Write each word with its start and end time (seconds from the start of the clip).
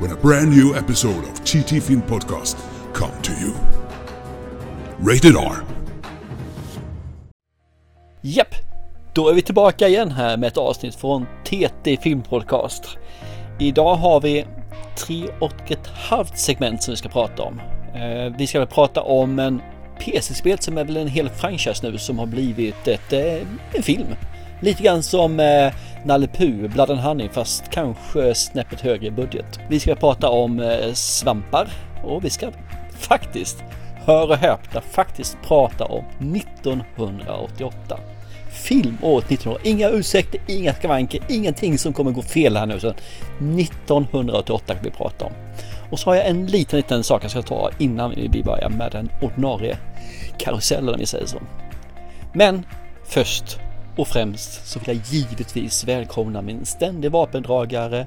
when 0.00 0.12
a 0.12 0.16
brand 0.22 0.50
new 0.50 0.74
episode 0.74 1.24
of 1.24 1.44
TT 1.44 1.80
Film 1.80 2.02
Podcast 2.02 2.56
come 2.92 3.12
to 3.22 3.32
you. 3.32 3.52
Rated 4.98 5.36
R. 5.36 5.56
Japp, 8.20 8.54
då 9.14 9.28
är 9.28 9.34
vi 9.34 9.42
tillbaka 9.42 9.88
igen 9.88 10.10
här 10.10 10.36
med 10.36 10.46
ett 10.46 10.56
avsnitt 10.56 10.94
från 10.94 11.26
TT 11.44 11.96
Film 11.96 12.22
Podcast. 12.22 12.98
Idag 13.60 13.94
har 13.94 14.20
vi 14.20 14.46
tre 14.96 15.24
och 15.40 15.70
ett 15.70 15.86
halvt 15.86 16.38
segment 16.38 16.82
som 16.82 16.92
vi 16.92 16.96
ska 16.96 17.08
prata 17.08 17.42
om. 17.42 17.60
Eh, 17.94 18.36
vi 18.38 18.46
ska 18.46 18.58
väl 18.58 18.68
prata 18.68 19.02
om 19.02 19.38
en 19.38 19.62
PC-spel 19.98 20.58
som 20.58 20.78
är 20.78 20.84
väl 20.84 20.96
en 20.96 21.08
hel 21.08 21.28
franchise 21.28 21.90
nu 21.90 21.98
som 21.98 22.18
har 22.18 22.26
blivit 22.26 22.88
ett, 22.88 23.12
eh, 23.12 23.46
en 23.72 23.82
film. 23.82 24.06
Lite 24.64 24.82
grann 24.82 25.02
som 25.02 25.40
eh, 25.40 25.72
Nalle 26.04 26.26
Puh, 26.26 26.68
Blood 26.68 26.90
and 26.90 27.00
Honey 27.00 27.28
fast 27.28 27.70
kanske 27.70 28.34
snäppet 28.34 28.80
högre 28.80 29.10
budget. 29.10 29.60
Vi 29.68 29.80
ska 29.80 29.94
prata 29.94 30.28
om 30.28 30.60
eh, 30.60 30.92
svampar 30.92 31.68
och 32.04 32.24
vi 32.24 32.30
ska 32.30 32.50
faktiskt, 32.98 33.64
hör 34.06 34.30
och 34.30 34.36
häpna, 34.36 34.80
faktiskt 34.80 35.38
prata 35.42 35.84
om 35.84 36.04
1988 36.36 37.98
filmåret 38.52 39.30
1900. 39.30 39.60
Inga 39.64 39.88
ursäkter, 39.88 40.40
inga 40.46 40.74
skavanker, 40.74 41.20
ingenting 41.28 41.78
som 41.78 41.92
kommer 41.92 42.10
gå 42.10 42.22
fel 42.22 42.56
här 42.56 42.66
nu. 42.66 42.80
Så 42.80 42.88
1988 42.88 44.74
kan 44.74 44.84
vi 44.84 44.90
prata 44.90 45.24
om. 45.24 45.32
Och 45.90 45.98
så 45.98 46.10
har 46.10 46.14
jag 46.14 46.26
en 46.26 46.46
liten, 46.46 46.76
liten 46.76 47.04
sak 47.04 47.24
jag 47.24 47.30
ska 47.30 47.42
ta 47.42 47.70
innan 47.78 48.14
vi 48.30 48.42
börjar 48.42 48.68
med 48.68 48.92
den 48.92 49.10
ordinarie 49.22 49.76
karusellen 50.38 50.94
om 50.94 51.00
vi 51.00 51.06
säger 51.06 51.26
så. 51.26 51.38
Men 52.32 52.66
först 53.04 53.58
och 53.96 54.08
främst 54.08 54.66
så 54.66 54.78
vill 54.78 54.88
jag 54.88 55.00
givetvis 55.06 55.84
välkomna 55.84 56.42
min 56.42 56.66
ständig 56.66 57.10
vapendragare 57.10 58.06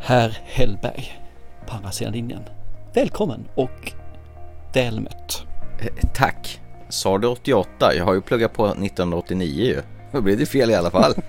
Herr 0.00 0.38
Hellberg 0.44 1.18
på 1.66 1.74
andra 1.74 1.90
sidan 1.90 2.12
linjen. 2.12 2.42
Välkommen 2.94 3.44
och 3.54 3.92
väl 4.72 5.00
mött. 5.00 5.42
Eh, 5.80 6.08
Tack. 6.14 6.60
Sa 6.88 7.18
du 7.18 7.26
88? 7.26 7.94
Jag 7.94 8.04
har 8.04 8.14
ju 8.14 8.20
pluggat 8.20 8.52
på 8.52 8.66
1989 8.66 9.64
ju. 9.64 9.82
Då 10.12 10.20
blev 10.20 10.38
det 10.38 10.46
fel 10.46 10.70
i 10.70 10.74
alla 10.74 10.90
fall. 10.90 11.14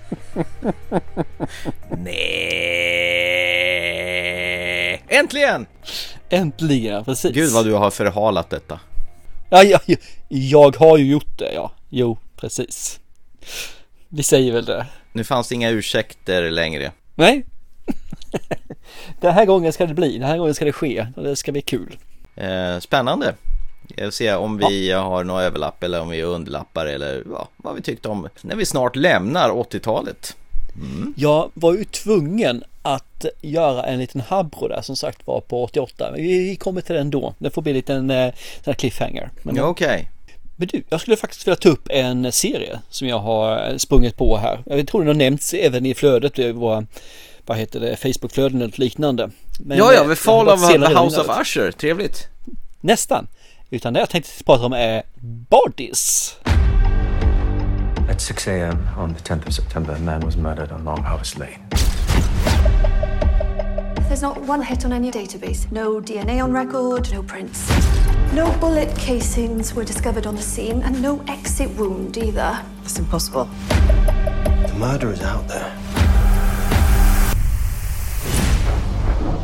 Nej! 1.97 3.03
Äntligen! 5.07 5.65
Äntligen, 6.29 7.05
precis. 7.05 7.31
Gud 7.31 7.51
vad 7.51 7.65
du 7.65 7.73
har 7.73 7.91
förhalat 7.91 8.49
detta. 8.49 8.79
Ja, 9.49 9.63
ja, 9.63 9.79
ja, 9.85 9.97
jag 10.27 10.75
har 10.75 10.97
ju 10.97 11.11
gjort 11.11 11.39
det, 11.39 11.53
ja. 11.53 11.71
Jo, 11.89 12.17
precis. 12.45 12.99
Vi 14.09 14.23
säger 14.23 14.51
väl 14.51 14.65
det. 14.65 14.85
Nu 15.13 15.23
fanns 15.23 15.49
det 15.49 15.55
inga 15.55 15.69
ursäkter 15.69 16.51
längre. 16.51 16.91
Nej. 17.15 17.45
Den 19.21 19.33
här 19.33 19.45
gången 19.45 19.73
ska 19.73 19.85
det 19.85 19.93
bli, 19.93 20.17
den 20.17 20.27
här 20.27 20.37
gången 20.37 20.53
ska 20.53 20.65
det 20.65 20.71
ske 20.71 21.07
och 21.15 21.23
det 21.23 21.35
ska 21.35 21.51
bli 21.51 21.61
kul. 21.61 21.97
Eh, 22.35 22.79
spännande. 22.79 23.35
Jag 23.95 24.03
vill 24.03 24.11
se 24.11 24.33
om 24.33 24.57
vi 24.57 24.91
har 24.91 25.23
några 25.23 25.43
överlapp 25.43 25.83
eller 25.83 26.01
om 26.01 26.09
vi 26.09 26.23
underlappar 26.23 26.85
eller 26.85 27.23
ja, 27.31 27.47
vad 27.57 27.75
vi 27.75 27.81
tyckte 27.81 28.09
om 28.09 28.29
när 28.41 28.55
vi 28.55 28.65
snart 28.65 28.95
lämnar 28.95 29.49
80-talet. 29.49 30.35
Mm. 30.75 31.13
Jag 31.17 31.51
var 31.53 31.73
ju 31.73 31.83
tvungen 31.83 32.63
att 32.81 33.25
göra 33.41 33.83
en 33.83 33.99
liten 33.99 34.21
habro 34.21 34.67
där 34.67 34.81
som 34.81 34.95
sagt 34.95 35.27
var 35.27 35.41
på 35.41 35.63
88. 35.63 36.11
Vi 36.15 36.55
kommer 36.55 36.81
till 36.81 36.95
den 36.95 37.09
då. 37.09 37.33
Det 37.37 37.49
får 37.49 37.61
bli 37.61 37.71
en 37.71 37.75
liten 37.75 38.11
eh, 38.11 38.33
cliffhanger. 38.77 39.31
Men, 39.43 39.55
ja, 39.55 39.63
Okej. 39.63 39.87
Okay. 39.87 40.14
Men 40.55 40.67
du, 40.67 40.83
jag 40.89 41.01
skulle 41.01 41.17
faktiskt 41.17 41.47
vilja 41.47 41.55
ta 41.55 41.69
upp 41.69 41.87
en 41.89 42.31
serie 42.31 42.79
som 42.89 43.07
jag 43.07 43.19
har 43.19 43.77
sprungit 43.77 44.17
på 44.17 44.37
här. 44.37 44.63
Jag 44.65 44.87
tror 44.87 45.01
den 45.01 45.07
har 45.07 45.13
nämnts 45.13 45.53
även 45.53 45.85
i 45.85 45.95
flödet, 45.95 46.39
i 46.39 46.51
våra, 46.51 46.85
vad 47.45 47.57
heter 47.57 47.79
det, 47.79 47.95
Facebookflöden 47.95 48.61
eller 48.61 48.79
liknande. 48.79 49.29
Men, 49.59 49.77
ja, 49.77 49.93
ja, 49.93 50.03
The 50.03 50.15
Fall 50.15 50.49
of 50.49 50.67
the 50.67 50.77
House 50.77 51.21
of 51.21 51.41
Usher, 51.41 51.71
trevligt. 51.71 52.27
Nästan. 52.81 53.27
Utan 53.69 53.93
det 53.93 53.99
jag 53.99 54.09
tänkte 54.09 54.43
prata 54.43 54.65
om 54.65 54.73
är 54.73 55.03
Bodies. 55.49 56.35
At 58.11 58.21
6 58.21 58.47
a.m. 58.47 58.87
on 58.99 59.15
the 59.15 59.33
10th 59.33 59.47
of 59.47 59.53
September, 59.53 59.93
a 59.95 59.99
man 59.99 60.21
was 60.21 60.35
murdered 60.35 60.71
on 60.71 60.83
Long 60.83 61.03
Harvest 61.03 61.37
Lane. 61.37 61.59
There's 64.09 64.21
not 64.21 64.49
one 64.49 64.63
hit 64.63 64.85
on 64.85 64.93
any 64.93 65.11
database. 65.11 65.71
No 65.71 65.99
DNA 65.99 66.43
on 66.43 66.53
record, 66.53 67.11
no 67.13 67.23
prints. 67.23 67.71
No 68.35 68.51
bullet 68.59 68.93
casings 68.97 69.73
were 69.73 69.85
discovered 69.85 70.27
on 70.27 70.35
the 70.35 70.41
scene, 70.41 70.83
and 70.83 71.01
no 71.01 71.23
exit 71.25 71.69
wound 71.77 72.17
either. 72.17 72.61
It's 72.83 72.99
impossible. 72.99 73.45
The 73.69 74.75
murder 74.77 75.09
is 75.13 75.21
out 75.21 75.47
there. 75.47 75.73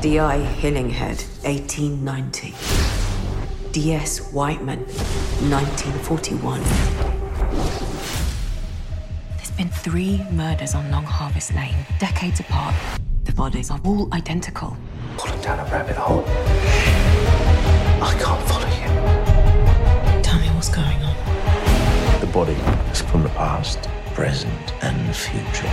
D.I. 0.02 0.40
Hillinghead, 0.60 1.24
1890. 1.46 2.54
D.S. 3.72 4.30
Whiteman, 4.34 4.80
1941. 4.80 6.62
There's 9.38 9.52
been 9.52 9.70
three 9.70 10.22
murders 10.32 10.76
on 10.76 10.92
Long 10.92 11.06
Harvest 11.06 11.56
Lane, 11.56 11.86
decades 11.98 12.42
apart. 12.42 12.76
The 13.24 13.32
bodies 13.32 13.72
are 13.72 13.80
all 13.86 14.14
identical. 14.14 14.76
Pulling 15.16 15.40
down 15.40 15.60
a 15.66 15.72
rabbit 15.72 15.96
hole. 15.96 16.26
I 18.04 18.20
can't 18.20 18.50
follow 18.50 18.71
body 22.34 22.56
is 22.92 23.02
from 23.02 23.24
the 23.24 23.30
past, 23.30 23.80
present, 24.16 24.74
and 24.82 25.16
future. 25.16 25.68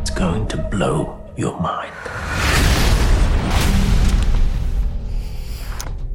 It's 0.00 0.10
going 0.10 0.46
to 0.48 0.56
blow 0.70 1.18
your 1.36 1.52
mind. 1.60 1.92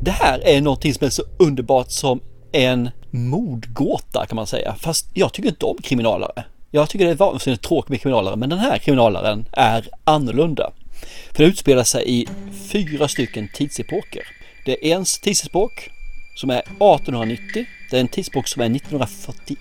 Det 0.02 0.12
här 0.12 0.48
är 0.48 0.62
någonting 0.62 0.94
som 0.94 1.06
är 1.06 1.10
så 1.10 1.24
underbart 1.38 1.92
som 1.92 2.20
en 2.52 2.90
mordgåta 3.12 4.26
kan 4.26 4.36
man 4.36 4.48
säga. 4.48 4.76
Fast 4.80 5.10
jag 5.14 5.34
tycker 5.34 5.50
inte 5.50 5.66
om 5.66 5.78
kriminalare. 5.84 6.44
Jag 6.72 6.90
tycker 6.90 7.06
det 7.06 7.12
är 7.12 7.16
vansinnigt 7.16 7.64
tråkigt 7.64 7.90
med 7.90 8.02
kriminalare, 8.02 8.36
men 8.36 8.50
den 8.50 8.60
här 8.60 8.78
kriminalaren 8.78 9.46
är 9.52 9.90
annorlunda. 10.04 10.72
För 11.32 11.44
det 11.44 11.50
utspelar 11.50 11.84
sig 11.84 12.04
i 12.06 12.28
fyra 12.72 13.08
stycken 13.08 13.48
tidsepoker. 13.54 14.41
Det 14.66 14.92
är 14.92 14.96
en 14.96 15.06
tidsepok 15.22 15.90
som 16.36 16.50
är 16.50 16.60
1890. 16.60 17.66
Det 17.90 17.98
är 17.98 18.02
en 18.02 18.08
tidsepok 18.08 18.48
som 18.48 18.62
är 18.62 18.76
1941 18.76 19.60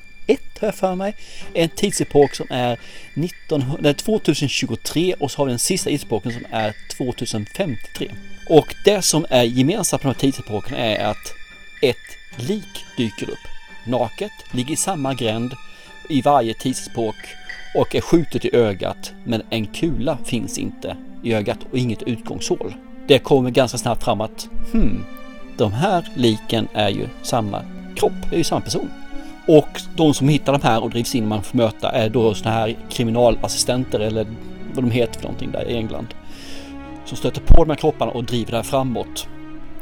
har 0.60 0.68
jag 0.68 0.74
för 0.74 0.94
mig. 0.94 1.16
En 1.54 1.68
tidsepok 1.68 2.34
som 2.34 2.46
är 2.50 2.78
19, 3.14 3.64
nej, 3.80 3.94
2023 3.94 5.14
och 5.14 5.30
så 5.30 5.38
har 5.38 5.46
vi 5.46 5.52
den 5.52 5.58
sista 5.58 5.90
tidsepoken 5.90 6.32
som 6.32 6.44
är 6.50 6.74
2053. 6.96 8.10
Och 8.48 8.74
det 8.84 9.02
som 9.02 9.26
är 9.30 9.42
gemensamt 9.42 10.02
på 10.02 10.08
de 10.08 10.14
här 10.14 10.20
tidsepokerna 10.20 10.78
är 10.78 11.04
att 11.04 11.34
ett 11.82 12.46
lik 12.48 12.84
dyker 12.96 13.30
upp. 13.30 13.48
Naket, 13.86 14.32
ligger 14.52 14.72
i 14.72 14.76
samma 14.76 15.14
gränd 15.14 15.54
i 16.08 16.22
varje 16.22 16.54
tidsepok 16.54 17.16
och 17.74 17.94
är 17.94 18.00
skjutet 18.00 18.44
i 18.44 18.56
ögat 18.56 19.12
men 19.24 19.42
en 19.50 19.66
kula 19.66 20.18
finns 20.24 20.58
inte 20.58 20.96
i 21.24 21.34
ögat 21.34 21.58
och 21.70 21.78
inget 21.78 22.02
utgångshål. 22.02 22.74
Det 23.10 23.18
kommer 23.18 23.50
ganska 23.50 23.78
snabbt 23.78 24.04
fram 24.04 24.20
att 24.20 24.48
hmm, 24.72 25.04
de 25.56 25.72
här 25.72 26.08
liken 26.14 26.68
är 26.72 26.88
ju 26.88 27.08
samma 27.22 27.62
kropp, 27.96 28.12
det 28.30 28.36
är 28.36 28.38
ju 28.38 28.44
samma 28.44 28.60
person. 28.60 28.90
Och 29.48 29.68
de 29.96 30.14
som 30.14 30.28
hittar 30.28 30.52
de 30.52 30.62
här 30.62 30.82
och 30.82 30.90
drivs 30.90 31.14
in 31.14 31.28
man 31.28 31.42
får 31.42 31.58
möta 31.58 31.90
är 31.90 32.08
då 32.08 32.34
sådana 32.34 32.56
här 32.56 32.76
kriminalassistenter 32.90 34.00
eller 34.00 34.26
vad 34.74 34.84
de 34.84 34.90
heter 34.90 35.14
för 35.14 35.22
någonting 35.22 35.50
där 35.50 35.68
i 35.68 35.76
England. 35.76 36.06
Som 37.04 37.16
stöter 37.16 37.40
på 37.40 37.64
de 37.64 37.70
här 37.70 37.76
kropparna 37.76 38.12
och 38.12 38.24
driver 38.24 38.50
det 38.50 38.56
här 38.56 38.64
framåt. 38.64 39.28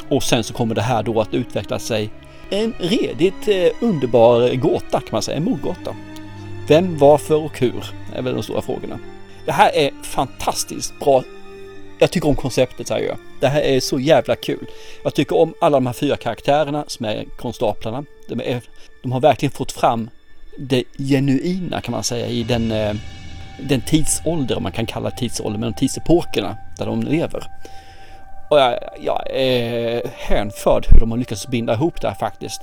Och 0.08 0.22
sen 0.22 0.44
så 0.44 0.54
kommer 0.54 0.74
det 0.74 0.82
här 0.82 1.02
då 1.02 1.20
att 1.20 1.34
utveckla 1.34 1.78
sig 1.78 2.10
en 2.50 2.74
redigt 2.78 3.48
eh, 3.48 3.88
underbar 3.88 4.54
gåta 4.54 5.00
kan 5.00 5.08
man 5.12 5.22
säga, 5.22 5.36
en 5.36 5.44
mordgåta. 5.44 5.94
Vem, 6.68 6.98
varför 6.98 7.44
och 7.44 7.58
hur 7.58 7.84
är 8.14 8.22
väl 8.22 8.34
de 8.34 8.42
stora 8.42 8.62
frågorna. 8.62 8.98
Det 9.46 9.52
här 9.52 9.70
är 9.74 9.90
fantastiskt 10.02 10.98
bra. 11.00 11.22
Jag 11.98 12.10
tycker 12.10 12.28
om 12.28 12.36
konceptet 12.36 12.88
säger 12.88 13.08
jag. 13.08 13.16
Det 13.40 13.48
här 13.48 13.60
är 13.60 13.80
så 13.80 14.00
jävla 14.00 14.36
kul. 14.36 14.66
Jag 15.04 15.14
tycker 15.14 15.36
om 15.36 15.54
alla 15.60 15.76
de 15.76 15.86
här 15.86 15.92
fyra 15.92 16.16
karaktärerna 16.16 16.84
som 16.86 17.06
är 17.06 17.24
konstaplarna. 17.36 18.04
De, 18.28 18.40
är, 18.40 18.62
de 19.02 19.12
har 19.12 19.20
verkligen 19.20 19.52
fått 19.52 19.72
fram 19.72 20.10
det 20.58 20.84
genuina 20.98 21.80
kan 21.80 21.92
man 21.92 22.04
säga 22.04 22.26
i 22.26 22.42
den, 22.42 22.72
eh, 22.72 22.94
den 23.68 23.80
tidsålder, 23.80 24.56
om 24.56 24.62
man 24.62 24.72
kan 24.72 24.86
kalla 24.86 25.10
tidsålder, 25.10 25.58
men 25.58 25.72
de 25.72 25.78
tidsepokerna 25.78 26.56
där 26.78 26.86
de 26.86 27.02
lever. 27.02 27.42
Och 28.50 28.58
jag, 28.58 28.78
jag 29.00 29.30
är 29.30 30.02
hänförd 30.16 30.86
hur 30.90 31.00
de 31.00 31.10
har 31.10 31.18
lyckats 31.18 31.46
binda 31.46 31.74
ihop 31.74 32.00
det 32.00 32.08
här 32.08 32.14
faktiskt. 32.14 32.60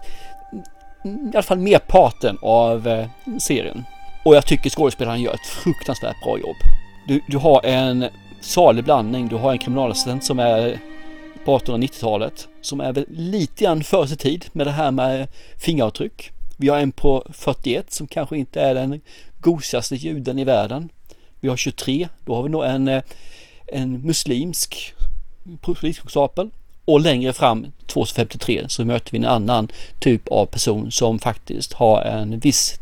I 1.04 1.32
alla 1.34 1.44
fall 1.44 1.58
merparten 1.60 2.38
av 2.42 2.88
eh, 2.88 3.08
serien. 3.40 3.84
Och 4.26 4.36
jag 4.36 4.46
tycker 4.46 4.70
skådespelaren 4.70 5.22
gör 5.22 5.34
ett 5.34 5.48
fruktansvärt 5.64 6.24
bra 6.24 6.38
jobb. 6.38 6.56
Du, 7.08 7.22
du 7.28 7.38
har 7.38 7.66
en 7.66 8.06
salig 8.46 8.84
blandning. 8.84 9.28
Du 9.28 9.36
har 9.36 9.52
en 9.52 9.58
kriminalassistent 9.58 10.24
som 10.24 10.40
är 10.40 10.80
på 11.46 11.58
1890-talet 11.58 12.48
som 12.62 12.82
är 12.82 12.94
väl 12.94 13.06
lite 13.10 13.64
grann 13.64 13.84
före 13.84 14.08
sin 14.08 14.18
tid 14.18 14.46
med 14.52 14.68
det 14.68 14.72
här 14.72 14.92
med 14.92 15.28
fingeravtryck. 15.58 16.32
Vi 16.58 16.70
har 16.70 16.78
en 16.78 16.92
på 16.92 17.24
41 17.34 17.94
som 17.94 18.08
kanske 18.08 18.38
inte 18.38 18.62
är 18.62 18.76
den 18.76 19.02
gosigaste 19.40 19.96
juden 19.96 20.40
i 20.40 20.44
världen. 20.44 20.90
Vi 21.40 21.50
har 21.50 21.58
23, 21.58 22.08
då 22.26 22.36
har 22.36 22.44
vi 22.44 22.50
nog 22.50 22.66
en, 22.66 22.88
eh, 22.88 23.04
en 23.68 24.02
muslimsk 24.02 24.94
poliskonstapel. 25.62 26.50
Och 26.86 27.00
längre 27.00 27.34
fram 27.34 27.68
253 27.86 28.66
så 28.68 28.86
möter 28.86 29.12
vi 29.12 29.18
en 29.18 29.26
annan 29.26 29.68
typ 30.00 30.28
av 30.28 30.46
person 30.46 30.92
som 30.92 31.20
faktiskt 31.20 31.74
har 31.74 32.02
en 32.02 32.40
viss 32.40 32.80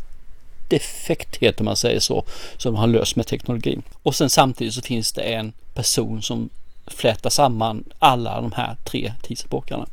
defekthet 0.73 1.59
om 1.59 1.65
man 1.65 1.75
säger 1.75 1.99
så, 1.99 2.23
som 2.57 2.75
han 2.75 2.91
löst 2.91 3.15
med 3.15 3.27
teknologi. 3.27 3.79
Och 4.03 4.15
sen 4.15 4.29
samtidigt 4.29 4.73
så 4.73 4.81
finns 4.81 5.11
det 5.11 5.21
en 5.21 5.53
person 5.73 6.21
som 6.21 6.49
flätar 6.87 7.29
samman 7.29 7.83
alla 7.99 8.41
de 8.41 8.51
här 8.51 8.75
tre 8.83 9.13
tidsepokerna. 9.21 9.87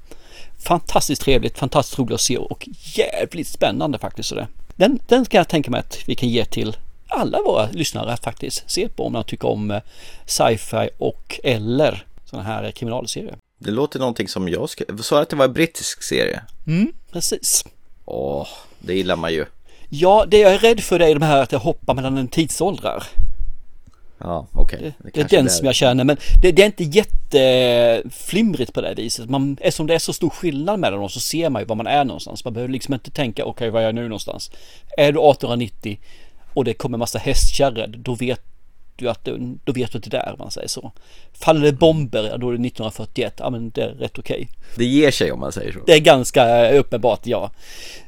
Fantastiskt 0.59 1.23
trevligt, 1.23 1.59
fantastiskt 1.59 1.99
roligt 1.99 2.15
att 2.15 2.21
se 2.21 2.37
och 2.37 2.69
jävligt 2.95 3.49
spännande 3.49 3.99
faktiskt. 3.99 4.29
Så 4.29 4.35
det. 4.35 4.47
Den, 4.77 4.99
den 5.07 5.25
ska 5.25 5.37
jag 5.37 5.49
tänka 5.49 5.71
mig 5.71 5.81
att 5.81 5.99
vi 6.07 6.15
kan 6.15 6.29
ge 6.29 6.45
till 6.45 6.77
alla 7.09 7.43
våra 7.43 7.69
lyssnare 7.73 8.13
att 8.13 8.25
faktiskt 8.25 8.71
se 8.71 8.89
på 8.89 9.07
om 9.07 9.13
de 9.13 9.25
tycker 9.25 9.49
om 9.49 9.71
eh, 9.71 9.83
sci-fi 10.27 10.89
och 10.99 11.41
eller 11.45 12.05
sådana 12.25 12.49
här 12.49 12.71
kriminalserier. 12.71 13.37
Det 13.59 13.71
låter 13.71 13.99
någonting 13.99 14.29
som 14.29 14.49
jag 14.49 14.71
ska... 14.71 14.85
Sa 15.03 15.23
att 15.23 15.29
det 15.29 15.37
var 15.37 15.45
en 15.45 15.53
brittisk 15.53 16.03
serie? 16.03 16.43
Mm, 16.67 16.93
precis. 17.13 17.65
Åh, 18.05 18.49
det 18.79 18.95
gillar 18.95 19.17
man 19.17 19.33
ju. 19.33 19.47
Ja, 19.93 20.25
det 20.29 20.39
jag 20.39 20.55
är 20.55 20.59
rädd 20.59 20.81
för 20.81 20.99
det 20.99 21.11
är 21.11 21.15
de 21.15 21.23
här 21.23 21.43
att 21.43 21.53
jag 21.53 21.59
hoppar 21.59 21.95
mellan 21.95 22.19
en 22.19 22.29
tidsåldrar. 22.29 23.05
Ja, 24.19 24.47
okej. 24.53 24.79
Okay. 24.79 24.93
Det, 24.99 25.11
det, 25.15 25.21
är 25.21 25.43
den 25.43 25.51
som 25.51 25.67
jag 25.67 25.75
känner, 25.75 26.05
men 26.05 26.17
det, 26.43 26.53
det, 26.53 26.63
är 26.63 26.67
inte 26.67 26.85
jätteflimrigt 26.85 28.73
på 28.73 28.81
det 28.81 28.95
viset. 28.95 29.31
Man, 29.31 29.57
eftersom 29.61 29.87
det 29.87 29.95
är 29.95 29.99
så 29.99 30.13
stor 30.13 30.31
skillnad 30.31 30.81
mellan 30.81 31.01
dem 31.01 31.09
så 31.09 31.21
ser 31.21 31.51
man 31.51 31.63
ju 31.63 31.67
var 31.67 31.77
man 31.77 31.87
är 31.87 32.05
någonstans. 32.05 32.45
Man 32.45 32.55
behöver 32.55 32.73
liksom 32.73 32.95
inte 32.95 33.11
tänka, 33.11 33.45
okej, 33.45 33.53
okay, 33.53 33.71
var 33.71 33.81
är 33.81 33.85
jag 33.85 33.95
nu 33.95 34.03
någonstans? 34.03 34.51
Är 34.97 35.13
du 35.13 35.19
1890 35.19 35.99
och 36.55 36.65
det 36.65 36.75
kommer 36.75 36.99
massa 36.99 37.19
hästkärror, 37.19 37.87
då 37.87 38.15
vet 38.15 38.43
du 39.01 39.11
att 39.11 39.29
då 39.65 39.73
vet 39.73 39.93
du 39.93 39.99
att 39.99 40.05
det 40.05 40.17
är 40.17 40.27
där 40.27 40.35
man 40.39 40.51
säger 40.51 40.69
så. 40.69 40.93
Faller 41.33 41.61
det 41.61 41.73
bomber, 41.73 42.23
då 42.23 42.29
är 42.29 42.53
det 42.53 42.67
1941, 42.67 43.35
ja 43.39 43.51
men 43.51 43.71
det 43.71 43.83
är 43.83 43.89
rätt 43.89 44.19
okej. 44.19 44.49
Okay. 44.51 44.57
Det 44.77 44.85
ger 44.85 45.11
sig 45.11 45.33
om 45.33 45.41
man 45.41 45.53
säger 45.53 45.73
så. 45.73 45.79
Det 45.87 45.93
är 45.93 46.01
ganska 46.01 46.71
uppenbart, 46.73 47.27
ja. 47.27 47.51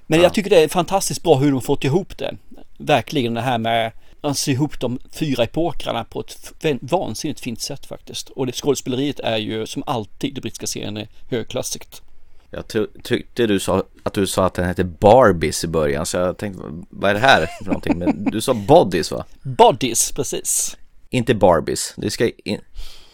Men 0.06 0.18
ja. 0.18 0.22
jag 0.22 0.34
tycker 0.34 0.50
det 0.50 0.62
är 0.62 0.68
fantastiskt 0.68 1.22
bra 1.22 1.34
hur 1.34 1.52
de 1.52 1.60
fått 1.60 1.84
ihop 1.84 2.18
det. 2.18 2.36
Verkligen 2.78 3.34
det 3.34 3.40
här 3.40 3.58
med 3.58 3.92
att 4.20 4.38
sy 4.38 4.52
ihop 4.52 4.80
de 4.80 4.98
fyra 5.10 5.44
epokerna 5.44 6.04
på 6.04 6.20
ett 6.20 6.52
vansinnigt 6.80 7.40
fint 7.40 7.60
sätt 7.60 7.86
faktiskt. 7.86 8.30
Och 8.30 8.46
det 8.46 8.52
skådespeleriet 8.52 9.20
är 9.20 9.36
ju 9.36 9.66
som 9.66 9.82
alltid, 9.86 10.34
det 10.34 10.40
brittiska 10.40 10.66
serien 10.66 10.96
är 10.96 11.08
högklassigt. 11.30 12.02
Jag 12.50 12.64
tyckte 13.02 13.46
du 13.46 13.60
sa 13.60 13.84
att 14.02 14.14
du 14.14 14.26
sa 14.26 14.46
att 14.46 14.54
den 14.54 14.64
hette 14.64 14.84
Barbies 14.84 15.64
i 15.64 15.68
början 15.68 16.06
så 16.06 16.16
jag 16.16 16.38
tänkte 16.38 16.62
vad 16.90 17.10
är 17.10 17.14
det 17.14 17.20
här 17.20 17.46
för 17.58 17.64
någonting? 17.64 17.98
Men 17.98 18.24
du 18.24 18.40
sa 18.40 18.54
Bodies 18.54 19.10
va? 19.10 19.24
Bodies, 19.42 20.12
precis. 20.12 20.76
Inte 21.12 21.34
Barbies. 21.34 21.94
Du 21.96 22.10
ska 22.10 22.30
in, 22.44 22.60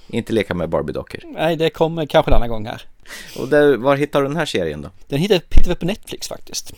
inte 0.09 0.33
leka 0.33 0.55
med 0.55 0.69
Barbie-dockor. 0.69 1.21
Nej, 1.25 1.57
det 1.57 1.71
kommer 1.71 2.07
kanske 2.07 2.31
en 2.31 2.35
annan 2.35 2.49
gång 2.49 2.67
här. 2.67 2.83
Och 3.39 3.49
där, 3.49 3.77
var 3.77 3.97
hittar 3.97 4.23
du 4.23 4.29
den 4.29 4.37
här 4.37 4.47
serien 4.47 4.83
då? 4.83 4.91
Den 5.09 5.19
hittar, 5.19 5.35
hittar 5.35 5.69
vi 5.69 5.75
på 5.75 5.87
Netflix 5.87 6.29
faktiskt. 6.29 6.73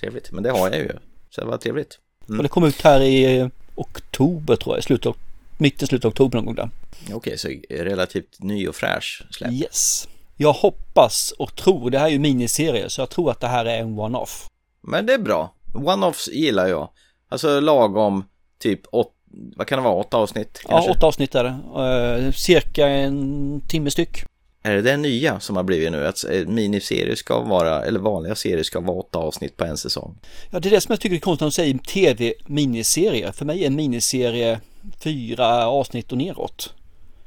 Trevligt, 0.00 0.32
men 0.32 0.42
det 0.42 0.50
har 0.50 0.70
jag 0.70 0.78
ju. 0.78 0.92
Så 1.30 1.40
det 1.40 1.46
var 1.46 1.58
trevligt. 1.58 1.98
Mm. 2.28 2.38
Och 2.38 2.42
det 2.42 2.48
kom 2.48 2.64
ut 2.64 2.82
här 2.82 3.00
i 3.00 3.38
eh, 3.38 3.48
oktober 3.74 4.56
tror 4.56 4.76
jag, 4.76 4.84
slutet 4.84 5.06
av, 5.06 5.16
mitten, 5.58 5.88
slutet 5.88 6.04
av 6.04 6.10
oktober 6.10 6.38
någon 6.38 6.46
gång 6.46 6.54
där. 6.54 6.70
Okej, 7.12 7.38
så 7.38 7.48
relativt 7.70 8.42
ny 8.42 8.68
och 8.68 8.76
fräsch 8.76 9.26
släpp. 9.30 9.52
Yes. 9.52 10.08
Jag 10.36 10.52
hoppas 10.52 11.32
och 11.38 11.56
tror, 11.56 11.90
det 11.90 11.98
här 11.98 12.06
är 12.06 12.10
ju 12.10 12.18
miniserie, 12.18 12.90
så 12.90 13.00
jag 13.00 13.10
tror 13.10 13.30
att 13.30 13.40
det 13.40 13.48
här 13.48 13.64
är 13.64 13.78
en 13.78 13.98
one-off. 13.98 14.48
Men 14.80 15.06
det 15.06 15.14
är 15.14 15.18
bra. 15.18 15.54
One-offs 15.74 16.30
gillar 16.30 16.66
jag. 16.66 16.90
Alltså 17.28 17.60
lagom 17.60 18.24
typ 18.58 18.80
åtta 18.92 19.15
vad 19.56 19.66
kan 19.66 19.78
det 19.78 19.84
vara, 19.84 19.94
åtta 19.94 20.16
avsnitt? 20.16 20.62
Kanske? 20.66 20.90
Ja, 20.90 20.96
åtta 20.96 21.06
avsnitt 21.06 21.34
är 21.34 21.44
det. 21.44 22.26
Uh, 22.26 22.32
cirka 22.32 22.88
en 22.88 23.60
timme 23.68 23.90
styck. 23.90 24.24
Är 24.62 24.74
det 24.74 24.82
det 24.82 24.96
nya 24.96 25.40
som 25.40 25.56
har 25.56 25.62
blivit 25.62 25.92
nu? 25.92 26.06
Att 26.06 26.24
eh, 26.24 26.46
miniserier 26.46 27.14
ska 27.14 27.40
vara, 27.40 27.84
eller 27.84 28.00
vanliga 28.00 28.34
serier 28.34 28.62
ska 28.62 28.80
vara 28.80 28.98
åtta 28.98 29.18
avsnitt 29.18 29.56
på 29.56 29.64
en 29.64 29.76
säsong? 29.76 30.18
Ja, 30.50 30.60
det 30.60 30.68
är 30.68 30.70
det 30.70 30.80
som 30.80 30.92
jag 30.92 31.00
tycker 31.00 31.16
är 31.16 31.20
konstigt 31.20 31.40
när 31.40 31.46
de 31.46 31.52
säger 31.52 31.78
tv-miniserie. 31.78 33.32
För 33.32 33.44
mig 33.44 33.62
är 33.62 33.66
en 33.66 33.76
miniserie 33.76 34.60
fyra 34.98 35.68
avsnitt 35.68 36.12
och 36.12 36.18
neråt. 36.18 36.74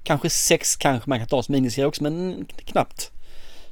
Kanske 0.04 0.30
sex 0.30 0.76
kanske 0.76 1.10
man 1.10 1.20
kan 1.20 1.28
ta 1.28 1.44
som 1.44 1.54
miniserie 1.54 1.86
också, 1.88 2.04
men 2.04 2.46
knappt. 2.66 3.12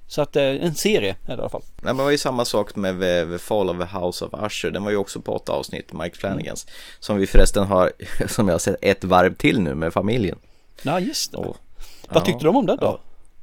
Så 0.08 0.22
att 0.22 0.36
eh, 0.36 0.44
en 0.44 0.76
serie 0.76 1.16
är 1.26 1.28
det 1.28 1.34
i 1.34 1.40
alla 1.40 1.50
fall. 1.50 1.62
Nej, 1.76 1.84
men 1.84 1.98
det 1.98 2.04
var 2.04 2.12
ju 2.12 2.18
samma 2.18 2.46
sak 2.46 2.76
med 2.76 3.00
The 3.00 3.38
Fall 3.38 3.70
of 3.70 3.78
the 3.78 3.98
House 3.98 4.26
of 4.26 4.34
Usher. 4.46 4.72
Den 4.72 4.84
var 4.84 4.92
ju 4.92 4.98
också 4.98 5.22
på 5.22 5.36
åtta 5.36 5.52
avsnitt, 5.52 5.94
Mike 5.94 6.18
Flanagans. 6.18 6.66
Mm. 6.66 6.76
Som 7.00 7.18
vi 7.18 7.28
förresten 7.28 7.64
har, 7.64 7.92
som 8.28 8.48
jag 8.48 8.54
har 8.54 8.60
sett, 8.60 8.76
ett 8.82 9.04
varv 9.04 9.36
till 9.36 9.62
nu 9.62 9.76
med 9.76 9.94
familjen. 9.94 10.38
Ja, 10.82 11.00
just 11.00 11.32
det. 11.32 11.38
Och, 11.38 11.58
Vad 12.10 12.22
ja, 12.22 12.26
tyckte 12.26 12.46
de 12.46 12.56
om 12.56 12.66
det 12.66 12.76
då? 12.76 12.86
Ja. 12.86 13.00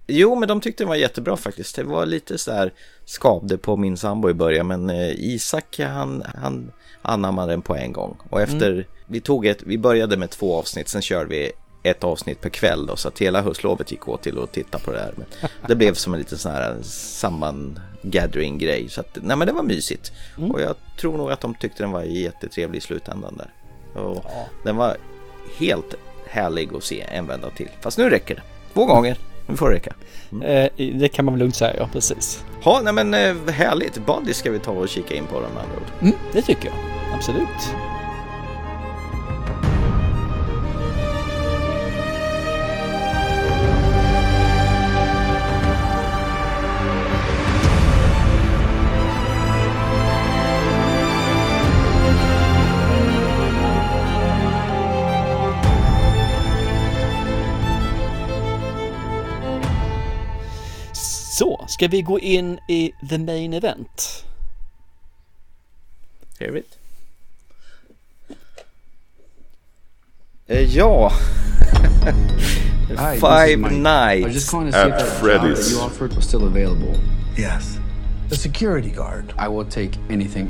Jo, 0.06 0.34
men 0.34 0.48
de 0.48 0.60
tyckte 0.60 0.84
det 0.84 0.88
var 0.88 0.94
jättebra 0.94 1.36
faktiskt. 1.36 1.76
Det 1.76 1.82
var 1.82 2.06
lite 2.06 2.38
så 2.38 2.52
här 2.52 2.72
skavde 3.04 3.58
på 3.58 3.76
min 3.76 3.96
sambo 3.96 4.30
i 4.30 4.34
början, 4.34 4.66
men 4.66 4.90
eh, 4.90 5.10
Isak 5.10 5.78
han, 5.78 6.24
han 6.34 6.72
anammade 7.02 7.52
den 7.52 7.62
på 7.62 7.76
en 7.76 7.92
gång. 7.92 8.16
Och 8.30 8.40
efter, 8.40 8.72
mm. 8.72 8.84
vi 9.06 9.20
tog 9.20 9.46
ett, 9.46 9.62
vi 9.62 9.78
började 9.78 10.16
med 10.16 10.30
två 10.30 10.58
avsnitt, 10.58 10.88
sen 10.88 11.02
körde 11.02 11.30
vi 11.30 11.52
ett 11.84 12.04
avsnitt 12.04 12.40
per 12.40 12.48
kväll 12.48 12.86
då, 12.86 12.96
så 12.96 13.08
att 13.08 13.18
hela 13.18 13.42
höstlovet 13.42 13.90
gick 13.90 14.08
åt 14.08 14.22
till 14.22 14.38
att 14.38 14.52
titta 14.52 14.78
på 14.78 14.92
det 14.92 14.98
här. 14.98 15.14
Men 15.16 15.26
det 15.68 15.74
blev 15.74 15.94
som 15.94 16.14
en 16.14 16.18
liten 16.18 16.38
sån 16.38 16.52
här 16.52 16.76
sammangathering 16.82 18.58
grej. 18.58 18.88
Så 18.88 19.00
att, 19.00 19.18
nej 19.22 19.36
men 19.36 19.46
det 19.46 19.52
var 19.52 19.62
mysigt. 19.62 20.12
Mm. 20.38 20.50
Och 20.50 20.60
jag 20.60 20.76
tror 21.00 21.16
nog 21.16 21.32
att 21.32 21.40
de 21.40 21.54
tyckte 21.54 21.82
den 21.82 21.92
var 21.92 22.02
jättetrevlig 22.02 22.78
i 22.78 22.80
slutändan 22.80 23.36
där. 23.36 23.52
Och 24.02 24.24
ja. 24.24 24.46
Den 24.64 24.76
var 24.76 24.96
helt 25.58 25.94
härlig 26.26 26.74
att 26.74 26.84
se 26.84 27.00
en 27.00 27.26
vända 27.26 27.50
till. 27.50 27.68
Fast 27.80 27.98
nu 27.98 28.10
räcker 28.10 28.34
det. 28.34 28.42
Två 28.72 28.84
gånger. 28.86 29.18
Nu 29.46 29.56
får 29.56 29.68
det 29.68 29.74
räcka. 29.76 29.94
Mm. 30.32 30.46
Eh, 30.46 30.98
det 30.98 31.08
kan 31.08 31.24
man 31.24 31.34
väl 31.34 31.38
lugnt 31.38 31.56
säga, 31.56 31.76
ja 31.78 31.88
precis. 31.92 32.44
Ja, 32.64 32.80
nej 32.84 32.92
men 32.92 33.14
eh, 33.14 33.52
härligt. 33.54 34.06
Body 34.06 34.34
ska 34.34 34.50
vi 34.50 34.58
ta 34.58 34.70
och 34.70 34.88
kika 34.88 35.14
in 35.14 35.26
på 35.26 35.40
de 35.40 35.46
andra 35.46 35.76
ord. 35.76 36.02
Mm, 36.02 36.14
det 36.32 36.42
tycker 36.42 36.66
jag. 36.66 36.74
Absolut. 37.14 37.93
Ska 61.84 61.88
vi 61.88 62.02
gå 62.02 62.18
in 62.18 62.58
i 62.68 62.92
the 63.08 63.18
main 63.18 63.54
event? 63.54 64.24
Trevligt. 66.38 66.78
Eh, 70.46 70.76
ja. 70.76 71.12
Hi, 72.96 73.18
Five 73.18 73.72
Nights 73.72 74.22
I 74.22 74.24
was 74.24 74.34
just 74.34 74.50
calling 74.50 74.66
to 74.66 74.72
see 74.72 74.78
at 74.78 74.88
if 74.88 74.98
that 74.98 75.20
Freddy's. 75.20 75.68
that 75.68 75.76
you 75.76 75.80
offered 75.82 76.14
was 76.14 76.24
still 76.24 76.46
available. 76.46 76.98
Yes. 77.36 77.78
The 78.28 78.36
security 78.36 78.90
guard. 78.90 79.34
I 79.38 79.48
will 79.48 79.66
take 79.66 79.98
anything. 80.08 80.46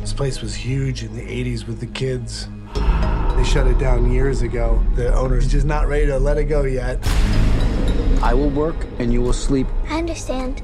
This 0.00 0.12
place 0.12 0.42
was 0.42 0.54
huge 0.54 1.02
in 1.02 1.16
the 1.16 1.22
80s 1.22 1.66
with 1.66 1.80
the 1.80 1.86
kids. 1.86 2.46
They 3.36 3.44
shut 3.44 3.66
it 3.66 3.78
down 3.78 4.12
years 4.12 4.42
ago. 4.42 4.80
The 4.94 5.12
owner's 5.12 5.48
just 5.50 5.66
not 5.66 5.88
ready 5.88 6.06
to 6.06 6.18
let 6.18 6.38
it 6.38 6.44
go 6.44 6.62
yet. 6.62 6.98
I 8.22 8.32
will 8.34 8.50
work 8.50 8.76
and 8.98 9.12
you 9.12 9.20
will 9.20 9.32
sleep. 9.32 9.66
I 9.88 9.98
understand. 9.98 10.62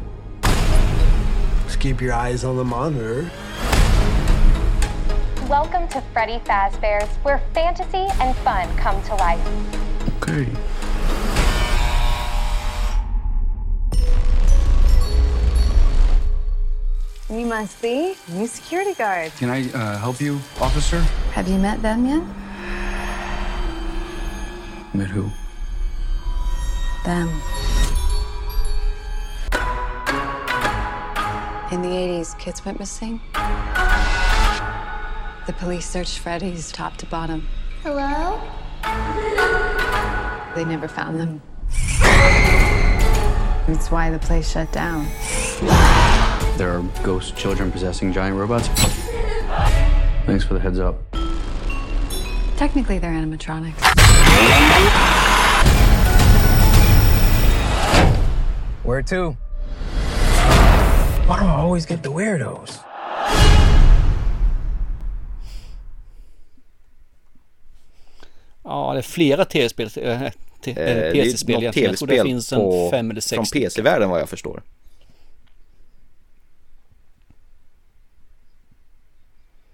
Just 1.64 1.80
keep 1.80 2.00
your 2.00 2.12
eyes 2.12 2.44
on 2.44 2.56
the 2.56 2.64
monitor. 2.64 3.30
Welcome 5.48 5.88
to 5.88 6.00
Freddy 6.12 6.38
Fazbear's, 6.44 7.14
where 7.24 7.40
fantasy 7.54 8.06
and 8.20 8.36
fun 8.38 8.74
come 8.76 9.02
to 9.02 9.14
life. 9.16 9.40
Okay. 10.22 10.48
You 17.28 17.46
must 17.46 17.80
be 17.80 18.16
new 18.28 18.46
security 18.46 18.94
guard. 18.94 19.32
Can 19.38 19.50
I 19.50 19.70
uh, 19.72 19.98
help 19.98 20.20
you, 20.20 20.40
officer? 20.60 21.00
Have 21.32 21.46
you 21.46 21.58
met 21.58 21.80
them 21.82 22.04
yet? 22.04 22.22
Met 24.92 25.08
who? 25.08 25.30
Them. 27.04 27.28
In 31.72 31.82
the 31.82 31.88
80s, 31.88 32.38
kids 32.38 32.64
went 32.64 32.78
missing. 32.78 33.20
The 35.46 35.52
police 35.58 35.88
searched 35.88 36.18
Freddy's 36.18 36.70
top 36.70 36.96
to 36.98 37.06
bottom. 37.06 37.48
Hello? 37.82 38.40
They 40.54 40.64
never 40.64 40.88
found 40.88 41.18
them. 41.18 41.40
That's 43.66 43.90
why 43.90 44.10
the 44.10 44.18
place 44.18 44.50
shut 44.50 44.70
down. 44.72 45.06
There 46.56 46.70
are 46.70 46.82
ghost 47.02 47.36
children 47.36 47.72
possessing 47.72 48.12
giant 48.12 48.36
robots? 48.36 48.68
Thanks 50.26 50.44
for 50.44 50.54
the 50.54 50.60
heads 50.60 50.78
up. 50.78 50.96
Technically, 52.56 52.98
they're 52.98 53.12
animatronics. 53.12 55.09
Where 58.84 59.02
to? 59.02 59.36
Why 61.26 61.38
do 61.38 61.44
I 61.44 61.60
always 61.60 61.86
get 61.86 62.02
the 62.02 62.10
weirdos? 62.10 62.80
Ja, 68.64 68.92
det 68.92 68.98
är 68.98 69.02
flera 69.02 69.44
tv-spel, 69.44 69.90
äh, 69.96 70.22
äh, 70.22 70.32
det 70.64 70.70
är 70.70 71.12
PC-spel 71.12 71.62
egentligen. 71.62 71.90
Jag 71.90 71.98
tror 71.98 72.08
det 72.08 72.22
finns 72.22 72.52
en 72.52 72.90
fem 72.90 73.10
eller 73.10 73.20
sex 73.20 73.50
Från. 73.50 73.62
PC-världen 73.62 74.10
vad 74.10 74.20
jag 74.20 74.28
förstår. 74.28 74.62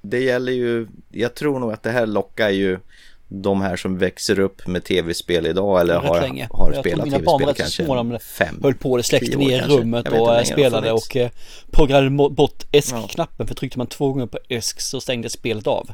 Det 0.02 0.20
gäller 0.20 0.52
ju, 0.52 0.88
jag 1.10 1.34
tror 1.34 1.58
nog 1.58 1.72
att 1.72 1.82
det 1.82 1.90
här 1.90 2.06
lockar 2.06 2.48
ju 2.48 2.78
de 3.28 3.60
här 3.60 3.76
som 3.76 3.98
växer 3.98 4.38
upp 4.40 4.66
med 4.66 4.84
tv-spel 4.84 5.46
idag 5.46 5.80
eller 5.80 5.98
har, 5.98 6.20
länge. 6.20 6.48
har 6.50 6.72
jag 6.72 6.80
spelat 6.80 7.04
tv-spel 7.04 7.54
kanske 7.54 7.84
små 7.84 7.94
de 7.94 8.18
fem, 8.18 8.60
höll 8.62 8.74
på, 8.74 8.96
det 8.96 9.02
släckte 9.02 9.38
ner 9.38 9.62
rummet 9.62 10.08
och 10.08 10.46
spelade 10.46 10.92
och 10.92 11.16
eh, 11.16 11.30
programmerade 11.70 12.34
bort 12.34 12.64
ESC-knappen 12.72 13.46
för 13.46 13.54
tryckte 13.54 13.78
man 13.78 13.86
två 13.86 14.12
gånger 14.12 14.26
på 14.26 14.38
ESC 14.48 14.74
så 14.78 15.00
stängdes 15.00 15.32
spelet 15.32 15.66
av. 15.66 15.90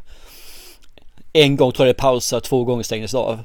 En 1.32 1.56
gång 1.56 1.72
tror 1.72 1.86
jag 1.86 1.96
det 1.96 2.00
pausade, 2.00 2.42
två 2.42 2.64
gånger 2.64 2.82
stängdes 2.82 3.14
av. 3.14 3.40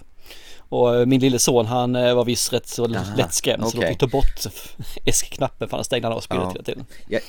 Och 0.69 0.95
eh, 0.95 1.05
min 1.05 1.21
lille 1.21 1.39
son 1.39 1.65
han 1.65 1.95
eh, 1.95 2.13
var 2.15 2.25
visst 2.25 2.53
rätt 2.53 2.67
så 2.67 2.95
Aha, 2.95 3.15
lättskrämd 3.17 3.69
så 3.69 3.77
de 3.81 3.87
fick 3.87 3.99
ta 3.99 4.07
bort 4.07 4.45
ESC-knappen 5.05 5.69
för 5.69 5.77
han 5.77 5.83
stängde 5.83 6.07
av 6.07 6.21
spelet 6.21 6.43
Ja. 6.43 6.51
hela 6.51 6.63
tiden. 6.63 6.85
Jag, 7.07 7.21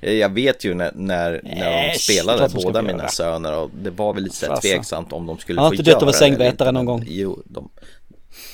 jag 0.00 0.28
vet 0.28 0.64
ju 0.64 0.74
när, 0.74 0.92
när, 0.94 1.40
när 1.44 1.82
de 1.82 1.90
Äsch, 1.90 2.00
spelade, 2.00 2.48
ska 2.48 2.60
båda 2.60 2.80
få 2.80 2.86
mina 2.86 2.98
göra. 2.98 3.08
söner 3.08 3.56
och 3.58 3.70
det 3.82 3.90
var 3.90 4.14
väl 4.14 4.22
lite 4.22 4.36
så 4.36 4.46
här 4.46 4.54
Fasen. 4.54 4.70
tveksamt 4.70 5.12
om 5.12 5.26
de 5.26 5.38
skulle 5.38 5.60
Han 5.60 5.64
har 5.64 5.70
få 5.70 5.74
inte 5.74 5.82
dött 5.82 5.92
göra 5.92 6.00
av 6.00 6.06
det 6.06 6.12
sängvätare 6.12 6.72
någon 6.72 6.84
gång. 6.86 7.04
Jo, 7.06 7.42
de... 7.44 7.70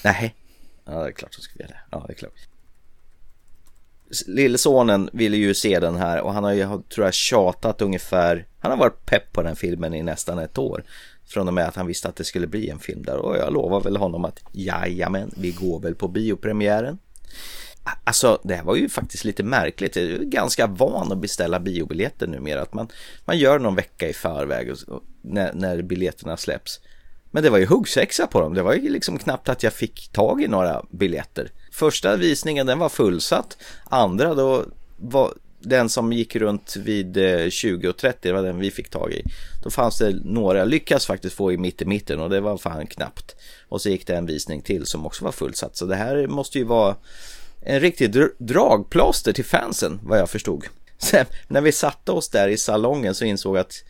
Nej. 0.05 0.35
Ja, 0.85 0.93
det 0.93 1.09
är 1.09 1.13
klart 1.13 1.37
de 1.37 1.43
skulle 1.43 1.65
göra 1.65 1.73
det. 1.75 1.81
Ja, 1.91 2.05
det 2.07 2.13
är 2.13 2.17
klart. 2.17 2.33
Lillesonen 4.27 5.11
ville 5.13 5.37
ju 5.37 5.55
se 5.55 5.81
den 5.81 5.97
här 5.97 6.21
och 6.21 6.33
han 6.35 6.45
har 6.45 6.53
ju, 6.53 6.67
tror 6.95 7.07
jag, 7.07 7.15
tjatat 7.15 7.83
ungefär 7.83 8.47
Han 8.59 8.71
har 8.71 8.79
varit 8.79 9.07
pepp 9.07 9.33
på 9.33 9.43
den 9.43 9.57
filmen 9.57 9.95
i 9.95 10.03
nästan 10.03 10.39
ett 10.39 10.59
år 10.59 10.85
Från 11.27 11.49
och 11.49 11.55
med 11.55 11.69
att 11.69 11.77
han 11.77 11.87
visste 11.87 12.09
att 12.09 12.17
det 12.17 12.25
skulle 12.25 12.47
bli 12.47 12.69
en 12.71 12.79
film 12.79 13.03
där 13.03 13.17
och 13.17 13.37
jag 13.37 13.53
lovar 13.53 13.81
väl 13.81 13.97
honom 13.97 14.25
att 14.25 14.41
Jajamän, 14.53 15.31
vi 15.37 15.51
går 15.51 15.81
väl 15.81 15.95
på 15.95 16.09
biopremiären 16.09 16.99
Alltså 18.05 18.41
det 18.45 18.55
här 18.55 18.62
var 18.62 18.76
ju 18.76 18.88
faktiskt 18.88 19.25
lite 19.25 19.43
märkligt. 19.43 19.97
Jag 19.97 20.05
är 20.05 20.19
ganska 20.19 20.67
van 20.67 21.12
att 21.12 21.19
beställa 21.19 21.61
biobiljetter 21.61 22.26
numera. 22.26 22.62
Att 22.62 22.75
man, 22.75 22.88
man 23.25 23.38
gör 23.38 23.59
någon 23.59 23.75
vecka 23.75 24.09
i 24.09 24.12
förväg 24.12 24.71
och, 24.71 24.79
och, 24.88 25.03
när, 25.23 25.53
när 25.53 25.83
biljetterna 25.83 26.37
släpps. 26.37 26.81
Men 27.31 27.43
det 27.43 27.50
var 27.50 27.59
ju 27.59 27.67
huggsexa 27.67 28.26
på 28.26 28.41
dem. 28.41 28.55
Det 28.55 28.62
var 28.62 28.75
ju 28.75 28.91
liksom 28.91 29.19
knappt 29.19 29.49
att 29.49 29.62
jag 29.62 29.73
fick 29.73 30.09
tag 30.12 30.43
i 30.43 30.49
några 30.49 30.85
biljetter. 30.91 31.50
Första 31.73 32.17
visningen 32.17 32.67
den 32.67 32.79
var 32.79 32.88
fullsatt. 32.88 33.57
Andra 33.85 34.35
då 34.35 34.64
var 34.97 35.35
den 35.61 35.88
som 35.88 36.12
gick 36.12 36.37
runt 36.37 36.76
vid 36.76 37.17
eh, 37.17 37.21
20.30, 37.21 38.14
det 38.21 38.33
var 38.33 38.43
den 38.43 38.59
vi 38.59 38.71
fick 38.71 38.91
tag 38.91 39.12
i. 39.12 39.23
Då 39.64 39.71
fanns 39.71 39.99
det 39.99 40.17
några, 40.25 40.59
jag 40.59 40.69
lyckas 40.69 41.07
faktiskt 41.07 41.37
få 41.37 41.53
i 41.53 41.57
mitt 41.57 41.83
i 41.83 41.85
mitten 41.85 42.21
och 42.21 42.31
det 42.31 42.41
var 42.41 42.59
fan 42.59 42.87
knappt. 42.87 43.37
Och 43.69 43.81
så 43.81 43.88
gick 43.88 44.07
det 44.07 44.17
en 44.17 44.26
visning 44.26 44.62
till 44.62 44.87
som 44.87 45.07
också 45.07 45.25
var 45.25 45.33
fullsatt. 45.33 45.76
Så 45.76 45.87
det 45.87 45.97
här 45.97 46.26
måste 46.26 46.59
ju 46.59 46.64
vara 46.64 46.97
en 47.64 47.80
riktig 47.80 48.11
dr- 48.14 48.35
dragplåster 48.38 49.33
till 49.33 49.44
fansen 49.44 50.00
vad 50.02 50.18
jag 50.18 50.30
förstod. 50.30 50.64
Sen 50.99 51.26
när 51.49 51.61
vi 51.61 51.73
satte 51.73 52.12
oss 52.12 52.28
där 52.28 52.49
i 52.49 52.56
salongen 52.56 53.14
så 53.14 53.25
insåg 53.25 53.56
jag 53.56 53.61
att 53.61 53.85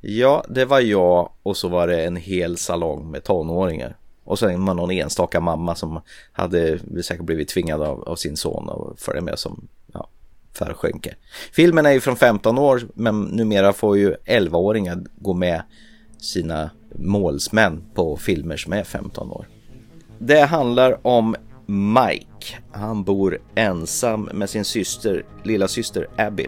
ja, 0.00 0.44
det 0.48 0.64
var 0.64 0.80
jag 0.80 1.32
och 1.42 1.56
så 1.56 1.68
var 1.68 1.86
det 1.86 2.04
en 2.04 2.16
hel 2.16 2.56
salong 2.56 3.10
med 3.10 3.24
tonåringar. 3.24 3.96
Och 4.24 4.38
sen 4.38 4.64
var 4.64 4.74
någon 4.74 4.90
enstaka 4.90 5.40
mamma 5.40 5.74
som 5.74 6.00
hade 6.32 6.78
säkert 7.02 7.24
blivit 7.24 7.48
tvingad 7.48 7.82
av, 7.82 8.08
av 8.08 8.16
sin 8.16 8.36
son 8.36 8.70
att 8.70 9.00
följa 9.00 9.22
med 9.22 9.38
som 9.38 9.68
ja, 9.92 10.08
förskänke. 10.52 11.14
Filmen 11.52 11.86
är 11.86 11.92
ju 11.92 12.00
från 12.00 12.16
15 12.16 12.58
år 12.58 12.82
men 12.94 13.22
numera 13.22 13.72
får 13.72 13.98
ju 13.98 14.14
11-åringar 14.14 15.04
gå 15.14 15.34
med 15.34 15.62
sina 16.18 16.70
målsmän 16.98 17.84
på 17.94 18.16
filmer 18.16 18.56
som 18.56 18.72
är 18.72 18.84
15 18.84 19.30
år. 19.30 19.48
Det 20.18 20.40
handlar 20.40 21.06
om 21.06 21.36
Mike. 21.66 22.35
Han 22.72 23.04
bor 23.04 23.38
ensam 23.54 24.22
med 24.32 24.50
sin 24.50 24.64
syster, 24.64 25.24
lilla 25.44 25.68
syster 25.68 26.06
Abby. 26.16 26.46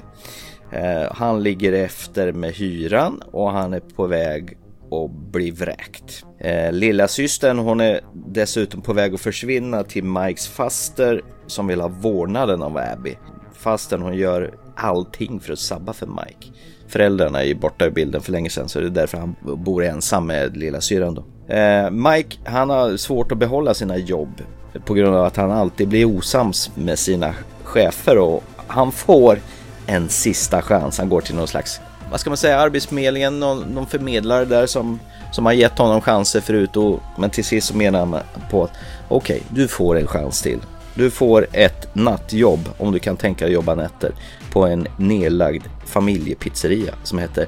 Eh, 0.73 1.13
han 1.13 1.43
ligger 1.43 1.73
efter 1.73 2.33
med 2.33 2.53
hyran 2.53 3.23
och 3.33 3.51
han 3.51 3.73
är 3.73 3.81
på 3.81 4.07
väg 4.07 4.59
att 4.91 5.33
bli 5.33 5.51
vräkt. 5.51 6.25
Eh, 6.39 6.73
lilla 6.73 7.09
systern 7.09 7.59
hon 7.59 7.81
är 7.81 8.01
dessutom 8.15 8.83
på 8.83 8.93
väg 8.93 9.15
att 9.15 9.21
försvinna 9.21 9.85
till 9.85 10.05
Mikes 10.05 10.49
faster 10.49 11.23
som 11.47 11.67
vill 11.67 11.81
ha 11.81 11.89
vårdnaden 11.89 12.63
av 12.63 12.77
Abby. 12.77 13.17
Fastern 13.53 14.03
hon 14.03 14.17
gör 14.17 14.55
allting 14.77 15.41
för 15.41 15.53
att 15.53 15.59
sabba 15.59 15.93
för 15.93 16.07
Mike. 16.07 16.59
Föräldrarna 16.89 17.41
är 17.41 17.47
ju 17.47 17.55
borta 17.55 17.87
ur 17.87 17.91
bilden 17.91 18.21
för 18.21 18.33
länge 18.33 18.51
sedan 18.51 18.69
så 18.69 18.81
det 18.81 18.87
är 18.87 18.91
därför 18.91 19.19
han 19.19 19.37
bor 19.43 19.85
ensam 19.85 20.27
med 20.27 20.57
lilla 20.57 20.81
syran 20.81 21.15
då. 21.15 21.55
Eh, 21.55 21.91
Mike 21.91 22.37
han 22.45 22.71
har 22.71 22.97
svårt 22.97 23.33
att 23.33 23.39
behålla 23.39 23.75
sina 23.75 23.97
jobb 23.97 24.43
på 24.85 24.95
grund 24.95 25.17
av 25.17 25.25
att 25.25 25.37
han 25.37 25.51
alltid 25.51 25.89
blir 25.89 26.05
osams 26.05 26.71
med 26.75 26.99
sina 26.99 27.35
chefer 27.65 28.19
och 28.19 28.45
han 28.67 28.93
får 28.93 29.39
en 29.87 30.09
sista 30.09 30.63
chans. 30.63 30.99
Han 30.99 31.09
går 31.09 31.21
till 31.21 31.35
någon 31.35 31.49
slags, 31.49 31.81
vad 32.11 32.21
ska 32.21 32.31
man 32.31 32.37
säga, 32.37 32.59
arbetsförmedlingen, 32.59 33.41
någon, 33.41 33.61
någon 33.61 33.87
förmedlare 33.87 34.45
där 34.45 34.67
som, 34.67 35.01
som 35.33 35.47
har 35.47 35.53
gett 35.53 35.79
honom 35.79 36.01
chanser 36.01 36.41
förut 36.41 36.77
och, 36.77 37.01
men 37.19 37.31
till 37.31 37.45
sist 37.45 37.67
så 37.67 37.77
menar 37.77 37.99
han 37.99 38.17
på 38.51 38.65
att 38.65 38.71
okej, 39.09 39.37
okay, 39.37 39.63
du 39.63 39.69
får 39.69 39.99
en 39.99 40.07
chans 40.07 40.43
till. 40.43 40.59
Du 40.95 41.11
får 41.11 41.47
ett 41.53 41.95
nattjobb 41.95 42.69
om 42.79 42.93
du 42.93 42.99
kan 42.99 43.17
tänka 43.17 43.45
dig 43.45 43.55
jobba 43.55 43.75
nätter 43.75 44.13
på 44.53 44.67
en 44.67 44.87
nedlagd 44.97 45.63
familjepizzeria 45.87 46.95
som 47.03 47.19
heter 47.19 47.47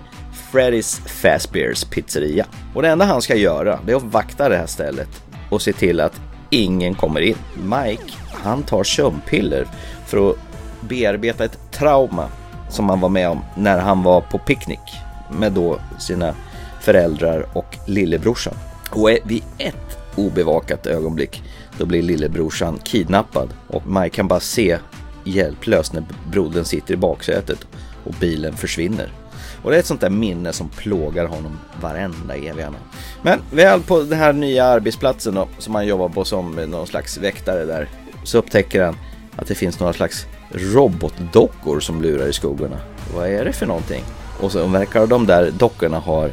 Freddy's 0.53 1.01
Fazbear's 1.07 1.91
pizzeria. 1.91 2.47
Och 2.75 2.83
det 2.83 2.89
enda 2.89 3.05
han 3.05 3.23
ska 3.23 3.35
göra 3.35 3.81
det 3.87 3.93
är 3.93 3.97
att 3.97 4.03
vakta 4.03 4.49
det 4.49 4.57
här 4.57 4.67
stället 4.67 5.09
och 5.51 5.63
se 5.63 5.73
till 5.73 6.01
att 6.01 6.21
ingen 6.51 6.95
kommer 6.95 7.21
in. 7.21 7.37
Mike, 7.55 8.13
han 8.33 8.63
tar 8.63 8.85
sömnpiller 8.85 9.67
för 10.07 10.31
att 10.31 10.37
bearbeta 10.81 11.45
ett 11.45 11.73
trauma 11.73 12.29
som 12.69 12.89
han 12.89 13.01
var 13.01 13.09
med 13.09 13.29
om 13.29 13.41
när 13.57 13.79
han 13.79 14.03
var 14.03 14.21
på 14.21 14.39
picknick 14.39 14.95
med 15.39 15.53
då 15.53 15.79
sina 15.99 16.35
föräldrar 16.81 17.47
och 17.53 17.77
lillebrorsan. 17.87 18.55
Och 18.91 19.11
vid 19.25 19.43
ett 19.59 19.99
obevakat 20.17 20.87
ögonblick 20.87 21.43
då 21.79 21.87
blir 21.87 22.03
lillebrorsan 22.03 22.79
kidnappad 22.85 23.49
och 23.69 23.87
Mike 23.87 24.17
kan 24.17 24.29
bara 24.29 24.41
se 24.41 24.79
hjälplöst 25.25 25.93
när 25.93 26.05
brodern 26.31 26.65
sitter 26.65 26.95
i 26.95 26.97
baksätet 26.97 27.67
och 28.05 28.15
bilen 28.21 28.57
försvinner. 28.57 29.20
Och 29.63 29.71
det 29.71 29.77
är 29.77 29.81
ett 29.81 29.87
sånt 29.87 30.01
där 30.01 30.11
minne 30.11 30.53
som 30.53 30.69
plågar 30.69 31.27
honom 31.27 31.59
varenda 31.81 32.37
eviga 32.37 32.71
natt. 32.71 32.81
Men 33.23 33.41
väl 33.51 33.81
på 33.81 34.01
den 34.01 34.19
här 34.19 34.33
nya 34.33 34.65
arbetsplatsen 34.65 35.35
då, 35.35 35.49
som 35.59 35.75
han 35.75 35.87
jobbar 35.87 36.09
på 36.09 36.25
som 36.25 36.53
någon 36.53 36.87
slags 36.87 37.19
väktare 37.19 37.65
där, 37.65 37.89
så 38.25 38.39
upptäcker 38.39 38.83
han 38.83 38.97
att 39.37 39.47
det 39.47 39.55
finns 39.55 39.81
några 39.81 39.93
slags 39.93 40.27
robotdockor 40.51 41.81
som 41.81 42.03
lurar 42.03 42.29
i 42.29 42.33
skuggorna. 42.33 42.81
Vad 43.15 43.29
är 43.29 43.45
det 43.45 43.53
för 43.53 43.67
någonting? 43.67 44.05
Och 44.41 44.53
så 44.53 44.67
verkar 44.67 45.07
de 45.07 45.27
där 45.27 45.51
dockorna 45.51 45.99
ha 45.99 46.29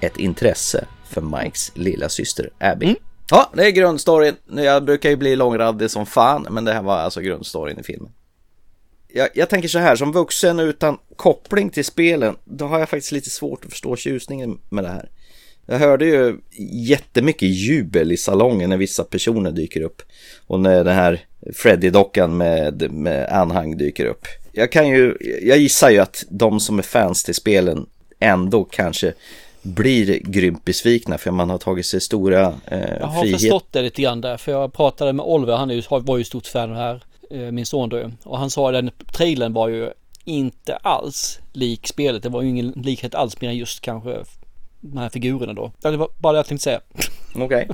ett 0.00 0.16
intresse 0.16 0.84
för 1.04 1.20
Mikes 1.20 1.72
lilla 1.74 2.08
syster 2.08 2.50
Abby. 2.58 2.86
Mm. 2.86 2.96
Ja, 3.30 3.50
det 3.54 3.66
är 3.66 3.70
grundstoryn. 3.70 4.34
Jag 4.50 4.84
brukar 4.84 5.10
ju 5.10 5.16
bli 5.16 5.36
långrandig 5.36 5.90
som 5.90 6.06
fan, 6.06 6.46
men 6.50 6.64
det 6.64 6.72
här 6.72 6.82
var 6.82 6.96
alltså 6.96 7.20
grundstoryn 7.20 7.78
i 7.78 7.82
filmen. 7.82 8.10
Jag, 9.16 9.28
jag, 9.34 9.48
tänker 9.48 9.68
så 9.68 9.78
här, 9.78 9.96
som 9.96 10.12
vuxen 10.12 10.58
utan 10.58 10.98
koppling 11.16 11.70
till 11.70 11.84
spelen, 11.84 12.36
då 12.44 12.64
har 12.64 12.78
jag 12.78 12.88
faktiskt 12.88 13.12
lite 13.12 13.30
svårt 13.30 13.64
att 13.64 13.70
förstå 13.70 13.96
tjusningen 13.96 14.58
med 14.68 14.84
det 14.84 14.90
här. 14.90 15.08
Jag 15.66 15.78
hörde 15.78 16.06
ju 16.06 16.36
jättemycket 16.70 17.48
jubel 17.48 18.12
i 18.12 18.16
salongen 18.16 18.70
när 18.70 18.76
vissa 18.76 19.04
personer 19.04 19.50
dyker 19.50 19.80
upp. 19.80 20.02
Och 20.46 20.60
när 20.60 20.84
den 20.84 20.94
här 20.94 21.20
Freddy-dockan 21.52 22.36
med, 22.36 22.92
med 22.92 23.28
anhang 23.28 23.76
dyker 23.76 24.06
upp. 24.06 24.26
Jag 24.52 24.72
kan 24.72 24.88
ju, 24.88 25.16
jag 25.42 25.58
gissar 25.58 25.90
ju 25.90 25.98
att 25.98 26.24
de 26.28 26.60
som 26.60 26.78
är 26.78 26.82
fans 26.82 27.24
till 27.24 27.34
spelen 27.34 27.86
ändå 28.20 28.64
kanske 28.64 29.12
blir 29.62 30.18
grymt 30.18 30.64
besvikna 30.64 31.18
för 31.18 31.30
man 31.30 31.50
har 31.50 31.58
tagit 31.58 31.86
sig 31.86 32.00
stora 32.00 32.54
eh, 32.66 32.78
Jag 33.00 33.06
har 33.06 33.22
frihet. 33.22 33.40
förstått 33.40 33.66
det 33.70 33.82
lite 33.82 34.02
grann 34.02 34.20
där, 34.20 34.36
för 34.36 34.52
jag 34.52 34.72
pratade 34.72 35.12
med 35.12 35.24
Oliver, 35.24 35.56
han 35.56 35.70
är 35.70 35.74
ju, 35.74 35.82
var 35.90 36.18
ju 36.18 36.24
stort 36.24 36.46
fan 36.46 36.70
av 36.70 36.76
det 36.76 36.82
här, 36.82 37.02
Eh, 37.30 37.50
min 37.52 37.66
son 37.66 37.88
då. 37.88 38.10
Och 38.24 38.38
han 38.38 38.50
sa 38.50 38.68
att 38.68 38.74
den 38.74 38.90
trailern 39.12 39.52
var 39.52 39.68
ju 39.68 39.90
inte 40.24 40.76
alls 40.76 41.40
lik 41.52 41.86
spelet. 41.86 42.22
Det 42.22 42.28
var 42.28 42.42
ju 42.42 42.48
ingen 42.48 42.70
likhet 42.70 43.14
alls 43.14 43.40
mer 43.40 43.48
än 43.48 43.56
just 43.56 43.80
kanske 43.80 44.24
de 44.80 44.98
här 44.98 45.08
figurerna 45.08 45.52
då. 45.52 45.72
Det 45.80 45.96
var 45.96 46.08
bara 46.18 46.32
det 46.32 46.38
jag 46.38 46.46
tänkte 46.46 46.64
säga. 46.64 46.80
Okej. 47.34 47.68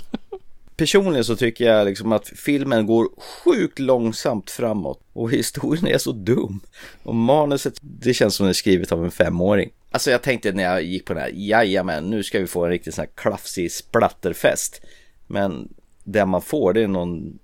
Personligen 0.77 1.25
så 1.25 1.37
tycker 1.37 1.65
jag 1.65 1.87
liksom 1.87 2.13
att 2.13 2.29
filmen 2.29 2.87
går 2.87 3.09
sjukt 3.21 3.79
långsamt 3.79 4.51
framåt 4.51 5.01
och 5.13 5.31
historien 5.31 5.87
är 5.87 5.99
så 5.99 6.13
dum. 6.13 6.61
Och 7.03 7.15
manuset, 7.15 7.75
det 7.81 8.15
känns 8.15 8.35
som 8.35 8.47
det 8.47 8.51
är 8.51 8.55
skrivet 8.55 8.93
av 8.93 9.05
en 9.05 9.11
femåring. 9.11 9.71
Alltså 9.91 10.11
jag 10.11 10.23
tänkte 10.23 10.53
när 10.53 10.63
jag 10.63 10.83
gick 10.83 11.05
på 11.05 11.15
den 11.15 11.23
här, 11.23 11.33
jajamän, 11.35 12.11
nu 12.11 12.23
ska 12.23 12.39
vi 12.39 12.47
få 12.47 12.65
en 12.65 12.71
riktigt 12.71 12.95
sån 12.95 13.03
här 13.03 13.11
klafsig 13.15 13.73
splatterfest. 13.73 14.81
Men 15.27 15.69
det 16.05 16.27
man 16.27 16.43
får 16.43 16.73
det 16.73 16.83
är 16.83 16.89
någon 16.89 17.39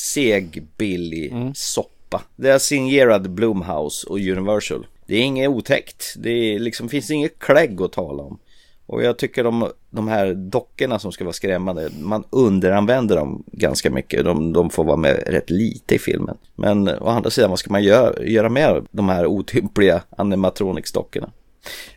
seg, 0.00 0.62
billig 0.76 1.52
soppa. 1.54 2.22
Det 2.36 2.50
är 2.50 2.58
signerad 2.58 3.30
Blumhouse 3.30 4.06
och 4.06 4.18
Universal. 4.18 4.86
Det 5.06 5.16
är 5.16 5.22
inget 5.22 5.48
otäckt. 5.48 6.14
Det 6.16 6.30
är 6.30 6.58
liksom, 6.58 6.88
finns 6.88 7.10
inget 7.10 7.38
klägg 7.38 7.82
att 7.82 7.92
tala 7.92 8.22
om. 8.22 8.38
Och 8.86 9.02
jag 9.02 9.18
tycker 9.18 9.44
de, 9.44 9.70
de 9.90 10.08
här 10.08 10.34
dockorna 10.34 10.98
som 10.98 11.12
ska 11.12 11.24
vara 11.24 11.32
skrämmande, 11.32 11.90
man 12.00 12.24
underanvänder 12.30 13.16
dem 13.16 13.44
ganska 13.46 13.90
mycket. 13.90 14.24
De, 14.24 14.52
de 14.52 14.70
får 14.70 14.84
vara 14.84 14.96
med 14.96 15.22
rätt 15.26 15.50
lite 15.50 15.94
i 15.94 15.98
filmen. 15.98 16.36
Men 16.56 16.88
å 16.88 17.08
andra 17.08 17.30
sidan, 17.30 17.50
vad 17.50 17.58
ska 17.58 17.70
man 17.70 17.82
göra, 17.82 18.24
göra 18.24 18.48
med 18.48 18.86
de 18.90 19.08
här 19.08 19.26
otympliga 19.26 20.02
animatronics-dockorna? 20.10 21.30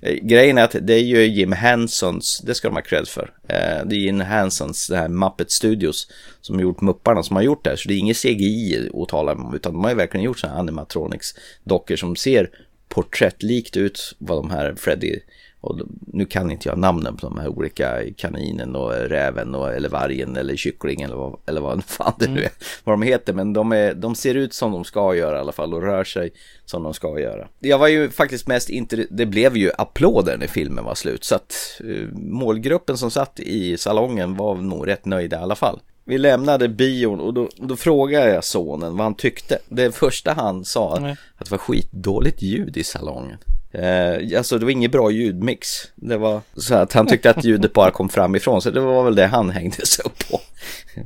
Eh, 0.01 0.13
grejen 0.13 0.57
är 0.57 0.63
att 0.63 0.75
det 0.81 0.93
är 0.93 1.03
ju 1.03 1.25
Jim 1.25 1.51
Hensons, 1.51 2.41
det 2.45 2.55
ska 2.55 2.67
de 2.67 2.75
ha 2.75 2.81
cred 2.81 3.07
för. 3.07 3.33
Eh, 3.47 3.85
det 3.85 3.95
är 3.95 3.99
Jim 3.99 4.19
Hensons, 4.19 4.87
det 4.87 4.97
här 4.97 5.07
Muppet 5.07 5.51
Studios, 5.51 6.07
som 6.41 6.55
har 6.55 6.61
gjort 6.61 6.81
Mupparna 6.81 7.23
som 7.23 7.35
har 7.35 7.43
gjort 7.43 7.63
det 7.63 7.69
här. 7.69 7.77
Så 7.77 7.89
det 7.89 7.95
är 7.95 7.97
inget 7.99 8.17
CGI 8.17 8.89
att 8.93 9.09
tala 9.09 9.31
om, 9.31 9.55
utan 9.55 9.73
de 9.73 9.83
har 9.83 9.91
ju 9.91 9.97
verkligen 9.97 10.23
gjort 10.23 10.39
sådana 10.39 10.55
här 10.55 10.63
animatronics-dockor 10.63 11.95
som 11.95 12.15
ser 12.15 12.49
porträttlikt 12.89 13.77
ut 13.77 14.15
vad 14.17 14.37
de 14.37 14.51
här 14.51 14.75
Freddy 14.75 15.19
och 15.63 15.79
nu 16.13 16.25
kan 16.25 16.51
inte 16.51 16.69
jag 16.69 16.77
namnen 16.77 17.17
på 17.17 17.27
de 17.29 17.37
här 17.37 17.47
olika 17.47 18.13
kaninen 18.17 18.75
och 18.75 18.91
räven 18.91 19.55
och, 19.55 19.73
eller 19.73 19.89
vargen 19.89 20.37
eller 20.37 20.55
kycklingen 20.55 21.09
eller 21.09 21.17
vad, 21.19 21.39
eller 21.45 21.61
vad 21.61 21.83
fan 21.87 22.13
det 22.19 22.27
nu 22.27 22.43
är. 22.43 22.51
Vad 22.83 22.93
de 22.93 23.01
heter 23.01 23.33
men 23.33 23.53
de, 23.53 23.71
är, 23.71 23.93
de 23.93 24.15
ser 24.15 24.35
ut 24.35 24.53
som 24.53 24.71
de 24.71 24.83
ska 24.83 25.15
göra 25.15 25.37
i 25.37 25.39
alla 25.39 25.51
fall 25.51 25.73
och 25.73 25.81
rör 25.81 26.03
sig 26.03 26.33
som 26.65 26.83
de 26.83 26.93
ska 26.93 27.19
göra. 27.19 27.47
Jag 27.59 27.77
var 27.77 27.87
ju 27.87 28.09
faktiskt 28.09 28.47
mest 28.47 28.69
inte, 28.69 29.07
det 29.09 29.25
blev 29.25 29.57
ju 29.57 29.71
applåder 29.77 30.37
när 30.37 30.47
filmen 30.47 30.85
var 30.85 30.95
slut 30.95 31.23
så 31.23 31.35
att 31.35 31.53
eh, 31.79 32.07
målgruppen 32.13 32.97
som 32.97 33.11
satt 33.11 33.39
i 33.39 33.77
salongen 33.77 34.35
var 34.35 34.55
nog 34.55 34.87
rätt 34.87 35.05
nöjda 35.05 35.39
i 35.39 35.43
alla 35.43 35.55
fall. 35.55 35.79
Vi 36.05 36.17
lämnade 36.17 36.69
bion 36.69 37.19
och 37.19 37.33
då, 37.33 37.49
då 37.55 37.75
frågade 37.75 38.33
jag 38.33 38.43
sonen 38.43 38.97
vad 38.97 39.03
han 39.03 39.15
tyckte. 39.15 39.59
Det 39.69 39.95
första 39.95 40.33
han 40.33 40.65
sa 40.65 40.97
Nej. 41.01 41.15
att 41.37 41.45
det 41.45 41.51
var 41.51 41.57
skitdåligt 41.57 42.41
ljud 42.41 42.77
i 42.77 42.83
salongen. 42.83 43.37
Eh, 43.73 44.37
alltså 44.37 44.57
det 44.57 44.65
var 44.65 44.71
ingen 44.71 44.91
bra 44.91 45.11
ljudmix. 45.11 45.67
Det 45.95 46.17
var 46.17 46.41
så 46.55 46.75
att 46.75 46.93
han 46.93 47.07
tyckte 47.07 47.29
att 47.29 47.43
ljudet 47.43 47.73
bara 47.73 47.91
kom 47.91 48.09
framifrån. 48.09 48.61
Så 48.61 48.71
det 48.71 48.79
var 48.79 49.03
väl 49.03 49.15
det 49.15 49.27
han 49.27 49.49
hängde 49.49 49.85
sig 49.85 50.05
upp 50.05 50.29
på. 50.29 50.39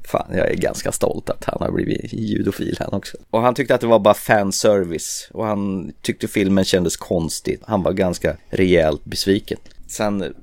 Fan, 0.04 0.28
jag 0.32 0.52
är 0.52 0.56
ganska 0.56 0.92
stolt 0.92 1.30
att 1.30 1.46
han 1.46 1.58
har 1.60 1.72
blivit 1.72 2.14
ljudofil 2.14 2.78
han 2.80 2.94
också. 2.94 3.18
Och 3.30 3.42
han 3.42 3.56
tyckte 3.56 3.76
att 3.76 3.82
det 3.82 3.88
var 3.88 4.00
bara 4.00 4.14
fanservice. 4.14 5.30
Och 5.34 5.46
han 5.46 5.94
tyckte 6.02 6.28
filmen 6.28 6.64
kändes 6.64 6.98
konstig. 6.98 7.60
Han 7.64 7.84
var 7.84 7.92
ganska 7.94 8.38
rejält 8.50 9.06
besviken. 9.06 9.58
Sen 9.88 10.36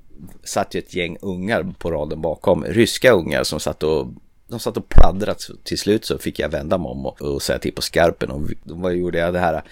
satt 0.45 0.75
ju 0.75 0.79
ett 0.79 0.95
gäng 0.95 1.17
ungar 1.21 1.75
på 1.79 1.91
raden 1.91 2.21
bakom. 2.21 2.65
Ryska 2.65 3.13
ungar 3.13 3.45
som 3.45 3.61
satt 3.61 3.83
och 3.83 4.07
de 4.49 4.61
satt 4.61 4.77
och 4.77 4.89
pladdrat. 4.89 5.51
Till 5.65 5.79
slut 5.79 6.05
så 6.05 6.19
fick 6.19 6.39
jag 6.39 6.49
vända 6.49 6.79
mig 6.79 6.89
om 6.89 7.07
och, 7.07 7.23
och 7.23 7.43
säga 7.43 7.59
till 7.59 7.73
på 7.73 7.83
skarpen. 7.83 8.31
Och 8.31 8.43
vad 8.65 8.95
gjorde 8.95 9.19
jag 9.19 9.33
det 9.33 9.39
här? 9.39 9.63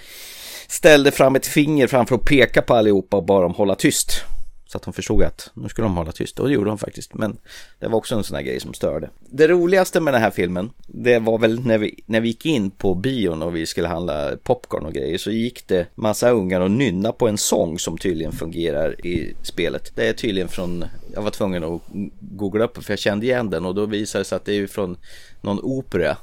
Ställde 0.68 1.10
fram 1.10 1.36
ett 1.36 1.46
finger 1.46 1.86
framför 1.86 2.14
att 2.14 2.24
peka 2.24 2.62
på 2.62 2.74
allihopa 2.74 3.16
och 3.16 3.24
bad 3.24 3.42
dem 3.42 3.54
hålla 3.54 3.74
tyst. 3.74 4.24
Så 4.72 4.78
att 4.78 4.82
de 4.82 4.92
förstod 4.92 5.22
att 5.22 5.50
nu 5.54 5.68
skulle 5.68 5.86
de 5.86 5.96
hålla 5.96 6.12
tyst 6.12 6.38
och 6.38 6.48
det 6.48 6.54
gjorde 6.54 6.70
de 6.70 6.78
faktiskt. 6.78 7.14
Men 7.14 7.38
det 7.78 7.88
var 7.88 7.98
också 7.98 8.14
en 8.14 8.24
sån 8.24 8.36
här 8.36 8.42
grej 8.42 8.60
som 8.60 8.74
störde. 8.74 9.10
Det 9.30 9.48
roligaste 9.48 10.00
med 10.00 10.14
den 10.14 10.22
här 10.22 10.30
filmen, 10.30 10.70
det 10.86 11.18
var 11.18 11.38
väl 11.38 11.66
när 11.66 11.78
vi, 11.78 12.02
när 12.06 12.20
vi 12.20 12.28
gick 12.28 12.46
in 12.46 12.70
på 12.70 12.94
bion 12.94 13.42
och 13.42 13.56
vi 13.56 13.66
skulle 13.66 13.88
handla 13.88 14.30
popcorn 14.42 14.86
och 14.86 14.92
grejer 14.92 15.18
så 15.18 15.30
gick 15.30 15.68
det 15.68 15.86
massa 15.94 16.30
ungar 16.30 16.60
och 16.60 16.70
nynna 16.70 17.12
på 17.12 17.28
en 17.28 17.38
sång 17.38 17.78
som 17.78 17.98
tydligen 17.98 18.32
fungerar 18.32 19.06
i 19.06 19.34
spelet. 19.42 19.92
Det 19.94 20.08
är 20.08 20.12
tydligen 20.12 20.48
från, 20.48 20.84
jag 21.14 21.22
var 21.22 21.30
tvungen 21.30 21.64
att 21.64 21.82
googla 22.20 22.64
upp 22.64 22.84
för 22.84 22.92
jag 22.92 22.98
kände 22.98 23.26
igen 23.26 23.50
den 23.50 23.66
och 23.66 23.74
då 23.74 23.86
visade 23.86 24.20
det 24.20 24.28
sig 24.28 24.36
att 24.36 24.44
det 24.44 24.54
är 24.54 24.66
från 24.66 24.96
någon 25.40 25.60
opera. 25.62 26.16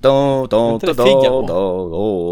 Do, 0.00 0.46
do, 0.46 0.78
do. 0.78 0.92
Do, 0.94 1.46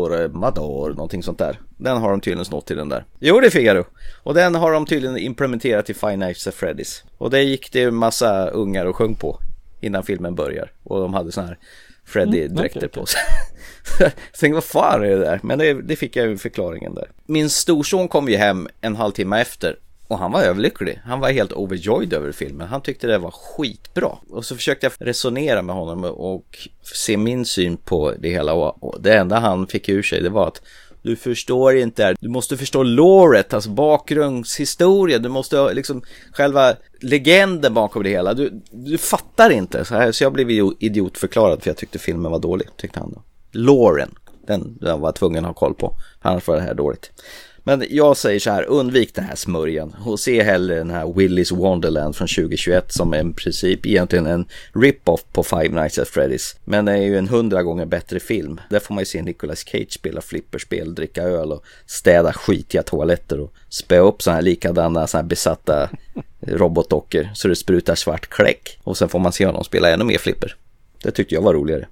do, 0.08 0.28
mador, 0.32 0.90
någonting 0.90 1.22
sånt 1.22 1.38
där. 1.38 1.60
Den 1.76 1.96
har 1.96 2.10
de 2.10 2.20
tydligen 2.20 2.44
snott 2.44 2.66
till 2.66 2.76
den 2.76 2.88
där. 2.88 3.04
Jo, 3.18 3.40
det 3.40 3.46
är 3.46 3.50
Figaro. 3.50 3.84
Och 4.22 4.34
den 4.34 4.54
har 4.54 4.72
de 4.72 4.86
tydligen 4.86 5.18
implementerat 5.18 5.90
i 5.90 5.94
Five 5.94 6.16
Nights 6.16 6.46
at 6.46 6.54
Freddy's. 6.54 7.02
Och 7.18 7.30
det 7.30 7.42
gick 7.42 7.72
det 7.72 7.82
en 7.82 7.94
massa 7.94 8.48
ungar 8.48 8.86
och 8.86 8.96
sjöng 8.96 9.14
på 9.14 9.40
innan 9.80 10.02
filmen 10.02 10.34
börjar. 10.34 10.72
Och 10.84 11.00
de 11.00 11.14
hade 11.14 11.32
såna 11.32 11.46
här 11.46 11.58
Freddy-dräkter 12.06 12.78
Mm, 12.78 12.88
okej, 12.88 12.88
på 12.88 13.06
sig. 13.06 13.20
jag 13.98 14.12
tänkte, 14.40 14.54
vad 14.54 14.64
fan 14.64 15.02
är 15.02 15.08
det 15.08 15.18
där? 15.18 15.40
Men 15.42 15.58
det, 15.58 15.82
det 15.82 15.96
fick 15.96 16.16
jag 16.16 16.26
ju 16.26 16.38
förklaringen 16.38 16.94
där. 16.94 17.10
Min 17.26 17.50
storson 17.50 18.08
kom 18.08 18.28
ju 18.28 18.36
hem 18.36 18.68
en 18.80 18.96
halvtimme 18.96 19.40
efter 19.40 19.76
och 20.08 20.18
han 20.18 20.32
var 20.32 20.42
överlycklig. 20.42 21.00
Han 21.04 21.20
var 21.20 21.30
helt 21.30 21.52
overjoyed 21.52 22.12
över 22.12 22.32
filmen. 22.32 22.68
Han 22.68 22.80
tyckte 22.80 23.06
det 23.06 23.18
var 23.18 23.30
skitbra. 23.30 24.18
Och 24.30 24.44
så 24.44 24.56
försökte 24.56 24.86
jag 24.86 24.92
resonera 25.08 25.62
med 25.62 25.74
honom 25.76 26.04
och 26.04 26.68
se 26.82 27.16
min 27.16 27.44
syn 27.44 27.76
på 27.76 28.12
det 28.18 28.28
hela. 28.28 28.54
Och 28.54 29.02
det 29.02 29.16
enda 29.16 29.38
han 29.38 29.66
fick 29.66 29.88
ur 29.88 30.02
sig 30.02 30.22
det 30.22 30.30
var 30.30 30.48
att 30.48 30.62
du 31.06 31.16
förstår 31.16 31.76
inte, 31.76 32.14
du 32.20 32.28
måste 32.28 32.56
förstå 32.56 32.82
loret, 32.82 33.54
alltså 33.54 33.70
bakgrundshistoria, 33.70 35.18
du 35.18 35.28
måste 35.28 35.74
liksom 35.74 36.02
själva 36.32 36.74
legenden 37.00 37.74
bakom 37.74 38.02
det 38.02 38.10
hela. 38.10 38.34
Du, 38.34 38.62
du 38.70 38.98
fattar 38.98 39.50
inte. 39.50 39.84
Så, 39.84 39.94
här, 39.94 40.12
så 40.12 40.24
jag 40.24 40.32
blev 40.32 40.50
idiotförklarad 40.78 41.62
för 41.62 41.70
jag 41.70 41.76
tyckte 41.76 41.98
filmen 41.98 42.32
var 42.32 42.38
dålig, 42.38 42.68
tyckte 42.76 43.00
han 43.00 43.12
då. 43.12 43.22
Loren, 43.52 44.14
den, 44.46 44.78
den 44.80 45.00
var 45.00 45.08
jag 45.08 45.14
tvungen 45.14 45.44
att 45.44 45.48
ha 45.48 45.54
koll 45.54 45.74
på, 45.74 45.96
annars 46.20 46.46
var 46.46 46.56
det 46.56 46.62
här 46.62 46.74
dåligt. 46.74 47.10
Men 47.68 47.84
jag 47.90 48.16
säger 48.16 48.40
så 48.40 48.50
här, 48.50 48.62
undvik 48.62 49.14
den 49.14 49.24
här 49.24 49.34
smörjan 49.34 49.96
och 50.04 50.20
se 50.20 50.42
hellre 50.42 50.74
den 50.74 50.90
här 50.90 51.04
Willy's 51.04 51.56
Wonderland 51.56 52.16
från 52.16 52.28
2021 52.28 52.92
som 52.92 53.12
är 53.14 53.30
i 53.30 53.32
princip 53.32 53.86
egentligen 53.86 54.26
en 54.26 54.46
rip-off 54.74 55.24
på 55.32 55.42
Five 55.42 55.68
Nights 55.68 55.98
at 55.98 56.08
Freddy's. 56.08 56.56
Men 56.64 56.84
det 56.84 56.92
är 56.92 56.96
ju 56.96 57.18
en 57.18 57.28
hundra 57.28 57.62
gånger 57.62 57.86
bättre 57.86 58.20
film. 58.20 58.60
Där 58.70 58.80
får 58.80 58.94
man 58.94 59.02
ju 59.02 59.06
se 59.06 59.22
Nicolas 59.22 59.64
Cage 59.64 59.92
spela 59.92 60.20
flipperspel, 60.20 60.94
dricka 60.94 61.22
öl 61.22 61.52
och 61.52 61.64
städa 61.86 62.32
skitiga 62.32 62.82
toaletter 62.82 63.40
och 63.40 63.52
spä 63.68 63.98
upp 63.98 64.22
sådana 64.22 64.36
här 64.36 64.42
likadana 64.42 65.06
sådana 65.06 65.22
här 65.22 65.28
besatta 65.28 65.90
robotdockor 66.40 67.28
så 67.34 67.48
det 67.48 67.56
sprutar 67.56 67.94
svart 67.94 68.26
kläck. 68.26 68.78
Och 68.82 68.96
sen 68.96 69.08
får 69.08 69.18
man 69.18 69.32
se 69.32 69.46
honom 69.46 69.64
spela 69.64 69.90
ännu 69.90 70.04
mer 70.04 70.18
flipper. 70.18 70.56
Det 71.02 71.10
tyckte 71.10 71.34
jag 71.34 71.42
var 71.42 71.54
roligare. 71.54 71.86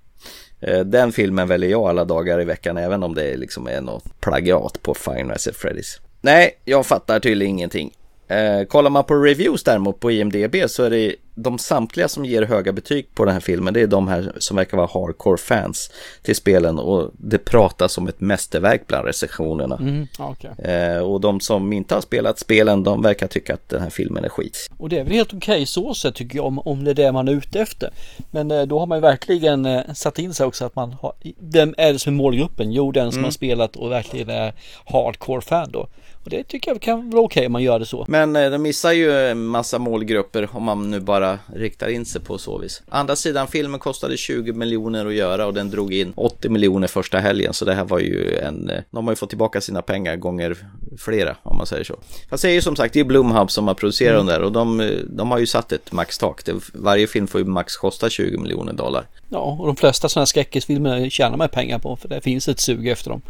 Eh, 0.61 0.81
den 0.81 1.13
filmen 1.13 1.49
väljer 1.49 1.71
jag 1.71 1.89
alla 1.89 2.05
dagar 2.05 2.41
i 2.41 2.45
veckan 2.45 2.77
även 2.77 3.03
om 3.03 3.15
det 3.15 3.37
liksom 3.37 3.67
är 3.67 3.81
något 3.81 4.21
plagiat 4.21 4.83
på 4.83 4.95
Five 4.95 5.23
Nights 5.23 5.49
at 5.49 5.55
Freddy's. 5.55 6.01
Nej, 6.21 6.61
jag 6.65 6.87
fattar 6.87 7.21
tydligen 7.21 7.51
ingenting. 7.51 7.93
Eh, 8.29 8.65
kollar 8.65 8.91
man 8.91 9.05
på 9.05 9.15
reviews 9.15 9.63
däremot 9.65 10.01
på 10.01 10.11
IMDB 10.11 10.57
så 10.67 10.83
är 10.83 10.91
det 10.91 11.15
de 11.37 11.59
samtliga 11.59 12.09
som 12.09 12.25
ger 12.25 12.43
höga 12.43 12.73
betyg 12.73 13.07
på 13.15 13.25
den 13.25 13.35
här 13.35 13.41
filmen. 13.41 13.75
Det 13.75 13.81
är 13.81 13.87
de 13.87 14.09
här 14.09 14.33
som 14.39 14.57
verkar 14.57 14.77
vara 14.77 14.89
hardcore 14.95 15.37
fans 15.39 15.91
till 16.23 16.37
spelen 16.37 16.79
och 16.79 17.11
det 17.19 17.39
pratas 17.39 17.99
om 17.99 18.09
ett 18.09 18.21
mästerverk 18.21 18.87
bland 18.87 19.07
recensionerna. 19.07 19.77
Mm, 19.77 20.07
okej. 20.19 20.51
Eh, 20.59 20.99
och 20.99 21.21
de 21.21 21.41
som 21.41 21.73
inte 21.73 21.95
har 21.95 22.01
spelat 22.03 22.39
spelen 22.39 22.83
de 22.85 23.03
verkar 23.03 23.27
tycka 23.27 23.55
att 23.55 23.69
den 23.69 23.83
här 23.83 23.91
filmen 23.91 24.25
är 24.25 24.29
skit. 24.29 24.71
Och 24.79 24.89
det 24.89 24.99
är 24.99 25.05
väl 25.05 25.13
helt 25.13 25.35
okej 25.35 25.67
så 25.67 25.95
sett 25.95 26.15
tycker 26.15 26.37
jag 26.37 26.47
om, 26.47 26.59
om 26.59 26.85
det 26.85 26.91
är 26.91 26.95
det 26.95 27.13
man 27.13 27.29
är 27.29 27.33
ute 27.33 27.61
efter. 27.61 27.91
Men 28.31 28.51
eh, 28.51 28.63
då 28.63 28.79
har 28.79 28.87
man 28.87 28.99
ju 28.99 29.03
verkligen 29.03 29.67
eh, 29.67 29.81
satt 29.95 30.19
in 30.19 30.35
sig 30.35 30.47
också 30.47 30.65
att 30.65 30.77
man 30.77 30.93
har, 30.93 31.13
vem 31.41 31.75
är 31.79 31.93
det 31.93 31.99
som 31.99 32.13
är 32.13 32.17
målgruppen? 32.17 32.73
Jo 32.73 32.93
den 32.93 33.11
som 33.13 33.19
Mm. 33.19 33.25
har 33.25 33.31
spelat 33.33 33.77
och 33.77 33.91
verkligen 33.91 34.31
är 34.31 34.53
hardcore 34.85 35.41
fan 35.41 35.71
då. 35.73 35.87
Och 36.25 36.31
det 36.31 36.45
tycker 36.45 36.71
jag 36.71 36.81
kan 36.81 37.11
vara 37.11 37.23
okej 37.23 37.47
om 37.47 37.53
man 37.53 37.63
gör 37.63 37.79
det 37.79 37.87
så. 37.87 38.05
Men 38.09 38.37
eh, 38.37 38.51
de 38.51 38.59
missar 38.63 38.93
ju 38.93 39.13
en 39.31 39.45
massa 39.47 39.79
målgrupper 39.79 40.49
om 40.53 40.63
man 40.63 40.91
nu 40.91 41.01
bara 41.01 41.39
riktar 41.55 41.89
in 41.89 42.05
sig 42.07 42.21
på 42.21 42.39
så 42.39 42.59
vis. 42.59 42.83
Andra 42.89 43.17
sidan, 43.17 43.47
filmen 43.49 43.81
kostade 43.81 44.17
20 44.17 44.53
miljoner 44.53 45.07
att 45.07 45.15
göra 45.15 45.47
och 45.47 45.55
den 45.55 45.71
drog 45.71 45.95
in 45.95 46.13
80 46.17 46.49
miljoner 46.49 46.87
första 46.87 47.19
helgen. 47.19 47.53
Så 47.55 47.65
det 47.65 47.75
här 47.75 47.85
var 47.85 47.99
ju 47.99 48.37
en... 48.39 48.71
eh, 48.71 48.81
De 48.91 49.05
har 49.05 49.13
ju 49.13 49.17
fått 49.17 49.29
tillbaka 49.29 49.61
sina 49.61 49.83
pengar 49.83 50.17
gånger 50.17 50.57
flera 50.99 51.37
om 51.43 51.57
man 51.57 51.67
säger 51.67 51.85
så. 51.85 51.99
Fast 52.31 52.43
det 52.43 52.49
är 52.51 52.53
ju 52.55 52.63
som 52.63 52.77
sagt, 52.77 52.95
det 52.95 53.01
är 53.01 53.05
Blumhouse 53.05 53.55
som 53.55 53.69
har 53.69 53.75
producerat 53.75 54.15
Mm. 54.15 54.27
den 54.27 54.35
där 54.35 54.43
och 54.47 54.53
de, 54.53 54.81
eh, 54.81 54.91
de 55.09 55.31
har 55.31 55.39
ju 55.39 55.47
satt 55.47 55.73
ett 55.73 55.93
maxtak. 55.93 56.45
Det- 56.45 56.55
Varje 56.75 57.07
film 57.07 57.27
får 57.27 57.41
ju 57.41 57.47
max 57.47 57.77
kosta 57.77 58.11
20 58.11 58.39
miljoner 58.39 58.73
dollar. 58.73 59.07
Ja, 59.29 59.57
och 59.61 59.67
de 59.67 59.77
flesta 59.77 60.09
sådana 60.09 60.23
här 60.23 60.27
skräckisfilmer 60.27 61.11
tjänar 61.11 61.37
man 61.37 61.49
pengar 61.49 61.79
på 61.79 61.97
för 61.97 62.09
det 62.09 62.21
finns 62.21 62.49
ett 62.49 62.61
sug 62.61 62.89
efter 62.89 63.11
dem. 63.11 63.23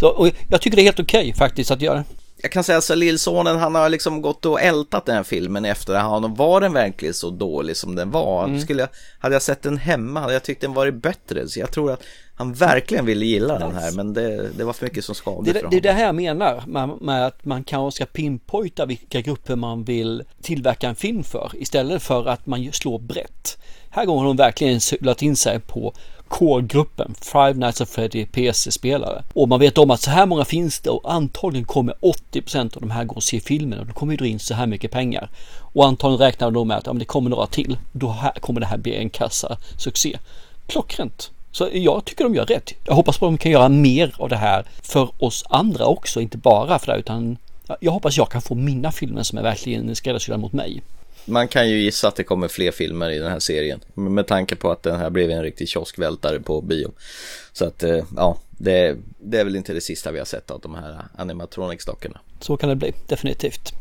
Så, 0.00 0.08
och 0.08 0.30
jag 0.50 0.60
tycker 0.60 0.76
det 0.76 0.82
är 0.82 0.84
helt 0.84 1.00
okej 1.00 1.20
okay, 1.20 1.34
faktiskt 1.34 1.70
att 1.70 1.80
göra. 1.80 2.04
Jag 2.44 2.52
kan 2.52 2.64
säga 2.64 2.80
så 2.80 2.94
lillsonen 2.94 3.56
han 3.56 3.74
har 3.74 3.88
liksom 3.88 4.22
gått 4.22 4.46
och 4.46 4.60
ältat 4.60 5.06
den 5.06 5.16
här 5.16 5.22
filmen 5.22 5.64
efter 5.64 5.94
han 5.94 6.34
var 6.34 6.60
den 6.60 6.72
verkligen 6.72 7.14
så 7.14 7.30
dålig 7.30 7.76
som 7.76 7.94
den 7.94 8.10
var. 8.10 8.44
Mm. 8.44 8.60
Skulle 8.60 8.82
jag, 8.82 8.88
hade 9.18 9.34
jag 9.34 9.42
sett 9.42 9.62
den 9.62 9.76
hemma 9.76 10.20
hade 10.20 10.32
jag 10.32 10.42
tyckt 10.42 10.60
den 10.60 10.74
varit 10.74 10.94
bättre. 10.94 11.48
Så 11.48 11.60
jag 11.60 11.72
tror 11.72 11.92
att 11.92 12.02
han 12.34 12.52
verkligen 12.52 13.06
ville 13.06 13.24
gilla 13.24 13.58
den 13.58 13.74
här 13.74 13.92
men 13.92 14.14
det, 14.14 14.48
det 14.58 14.64
var 14.64 14.72
för 14.72 14.86
mycket 14.86 15.04
som 15.04 15.14
skavde 15.14 15.52
det, 15.52 15.60
för 15.60 15.68
Det 15.68 15.76
är 15.76 15.80
det 15.80 15.92
här 15.92 16.04
jag 16.04 16.14
menar 16.14 16.62
med, 16.66 16.90
med 17.00 17.26
att 17.26 17.44
man 17.44 17.64
kanske 17.64 17.96
ska 17.96 18.12
pinpointa 18.12 18.86
vilka 18.86 19.20
grupper 19.20 19.56
man 19.56 19.84
vill 19.84 20.22
tillverka 20.42 20.88
en 20.88 20.96
film 20.96 21.24
för 21.24 21.52
istället 21.54 22.02
för 22.02 22.28
att 22.28 22.46
man 22.46 22.72
slår 22.72 22.98
brett. 22.98 23.58
Här 23.90 24.04
går 24.04 24.24
hon 24.24 24.36
verkligen 24.36 24.80
lagt 25.00 25.22
in 25.22 25.36
sig 25.36 25.60
på 25.60 25.94
core-gruppen 26.28 27.14
Five 27.20 27.54
Nights 27.54 27.80
at 27.80 27.88
Freddy 27.88 28.26
PC-spelare. 28.26 29.22
Och 29.32 29.48
man 29.48 29.60
vet 29.60 29.78
om 29.78 29.90
att 29.90 30.00
så 30.00 30.10
här 30.10 30.26
många 30.26 30.44
finns 30.44 30.80
det 30.80 30.90
och 30.90 31.12
antagligen 31.12 31.66
kommer 31.66 31.94
80% 32.32 32.76
av 32.76 32.80
de 32.80 32.90
här 32.90 33.04
gå 33.04 33.14
och 33.14 33.22
se 33.22 33.40
filmen 33.40 33.78
och 33.78 33.86
då 33.86 33.92
kommer 33.92 34.12
ju 34.12 34.16
dra 34.16 34.26
in 34.26 34.38
så 34.38 34.54
här 34.54 34.66
mycket 34.66 34.90
pengar. 34.90 35.30
Och 35.60 35.86
antagligen 35.86 36.26
räknar 36.26 36.50
de 36.50 36.68
med 36.68 36.76
att 36.76 36.88
om 36.88 36.98
det 36.98 37.04
kommer 37.04 37.30
några 37.30 37.46
till, 37.46 37.78
då 37.92 38.08
här, 38.08 38.32
kommer 38.32 38.60
det 38.60 38.66
här 38.66 38.78
bli 38.78 38.96
en 38.96 39.10
kassa 39.10 39.56
succé. 39.78 40.18
Klockrent. 40.66 41.30
Så 41.52 41.68
jag 41.72 42.04
tycker 42.04 42.24
de 42.24 42.34
gör 42.34 42.46
rätt. 42.46 42.72
Jag 42.84 42.94
hoppas 42.94 43.18
på 43.18 43.26
att 43.26 43.32
de 43.32 43.38
kan 43.38 43.52
göra 43.52 43.68
mer 43.68 44.14
av 44.18 44.28
det 44.28 44.36
här 44.36 44.64
för 44.82 45.10
oss 45.18 45.44
andra 45.48 45.86
också, 45.86 46.20
inte 46.20 46.38
bara 46.38 46.78
för 46.78 46.92
det 46.92 46.98
utan 46.98 47.36
jag 47.80 47.92
hoppas 47.92 48.16
jag 48.16 48.30
kan 48.30 48.42
få 48.42 48.54
mina 48.54 48.92
filmer 48.92 49.22
som 49.22 49.38
är 49.38 49.42
verkligen 49.42 49.96
skräddarsydda 49.96 50.38
mot 50.38 50.52
mig. 50.52 50.82
Man 51.24 51.48
kan 51.48 51.70
ju 51.70 51.80
gissa 51.80 52.08
att 52.08 52.16
det 52.16 52.24
kommer 52.24 52.48
fler 52.48 52.70
filmer 52.70 53.10
i 53.10 53.18
den 53.18 53.30
här 53.30 53.38
serien 53.38 53.80
med 53.94 54.26
tanke 54.26 54.56
på 54.56 54.70
att 54.70 54.82
den 54.82 54.96
här 54.96 55.10
blev 55.10 55.30
en 55.30 55.42
riktig 55.42 55.68
kioskvältare 55.68 56.40
på 56.40 56.60
bio. 56.60 56.92
Så 57.52 57.64
att 57.64 57.82
eh, 57.82 58.04
ja, 58.16 58.38
det, 58.50 58.96
det 59.18 59.38
är 59.38 59.44
väl 59.44 59.56
inte 59.56 59.72
det 59.72 59.80
sista 59.80 60.12
vi 60.12 60.18
har 60.18 60.26
sett 60.26 60.50
av 60.50 60.60
de 60.60 60.74
här 60.74 61.04
animatronics-dockorna. 61.16 62.18
Så 62.40 62.56
kan 62.56 62.68
det 62.68 62.76
bli, 62.76 62.92
definitivt. 63.08 63.72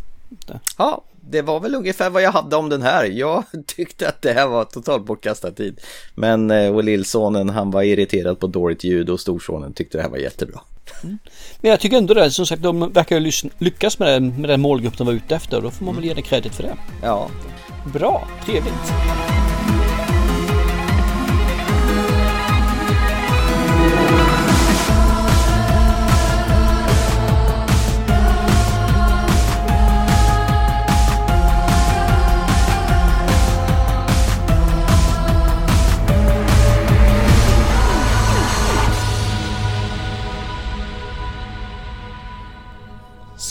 Ja, 0.77 1.03
det 1.21 1.41
var 1.41 1.59
väl 1.59 1.75
ungefär 1.75 2.09
vad 2.09 2.21
jag 2.21 2.31
hade 2.31 2.55
om 2.55 2.69
den 2.69 2.81
här. 2.81 3.05
Jag 3.05 3.43
tyckte 3.65 4.09
att 4.09 4.21
det 4.21 4.33
här 4.33 4.47
var 4.47 4.65
totalt 4.65 5.05
bortkastad 5.05 5.51
tid. 5.51 5.79
Men 6.15 6.51
eh, 6.51 6.75
och 6.75 6.83
lillsonen 6.83 7.49
han 7.49 7.71
var 7.71 7.83
irriterad 7.83 8.39
på 8.39 8.47
dåligt 8.47 8.83
ljud 8.83 9.09
och 9.09 9.19
storsonen 9.19 9.73
tyckte 9.73 9.97
det 9.97 10.01
här 10.01 10.09
var 10.09 10.17
jättebra. 10.17 10.59
Mm. 11.03 11.19
Men 11.61 11.71
jag 11.71 11.79
tycker 11.79 11.97
ändå 11.97 12.13
det, 12.13 12.31
som 12.31 12.45
sagt 12.45 12.63
de 12.63 12.93
verkar 12.93 13.19
lyckas 13.63 13.99
med 13.99 14.07
den, 14.07 14.41
med 14.41 14.49
den 14.49 14.61
målgrupp 14.61 14.97
de 14.97 15.07
var 15.07 15.13
ute 15.13 15.35
efter 15.35 15.61
då 15.61 15.71
får 15.71 15.85
man 15.85 15.95
väl 15.95 16.05
ge 16.05 16.13
det 16.13 16.21
kredit 16.21 16.55
för 16.55 16.63
det. 16.63 16.77
Ja. 17.01 17.29
Bra, 17.93 18.27
trevligt. 18.45 18.93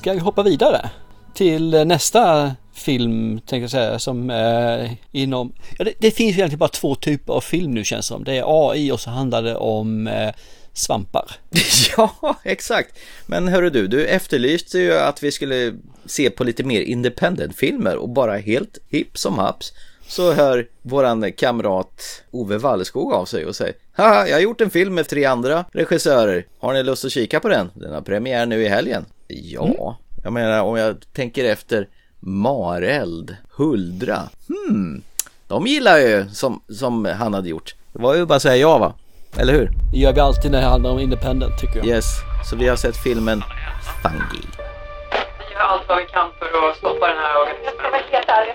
Ska 0.02 0.12
vi 0.12 0.18
hoppa 0.18 0.42
vidare 0.42 0.90
till 1.34 1.70
nästa 1.86 2.54
film 2.74 3.40
tänkte 3.40 3.56
jag 3.56 3.70
säga 3.70 3.98
som 3.98 4.30
är 4.30 4.96
inom, 5.12 5.52
ja, 5.78 5.84
det, 5.84 5.92
det 5.98 6.10
finns 6.10 6.36
egentligen 6.36 6.58
bara 6.58 6.68
två 6.68 6.94
typer 6.94 7.32
av 7.32 7.40
film 7.40 7.70
nu 7.70 7.84
känns 7.84 8.06
det 8.06 8.14
som. 8.14 8.24
Det 8.24 8.38
är 8.38 8.70
AI 8.70 8.92
och 8.92 9.00
så 9.00 9.10
handlar 9.10 9.42
det 9.42 9.56
om 9.56 10.06
eh, 10.06 10.30
svampar. 10.72 11.30
Ja, 11.96 12.36
exakt. 12.44 12.98
Men 13.26 13.48
hörru 13.48 13.70
du, 13.70 13.86
du 13.86 14.06
efterlyste 14.06 14.78
ju 14.78 14.98
att 14.98 15.22
vi 15.22 15.32
skulle 15.32 15.74
se 16.06 16.30
på 16.30 16.44
lite 16.44 16.64
mer 16.64 16.80
independent-filmer 16.80 17.96
och 17.96 18.08
bara 18.08 18.36
helt 18.36 18.78
hipp 18.88 19.18
som 19.18 19.38
haps 19.38 19.72
så 20.08 20.32
hör 20.32 20.66
våran 20.82 21.32
kamrat 21.32 22.22
Ove 22.30 22.58
Walleskog 22.58 23.12
av 23.12 23.24
sig 23.24 23.46
och 23.46 23.56
säger 23.56 23.74
Haha, 23.92 24.28
jag 24.28 24.36
har 24.36 24.40
gjort 24.40 24.60
en 24.60 24.70
film 24.70 24.94
med 24.94 25.08
tre 25.08 25.24
andra 25.24 25.64
regissörer. 25.72 26.46
Har 26.58 26.72
ni 26.72 26.82
lust 26.82 27.04
att 27.04 27.12
kika 27.12 27.40
på 27.40 27.48
den? 27.48 27.70
Den 27.74 27.92
har 27.92 28.00
premiär 28.00 28.46
nu 28.46 28.62
i 28.62 28.68
helgen. 28.68 29.04
Ja, 29.26 29.64
mm. 29.64 29.94
jag 30.22 30.32
menar 30.32 30.62
om 30.62 30.76
jag 30.76 30.96
tänker 31.12 31.44
efter 31.44 31.88
Mareld, 32.20 33.36
Huldra. 33.56 34.20
Hmm, 34.48 35.02
de 35.46 35.66
gillar 35.66 35.98
ju 35.98 36.28
som, 36.28 36.62
som 36.68 37.04
han 37.04 37.34
hade 37.34 37.48
gjort. 37.48 37.74
Det 37.92 38.02
var 38.02 38.14
ju 38.14 38.26
bara 38.26 38.36
att 38.36 38.42
säga 38.42 38.56
ja 38.56 38.78
va? 38.78 38.94
Eller 39.38 39.52
hur? 39.52 39.70
Det 39.92 39.98
gör 39.98 40.12
vi 40.12 40.20
alltid 40.20 40.50
när 40.50 40.60
det 40.60 40.66
handlar 40.66 40.90
om 40.90 40.98
independent 40.98 41.58
tycker 41.60 41.76
jag. 41.76 41.86
Yes, 41.86 42.04
så 42.50 42.56
vi 42.56 42.68
har 42.68 42.76
sett 42.76 42.96
filmen 42.96 43.42
Fungi. 44.02 44.44
Vi 45.38 45.54
gör 45.54 45.60
allt 45.60 45.88
vad 45.88 45.98
vi 45.98 46.04
kan 46.04 46.28
för 46.38 46.70
att 46.70 46.76
stoppa 46.76 47.06
den 47.08 47.18
här 47.24 47.34
organismen. 47.40 47.64
Jag 47.64 47.74
ska 47.74 47.90
vara 47.90 48.02
helt 48.10 48.28
ärlig. 48.28 48.54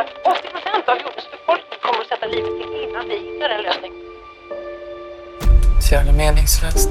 Att 0.00 0.10
80 0.38 0.48
procent 0.54 0.88
av 0.88 0.96
jordens 1.04 1.28
befolkning 1.34 1.78
kommer 1.82 2.00
att 2.00 2.08
sätta 2.12 2.26
livet 2.26 2.52
till 2.58 2.88
innan 2.88 3.08
vi 3.08 3.16
hittar 3.26 3.48
en 3.56 3.62
lösning. 3.62 3.92
Så 5.84 5.94
jävla 5.94 6.12
meningslöst. 6.12 6.90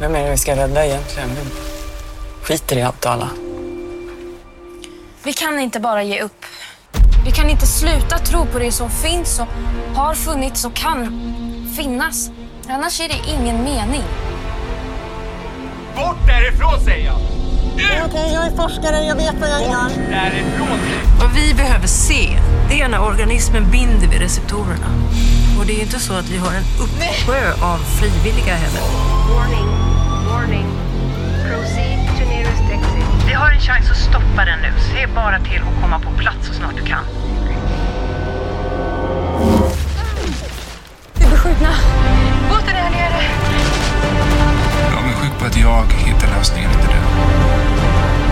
Vem 0.00 0.14
är 0.14 0.24
det 0.24 0.30
vi 0.30 0.36
ska 0.36 0.56
rädda 0.56 0.86
egentligen? 0.86 1.30
Vi 2.44 2.48
skiter 2.48 2.76
i 2.76 2.82
allt 2.82 3.04
och 3.04 3.12
alla. 3.12 3.28
Vi 5.22 5.32
kan 5.32 5.60
inte 5.60 5.80
bara 5.80 6.02
ge 6.02 6.22
upp. 6.22 6.44
Vi 7.24 7.30
kan 7.30 7.50
inte 7.50 7.66
sluta 7.66 8.18
tro 8.18 8.46
på 8.46 8.58
det 8.58 8.72
som 8.72 8.90
finns 8.90 9.40
och 9.40 9.46
har 9.96 10.14
funnits 10.14 10.64
och 10.64 10.74
kan 10.74 11.34
finnas. 11.76 12.30
Annars 12.68 13.00
är 13.00 13.08
det 13.08 13.20
ingen 13.26 13.64
mening. 13.64 14.02
Bort 15.96 16.26
därifrån 16.26 16.84
säger 16.84 17.06
jag! 17.06 17.16
Okej, 17.74 18.02
okay, 18.08 18.32
jag 18.32 18.46
är 18.46 18.56
forskare, 18.56 19.04
jag 19.04 19.16
vet 19.16 19.34
vad 19.40 19.50
jag 19.50 19.62
gör. 19.62 20.10
Därifrån! 20.10 20.78
Vad 21.20 21.34
vi 21.34 21.54
behöver 21.54 21.86
se, 21.86 22.38
det 22.68 22.80
är 22.80 22.88
när 22.88 23.02
organismen 23.02 23.70
binder 23.70 24.08
vid 24.08 24.20
receptorerna. 24.20 24.86
Och 25.58 25.66
det 25.66 25.72
är 25.72 25.76
ju 25.76 25.82
inte 25.82 26.00
så 26.00 26.12
att 26.14 26.28
vi 26.28 26.38
har 26.38 26.52
en 26.52 26.64
uppsjö 26.82 27.52
av 27.62 27.78
frivilliga 27.78 28.54
heller. 28.54 28.82
Warning, 29.34 29.68
warning. 30.28 30.83
Chans 33.66 33.90
att 33.90 33.96
stoppa 33.96 34.44
den 34.44 34.58
nu. 34.58 34.72
Se 34.92 35.06
bara 35.06 35.38
till 35.38 35.62
att 35.62 35.82
komma 35.82 35.98
på 35.98 36.10
plats 36.18 36.46
så 36.46 36.54
snart 36.54 36.76
du 36.76 36.82
kan. 36.82 37.04
Vi 41.14 41.26
blir 41.26 41.36
skjutna. 41.36 41.68
Båten 42.48 42.76
är 42.76 42.82
här 42.82 42.90
nere. 42.90 43.22
Jag 44.90 45.10
är 45.10 45.14
sjuk 45.14 45.38
på 45.38 45.46
att 45.46 45.56
jag 45.56 45.84
hittar 45.92 46.28
lösningen, 46.38 46.70
inte 46.70 46.86
du. 46.86 46.98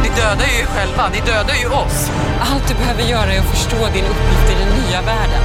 Ni 0.02 0.08
dödar 0.16 0.46
ju 0.46 0.58
er 0.62 0.66
själva. 0.66 1.08
Ni 1.12 1.20
dödar 1.20 1.54
ju 1.54 1.68
oss. 1.68 2.10
Allt 2.40 2.68
du 2.68 2.74
behöver 2.74 3.02
göra 3.02 3.32
är 3.32 3.38
att 3.38 3.50
förstå 3.50 3.76
din 3.76 4.04
uppgift 4.04 4.50
i 4.50 4.64
den 4.64 4.68
nya 4.68 5.02
världen. 5.02 5.42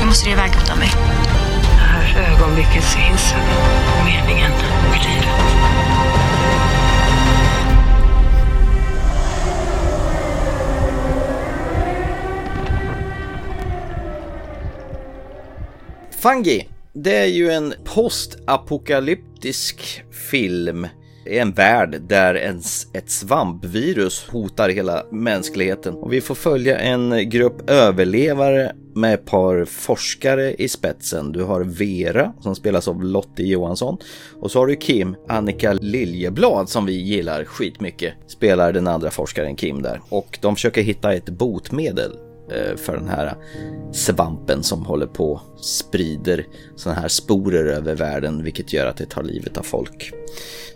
Nu 0.00 0.06
måste 0.06 0.30
iväg 0.30 0.50
utan 0.62 0.78
mig. 0.78 0.90
Det 1.62 1.82
här 1.82 2.32
ögonblicket 2.32 2.84
finns 2.84 3.34
meningen 4.04 4.52
med 4.90 5.00
livet. 5.04 5.26
Fungi, 16.26 16.68
det 16.92 17.16
är 17.16 17.26
ju 17.26 17.50
en 17.50 17.74
postapokalyptisk 17.84 20.04
film 20.30 20.86
en 21.24 21.52
värld 21.52 22.02
där 22.08 22.34
en, 22.34 22.60
ett 22.92 23.10
svampvirus 23.10 24.28
hotar 24.28 24.68
hela 24.68 25.06
mänskligheten. 25.12 25.94
Och 25.94 26.12
vi 26.12 26.20
får 26.20 26.34
följa 26.34 26.78
en 26.78 27.30
grupp 27.30 27.70
överlevare 27.70 28.72
med 28.94 29.14
ett 29.14 29.24
par 29.24 29.64
forskare 29.64 30.54
i 30.54 30.68
spetsen. 30.68 31.32
Du 31.32 31.42
har 31.42 31.60
Vera 31.60 32.32
som 32.40 32.54
spelas 32.54 32.88
av 32.88 33.04
Lottie 33.04 33.46
Johansson 33.46 33.98
och 34.40 34.50
så 34.50 34.58
har 34.58 34.66
du 34.66 34.76
Kim, 34.76 35.16
Annika 35.28 35.72
Liljeblad 35.72 36.68
som 36.68 36.86
vi 36.86 36.92
gillar 36.92 37.44
skitmycket, 37.44 38.14
spelar 38.26 38.72
den 38.72 38.86
andra 38.86 39.10
forskaren 39.10 39.56
Kim 39.56 39.82
där. 39.82 40.00
Och 40.08 40.38
de 40.42 40.54
försöker 40.54 40.82
hitta 40.82 41.12
ett 41.12 41.28
botemedel 41.28 42.25
Eh, 42.50 42.76
för 42.76 42.96
den 42.96 43.08
här 43.08 43.34
svampen 43.92 44.62
som 44.62 44.86
håller 44.86 45.06
på 45.06 45.40
sprider 45.60 46.46
sådana 46.76 47.00
här 47.00 47.08
sporer 47.08 47.64
över 47.64 47.94
världen 47.94 48.42
vilket 48.42 48.72
gör 48.72 48.86
att 48.86 48.96
det 48.96 49.06
tar 49.06 49.22
livet 49.22 49.58
av 49.58 49.62
folk. 49.62 50.12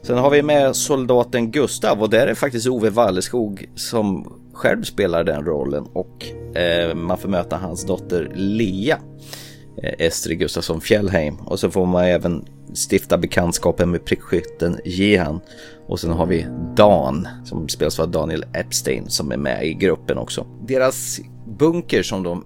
Sen 0.03 0.19
har 0.19 0.31
vi 0.31 0.43
med 0.43 0.77
soldaten 0.77 1.51
Gustav 1.51 2.03
och 2.03 2.11
där 2.11 2.21
är 2.21 2.27
det 2.27 2.35
faktiskt 2.35 2.67
Ove 2.67 2.91
Walleskog 2.91 3.71
som 3.75 4.33
själv 4.53 4.83
spelar 4.83 5.25
den 5.25 5.45
rollen 5.45 5.87
och 5.93 6.27
eh, 6.57 6.95
man 6.95 7.19
får 7.19 7.29
möta 7.29 7.57
hans 7.57 7.87
dotter 7.87 8.33
Lea. 8.35 8.99
Eh, 9.83 10.07
Estrid 10.07 10.39
Gustafsson 10.39 10.81
Fjällheim 10.81 11.37
och 11.37 11.61
så 11.61 11.71
får 11.71 11.87
man 11.87 12.05
även 12.05 12.45
stifta 12.91 13.19
bekantskapen 13.19 13.91
med 13.91 14.05
prickskytten 14.05 14.79
Jehan 14.85 15.41
och 15.87 16.01
sen 16.01 16.11
har 16.11 16.27
vi 16.27 16.47
Dan 16.77 17.29
som 17.45 17.69
spelas 17.69 18.01
av 18.01 18.11
Daniel 18.11 18.45
Epstein 18.55 19.09
som 19.09 19.33
är 19.33 19.37
med 19.37 19.67
i 19.67 19.75
gruppen 19.75 20.19
också. 20.19 20.47
Deras 20.69 21.21
bunker 21.59 22.03
som 22.03 22.23
de 22.23 22.45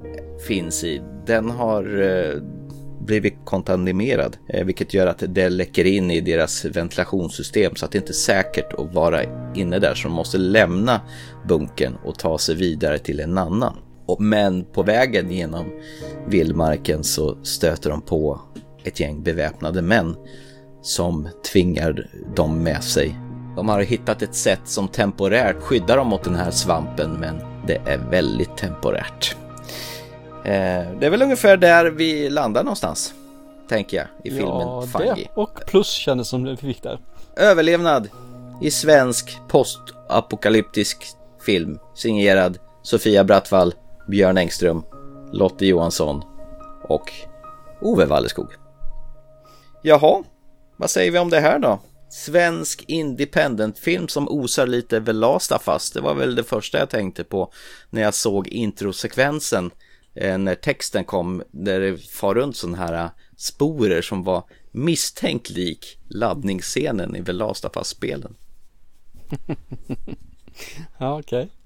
finns 0.48 0.84
i, 0.84 1.02
den 1.26 1.50
har 1.50 2.02
eh, 2.02 2.42
blivit 3.00 3.34
kontaminerad, 3.44 4.36
eh, 4.48 4.64
vilket 4.64 4.94
gör 4.94 5.06
att 5.06 5.22
det 5.28 5.48
läcker 5.48 5.84
in 5.84 6.10
i 6.10 6.20
deras 6.20 6.64
ventilationssystem 6.64 7.74
så 7.74 7.84
att 7.84 7.92
det 7.92 7.98
inte 7.98 8.10
är 8.10 8.14
säkert 8.14 8.72
att 8.72 8.94
vara 8.94 9.20
inne 9.54 9.78
där, 9.78 9.94
så 9.94 10.08
de 10.08 10.14
måste 10.14 10.38
lämna 10.38 11.00
bunkern 11.48 11.96
och 12.04 12.18
ta 12.18 12.38
sig 12.38 12.54
vidare 12.54 12.98
till 12.98 13.20
en 13.20 13.38
annan. 13.38 13.76
Men 14.18 14.64
på 14.64 14.82
vägen 14.82 15.30
genom 15.30 15.66
vildmarken 16.28 17.04
så 17.04 17.38
stöter 17.42 17.90
de 17.90 18.00
på 18.00 18.40
ett 18.84 19.00
gäng 19.00 19.22
beväpnade 19.22 19.82
män 19.82 20.16
som 20.82 21.28
tvingar 21.52 22.10
dem 22.36 22.62
med 22.62 22.84
sig. 22.84 23.18
De 23.56 23.68
har 23.68 23.80
hittat 23.80 24.22
ett 24.22 24.34
sätt 24.34 24.60
som 24.64 24.88
temporärt 24.88 25.60
skyddar 25.60 25.96
dem 25.96 26.08
mot 26.08 26.24
den 26.24 26.34
här 26.34 26.50
svampen, 26.50 27.12
men 27.20 27.53
det 27.66 27.80
är 27.86 27.98
väldigt 27.98 28.56
temporärt. 28.56 29.36
Eh, 30.44 30.52
det 31.00 31.06
är 31.06 31.10
väl 31.10 31.22
ungefär 31.22 31.56
där 31.56 31.84
vi 31.84 32.30
landar 32.30 32.64
någonstans, 32.64 33.14
tänker 33.68 33.96
jag, 33.96 34.06
i 34.24 34.30
filmen 34.30 34.60
ja, 34.60 34.82
Fungi. 34.82 35.28
Det 35.34 35.40
och 35.40 35.60
plus 35.66 35.88
kändes 35.88 36.28
som 36.28 36.44
vi 36.44 36.56
fick 36.56 36.82
där. 36.82 36.98
Överlevnad 37.36 38.08
i 38.62 38.70
svensk 38.70 39.38
postapokalyptisk 39.48 41.06
film 41.46 41.78
signerad 41.94 42.58
Sofia 42.82 43.24
Brattwall, 43.24 43.74
Björn 44.08 44.38
Engström, 44.38 44.82
Lotte 45.32 45.66
Johansson 45.66 46.22
och 46.82 47.12
Ove 47.80 48.04
Walleskog. 48.04 48.48
Jaha, 49.82 50.22
vad 50.76 50.90
säger 50.90 51.10
vi 51.10 51.18
om 51.18 51.30
det 51.30 51.40
här 51.40 51.58
då? 51.58 51.78
Svensk 52.10 52.84
independentfilm 52.88 54.08
som 54.08 54.28
osar 54.28 54.66
lite 54.66 55.00
Velasta 55.00 55.58
fast. 55.58 55.94
Det 55.94 56.00
var 56.00 56.14
väl 56.14 56.34
det 56.34 56.44
första 56.44 56.78
jag 56.78 56.90
tänkte 56.90 57.24
på 57.24 57.52
när 57.90 58.02
jag 58.02 58.14
såg 58.14 58.48
introsekvensen 58.48 59.70
eh, 60.14 60.38
när 60.38 60.54
texten 60.54 61.04
kom 61.04 61.42
där 61.50 61.80
det 61.80 61.98
far 61.98 62.34
runt 62.34 62.56
sådana 62.56 62.78
här 62.78 63.04
eh, 63.04 63.10
sporer 63.36 64.02
som 64.02 64.24
var 64.24 64.44
misstänkt 64.72 65.50
lik 65.50 65.98
laddningsscenen 66.08 67.16
i 67.16 67.20
Velasta-fast-spelen. 67.20 68.36
ja, 70.98 71.18
okej. 71.18 71.42
Okay. 71.42 71.63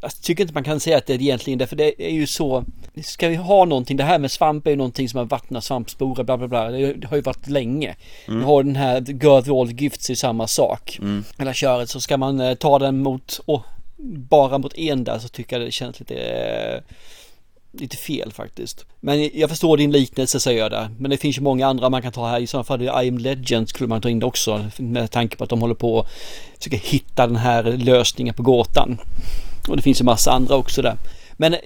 Jag 0.00 0.22
tycker 0.22 0.44
inte 0.44 0.54
man 0.54 0.64
kan 0.64 0.80
säga 0.80 0.98
att 0.98 1.06
det 1.06 1.14
är 1.14 1.22
egentligen 1.22 1.58
det, 1.58 1.66
för 1.66 1.76
det 1.76 2.06
är 2.06 2.12
ju 2.12 2.26
så. 2.26 2.64
Ska 3.04 3.28
vi 3.28 3.34
ha 3.34 3.64
någonting, 3.64 3.96
det 3.96 4.04
här 4.04 4.18
med 4.18 4.30
svamp 4.30 4.66
är 4.66 4.70
ju 4.70 4.76
någonting 4.76 5.08
som 5.08 5.18
har 5.18 5.24
vattnat 5.24 5.64
svampsporer, 5.64 6.24
bla 6.24 6.36
bla 6.36 6.48
bla. 6.48 6.70
Det 6.70 7.06
har 7.06 7.16
ju 7.16 7.22
varit 7.22 7.48
länge. 7.48 7.96
Mm. 8.28 8.40
Vi 8.40 8.46
har 8.46 8.62
den 8.62 8.76
här 8.76 9.00
Girth 9.00 9.52
All 9.52 9.72
Gifts 9.72 10.10
i 10.10 10.16
samma 10.16 10.46
sak. 10.46 10.98
Mm. 11.00 11.24
Hela 11.38 11.54
köret, 11.54 11.90
så 11.90 12.00
ska 12.00 12.16
man 12.16 12.40
eh, 12.40 12.54
ta 12.54 12.78
den 12.78 13.02
mot, 13.02 13.40
oh, 13.46 13.62
bara 14.28 14.58
mot 14.58 14.78
en 14.78 15.04
där 15.04 15.18
så 15.18 15.28
tycker 15.28 15.58
jag 15.58 15.66
det 15.66 15.72
känns 15.72 16.00
lite 16.00 16.14
eh, 16.14 16.80
lite 17.72 17.96
fel 17.96 18.32
faktiskt. 18.32 18.86
Men 19.00 19.30
jag 19.38 19.50
förstår 19.50 19.76
din 19.76 19.92
liknelse 19.92 20.40
säger 20.40 20.58
jag 20.58 20.70
där. 20.70 20.90
Men 20.98 21.10
det 21.10 21.16
finns 21.16 21.38
ju 21.38 21.42
många 21.42 21.66
andra 21.66 21.90
man 21.90 22.02
kan 22.02 22.12
ta 22.12 22.28
här. 22.28 22.40
I 22.40 22.46
så 22.46 22.64
fall 22.64 22.82
I 22.82 22.88
am 22.88 23.18
legend 23.18 23.68
skulle 23.68 23.88
man 23.88 24.00
ta 24.00 24.08
in 24.08 24.18
det 24.18 24.26
också. 24.26 24.64
Med 24.76 25.10
tanke 25.10 25.36
på 25.36 25.44
att 25.44 25.50
de 25.50 25.60
håller 25.60 25.74
på 25.74 26.00
att 26.00 26.08
försöka 26.58 26.76
hitta 26.76 27.26
den 27.26 27.36
här 27.36 27.62
lösningen 27.62 28.34
på 28.34 28.42
gåtan. 28.42 28.98
Och 29.68 29.76
det 29.76 29.82
finns 29.82 30.00
ju 30.00 30.04
massa 30.04 30.32
andra 30.32 30.56
också 30.56 30.82
där. 30.82 30.96
Men 31.40 31.54
eh, 31.54 31.60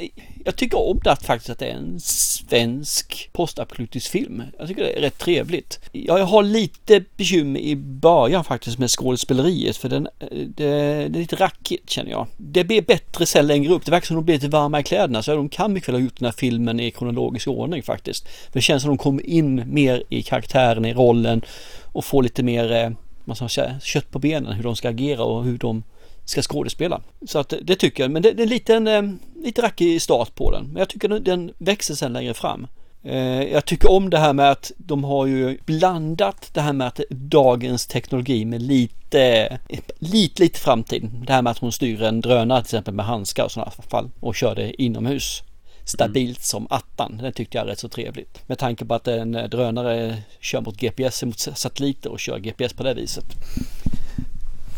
jag 0.44 0.56
tycker 0.56 0.78
om 0.78 1.00
det 1.04 1.12
att 1.12 1.26
faktiskt 1.26 1.50
att 1.50 1.58
det 1.58 1.66
är 1.66 1.74
en 1.74 2.00
svensk 2.00 3.30
postapokalyptisk 3.32 4.10
film. 4.10 4.42
Jag 4.58 4.68
tycker 4.68 4.82
det 4.82 4.98
är 4.98 5.00
rätt 5.00 5.18
trevligt. 5.18 5.80
Jag 5.92 6.24
har 6.26 6.42
lite 6.42 7.04
bekymmer 7.16 7.60
i 7.60 7.76
början 7.76 8.44
faktiskt 8.44 8.78
med 8.78 8.90
skådespeleriet 8.90 9.76
för 9.76 9.88
den, 9.88 10.06
eh, 10.06 10.26
det, 10.30 10.64
det 11.08 11.18
är 11.18 11.20
lite 11.20 11.36
rackigt 11.36 11.90
känner 11.90 12.10
jag. 12.10 12.26
Det 12.36 12.64
blir 12.64 12.82
bättre 12.82 13.26
sen 13.26 13.46
längre 13.46 13.72
upp. 13.72 13.84
Det 13.84 13.90
verkar 13.90 14.06
som 14.06 14.16
att 14.16 14.20
de 14.20 14.24
blir 14.24 14.34
lite 14.34 14.48
varma 14.48 14.80
i 14.80 14.82
kläderna 14.82 15.22
så 15.22 15.36
de 15.36 15.48
kan 15.48 15.72
mycket 15.72 15.88
väl 15.88 15.94
ha 15.96 16.02
gjort 16.02 16.18
den 16.18 16.26
här 16.26 16.32
filmen 16.32 16.80
i 16.80 16.90
kronologisk 16.90 17.48
ordning 17.48 17.82
faktiskt. 17.82 18.28
För 18.28 18.52
det 18.52 18.60
känns 18.60 18.82
som 18.82 18.92
att 18.92 18.98
de 18.98 19.02
kommer 19.02 19.26
in 19.26 19.62
mer 19.66 20.02
i 20.08 20.22
karaktären, 20.22 20.84
i 20.84 20.94
rollen 20.94 21.42
och 21.82 22.04
får 22.04 22.22
lite 22.22 22.42
mer 22.42 22.72
eh, 22.72 22.90
man 23.24 23.36
ska 23.36 23.48
säga, 23.48 23.80
kött 23.80 24.10
på 24.10 24.18
benen, 24.18 24.52
hur 24.52 24.62
de 24.62 24.76
ska 24.76 24.88
agera 24.88 25.24
och 25.24 25.44
hur 25.44 25.58
de 25.58 25.82
ska 26.24 26.42
skådespela. 26.42 27.00
Så 27.26 27.38
att 27.38 27.54
det 27.62 27.76
tycker 27.76 28.02
jag, 28.02 28.10
men 28.10 28.22
det, 28.22 28.32
det 28.32 28.42
är 28.42 28.44
en 28.44 28.48
liten, 28.48 28.88
eh, 28.88 29.02
lite 29.44 29.62
rackig 29.62 30.02
start 30.02 30.34
på 30.34 30.50
den. 30.50 30.64
Men 30.64 30.76
jag 30.76 30.88
tycker 30.88 31.08
den, 31.08 31.24
den 31.24 31.52
växer 31.58 31.94
sen 31.94 32.12
längre 32.12 32.34
fram. 32.34 32.66
Eh, 33.04 33.42
jag 33.42 33.64
tycker 33.64 33.90
om 33.90 34.10
det 34.10 34.18
här 34.18 34.32
med 34.32 34.50
att 34.50 34.72
de 34.76 35.04
har 35.04 35.26
ju 35.26 35.58
blandat 35.64 36.50
det 36.52 36.60
här 36.60 36.72
med 36.72 36.86
att 36.86 37.00
dagens 37.10 37.86
teknologi 37.86 38.44
med 38.44 38.62
lite, 38.62 39.58
lite, 39.98 40.42
lite 40.42 40.58
framtid. 40.58 41.10
Det 41.26 41.32
här 41.32 41.42
med 41.42 41.50
att 41.50 41.58
hon 41.58 41.72
styr 41.72 42.02
en 42.02 42.20
drönare 42.20 42.60
till 42.60 42.66
exempel 42.66 42.94
med 42.94 43.06
handskar 43.06 43.44
och 43.44 43.52
sådana 43.52 43.70
fall 43.70 44.10
och 44.20 44.34
kör 44.34 44.54
det 44.54 44.82
inomhus. 44.82 45.42
Stabilt 45.84 46.38
mm. 46.38 46.42
som 46.42 46.66
attan. 46.70 47.20
Det 47.22 47.32
tyckte 47.32 47.58
jag 47.58 47.64
är 47.64 47.70
rätt 47.70 47.78
så 47.78 47.88
trevligt. 47.88 48.48
Med 48.48 48.58
tanke 48.58 48.84
på 48.84 48.94
att 48.94 49.08
en 49.08 49.32
drönare 49.32 50.22
kör 50.40 50.60
mot 50.60 50.76
GPS, 50.76 51.22
mot 51.22 51.38
satelliter 51.38 52.12
och 52.12 52.20
kör 52.20 52.38
GPS 52.38 52.72
på 52.72 52.82
det 52.82 52.94
viset. 52.94 53.24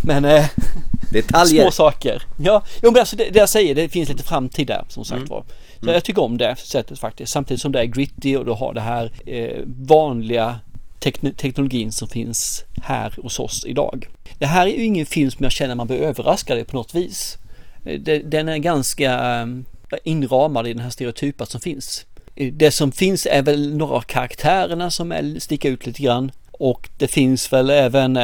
Men 0.02 0.24
eh, 0.24 0.44
Detaljer. 1.22 1.62
små 1.62 1.70
saker. 1.70 2.22
Ja, 2.36 2.62
jo, 2.82 2.90
men 2.90 3.00
alltså 3.00 3.16
det, 3.16 3.30
det, 3.30 3.38
jag 3.38 3.48
säger, 3.48 3.74
det 3.74 3.88
finns 3.88 4.08
lite 4.08 4.22
framtid 4.22 4.66
där 4.66 4.84
som 4.88 5.04
sagt 5.04 5.18
mm. 5.18 5.28
var. 5.28 5.44
Så 5.78 5.82
mm. 5.82 5.94
jag 5.94 6.04
tycker 6.04 6.22
om 6.22 6.38
det 6.38 6.56
sättet 6.56 6.98
faktiskt. 6.98 7.32
Samtidigt 7.32 7.60
som 7.60 7.72
det 7.72 7.80
är 7.80 7.84
gritty 7.84 8.36
och 8.36 8.44
du 8.44 8.52
har 8.52 8.74
det 8.74 8.80
här 8.80 9.12
eh, 9.26 9.60
vanliga 9.66 10.58
tekn 11.00 11.34
teknologin 11.34 11.92
som 11.92 12.08
finns 12.08 12.64
här 12.82 13.14
hos 13.22 13.38
oss 13.38 13.64
idag. 13.66 14.08
Det 14.38 14.46
här 14.46 14.66
är 14.66 14.70
ju 14.70 14.84
ingen 14.84 15.06
film 15.06 15.30
som 15.30 15.42
jag 15.42 15.52
känner 15.52 15.74
man 15.74 15.86
blir 15.86 15.98
överraskad 15.98 16.66
på 16.66 16.76
något 16.76 16.94
vis. 16.94 17.38
Eh, 17.84 18.00
den 18.24 18.48
är 18.48 18.58
ganska 18.58 19.40
eh, 19.40 19.98
inramad 20.04 20.66
i 20.66 20.72
den 20.72 20.82
här 20.82 20.90
stereotypa 20.90 21.46
som 21.46 21.60
finns. 21.60 22.06
Eh, 22.36 22.52
det 22.52 22.70
som 22.70 22.92
finns 22.92 23.26
är 23.26 23.42
väl 23.42 23.76
några 23.76 23.94
av 23.94 24.00
karaktärerna 24.00 24.90
som 24.90 25.36
sticker 25.38 25.70
ut 25.70 25.86
lite 25.86 26.02
grann 26.02 26.32
och 26.52 26.88
det 26.98 27.08
finns 27.08 27.52
väl 27.52 27.70
även 27.70 28.18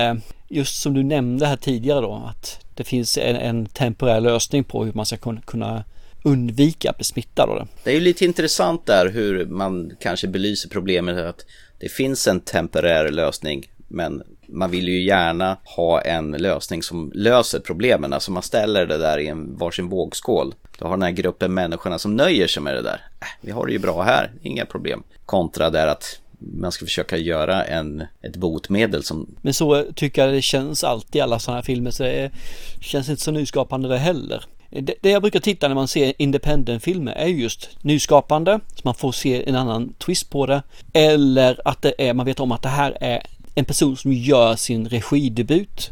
just 0.51 0.83
som 0.83 0.95
du 0.95 1.03
nämnde 1.03 1.47
här 1.47 1.57
tidigare 1.57 2.01
då, 2.01 2.25
att 2.31 2.61
det 2.75 2.85
finns 2.85 3.19
en, 3.19 3.37
en 3.37 3.67
temporär 3.67 4.21
lösning 4.21 4.65
på 4.65 4.85
hur 4.85 4.93
man 4.93 5.07
ska 5.07 5.17
kunna 5.47 5.85
undvika 6.23 6.91
att 6.91 6.97
bli 6.97 7.05
smittad 7.05 7.51
av 7.51 7.57
det. 7.57 7.67
Det 7.85 7.91
är 7.91 7.95
ju 7.95 8.01
lite 8.01 8.25
intressant 8.25 8.87
där 8.87 9.11
hur 9.11 9.47
man 9.47 9.93
kanske 10.01 10.29
belyser 10.29 10.69
problemet 10.69 11.19
att 11.19 11.45
det 11.79 11.89
finns 11.89 12.27
en 12.27 12.41
temporär 12.41 13.11
lösning 13.11 13.71
men 13.89 14.23
man 14.49 14.71
vill 14.71 14.89
ju 14.89 15.03
gärna 15.03 15.57
ha 15.65 16.01
en 16.01 16.31
lösning 16.31 16.83
som 16.83 17.13
löser 17.15 17.61
problemen. 17.61 18.13
Alltså 18.13 18.33
man 18.33 18.43
ställer 18.43 18.87
det 18.87 18.99
där 18.99 19.19
i 19.19 19.29
en 19.29 19.57
varsin 19.57 19.89
vågskål. 19.89 20.55
Då 20.79 20.87
har 20.87 20.93
den 20.93 21.03
här 21.03 21.11
gruppen 21.11 21.55
människorna 21.55 21.99
som 21.99 22.17
nöjer 22.17 22.47
sig 22.47 22.63
med 22.63 22.75
det 22.75 22.83
där. 22.83 23.07
Äh, 23.21 23.27
vi 23.41 23.51
har 23.51 23.67
det 23.67 23.73
ju 23.73 23.79
bra 23.79 24.03
här, 24.03 24.33
inga 24.43 24.67
problem. 24.67 25.03
Kontra 25.27 25.71
där 25.71 25.87
att 25.87 26.21
man 26.41 26.73
ska 26.73 26.85
försöka 26.85 27.17
göra 27.17 27.65
en, 27.65 28.05
ett 28.23 28.37
botemedel 28.37 29.05
som... 29.05 29.27
Men 29.43 29.55
så 29.55 29.85
tycker 29.95 30.25
jag 30.25 30.35
det 30.35 30.43
känns 30.43 30.85
alltid 30.85 31.17
i 31.17 31.21
alla 31.21 31.39
sådana 31.39 31.57
här 31.57 31.65
filmer 31.65 31.91
så 31.91 32.03
det 32.03 32.31
känns 32.81 33.09
inte 33.09 33.23
så 33.23 33.31
nyskapande 33.31 33.89
det 33.89 33.99
heller. 33.99 34.45
Det, 34.71 34.95
det 35.01 35.11
jag 35.11 35.23
brukar 35.23 35.41
titta 35.41 35.69
när 35.69 35.75
man 35.75 35.89
ser 35.89 36.13
independent-filmer 36.19 37.13
är 37.13 37.27
just 37.27 37.69
nyskapande, 37.83 38.61
så 38.75 38.81
man 38.85 38.95
får 38.95 39.13
se 39.13 39.49
en 39.49 39.57
annan 39.57 39.93
twist 39.93 40.31
på 40.31 40.47
det. 40.47 40.63
Eller 40.93 41.61
att 41.65 41.83
det 41.83 41.95
är, 41.99 42.15
man 42.15 42.27
vet 42.27 42.41
om 42.41 42.53
att 42.53 42.63
det 42.63 42.69
här 42.69 42.97
är 43.01 43.23
en 43.55 43.65
person 43.65 43.97
som 43.97 44.13
gör 44.13 44.57
sin 44.57 44.89
regidebut. 44.89 45.91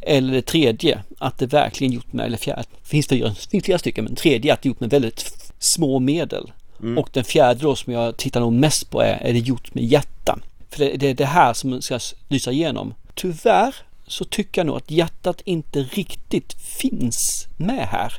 Eller 0.00 0.32
det 0.32 0.42
tredje, 0.42 1.02
att 1.18 1.38
det 1.38 1.46
verkligen 1.46 1.92
gjort 1.92 2.12
med, 2.12 2.26
eller 2.26 2.36
fjärde, 2.36 2.64
finns 2.82 3.06
finns 3.50 3.64
flera 3.64 3.78
stycken, 3.78 4.04
men 4.04 4.14
tredje 4.14 4.52
att 4.52 4.62
det 4.62 4.68
gjort 4.68 4.80
med 4.80 4.90
väldigt 4.90 5.52
små 5.58 5.98
medel. 5.98 6.52
Mm. 6.80 6.98
Och 6.98 7.08
den 7.12 7.24
fjärde 7.24 7.60
då 7.60 7.76
som 7.76 7.92
jag 7.92 8.16
tittar 8.16 8.40
nog 8.40 8.52
mest 8.52 8.90
på 8.90 9.00
är, 9.00 9.18
är 9.22 9.32
det 9.32 9.38
gjort 9.38 9.74
med 9.74 9.84
hjärta. 9.84 10.38
För 10.70 10.78
det, 10.78 10.96
det 10.96 11.08
är 11.08 11.14
det 11.14 11.26
här 11.26 11.52
som 11.52 11.82
ska 11.82 11.98
lysa 12.28 12.52
igenom. 12.52 12.94
Tyvärr 13.14 13.74
så 14.06 14.24
tycker 14.24 14.60
jag 14.60 14.66
nog 14.66 14.76
att 14.76 14.90
hjärtat 14.90 15.40
inte 15.44 15.78
riktigt 15.82 16.52
finns 16.52 17.46
med 17.56 17.88
här. 17.88 18.14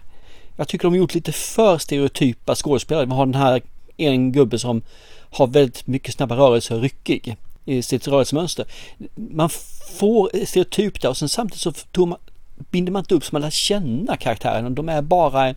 Jag 0.56 0.68
tycker 0.68 0.84
de 0.84 0.94
har 0.94 0.98
gjort 0.98 1.14
lite 1.14 1.32
för 1.32 1.78
stereotypa 1.78 2.56
skådespelare. 2.56 3.06
Vi 3.06 3.12
har 3.12 3.26
den 3.26 3.36
här 3.36 3.62
en 3.98 4.32
gubbe 4.32 4.60
som 4.60 4.82
har 5.32 5.48
väldigt 5.48 5.88
mycket 5.88 6.14
snabba 6.14 6.36
rörelser 6.36 6.76
och 6.76 6.82
ryckig 6.82 7.38
i 7.66 7.82
sitt 7.82 8.08
rörelsemönster. 8.08 8.66
Man 9.16 9.50
får 10.00 10.46
stereotyp 10.46 11.02
där 11.02 11.10
och 11.10 11.18
sen 11.18 11.30
samtidigt 11.30 11.62
så 11.62 11.72
tog 11.72 12.08
man, 12.08 12.20
binder 12.56 12.92
man 12.92 13.00
inte 13.00 13.16
upp 13.16 13.26
så 13.26 13.30
man 13.32 13.42
lär 13.42 13.50
känna 13.50 14.18
karaktären. 14.18 14.76
De 14.76 14.90
är 14.90 15.02
bara 15.02 15.48
en, 15.48 15.56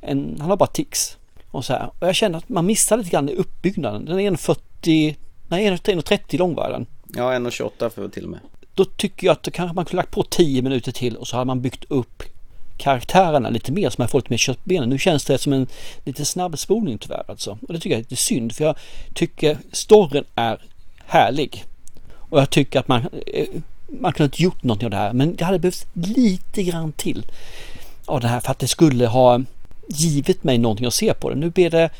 en 0.00 0.36
han 0.40 0.50
har 0.50 0.56
bara 0.56 0.66
tics. 0.66 1.17
Och, 1.50 1.64
så 1.64 1.72
här. 1.72 1.90
och 1.98 2.08
jag 2.08 2.14
känner 2.14 2.38
att 2.38 2.48
man 2.48 2.66
missar 2.66 2.96
lite 2.96 3.10
grann 3.10 3.28
i 3.28 3.34
uppbyggnaden. 3.34 4.04
Den 4.04 4.20
är 4.20 4.30
1,40, 4.30 5.16
nej 5.48 5.70
1,30 5.70 6.38
lång 6.38 6.54
var 6.54 6.70
den. 6.70 6.86
Ja, 7.14 7.32
1,28 7.32 7.90
för 7.90 8.08
till 8.08 8.24
och 8.24 8.30
med. 8.30 8.40
Då 8.74 8.84
tycker 8.84 9.26
jag 9.26 9.32
att 9.32 9.42
då 9.42 9.50
kanske 9.50 9.74
man 9.74 9.84
kunde 9.84 9.96
lagt 9.96 10.10
på 10.10 10.22
10 10.22 10.62
minuter 10.62 10.92
till 10.92 11.16
och 11.16 11.28
så 11.28 11.36
har 11.36 11.44
man 11.44 11.60
byggt 11.60 11.84
upp 11.88 12.22
karaktärerna 12.76 13.50
lite 13.50 13.72
mer 13.72 13.90
så 13.90 13.94
man 13.98 14.08
får 14.08 14.18
lite 14.18 14.32
mer 14.32 14.38
kött 14.38 14.64
på 14.64 14.68
benen. 14.68 14.88
Nu 14.88 14.98
känns 14.98 15.24
det 15.24 15.38
som 15.38 15.52
en 15.52 15.66
lite 16.04 16.24
snabbspolning 16.24 16.98
tyvärr 16.98 17.24
alltså. 17.28 17.58
Och 17.68 17.72
det 17.72 17.80
tycker 17.80 17.90
jag 17.90 17.98
är 17.98 18.02
lite 18.02 18.16
synd 18.16 18.52
för 18.52 18.64
jag 18.64 18.76
tycker 19.14 19.58
storyn 19.72 20.24
är 20.34 20.58
härlig. 21.06 21.64
Och 22.10 22.40
jag 22.40 22.50
tycker 22.50 22.80
att 22.80 22.88
man, 22.88 23.08
eh, 23.26 23.48
man 24.00 24.12
kunde 24.12 24.36
ha 24.36 24.42
gjort 24.42 24.62
någonting 24.62 24.86
av 24.86 24.90
det 24.90 24.96
här 24.96 25.12
men 25.12 25.36
det 25.36 25.44
hade 25.44 25.58
behövts 25.58 25.86
lite 25.92 26.62
grann 26.62 26.92
till 26.92 27.26
av 28.04 28.20
det 28.20 28.28
här 28.28 28.40
för 28.40 28.50
att 28.50 28.58
det 28.58 28.68
skulle 28.68 29.06
ha 29.06 29.40
givit 29.88 30.44
mig 30.44 30.58
någonting 30.58 30.86
att 30.86 30.94
se 30.94 31.14
på 31.14 31.30
det. 31.30 31.36
Nu 31.36 31.50
blir 31.50 31.70
det 31.70 31.90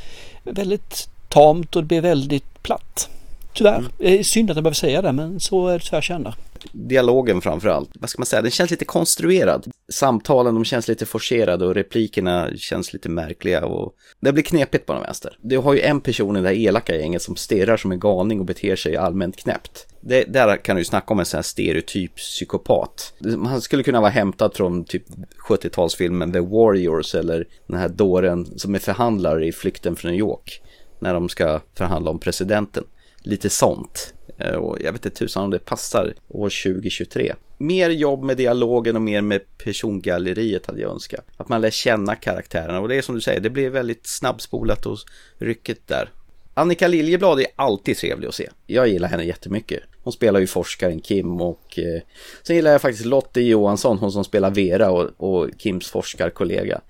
väldigt 0.44 1.08
tamt 1.28 1.76
och 1.76 1.82
det 1.82 1.86
blir 1.86 2.00
väldigt 2.00 2.62
platt. 2.62 3.08
Tyvärr. 3.52 3.84
Det 3.98 4.18
är 4.18 4.22
synd 4.22 4.50
att 4.50 4.56
jag 4.56 4.64
behöver 4.64 4.74
säga 4.74 5.02
det, 5.02 5.12
men 5.12 5.40
så 5.40 5.68
är 5.68 5.78
det 5.78 5.84
så 5.84 5.94
jag 5.94 6.02
känner. 6.02 6.34
Dialogen 6.72 7.40
framförallt, 7.40 7.90
vad 7.94 8.10
ska 8.10 8.20
man 8.20 8.26
säga, 8.26 8.42
den 8.42 8.50
känns 8.50 8.70
lite 8.70 8.84
konstruerad. 8.84 9.66
Samtalen, 9.92 10.54
de 10.54 10.64
känns 10.64 10.88
lite 10.88 11.06
forcerade 11.06 11.66
och 11.66 11.74
replikerna 11.74 12.50
känns 12.56 12.92
lite 12.92 13.08
märkliga 13.08 13.64
och 13.66 13.94
det 14.20 14.32
blir 14.32 14.44
knepigt 14.44 14.86
på 14.86 14.92
något 14.92 15.06
vänster. 15.06 15.38
Du 15.42 15.58
har 15.58 15.74
ju 15.74 15.80
en 15.80 16.00
person 16.00 16.36
i 16.36 16.40
det 16.40 16.48
här 16.48 16.54
elaka 16.54 16.96
gänget 16.96 17.22
som 17.22 17.36
stirrar 17.36 17.76
som 17.76 17.92
en 17.92 18.00
galning 18.00 18.40
och 18.40 18.46
beter 18.46 18.76
sig 18.76 18.96
allmänt 18.96 19.36
knäppt. 19.36 19.86
Det, 20.00 20.24
där 20.24 20.56
kan 20.56 20.76
du 20.76 20.80
ju 20.80 20.84
snacka 20.84 21.14
om 21.14 21.18
en 21.18 21.26
sån 21.26 21.38
här 21.38 21.42
stereotyp 21.42 22.16
psykopat. 22.16 23.14
Han 23.46 23.60
skulle 23.60 23.82
kunna 23.82 24.00
vara 24.00 24.10
hämtad 24.10 24.54
från 24.54 24.84
typ 24.84 25.04
70-talsfilmen 25.48 26.32
The 26.32 26.40
Warriors 26.40 27.14
eller 27.14 27.46
den 27.66 27.78
här 27.78 27.88
dåren 27.88 28.58
som 28.58 28.74
är 28.74 28.78
förhandlare 28.78 29.46
i 29.46 29.52
Flykten 29.52 29.96
från 29.96 30.10
New 30.10 30.20
York. 30.20 30.62
När 31.00 31.14
de 31.14 31.28
ska 31.28 31.60
förhandla 31.74 32.10
om 32.10 32.18
presidenten. 32.18 32.84
Lite 33.22 33.50
sånt. 33.50 34.14
Eh, 34.38 34.54
och 34.54 34.76
jag 34.80 34.92
vet 34.92 35.06
inte 35.06 35.18
tusan 35.18 35.44
om 35.44 35.50
det 35.50 35.58
passar 35.58 36.14
år 36.28 36.72
2023. 36.72 37.34
Mer 37.58 37.90
jobb 37.90 38.22
med 38.22 38.36
dialogen 38.36 38.96
och 38.96 39.02
mer 39.02 39.20
med 39.20 39.40
persongalleriet 39.58 40.66
hade 40.66 40.80
jag 40.80 40.90
önskat. 40.90 41.24
Att 41.36 41.48
man 41.48 41.60
lär 41.60 41.70
känna 41.70 42.14
karaktärerna 42.14 42.80
och 42.80 42.88
det 42.88 42.96
är 42.96 43.02
som 43.02 43.14
du 43.14 43.20
säger, 43.20 43.40
det 43.40 43.50
blir 43.50 43.70
väldigt 43.70 44.06
snabbspolat 44.06 44.86
och 44.86 44.98
rycket 45.38 45.86
där. 45.86 46.10
Annika 46.54 46.88
Liljeblad 46.88 47.40
är 47.40 47.46
alltid 47.56 47.96
trevlig 47.96 48.28
att 48.28 48.34
se. 48.34 48.48
Jag 48.66 48.88
gillar 48.88 49.08
henne 49.08 49.24
jättemycket. 49.24 49.82
Hon 50.02 50.12
spelar 50.12 50.40
ju 50.40 50.46
forskaren 50.46 51.00
Kim 51.00 51.40
och 51.40 51.78
eh, 51.78 52.02
sen 52.42 52.56
gillar 52.56 52.72
jag 52.72 52.82
faktiskt 52.82 53.06
Lotte 53.06 53.40
Johansson, 53.40 53.98
hon 53.98 54.12
som 54.12 54.24
spelar 54.24 54.50
Vera 54.50 54.90
och, 54.90 55.10
och 55.16 55.48
Kims 55.58 55.90
forskarkollega. 55.90 56.80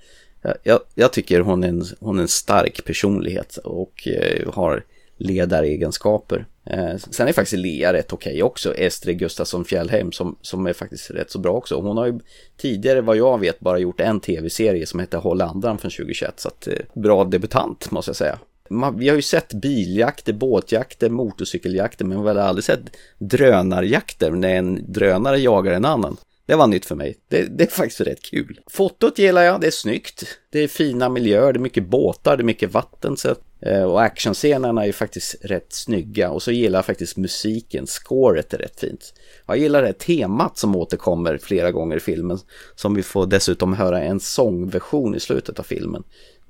Jag, 0.43 0.55
jag, 0.63 0.81
jag 0.95 1.13
tycker 1.13 1.41
hon 1.41 1.65
är, 1.65 1.69
en, 1.69 1.85
hon 2.01 2.19
är 2.19 2.23
en 2.23 2.29
stark 2.29 2.85
personlighet 2.85 3.57
och 3.57 4.09
eh, 4.09 4.53
har 4.53 4.85
ledaregenskaper. 5.19 6.47
Eh, 6.65 6.97
sen 6.97 7.29
är 7.29 7.33
faktiskt 7.33 7.63
Lea 7.63 7.93
rätt 7.93 8.13
okej 8.13 8.43
också, 8.43 8.75
Estrid 8.75 9.19
Gustafsson 9.19 9.65
Fjällheim 9.65 10.13
som, 10.13 10.37
som 10.41 10.67
är 10.67 10.73
faktiskt 10.73 11.11
rätt 11.11 11.31
så 11.31 11.39
bra 11.39 11.53
också. 11.53 11.81
Hon 11.81 11.97
har 11.97 12.07
ju 12.07 12.19
tidigare 12.57 13.01
vad 13.01 13.17
jag 13.17 13.41
vet 13.41 13.61
bara 13.61 13.79
gjort 13.79 14.01
en 14.01 14.21
tv-serie 14.21 14.87
som 14.87 15.01
heter 15.01 15.19
Håll 15.19 15.41
andan 15.41 15.79
från 15.79 15.91
2021 15.91 16.41
så 16.41 16.49
att 16.49 16.67
eh, 16.67 16.75
bra 16.95 17.25
debutant 17.25 17.91
måste 17.91 18.09
jag 18.09 18.17
säga. 18.17 18.39
Man, 18.71 18.99
vi 18.99 19.09
har 19.09 19.17
ju 19.17 19.23
sett 19.23 19.55
biljakter, 19.55 20.33
båtjakter, 20.33 21.11
motorcykeljakter 21.11 22.05
men 22.05 22.23
vi 22.23 22.29
har 22.29 22.37
aldrig 22.37 22.65
sett 22.65 22.81
drönarjakter 23.19 24.31
när 24.31 24.55
en 24.55 24.93
drönare 24.93 25.39
jagar 25.39 25.73
en 25.73 25.85
annan. 25.85 26.17
Det 26.47 26.55
var 26.55 26.67
nytt 26.67 26.87
för 26.87 26.95
mig. 26.95 27.17
Det, 27.29 27.59
det, 27.59 27.65
är 27.65 27.69
faktiskt 27.69 28.01
rätt 28.01 28.23
kul. 28.23 28.61
Fotot 28.67 29.19
gillar 29.19 29.43
jag, 29.43 29.61
det 29.61 29.67
är 29.67 29.71
snyggt. 29.71 30.25
Det 30.51 30.61
är 30.61 30.69
fina 30.69 31.09
miljöer, 31.09 31.53
det 31.53 31.59
är 31.59 31.61
mycket 31.61 31.87
båtar, 31.87 32.37
det 32.37 32.43
är 32.43 32.45
mycket 32.45 32.73
vatten. 32.73 33.17
Så, 33.17 33.35
Eh, 33.61 33.83
och 33.83 34.03
actionscenerna 34.03 34.83
är 34.83 34.87
ju 34.87 34.93
faktiskt 34.93 35.37
rätt 35.41 35.73
snygga. 35.73 36.31
Och 36.31 36.43
så 36.43 36.51
gillar 36.51 36.79
jag 36.79 36.87
faktiskt 36.87 37.17
musiken, 37.17 37.87
scoret 37.87 38.55
är 38.55 38.59
rätt 38.59 38.81
fint. 38.81 39.15
Jag 39.47 39.59
gillar 39.59 39.81
det 39.81 39.87
här 39.87 39.93
temat 39.93 40.59
som 40.59 40.77
återkommer 40.77 41.39
flera 41.39 41.73
gånger 41.73 41.97
i 41.97 42.01
filmen. 42.01 42.39
Som 42.75 42.95
vi 42.95 43.03
får 43.03 43.27
dessutom 43.27 43.73
höra 43.73 44.03
en 44.03 44.21
sångversion 44.21 45.15
i 45.15 45.21
slutet 45.21 45.59
av 45.59 45.63
filmen. 45.63 46.05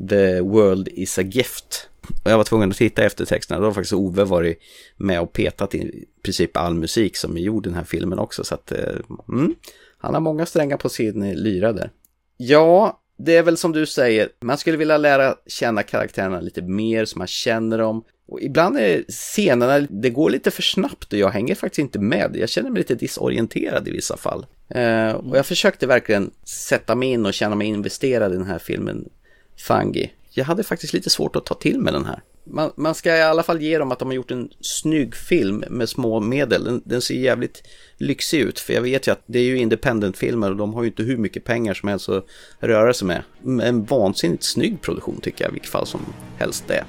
The 0.08 0.40
world 0.40 0.88
is 0.88 1.18
a 1.18 1.22
gift. 1.22 1.88
Och 2.24 2.30
jag 2.30 2.36
var 2.36 2.44
tvungen 2.44 2.70
att 2.70 2.76
titta 2.76 3.02
efter 3.02 3.24
texterna. 3.24 3.60
Då 3.60 3.66
har 3.66 3.72
faktiskt 3.72 3.92
Ove 3.92 4.24
varit 4.24 4.58
med 4.96 5.20
och 5.20 5.32
petat 5.32 5.74
i 5.74 6.04
princip 6.22 6.56
all 6.56 6.74
musik 6.74 7.16
som 7.16 7.36
är 7.36 7.40
gjord 7.40 7.66
i 7.66 7.68
den 7.68 7.76
här 7.76 7.84
filmen 7.84 8.18
också. 8.18 8.44
Så 8.44 8.54
att, 8.54 8.72
eh, 8.72 8.94
mm, 9.28 9.54
han 9.98 10.14
har 10.14 10.20
många 10.20 10.46
strängar 10.46 10.76
på 10.76 10.88
sin 10.88 11.30
lyra 11.30 11.72
där. 11.72 11.90
Ja, 12.36 13.00
det 13.18 13.36
är 13.36 13.42
väl 13.42 13.56
som 13.56 13.72
du 13.72 13.86
säger, 13.86 14.28
man 14.40 14.58
skulle 14.58 14.76
vilja 14.76 14.96
lära 14.96 15.34
känna 15.46 15.82
karaktärerna 15.82 16.40
lite 16.40 16.62
mer 16.62 17.04
så 17.04 17.18
man 17.18 17.26
känner 17.26 17.78
dem. 17.78 18.04
Och 18.28 18.40
ibland 18.40 18.78
är 18.78 19.04
scenerna, 19.08 19.86
det 19.90 20.10
går 20.10 20.30
lite 20.30 20.50
för 20.50 20.62
snabbt 20.62 21.12
och 21.12 21.18
jag 21.18 21.30
hänger 21.30 21.54
faktiskt 21.54 21.78
inte 21.78 21.98
med. 21.98 22.36
Jag 22.36 22.48
känner 22.48 22.70
mig 22.70 22.78
lite 22.78 22.94
disorienterad 22.94 23.88
i 23.88 23.90
vissa 23.90 24.16
fall. 24.16 24.46
Eh, 24.68 25.10
och 25.10 25.36
jag 25.36 25.46
försökte 25.46 25.86
verkligen 25.86 26.30
sätta 26.44 26.94
mig 26.94 27.08
in 27.08 27.26
och 27.26 27.34
känna 27.34 27.54
mig 27.54 27.66
investerad 27.66 28.32
i 28.32 28.36
den 28.36 28.46
här 28.46 28.58
filmen 28.58 29.08
Fungi. 29.56 30.12
Jag 30.30 30.44
hade 30.44 30.64
faktiskt 30.64 30.92
lite 30.92 31.10
svårt 31.10 31.36
att 31.36 31.46
ta 31.46 31.54
till 31.54 31.80
mig 31.80 31.92
den 31.92 32.04
här. 32.04 32.22
Man, 32.50 32.70
man, 32.76 32.94
ska 32.94 33.16
i 33.16 33.22
alla 33.22 33.42
fall 33.42 33.62
ge 33.62 33.78
dem 33.78 33.92
att 33.92 33.98
de 33.98 34.08
har 34.08 34.14
gjort 34.14 34.30
en 34.30 34.48
snygg 34.60 35.14
film 35.14 35.64
med 35.70 35.88
små 35.88 36.20
medel. 36.20 36.64
Den, 36.64 36.82
den, 36.84 37.02
ser 37.02 37.14
jävligt 37.14 37.62
lyxig 37.96 38.40
ut, 38.40 38.58
för 38.58 38.72
jag 38.72 38.82
vet 38.82 39.08
ju 39.08 39.12
att 39.12 39.22
det 39.26 39.38
är 39.38 39.42
ju 39.42 39.58
independent-filmer 39.58 40.50
och 40.50 40.56
de 40.56 40.74
har 40.74 40.82
ju 40.82 40.88
inte 40.88 41.02
hur 41.02 41.16
mycket 41.16 41.44
pengar 41.44 41.74
som 41.74 41.88
helst 41.88 42.08
att 42.08 42.26
röra 42.60 42.94
sig 42.94 43.06
med. 43.06 43.22
En 43.62 43.84
vansinnigt 43.84 44.44
snygg 44.44 44.82
produktion 44.82 45.20
tycker 45.22 45.44
jag, 45.44 45.50
i 45.50 45.52
vilket 45.52 45.70
fall 45.70 45.86
som 45.86 46.00
helst 46.38 46.64
det. 46.66 46.84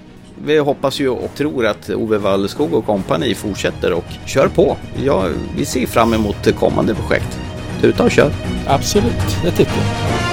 Vi 0.45 0.57
hoppas 0.57 0.99
ju 0.99 1.09
och 1.09 1.35
tror 1.35 1.65
att 1.65 1.89
Ove 1.89 2.17
Walleskog 2.17 2.73
och 2.73 2.85
kompani 2.85 3.35
fortsätter 3.35 3.93
och 3.93 4.05
kör 4.25 4.47
på. 4.47 4.77
Ja, 5.03 5.29
vi 5.57 5.65
ser 5.65 5.85
fram 5.85 6.13
emot 6.13 6.55
kommande 6.55 6.95
projekt. 6.95 7.39
Tuta 7.81 8.03
och 8.03 8.11
kör! 8.11 8.31
Absolut, 8.67 9.37
det 9.43 9.51
tycker 9.51 9.71
jag. 9.71 10.28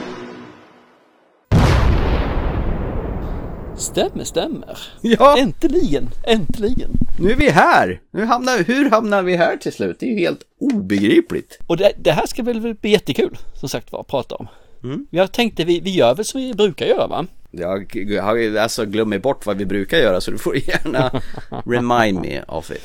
Stämmer, 3.77 4.25
stämmer. 4.25 4.79
Ja. 5.01 5.39
Äntligen, 5.39 6.09
äntligen. 6.25 6.91
Nu 7.19 7.31
är 7.31 7.37
vi 7.37 7.51
här! 7.51 8.01
Nu 8.11 8.25
hamnar, 8.25 8.65
hur 8.65 8.91
hamnar 8.91 9.23
vi 9.23 9.37
här 9.37 9.57
till 9.57 9.73
slut? 9.73 9.97
Det 10.01 10.07
är 10.07 10.11
ju 10.11 10.19
helt 10.19 10.41
obegripligt. 10.61 11.59
Och 11.67 11.77
det, 11.77 11.93
det 11.99 12.13
här 12.13 12.27
ska 12.27 12.43
väl 12.43 12.75
bli 12.75 12.91
jättekul, 12.91 13.39
som 13.55 13.69
sagt 13.69 13.93
var, 13.93 14.01
att 14.01 14.07
prata 14.07 14.35
om. 14.35 14.49
Mm. 14.85 15.07
Jag 15.11 15.33
tänkte 15.33 15.65
vi, 15.65 15.81
vi 15.81 15.91
gör 15.91 16.15
väl 16.15 16.25
som 16.25 16.41
vi 16.41 16.55
brukar 16.55 16.87
göra 16.87 17.07
va? 17.07 17.27
Jag 17.51 18.23
har 18.23 18.57
alltså 18.59 18.85
glömt 18.85 19.23
bort 19.23 19.47
vad 19.47 19.57
vi 19.57 19.67
brukar 19.67 19.99
göra 19.99 20.21
så 20.21 20.31
du 20.31 20.39
får 20.39 20.57
gärna 20.57 21.23
remind 21.67 22.21
me 22.21 22.43
of 22.49 22.71
it. 22.71 22.83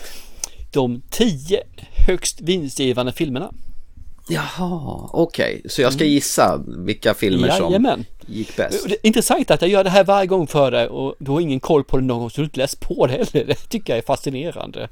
De 0.73 1.01
tio 1.10 1.60
högst 2.08 2.41
vinstgivande 2.41 3.12
filmerna. 3.12 3.54
Jaha, 4.30 5.10
okej. 5.13 5.56
Okay. 5.56 5.69
Så 5.69 5.82
jag 5.82 5.93
ska 5.93 6.06
gissa 6.06 6.63
vilka 6.86 7.13
filmer 7.13 7.47
Jajamän. 7.47 8.06
Gick 8.25 8.55
bäst. 8.55 8.86
Det 8.88 8.93
är 8.93 9.07
intressant 9.07 9.51
att 9.51 9.62
jag 9.62 9.71
gör 9.71 9.84
det 9.84 9.89
här 9.89 10.03
varje 10.03 10.27
gång 10.27 10.47
för 10.47 10.71
dig 10.71 10.88
och 10.88 11.15
du 11.19 11.31
har 11.31 11.41
ingen 11.41 11.60
koll 11.60 11.84
på 11.84 11.97
det 11.97 12.03
någon 12.03 12.19
gång 12.19 12.29
så 12.29 12.41
du 12.41 12.45
inte 12.45 12.60
läst 12.60 12.79
på 12.79 13.07
det 13.07 13.13
heller. 13.13 13.47
Det 13.47 13.69
tycker 13.69 13.93
jag 13.93 13.97
är 13.97 14.05
fascinerande. 14.05 14.89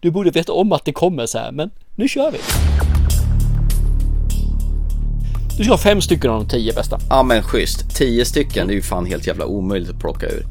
Du 0.00 0.10
borde 0.10 0.30
veta 0.30 0.52
om 0.52 0.72
att 0.72 0.84
det 0.84 0.92
kommer 0.92 1.26
så 1.26 1.38
här, 1.38 1.52
men 1.52 1.70
nu 1.94 2.08
kör 2.08 2.30
vi. 2.30 2.38
Du 5.58 5.64
ska 5.64 5.72
ha 5.72 5.78
fem 5.78 6.00
stycken 6.00 6.30
av 6.30 6.40
de 6.40 6.48
tio 6.48 6.72
bästa. 6.72 6.98
Ja 7.10 7.22
men 7.22 7.42
schysst. 7.42 7.96
Tio 7.96 8.24
stycken, 8.24 8.66
det 8.66 8.72
är 8.72 8.76
ju 8.76 8.82
fan 8.82 9.06
helt 9.06 9.26
jävla 9.26 9.46
omöjligt 9.46 9.90
att 9.90 9.98
plocka 10.00 10.26
ur. 10.26 10.42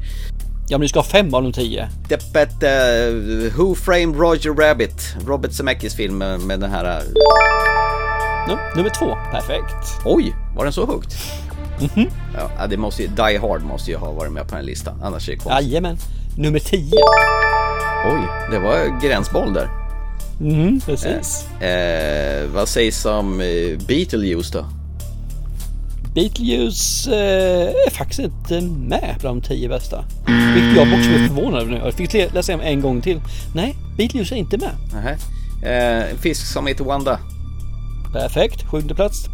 Ja 0.68 0.78
men 0.78 0.80
du 0.80 0.88
ska 0.88 0.98
ha 0.98 1.04
fem 1.04 1.34
av 1.34 1.42
de 1.42 1.52
tio. 1.52 1.88
Det, 2.08 2.32
but, 2.32 2.62
uh, 2.62 3.56
Who 3.56 3.74
Framed 3.74 4.16
Roger 4.16 4.54
Rabbit? 4.54 5.14
Robert 5.26 5.52
Zemeckis 5.52 5.94
film 5.94 6.18
med, 6.18 6.40
med 6.40 6.60
den 6.60 6.70
här... 6.70 6.84
Uh... 6.84 7.02
No, 8.48 8.58
nummer 8.76 8.90
två, 8.90 9.16
perfekt. 9.32 10.04
Oj, 10.04 10.34
var 10.56 10.64
den 10.64 10.72
så 10.72 10.86
högt? 10.86 11.16
Mm 11.78 11.90
-hmm. 11.94 12.10
Ja, 12.58 12.66
det 12.66 12.76
måste 12.76 13.02
ju, 13.02 13.08
Die 13.08 13.38
Hard 13.38 13.62
måste 13.62 13.90
ju 13.90 13.96
ha 13.96 14.12
varit 14.12 14.32
med 14.32 14.48
på 14.48 14.56
den 14.56 14.64
listan, 14.64 15.02
annars 15.02 15.28
är 15.28 15.32
det 15.32 15.38
konstigt. 15.38 15.66
Jajamän, 15.66 15.98
nummer 16.36 16.58
tio. 16.58 16.98
Oj, 18.06 18.20
det 18.50 18.58
var 18.58 19.00
gränsboll 19.02 19.52
där. 19.52 19.68
Mm, 20.40 20.80
precis. 20.80 21.46
Eh, 21.60 21.68
eh, 21.68 22.48
vad 22.54 22.68
sägs 22.68 23.04
om 23.04 23.40
eh, 23.40 23.78
Beetlejuice 23.86 24.50
då? 24.50 24.64
Beetlejuice 26.14 27.06
eh, 27.06 27.68
är 27.86 27.90
faktiskt 27.90 28.20
inte 28.20 28.60
med 28.60 29.16
bland 29.20 29.42
de 29.42 29.48
tio 29.48 29.68
bästa. 29.68 30.04
Vilket 30.54 30.76
jag 30.76 30.98
också 30.98 31.08
blev 31.08 31.28
förvånad 31.28 31.62
över 31.62 31.72
nu. 31.72 31.80
Jag 31.84 31.94
fick 31.94 32.32
läsa 32.34 32.54
om 32.54 32.60
en 32.60 32.80
gång 32.80 33.00
till. 33.00 33.20
Nej, 33.54 33.76
Beetlejuice 33.96 34.32
är 34.32 34.36
inte 34.36 34.58
med. 34.58 34.70
Nej. 34.92 35.16
Eh, 35.62 36.10
en 36.10 36.18
fisk 36.18 36.46
som 36.46 36.66
heter 36.66 36.84
Wanda. 36.84 37.18
Perfekt, 38.12 38.62
sjunde 38.70 38.94
plats. 38.94 39.28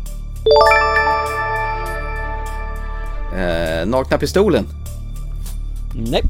Eh, 3.37 3.87
nakna 3.87 4.19
pistolen. 4.19 4.67
Nej. 5.95 6.23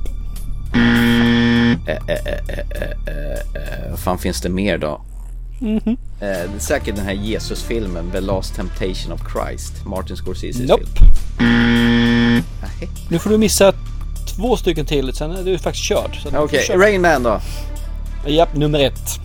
Eh, 1.87 1.97
eh, 1.97 1.99
eh, 2.09 2.39
eh, 2.49 2.59
eh, 3.07 3.33
eh, 3.55 3.91
vad 3.91 3.99
fan 3.99 4.19
finns 4.19 4.41
det 4.41 4.49
mer 4.49 4.79
då? 4.79 5.01
Mhm. 5.61 5.79
Eh, 5.87 5.97
det 6.21 6.29
är 6.29 6.59
säkert 6.59 6.97
den 6.97 7.05
här 7.05 7.13
Jesus-filmen, 7.13 8.11
The 8.11 8.21
Last 8.21 8.55
Temptation 8.55 9.13
of 9.13 9.21
Christ, 9.33 9.85
Martin 9.87 10.17
Scorseses 10.17 10.69
Nope. 10.69 10.83
film. 11.39 12.43
Nu 13.09 13.19
får 13.19 13.31
du 13.31 13.39
missa 13.39 13.73
två 14.37 14.57
stycken 14.57 14.87
till, 14.87 15.13
sen 15.15 15.31
är 15.31 15.43
du 15.45 15.59
faktiskt 15.59 15.85
körd. 15.85 16.19
Okej, 16.35 16.65
kör. 16.67 16.79
Rain 16.79 17.01
Man 17.03 17.23
då? 17.23 17.41
Japp, 18.27 18.57
nummer 18.57 18.79
ett. 18.81 19.21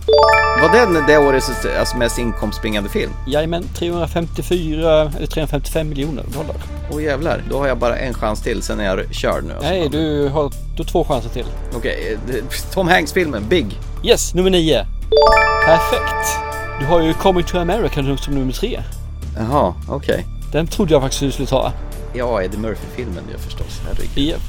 Var 0.62 0.72
den 0.72 1.06
det 1.06 1.18
årets 1.18 1.50
alltså, 1.78 1.96
mest 1.96 2.18
inkomstbringande 2.18 2.88
film? 2.90 3.12
Jajamän, 3.26 3.64
354 3.74 5.00
eller 5.16 5.26
355 5.26 5.88
miljoner 5.88 6.22
dollar. 6.22 6.56
Åh 6.90 7.02
jävlar, 7.02 7.42
då 7.50 7.58
har 7.58 7.66
jag 7.68 7.78
bara 7.78 7.96
en 7.98 8.14
chans 8.14 8.42
till, 8.42 8.62
sen 8.62 8.80
är 8.80 8.84
jag 8.84 9.14
körd 9.14 9.44
nu. 9.44 9.52
Alltså. 9.52 9.68
Nej, 9.68 9.88
du 9.88 10.28
har, 10.28 10.50
du 10.76 10.82
har 10.82 10.84
två 10.84 11.04
chanser 11.04 11.28
till. 11.30 11.46
Okej, 11.74 12.12
eh, 12.12 12.18
det- 12.32 12.72
Tom 12.74 12.88
Hanks-filmen, 12.88 13.48
Big. 13.48 13.66
Yes, 14.04 14.34
nummer 14.34 14.50
nio. 14.50 14.86
Perfekt. 15.66 16.38
Du 16.80 16.86
har 16.86 17.00
ju 17.00 17.14
Coming 17.14 17.44
to 17.44 17.58
America 17.58 18.16
som 18.16 18.34
nummer 18.34 18.52
tre. 18.52 18.80
Jaha, 19.36 19.74
okej. 19.88 20.26
Den 20.52 20.66
trodde 20.66 20.92
jag 20.92 21.02
faktiskt 21.02 21.20
du 21.22 21.30
skulle 21.30 21.48
ta. 21.48 21.72
Ja, 22.14 22.42
Eddie 22.42 22.58
Murphy-filmen 22.58 23.24
ju 23.32 23.38
förstås. 23.38 23.80
Herregud. 23.86 24.28
Japp. 24.28 24.40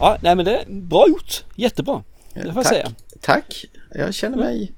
Ja, 0.00 0.16
nej 0.20 0.34
men 0.36 0.44
det 0.44 0.56
är 0.56 0.64
bra 0.68 1.08
gjort. 1.08 1.44
Jättebra. 1.56 2.02
Det 2.34 2.40
får 2.40 2.48
jag 2.48 2.54
Tack. 2.54 2.66
säga. 2.66 2.92
Tack. 3.20 3.64
Jag 3.94 4.14
känner 4.14 4.36
mig 4.36 4.72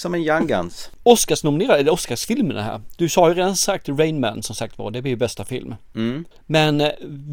som 0.00 0.14
en 0.14 0.20
young 0.20 0.46
guns. 0.46 0.90
Oscarsnominerade, 1.02 1.78
eller 1.78 1.92
Oscarsfilmerna 1.92 2.62
här. 2.62 2.80
Du 2.96 3.08
sa 3.08 3.28
ju 3.28 3.34
redan 3.34 3.56
sagt 3.56 3.88
Rain 3.88 4.20
Man 4.20 4.42
som 4.42 4.54
sagt 4.54 4.78
var, 4.78 4.90
det 4.90 5.02
blir 5.02 5.12
ju 5.12 5.16
bästa 5.16 5.44
film. 5.44 5.74
Mm. 5.94 6.24
Men 6.46 6.80
eh, 6.80 6.90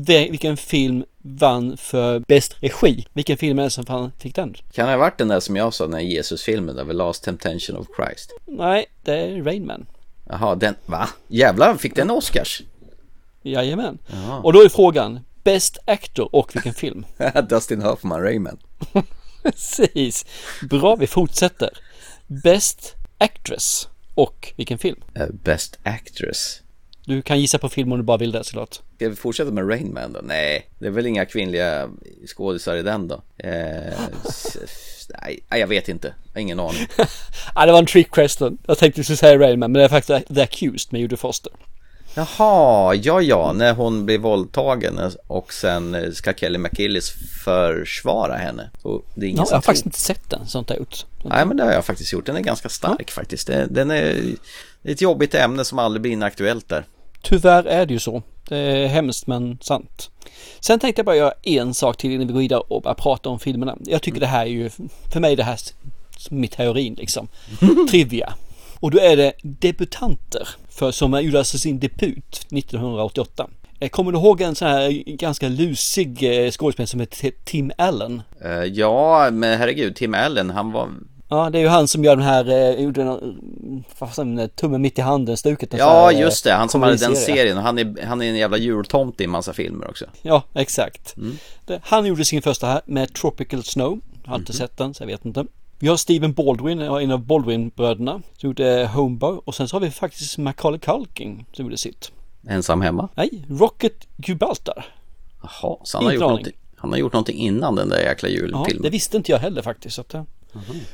vilken 0.08 0.58
film 0.58 1.04
vann 1.18 1.78
för 1.78 2.20
bäst 2.20 2.56
regi? 2.60 3.08
Vilken 3.14 3.38
film 3.38 3.60
är 3.60 3.64
det 3.64 3.70
som 3.70 4.12
fick 4.20 4.36
den? 4.36 4.54
Kan 4.72 4.86
det 4.86 4.92
ha 4.92 4.98
varit 4.98 5.18
den 5.18 5.28
där 5.28 5.40
som 5.40 5.56
jag 5.56 5.74
sa, 5.74 5.84
den 5.84 5.94
här 5.94 6.02
Jesus-filmen, 6.02 6.76
där, 6.76 6.86
The 6.86 6.94
Last 6.94 7.24
Temptation 7.24 7.78
of 7.78 7.88
Christ? 7.96 8.34
Nej, 8.46 8.86
det 9.04 9.14
är 9.14 9.44
Rain 9.44 9.66
Man. 9.66 9.86
Jaha, 10.30 10.56
den, 10.56 10.76
va? 10.86 11.10
Jävlar, 11.28 11.76
fick 11.76 11.96
den 11.96 12.12
Oscars? 12.12 12.62
Jajamän. 13.42 13.98
Jaha. 14.08 14.40
Och 14.40 14.54
då 14.54 14.62
är 14.62 14.70
frågan, 14.70 15.20
Best 15.44 15.78
Actor 15.86 16.36
och 16.36 16.56
vilken 16.56 16.74
film? 16.74 17.06
Dustin 17.50 17.82
Hoffman, 17.82 18.22
Rayman. 18.22 18.58
Precis. 19.52 20.26
Bra, 20.70 20.96
vi 20.96 21.08
fortsätter. 21.08 21.70
Best 22.28 22.96
Actress 23.18 23.88
och 24.14 24.54
vilken 24.56 24.78
film? 24.78 25.02
Eh, 25.16 25.28
Best 25.44 25.80
Actress. 25.84 26.62
Du 27.06 27.22
kan 27.22 27.40
gissa 27.40 27.58
på 27.58 27.70
film 27.70 27.92
om 27.92 27.98
du 27.98 28.04
bara 28.04 28.18
vill 28.18 28.32
det 28.32 28.44
såklart. 28.44 28.74
Ska 28.96 29.10
vi 29.10 29.16
fortsätta 29.16 29.52
med 29.52 29.70
Rain 29.70 29.94
Man 29.94 30.14
då? 30.14 30.20
Nej, 30.24 30.70
det 30.80 30.88
är 30.88 30.92
väl 30.92 31.06
inga 31.06 31.26
kvinnliga 31.26 31.90
skådisar 32.28 32.76
i 32.76 32.82
den 32.82 33.08
då? 33.08 33.22
Eh, 33.38 33.52
nej, 35.22 35.40
nej, 35.50 35.60
jag 35.60 35.68
vet 35.68 35.90
inte. 35.90 36.14
Jag 36.26 36.34
har 36.34 36.42
ingen 36.42 36.60
aning. 36.60 36.88
Ja, 37.56 37.66
det 37.66 37.72
var 37.72 37.80
en 37.80 37.86
trick 37.86 38.12
question. 38.12 38.58
Jag 38.68 38.78
tänkte 38.78 39.00
du 39.00 39.04
skulle 39.04 39.18
säga 39.18 39.40
Rain 39.40 39.60
Man, 39.60 39.72
men 39.72 39.80
det 39.80 39.86
är 39.86 39.90
faktiskt 39.90 40.36
The 40.36 40.42
Accused 40.42 40.94
med 40.94 41.02
Judy 41.02 41.16
Foster. 41.16 41.52
Jaha, 42.18 42.96
ja 42.96 43.22
ja, 43.22 43.54
när 43.54 43.74
hon 43.74 44.06
blir 44.06 44.18
våldtagen 44.18 45.00
och 45.28 45.54
sen 45.54 46.12
ska 46.16 46.34
Kelly 46.34 46.58
McGillis 46.58 47.14
försvara 47.44 48.36
henne. 48.36 48.70
Och 48.82 49.06
det 49.16 49.26
är 49.26 49.30
ingen 49.30 49.38
Ja, 49.38 49.46
jag 49.50 49.58
har 49.58 49.62
faktiskt 49.62 49.86
inte 49.86 50.00
sett 50.00 50.30
den, 50.30 50.48
sånt 50.48 50.70
jag 50.70 50.80
gjort. 50.80 51.06
Nej 51.24 51.46
men 51.46 51.58
det 51.58 51.64
har 51.64 51.72
jag 51.72 51.86
faktiskt 51.86 52.14
gjort, 52.14 52.26
den 52.26 52.36
är 52.36 52.42
ganska 52.42 52.70
stark 52.70 53.12
faktiskt. 53.12 53.48
Det- 53.48 53.68
Den 53.70 53.92
är 53.92 54.24
ett 54.84 55.02
jobbigt 55.02 55.36
ämne 55.36 55.66
som 55.66 55.80
aldrig 55.80 56.02
blir 56.02 56.12
inaktuellt 56.12 56.70
där. 56.70 56.86
Tyvärr 57.22 57.64
är 57.64 57.86
det 57.86 57.94
ju 57.94 58.00
så. 58.00 58.24
Det 58.50 58.58
är 58.58 58.88
hemskt 58.88 59.28
men 59.28 59.58
sant. 59.62 60.10
Sen 60.60 60.80
tänkte 60.80 61.00
jag 61.00 61.06
bara 61.06 61.16
göra 61.16 61.34
en 61.44 61.74
sak 61.74 61.98
till 61.98 62.12
innan 62.12 62.28
vi 62.28 62.34
går 62.34 62.40
vidare 62.40 62.60
och 62.60 62.82
börjar 62.82 62.96
prata 62.96 63.30
om 63.30 63.40
filmerna. 63.40 63.78
Jag 63.86 64.02
tycker 64.02 64.20
det 64.20 64.26
här 64.28 64.42
är 64.46 64.50
ju, 64.50 64.70
för 65.14 65.20
mig 65.20 65.34
är 65.34 65.38
det 65.38 65.44
här 65.44 65.60
mitt 66.30 66.56
heroin 66.56 66.94
liksom. 66.94 67.28
Trivia. 67.90 68.34
Och 68.80 68.92
då 68.92 69.00
är 69.00 69.18
det 69.18 69.34
debutanter 69.42 70.48
för, 70.70 70.92
som 70.92 71.22
gjorde 71.24 71.38
alltså 71.40 71.58
sin 71.58 71.80
debut 71.80 72.46
1988. 72.52 73.48
Eh, 73.80 73.90
Kommer 73.90 74.12
du 74.12 74.18
ihåg 74.18 74.42
en 74.42 74.56
sån 74.56 74.68
här 74.68 75.04
ganska 75.18 75.48
lusig 75.50 76.24
eh, 76.46 76.52
skådespelare 76.52 76.88
som 76.88 77.00
heter 77.00 77.32
Tim 77.46 77.72
Allen? 77.78 78.22
Eh, 78.44 78.64
Ja, 78.64 79.30
men 79.32 79.60
herregud, 79.60 79.96
Tim 79.96 80.14
Allen, 80.14 80.50
han 80.50 80.72
var... 80.72 80.90
Ja, 81.30 81.50
det 81.50 81.58
är 81.58 81.62
ju 81.62 81.68
han 81.68 81.88
som 81.88 82.04
gör 82.04 82.16
den 82.16 82.26
här, 82.26 82.78
gjorde 82.80 83.04
den, 83.04 83.36
fan, 83.96 84.50
tummen 84.56 84.82
mitt 84.82 85.00
i 85.00 85.02
handen 85.02 85.38
stuket. 85.38 85.74
Ja, 85.78 86.06
här, 86.06 86.12
just 86.22 86.44
det, 86.44 86.54
han 86.54 86.70
som 86.70 86.82
hade 86.82 86.96
den 86.96 87.16
serien. 87.16 87.58
Han 87.58 87.80
är, 87.80 88.06
han 88.06 88.22
är 88.22 88.26
en 88.30 88.36
jävla 88.36 88.58
jultomte 88.58 89.24
i 89.24 89.26
en 89.26 89.30
massa 89.32 89.54
filmer 89.54 89.90
också. 89.90 90.06
Ja, 90.22 90.44
exakt. 90.54 91.18
Mm. 91.18 91.38
Han 91.82 92.06
gjorde 92.06 92.26
sin 92.26 92.42
första 92.42 92.68
här 92.68 92.82
med 92.86 93.14
Tropical 93.14 93.64
Snow. 93.64 94.00
Jag 94.24 94.30
har 94.32 94.38
inte 94.40 94.52
Mhm. 94.52 94.58
sett 94.58 94.78
den, 94.78 94.94
så 94.94 95.04
jag 95.04 95.08
vet 95.08 95.26
inte. 95.26 95.46
Vi 95.80 95.88
har 95.88 95.98
Steven 95.98 96.34
Baldwin, 96.34 96.80
ja, 96.80 97.02
en 97.02 97.12
av 97.12 97.20
Baldwin-bröderna, 97.26 98.22
som 98.38 98.48
gjorde 98.50 98.90
Homeboy. 98.94 99.40
Och 99.46 99.56
sen 99.56 99.68
så 99.68 99.76
har 99.76 99.82
vi 99.82 99.92
faktiskt 99.92 100.38
Macaulay 100.38 100.80
Culkin 100.80 101.46
som 101.54 101.66
gjorde 101.66 101.78
sitt. 101.78 102.12
Ensam 102.50 102.82
hemma. 102.82 103.10
Nej, 103.16 103.46
Rocket 103.50 104.08
Gibraltar. 104.18 104.86
Jaha, 105.42 105.78
så 105.84 105.98
han 105.98 106.06
har, 106.06 106.12
gjort 106.14 106.22
någonting, 106.22 106.54
han 106.76 106.92
har 106.92 106.98
gjort 106.98 107.14
någonting 107.14 107.38
innan 107.38 107.76
den 107.76 107.90
där 107.90 108.00
jäkla 108.00 108.30
Ja, 108.30 108.36
julfilmen. 108.36 108.82
det 108.82 108.90
visste 108.90 109.18
inte 109.18 109.32
jag 109.32 109.40
heller 109.40 109.62
faktiskt. 109.62 110.00
Att, 110.00 110.14
eh. 110.14 110.24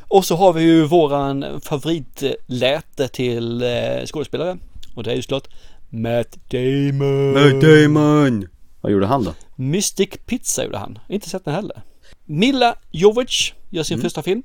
Och 0.02 0.26
så 0.26 0.36
har 0.36 0.54
vi 0.54 0.62
ju 0.62 0.86
våran 0.86 1.62
favoritläte 1.62 3.08
till 3.08 3.62
eh, 3.62 3.70
skådespelare. 4.06 4.58
Och 4.96 5.04
det 5.04 5.12
är 5.12 5.16
ju 5.16 5.22
såklart 5.22 5.48
Matt 5.90 6.38
Damon. 6.52 7.34
Matt 7.34 7.62
Damon! 7.62 8.48
Vad 8.82 8.92
gjorde 8.92 9.06
han 9.06 9.24
då? 9.24 9.34
Mystic 9.56 10.10
Pizza 10.26 10.64
gjorde 10.64 10.78
han. 10.78 11.00
Inte 11.10 11.30
sett 11.30 11.46
den 11.46 11.54
heller. 11.56 11.82
Milla 12.26 12.76
Jovovich 12.92 13.54
gör 13.70 13.84
sin 13.84 13.96
Mm. 13.96 14.04
första 14.04 14.22
film. 14.24 14.44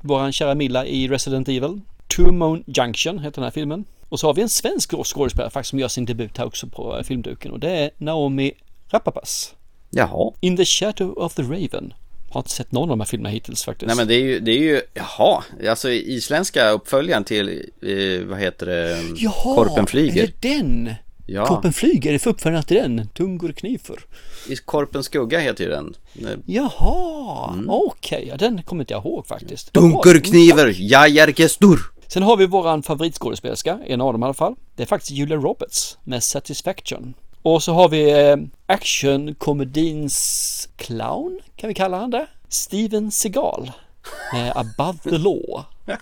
Våran 0.00 0.32
kära 0.32 0.54
Milla 0.54 0.86
i 0.86 1.08
Resident 1.08 1.48
Evil. 1.48 1.80
Two 2.16 2.32
Moon 2.32 2.64
Junction 2.66 3.18
heter 3.18 3.34
den 3.34 3.44
här 3.44 3.50
filmen. 3.50 3.84
Och 4.08 4.20
så 4.20 4.26
har 4.26 4.34
vi 4.34 4.42
en 4.42 4.48
svensk 4.48 4.94
skådespelare 5.04 5.50
faktiskt 5.50 5.70
som 5.70 5.78
gör 5.78 5.88
sin 5.88 6.04
debut 6.04 6.38
här 6.38 6.46
också 6.46 6.66
på 6.66 6.96
eh, 6.96 7.02
filmduken. 7.02 7.52
Och 7.52 7.60
det 7.60 7.70
är 7.70 7.90
Naomi 7.98 8.52
Rapapas. 8.90 9.54
Jaha. 9.90 10.32
In 10.40 10.56
the 10.56 10.64
Shadow 10.64 11.18
of 11.18 11.34
the 11.34 11.42
Raven. 11.42 11.92
Har 12.30 12.40
inte 12.40 12.50
sett 12.50 12.72
någon 12.72 12.82
av 12.82 12.88
de 12.88 13.00
här 13.00 13.06
filmerna 13.06 13.28
hittills 13.30 13.64
faktiskt. 13.64 13.86
Nej 13.86 13.96
men 13.96 14.08
det 14.08 14.14
är 14.14 14.20
ju, 14.20 14.40
det 14.40 14.50
är 14.50 14.58
ju, 14.58 14.80
jaha, 14.94 15.44
alltså 15.68 15.90
isländska 15.90 16.70
uppföljaren 16.70 17.24
till, 17.24 17.48
eh, 17.82 18.26
vad 18.26 18.38
heter 18.38 18.66
det, 18.66 18.98
Jaha, 19.16 19.54
Korpen 19.54 19.86
flyger. 19.86 20.22
är 20.22 20.26
det 20.40 20.48
den? 20.48 20.94
Ja. 21.30 21.46
Korpen 21.46 21.72
flyger, 21.72 22.12
är 22.14 22.28
uppföljaren 22.28 22.64
till 22.64 22.76
den? 22.76 23.08
Tungur 23.08 23.52
knifer. 23.52 23.96
I 24.48 24.56
Korpens 24.56 25.06
skugga 25.06 25.38
heter 25.38 25.64
ju 25.64 25.70
den. 25.70 25.94
Jaha, 26.46 27.52
Mm. 27.52 27.70
okej, 27.70 28.26
ja, 28.28 28.36
den 28.36 28.62
kommer 28.62 28.82
inte 28.82 28.94
jag 28.94 29.04
ihåg 29.04 29.26
faktiskt. 29.26 29.70
Vad 29.74 29.84
bra. 29.84 29.90
Dunkurkniver, 30.02 30.74
jajarkestur. 30.78 31.78
Sen 32.06 32.22
har 32.22 32.36
vi 32.36 32.46
våran 32.46 32.82
favoritskådespelerska, 32.82 33.78
en 33.86 34.00
av 34.00 34.12
dem 34.12 34.22
i 34.22 34.24
alla 34.24 34.34
fall. 34.34 34.54
Det 34.76 34.82
är 34.82 34.86
faktiskt 34.86 35.10
Julia 35.12 35.36
Roberts 35.36 35.98
med 36.04 36.22
Satisfaction. 36.24 37.14
Och 37.42 37.62
så 37.62 37.72
har 37.72 37.88
vi 37.88 38.28
eh, 38.30 38.36
actionkomedins 38.66 40.68
clown, 40.76 41.40
kan 41.56 41.68
vi 41.68 41.74
kalla 41.74 41.96
han 41.98 42.10
det? 42.10 42.26
Steven 42.48 43.10
Seagal 43.10 43.70
med 44.32 44.52
Above 44.56 44.98
the 45.02 45.18
Law. 45.18 45.64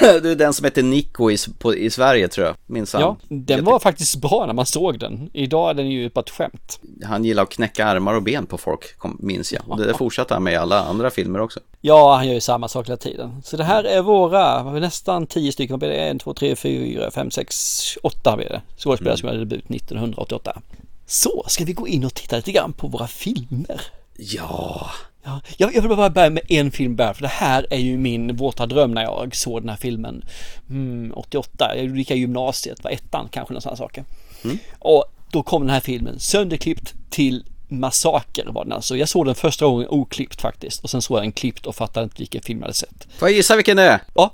det 0.00 0.30
är 0.30 0.36
den 0.36 0.54
som 0.54 0.64
heter 0.64 0.82
Nico 0.82 1.30
i, 1.30 1.36
på, 1.58 1.74
i 1.74 1.90
Sverige 1.90 2.28
tror 2.28 2.46
jag, 2.46 2.56
minns 2.66 2.92
han. 2.92 3.02
Ja, 3.02 3.16
den 3.28 3.64
var 3.64 3.78
faktiskt 3.78 4.16
bra 4.16 4.46
när 4.46 4.54
man 4.54 4.66
såg 4.66 4.98
den. 4.98 5.30
Idag 5.32 5.70
är 5.70 5.74
den 5.74 5.90
ju 5.90 6.10
bara 6.10 6.20
ett 6.20 6.30
skämt. 6.30 6.80
Han 7.04 7.24
gillar 7.24 7.42
att 7.42 7.50
knäcka 7.50 7.86
armar 7.86 8.14
och 8.14 8.22
ben 8.22 8.46
på 8.46 8.58
folk, 8.58 8.98
kom, 8.98 9.16
minns 9.20 9.52
jag. 9.52 9.62
Och 9.66 9.78
det 9.78 9.94
fortsatte 9.98 10.34
han 10.34 10.42
med 10.42 10.52
i 10.52 10.56
alla 10.56 10.84
andra 10.84 11.10
filmer 11.10 11.40
också. 11.40 11.60
Ja, 11.80 12.16
han 12.16 12.26
gör 12.26 12.34
ju 12.34 12.40
samma 12.40 12.68
sak 12.68 12.88
hela 12.88 12.96
tiden. 12.96 13.42
Så 13.44 13.56
det 13.56 13.64
här 13.64 13.84
är 13.84 14.02
våra, 14.02 14.62
nästan 14.62 15.26
tio 15.26 15.52
stycken, 15.52 15.72
vad 15.72 15.80
blir 15.80 15.88
det? 15.88 15.96
En, 15.96 16.18
två, 16.18 16.34
tre, 16.34 16.56
fyra, 16.56 17.10
fem, 17.10 17.30
sex, 17.30 17.80
åtta 18.02 18.36
vi 18.36 18.44
det. 18.44 18.62
Skådespelare 18.76 19.16
som 19.16 19.28
gjorde 19.28 19.40
debut 19.40 19.70
1988. 19.70 20.62
Så, 21.06 21.44
ska 21.46 21.64
vi 21.64 21.72
gå 21.72 21.88
in 21.88 22.04
och 22.04 22.14
titta 22.14 22.36
lite 22.36 22.52
grann 22.52 22.72
på 22.72 22.86
våra 22.86 23.06
filmer? 23.06 23.80
Ja. 24.16 24.90
Ja, 25.22 25.40
jag, 25.56 25.74
jag 25.74 25.82
vill 25.82 25.96
bara 25.96 26.10
börja 26.10 26.30
med 26.30 26.42
en 26.48 26.70
film 26.70 26.96
bara, 26.96 27.14
för 27.14 27.22
det 27.22 27.28
här 27.28 27.66
är 27.70 27.78
ju 27.78 27.98
min 27.98 28.36
våta 28.36 28.66
dröm 28.66 28.92
när 28.92 29.02
jag 29.02 29.36
såg 29.36 29.62
den 29.62 29.68
här 29.68 29.76
filmen 29.76 30.24
mm, 30.70 31.12
88. 31.16 31.76
Jag 31.76 31.98
gick 31.98 32.10
i 32.10 32.14
gymnasiet, 32.14 32.84
var 32.84 32.90
ettan 32.90 33.28
kanske, 33.30 33.54
någon 33.54 33.62
sån 33.62 33.70
här 33.70 33.76
saker. 33.76 34.04
Mm. 34.44 34.58
Och 34.78 35.04
då 35.30 35.42
kom 35.42 35.62
den 35.62 35.70
här 35.70 35.80
filmen, 35.80 36.18
sönderklippt 36.18 36.94
till 37.10 37.44
massaker 37.68 38.46
var 38.46 38.64
den 38.64 38.72
alltså. 38.72 38.96
Jag 38.96 39.08
såg 39.08 39.26
den 39.26 39.34
första 39.34 39.66
gången 39.66 39.88
oklippt 39.88 40.40
faktiskt 40.40 40.84
och 40.84 40.90
sen 40.90 41.02
såg 41.02 41.16
jag 41.16 41.24
den 41.24 41.32
klippt 41.32 41.66
och 41.66 41.74
fattade 41.74 42.04
inte 42.04 42.16
vilken 42.18 42.42
film 42.42 42.58
jag 42.58 42.64
hade 42.64 42.74
sett. 42.74 43.06
Får 43.18 43.28
jag 43.28 43.36
gissa 43.36 43.56
vilken 43.56 43.76
det 43.76 43.82
är? 43.82 44.00
Ja. 44.14 44.32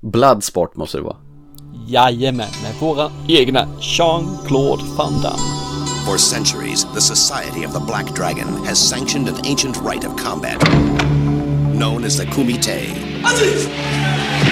Bloodsport 0.00 0.76
måste 0.76 0.98
det 0.98 1.02
vara. 1.02 1.16
Jajamän, 1.88 2.50
med 2.62 2.74
våra 2.80 3.10
egna 3.28 3.68
Jean-Claude 3.80 4.82
Van 4.96 5.22
Damme. 5.22 5.63
For 6.04 6.18
centuries, 6.18 6.84
the 6.92 7.00
Society 7.00 7.64
of 7.64 7.72
the 7.72 7.80
Black 7.80 8.06
Dragon 8.12 8.62
has 8.64 8.78
sanctioned 8.78 9.28
an 9.28 9.44
ancient 9.46 9.76
rite 9.78 10.04
of 10.04 10.16
combat 10.16 10.60
known 11.74 12.04
as 12.04 12.16
the 12.16 12.24
Kumite. 12.24 12.94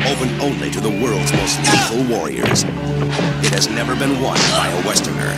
open 0.05 0.41
only 0.41 0.71
to 0.71 0.81
the 0.81 0.91
world's 0.91 1.33
most 1.33 1.59
lethal 1.61 2.05
warriors. 2.15 2.65
It 3.45 3.53
has 3.53 3.69
never 3.69 3.95
been 3.95 4.21
won 4.21 4.37
by 4.51 4.69
a 4.69 4.87
Westerner. 4.87 5.33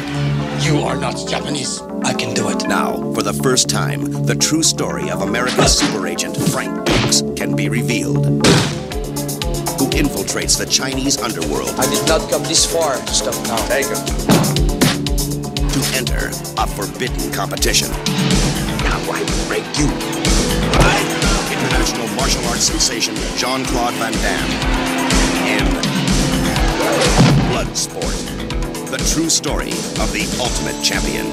You 0.60 0.80
are 0.80 0.96
not 0.96 1.16
Japanese. 1.28 1.82
I 2.02 2.14
can 2.14 2.34
do 2.34 2.48
it. 2.48 2.66
Now, 2.66 3.12
for 3.12 3.22
the 3.22 3.32
first 3.32 3.68
time, 3.68 4.24
the 4.24 4.34
true 4.34 4.62
story 4.62 5.10
of 5.10 5.22
America's 5.22 5.78
super 5.78 6.06
agent 6.06 6.36
Frank 6.36 6.84
Dukes 6.84 7.22
can 7.36 7.54
be 7.54 7.68
revealed. 7.68 8.26
Who 9.78 9.86
infiltrates 9.90 10.58
the 10.58 10.66
Chinese 10.66 11.20
underworld 11.20 11.70
I 11.78 11.88
did 11.90 12.08
not 12.08 12.30
come 12.30 12.42
this 12.44 12.64
far 12.64 12.96
to 12.96 13.14
stop 13.14 13.34
now. 13.46 13.56
Take 13.68 13.86
it. 13.88 14.83
Enter 15.94 16.30
a 16.58 16.66
forbidden 16.66 17.32
competition. 17.32 17.88
Now 18.82 18.98
I 19.10 19.22
break 19.46 19.64
you. 19.78 19.86
International 21.54 22.08
martial 22.16 22.44
arts 22.46 22.64
sensation 22.64 23.14
Jean 23.36 23.64
Claude 23.64 23.94
Van 23.94 24.12
Damme 24.12 24.50
in 25.46 25.66
Bloodsport. 27.50 28.18
The 28.90 28.98
true 29.14 29.30
story 29.30 29.70
of 29.70 30.12
the 30.12 30.26
ultimate 30.40 30.82
champion. 30.82 31.24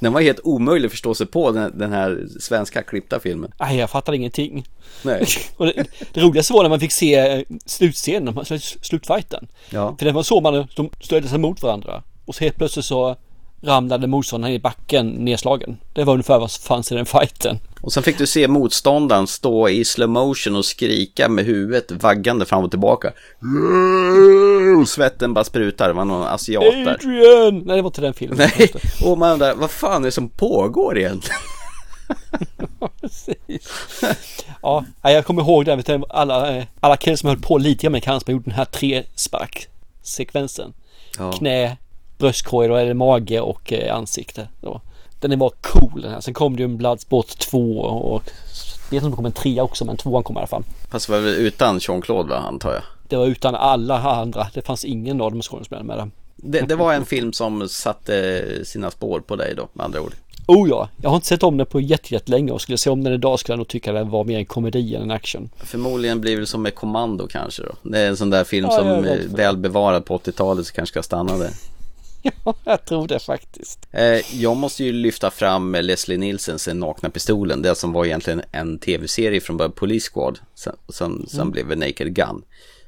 Den 0.00 0.12
var 0.12 0.20
helt 0.20 0.40
omöjlig 0.44 0.86
att 0.86 0.92
förstå 0.92 1.14
sig 1.14 1.26
på 1.26 1.50
den, 1.50 1.78
den 1.78 1.92
här 1.92 2.26
svenska 2.40 2.82
klippta 2.82 3.20
filmen. 3.20 3.52
Nej, 3.60 3.76
jag 3.76 3.90
fattar 3.90 4.12
ingenting. 4.12 4.64
Nej. 5.02 5.26
Och 5.56 5.66
det, 5.66 5.86
det 6.12 6.20
roligaste 6.20 6.52
var 6.52 6.62
när 6.62 6.70
man 6.70 6.80
fick 6.80 6.92
se 6.92 7.14
eh, 7.14 7.42
slutscenen, 7.66 8.44
slutfighten. 8.82 9.48
Ja. 9.70 9.96
För 9.98 10.06
det 10.06 10.12
var 10.12 10.22
så 10.22 10.40
man, 10.40 10.66
de 10.76 10.90
stödde 11.00 11.28
sig 11.28 11.38
mot 11.38 11.62
varandra. 11.62 12.02
Och 12.24 12.34
så 12.34 12.44
helt 12.44 12.56
plötsligt 12.56 12.84
så 12.84 13.16
ramlade 13.62 14.06
motståndaren 14.06 14.54
i 14.54 14.58
backen 14.58 15.08
nedslagen. 15.08 15.76
Det 15.92 16.04
var 16.04 16.12
ungefär 16.12 16.38
vad 16.38 16.50
som 16.50 16.62
fanns 16.62 16.92
i 16.92 16.94
den 16.94 17.06
fighten. 17.06 17.58
Och 17.86 17.92
sen 17.92 18.02
fick 18.02 18.18
du 18.18 18.26
se 18.26 18.48
motståndaren 18.48 19.26
stå 19.26 19.68
i 19.68 19.84
slow 19.84 20.08
motion 20.08 20.56
och 20.56 20.64
skrika 20.64 21.28
med 21.28 21.44
huvudet 21.44 21.92
vaggande 21.92 22.46
fram 22.46 22.64
och 22.64 22.70
tillbaka. 22.70 23.12
Och 24.80 24.88
svetten 24.88 25.34
bara 25.34 25.44
sprutar, 25.44 25.88
det 25.88 25.94
var 25.94 26.04
någon 26.04 26.22
asiat 26.22 26.62
där. 26.62 26.94
Adrian! 26.94 27.58
Nej, 27.58 27.76
det 27.76 27.82
var 27.82 27.88
inte 27.88 28.00
den 28.00 28.14
filmen. 28.14 28.38
Nej, 28.38 28.72
och 29.04 29.18
man 29.18 29.32
undrar, 29.32 29.54
vad 29.54 29.70
fan 29.70 30.02
är 30.02 30.06
det 30.06 30.12
som 30.12 30.28
pågår 30.28 30.98
egentligen? 30.98 31.40
Ja, 34.62 34.84
nej, 35.02 35.14
jag 35.14 35.26
kommer 35.26 35.42
ihåg 35.42 35.64
det. 35.64 36.02
Alla, 36.08 36.56
eh, 36.56 36.64
alla 36.80 36.96
killar 36.96 37.16
som 37.16 37.28
höll 37.28 37.38
på 37.38 37.58
lite 37.58 37.90
med 37.90 38.04
som 38.04 38.20
gjorde 38.26 38.44
den 38.44 38.54
här 38.54 38.64
tre 38.64 39.02
spark 39.14 39.68
sekvensen. 40.02 40.72
Ja. 41.18 41.32
Knä, 41.32 41.76
bröstkorg, 42.18 42.86
det 42.86 42.94
mage 42.94 43.40
och 43.40 43.72
eh, 43.72 43.96
ansikte. 43.96 44.48
Då. 44.60 44.80
Den 45.20 45.38
var 45.38 45.52
cool 45.60 46.02
den 46.02 46.12
här. 46.12 46.20
Sen 46.20 46.34
kom 46.34 46.56
det 46.56 46.62
ju 46.62 46.64
en 46.64 46.76
Bloodsport 46.76 47.38
2 47.38 47.80
och 47.80 48.22
jag 48.90 48.90
vet 48.90 48.92
inte 48.92 49.04
om 49.04 49.10
det 49.10 49.16
kom 49.16 49.26
en 49.26 49.32
trea 49.32 49.62
också 49.62 49.84
men 49.84 49.96
tvåan 49.96 50.22
kom 50.22 50.36
i 50.36 50.38
alla 50.38 50.46
fall. 50.46 50.62
Fast 50.90 51.08
var 51.08 51.18
väl 51.18 51.34
utan 51.34 51.78
Jean-Claude 51.78 52.28
va, 52.28 52.36
antar 52.36 52.72
jag. 52.72 52.82
Det 53.08 53.16
var 53.16 53.26
utan 53.26 53.54
alla 53.54 53.98
andra. 54.00 54.46
Det 54.54 54.62
fanns 54.62 54.84
ingen 54.84 55.20
av 55.20 55.30
de 55.30 55.42
skådespelarna 55.42 55.94
med. 55.96 56.10
Det, 56.36 56.60
det 56.60 56.74
var 56.76 56.92
en 56.94 57.04
film 57.04 57.32
som 57.32 57.68
satte 57.68 58.44
sina 58.64 58.90
spår 58.90 59.20
på 59.20 59.36
dig 59.36 59.54
då, 59.56 59.68
med 59.72 59.84
andra 59.84 60.00
ord. 60.00 60.14
Oh 60.48 60.68
ja, 60.68 60.88
jag 61.02 61.10
har 61.10 61.16
inte 61.16 61.28
sett 61.28 61.42
om 61.42 61.56
den 61.56 61.66
på 61.66 61.80
jättelänge 61.80 62.52
och 62.52 62.60
skulle 62.60 62.78
se 62.78 62.90
om 62.90 63.04
den 63.04 63.12
idag 63.12 63.38
skulle 63.38 63.52
jag 63.52 63.58
nog 63.58 63.68
tycka 63.68 63.92
den 63.92 64.10
var 64.10 64.24
mer 64.24 64.38
en 64.38 64.46
komedi 64.46 64.94
än 64.94 65.02
en 65.02 65.10
action. 65.10 65.50
Förmodligen 65.56 66.20
blir 66.20 66.40
det 66.40 66.46
som 66.46 66.62
med 66.62 66.74
Kommando 66.74 67.26
kanske 67.26 67.62
då. 67.62 67.72
Det 67.82 67.98
är 67.98 68.08
en 68.08 68.16
sån 68.16 68.30
där 68.30 68.44
film 68.44 68.68
Ja, 68.70 68.78
som 68.78 69.06
väl 69.36 69.56
bevarad 69.56 70.04
på 70.04 70.18
80-talet 70.18 70.66
så 70.66 70.72
kanske 70.72 70.92
ska 70.92 71.02
stanna 71.02 71.36
där. 71.36 71.50
Ja, 72.44 72.54
jag 72.64 72.84
tror 72.84 73.08
det 73.08 73.18
faktiskt. 73.18 73.88
Eh, 73.92 74.34
jag 74.42 74.56
måste 74.56 74.84
ju 74.84 74.92
lyfta 74.92 75.30
fram 75.30 75.72
Leslie 75.80 76.18
Nielsens 76.18 76.68
nakna 76.74 77.10
pistolen. 77.10 77.62
Det 77.62 77.74
som 77.74 77.92
var 77.92 78.04
egentligen 78.04 78.42
en 78.52 78.78
tv-serie 78.78 79.40
från 79.40 79.56
början, 79.56 79.72
Police 79.72 80.10
Squad. 80.12 80.38
Sen, 80.54 80.76
sen, 80.88 81.26
sen 81.28 81.40
Mm. 81.40 81.50
blev 81.52 81.68
det 81.68 81.76
Naked 81.76 82.14
Gun. 82.14 82.42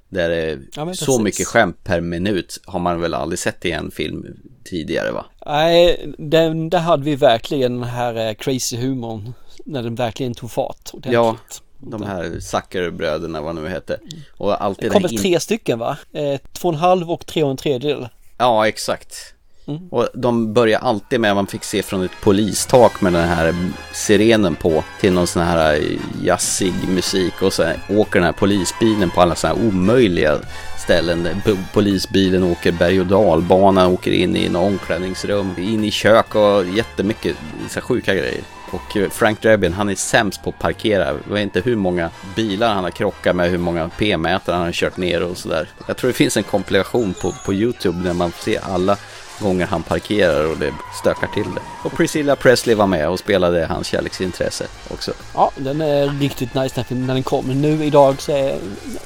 Där 0.08 0.28
det 0.28 0.58
Ja, 0.74 0.84
men 0.84 0.96
så 0.96 1.18
mycket 1.22 1.46
skämt 1.46 1.84
per 1.84 2.00
minut 2.00 2.60
har 2.64 2.78
man 2.80 3.00
väl 3.00 3.14
aldrig 3.14 3.38
sett 3.38 3.64
i 3.64 3.70
en 3.70 3.90
film 3.90 4.26
tidigare 4.64 5.10
va? 5.12 5.26
Nej, 5.46 6.12
den, 6.18 6.70
där 6.70 6.78
hade 6.78 7.04
vi 7.04 7.16
verkligen 7.16 7.74
den 7.80 7.88
här 7.90 8.28
eh, 8.28 8.34
crazy 8.34 8.76
humorn. 8.76 9.32
När 9.64 9.82
den 9.82 9.94
verkligen 9.94 10.34
tog 10.34 10.50
fart. 10.50 10.90
ordentligt. 10.92 11.12
Ja, 11.14 11.36
de 11.78 12.02
här 12.02 12.40
Zuckerbröderna 12.40 13.40
vad 13.40 13.54
nu 13.54 13.68
hette. 13.68 14.00
Och 14.36 14.62
alltid 14.64 14.84
Det 14.84 14.92
kom 14.92 15.02
den 15.02 15.08
väl 15.08 15.12
in- 15.12 15.18
tre 15.22 15.40
stycken 15.40 15.78
va? 15.78 15.98
Eh, 16.12 16.40
två 16.52 16.68
och 16.68 16.74
en 16.74 16.80
halv 16.80 17.10
och 17.10 17.26
tre 17.26 17.42
och 17.42 17.50
en 17.50 17.56
tredjedel. 17.56 18.08
Ja, 18.38 18.68
exakt. 18.68 19.34
Mm. 19.66 19.88
Och 19.90 20.08
de 20.14 20.52
börjar 20.52 20.80
alltid 20.80 21.20
med 21.20 21.30
att 21.30 21.36
man 21.36 21.46
fick 21.46 21.64
se 21.64 21.82
från 21.82 22.04
ett 22.04 22.20
polistak 22.22 23.00
med 23.00 23.12
den 23.12 23.28
här 23.28 23.54
sirenen 23.92 24.54
på 24.54 24.84
till 25.00 25.12
någon 25.12 25.26
sån 25.26 25.42
här 25.42 25.82
jazzig 26.22 26.72
musik 26.88 27.42
och 27.42 27.52
så 27.52 27.72
åker 27.88 28.14
den 28.14 28.24
här 28.24 28.32
polisbilen 28.32 29.10
på 29.10 29.20
alla 29.20 29.34
såna 29.34 29.54
här 29.54 29.68
omöjliga 29.68 30.38
ställen. 30.78 31.28
Polisbilen 31.72 32.44
åker 32.44 32.72
berg 32.72 33.00
och 33.00 33.06
dalbana, 33.06 33.88
åker 33.88 34.10
in 34.10 34.36
i 34.36 34.46
en 34.46 34.56
omklädningsrum, 34.56 35.54
in 35.58 35.84
i 35.84 35.90
kök 35.90 36.34
och 36.34 36.64
jättemycket 36.66 37.36
så 37.68 37.80
sjuka 37.80 38.14
grejer. 38.14 38.42
Och 38.70 38.96
eh, 38.96 39.10
Frank 39.10 39.42
Drebin, 39.42 39.72
han 39.72 39.88
är 39.88 39.94
sämst 39.94 40.42
på 40.42 40.50
att 40.50 40.58
parkera. 40.58 41.06
Jag 41.06 41.34
vet 41.34 41.42
inte 41.42 41.60
hur 41.60 41.76
många 41.76 42.10
bilar 42.36 42.74
han 42.74 42.84
har 42.84 42.90
krockat 42.90 43.36
med, 43.36 43.50
hur 43.50 43.58
många 43.58 43.88
p-mätare 43.98 44.56
han 44.56 44.64
har 44.64 44.72
kört 44.72 44.96
ner 44.96 45.22
och 45.22 45.36
sådär. 45.36 45.68
Jag 45.86 45.96
tror 45.96 46.08
det 46.08 46.14
finns 46.14 46.36
en 46.36 46.42
kompilation 46.42 47.14
på, 47.14 47.34
på 47.46 47.54
YouTube 47.54 48.04
där 48.04 48.14
man 48.14 48.32
ser 48.32 48.60
alla 48.64 48.96
gånger 49.40 49.66
han 49.66 49.82
parkerar 49.82 50.50
och 50.50 50.58
det 50.58 50.72
stökar 51.00 51.26
till 51.26 51.54
det. 51.54 51.60
Och 51.84 51.92
Priscilla 51.96 52.36
Presley 52.36 52.74
var 52.74 52.86
med 52.86 53.08
och 53.08 53.18
spelade 53.18 53.66
hans 53.66 53.86
kärleksintresse 53.86 54.66
också. 54.90 55.12
Ja, 55.34 55.50
den 55.56 55.80
är 55.80 56.20
riktigt 56.20 56.54
nice 56.54 56.84
när 56.88 57.14
den 57.14 57.22
kom. 57.22 57.46
Men 57.46 57.62
nu 57.62 57.84
idag 57.84 58.22
så 58.22 58.32
är 58.32 58.58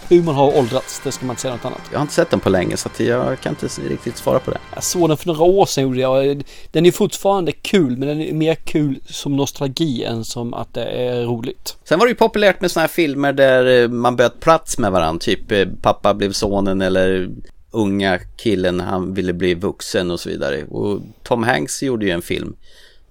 humorn 0.08 0.34
har 0.34 0.58
åldrats. 0.58 1.00
Det 1.04 1.12
ska 1.12 1.26
man 1.26 1.32
inte 1.32 1.42
säga 1.42 1.54
något 1.54 1.64
annat. 1.64 1.80
Jag 1.90 1.98
har 1.98 2.02
inte 2.02 2.14
sett 2.14 2.30
den 2.30 2.40
på 2.40 2.50
länge 2.50 2.76
så 2.76 2.88
att 2.88 3.00
jag 3.00 3.40
kan 3.40 3.52
inte 3.52 3.66
riktigt 3.88 4.16
svara 4.16 4.38
på 4.38 4.50
det. 4.50 4.58
Jag 4.74 4.84
såg 4.84 5.08
den 5.08 5.16
för 5.16 5.26
några 5.26 5.42
år 5.42 5.66
sedan 5.66 5.84
gjorde 5.84 6.00
jag. 6.00 6.42
Den 6.70 6.86
är 6.86 6.92
fortfarande 6.92 7.52
kul 7.52 7.96
men 7.96 8.08
den 8.08 8.20
är 8.20 8.32
mer 8.32 8.54
kul 8.54 9.00
som 9.06 9.36
nostalgi 9.36 10.04
än 10.04 10.24
som 10.24 10.54
att 10.54 10.74
det 10.74 10.84
är 10.84 11.22
roligt. 11.24 11.76
Sen 11.84 11.98
var 11.98 12.06
det 12.06 12.10
ju 12.10 12.16
populärt 12.16 12.60
med 12.60 12.70
sådana 12.70 12.86
här 12.86 12.92
filmer 12.92 13.32
där 13.32 13.82
eh, 13.82 13.88
man 13.88 14.16
bytte 14.16 14.36
plats 14.40 14.78
med 14.78 14.92
varandra. 14.92 15.20
Typ 15.20 15.52
eh, 15.52 15.66
pappa 15.82 16.14
blev 16.14 16.32
sonen 16.32 16.80
eller 16.80 17.30
unga 17.72 18.18
killen 18.36 18.80
han 18.80 19.14
ville 19.14 19.32
bli 19.32 19.54
vuxen 19.54 20.10
och 20.10 20.20
så 20.20 20.28
vidare. 20.28 20.64
Och 20.64 21.00
Tom 21.22 21.42
Hanks 21.42 21.82
gjorde 21.82 22.06
ju 22.06 22.10
en 22.10 22.22
film 22.22 22.56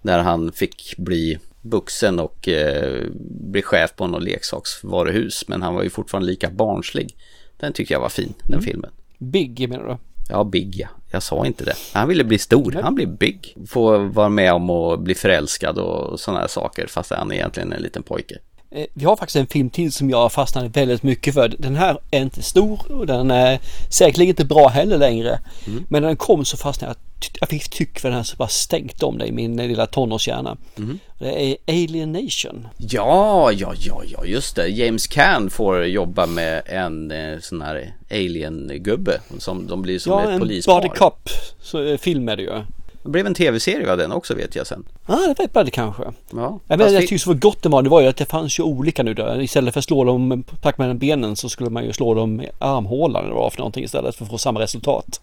där 0.01 0.19
han 0.19 0.51
fick 0.51 0.97
bli 0.97 1.39
vuxen 1.61 2.19
och 2.19 2.47
eh, 2.47 3.03
bli 3.29 3.61
chef 3.61 3.95
på 3.95 4.07
något 4.07 4.23
leksaksvaruhus. 4.23 5.47
Men 5.47 5.61
han 5.61 5.75
var 5.75 5.83
ju 5.83 5.89
fortfarande 5.89 6.27
lika 6.29 6.49
barnslig. 6.49 7.15
Den 7.57 7.73
tyckte 7.73 7.93
jag 7.93 8.01
var 8.01 8.09
fin, 8.09 8.33
den 8.43 8.61
filmen. 8.61 8.91
Big 9.17 9.69
menar 9.69 9.87
du? 9.87 9.97
Ja, 10.29 10.43
Big 10.43 10.75
ja. 10.75 10.87
Jag 11.11 11.23
sa 11.23 11.45
inte 11.45 11.65
det. 11.65 11.73
Han 11.93 12.07
ville 12.07 12.23
bli 12.23 12.37
stor. 12.37 12.79
Han 12.83 12.95
blev 12.95 13.17
Big. 13.17 13.55
Få 13.67 13.97
vara 13.97 14.29
med 14.29 14.53
om 14.53 14.69
att 14.69 14.99
bli 14.99 15.15
förälskad 15.15 15.77
och 15.77 16.19
sådana 16.19 16.39
här 16.39 16.47
saker. 16.47 16.87
Fast 16.87 17.11
han 17.11 17.31
är 17.31 17.35
egentligen 17.35 17.73
en 17.73 17.81
liten 17.81 18.03
pojke. 18.03 18.37
Eh, 18.71 18.85
Vi 18.93 19.05
har 19.05 19.15
faktiskt 19.15 19.35
en 19.35 19.47
film 19.47 19.69
till 19.69 19.91
som 19.91 20.09
jag 20.09 20.31
fastnade 20.31 20.67
väldigt 20.67 21.03
mycket 21.03 21.33
för. 21.33 21.47
Den 21.59 21.75
här 21.75 21.97
är 22.11 22.21
inte 22.21 22.41
stor 22.43 22.91
och 22.91 23.07
den 23.07 23.31
är 23.31 23.59
säkerligen 23.89 24.29
inte 24.29 24.45
bra 24.45 24.67
heller 24.67 24.97
längre. 24.97 25.39
Mm. 25.67 25.85
Men 25.89 26.01
när 26.01 26.07
den 26.07 26.17
kom 26.17 26.45
så 26.45 26.57
fastnade 26.57 26.89
jag. 26.89 26.97
Jag 27.39 27.49
fick 27.49 27.69
tyck 27.69 27.99
för 27.99 28.09
den 28.09 28.17
här 28.17 28.23
så 28.23 28.35
bara 28.35 28.47
stängt 28.47 29.03
om 29.03 29.17
det 29.17 29.25
i 29.25 29.31
min 29.31 29.59
eh, 29.59 29.67
lilla 29.67 29.87
tonårshjärna. 29.87 30.57
Mm. 30.77 30.99
Det 31.19 31.43
är 31.51 31.57
Alien 31.67 32.11
Nation. 32.11 32.67
Ja, 32.77 33.51
ja, 33.51 33.73
ja, 33.79 34.01
ja, 34.07 34.25
just 34.25 34.55
det. 34.55 34.67
James 34.67 35.07
Caan 35.07 35.49
får 35.49 35.85
jobba 35.85 36.25
med 36.25 36.61
en 36.65 37.11
eh, 37.11 37.39
sån 37.39 37.61
här 37.61 37.93
alien-gubbe. 38.11 39.19
Som 39.39 39.67
de 39.67 39.81
blir 39.81 39.99
som 39.99 40.11
ja, 40.11 40.23
ett 40.23 40.29
en 40.29 40.39
polispar. 40.39 40.81
Body 40.81 40.89
Cop 40.89 41.29
så, 41.61 41.83
eh, 41.83 41.97
film 41.97 42.29
är 42.29 42.35
det 42.35 42.43
ju. 42.43 42.61
Det 43.03 43.09
blev 43.09 43.27
en 43.27 43.33
tv-serie 43.33 43.91
av 43.91 43.97
den 43.97 44.11
också 44.11 44.35
vet 44.35 44.55
jag 44.55 44.67
sen. 44.67 44.85
Ja, 45.05 45.13
ah, 45.13 45.33
det 45.37 45.55
var 45.55 45.65
kanske. 45.65 46.03
Ja, 46.31 46.59
Jag, 46.67 46.81
jag 46.81 47.01
tyckte 47.01 47.19
så 47.19 47.33
gott 47.33 47.63
det 47.63 47.69
var, 47.69 47.81
det 47.81 47.89
var 47.89 48.01
ju 48.01 48.07
att 48.07 48.17
det 48.17 48.25
fanns 48.25 48.59
ju 48.59 48.63
olika 48.63 49.03
nu 49.03 49.13
då. 49.13 49.41
Istället 49.41 49.73
för 49.73 49.79
att 49.79 49.85
slå 49.85 50.03
dem 50.03 50.43
tack 50.61 50.77
med 50.77 50.97
benen 50.97 51.35
så 51.35 51.49
skulle 51.49 51.69
man 51.69 51.85
ju 51.85 51.93
slå 51.93 52.13
dem 52.13 52.41
i 52.41 52.49
armhålan 52.59 53.23
eller 53.25 53.35
vad 53.35 53.53
för 53.53 53.59
någonting 53.59 53.83
istället 53.83 54.15
för 54.15 54.25
att 54.25 54.31
få 54.31 54.37
samma 54.37 54.59
resultat. 54.59 55.21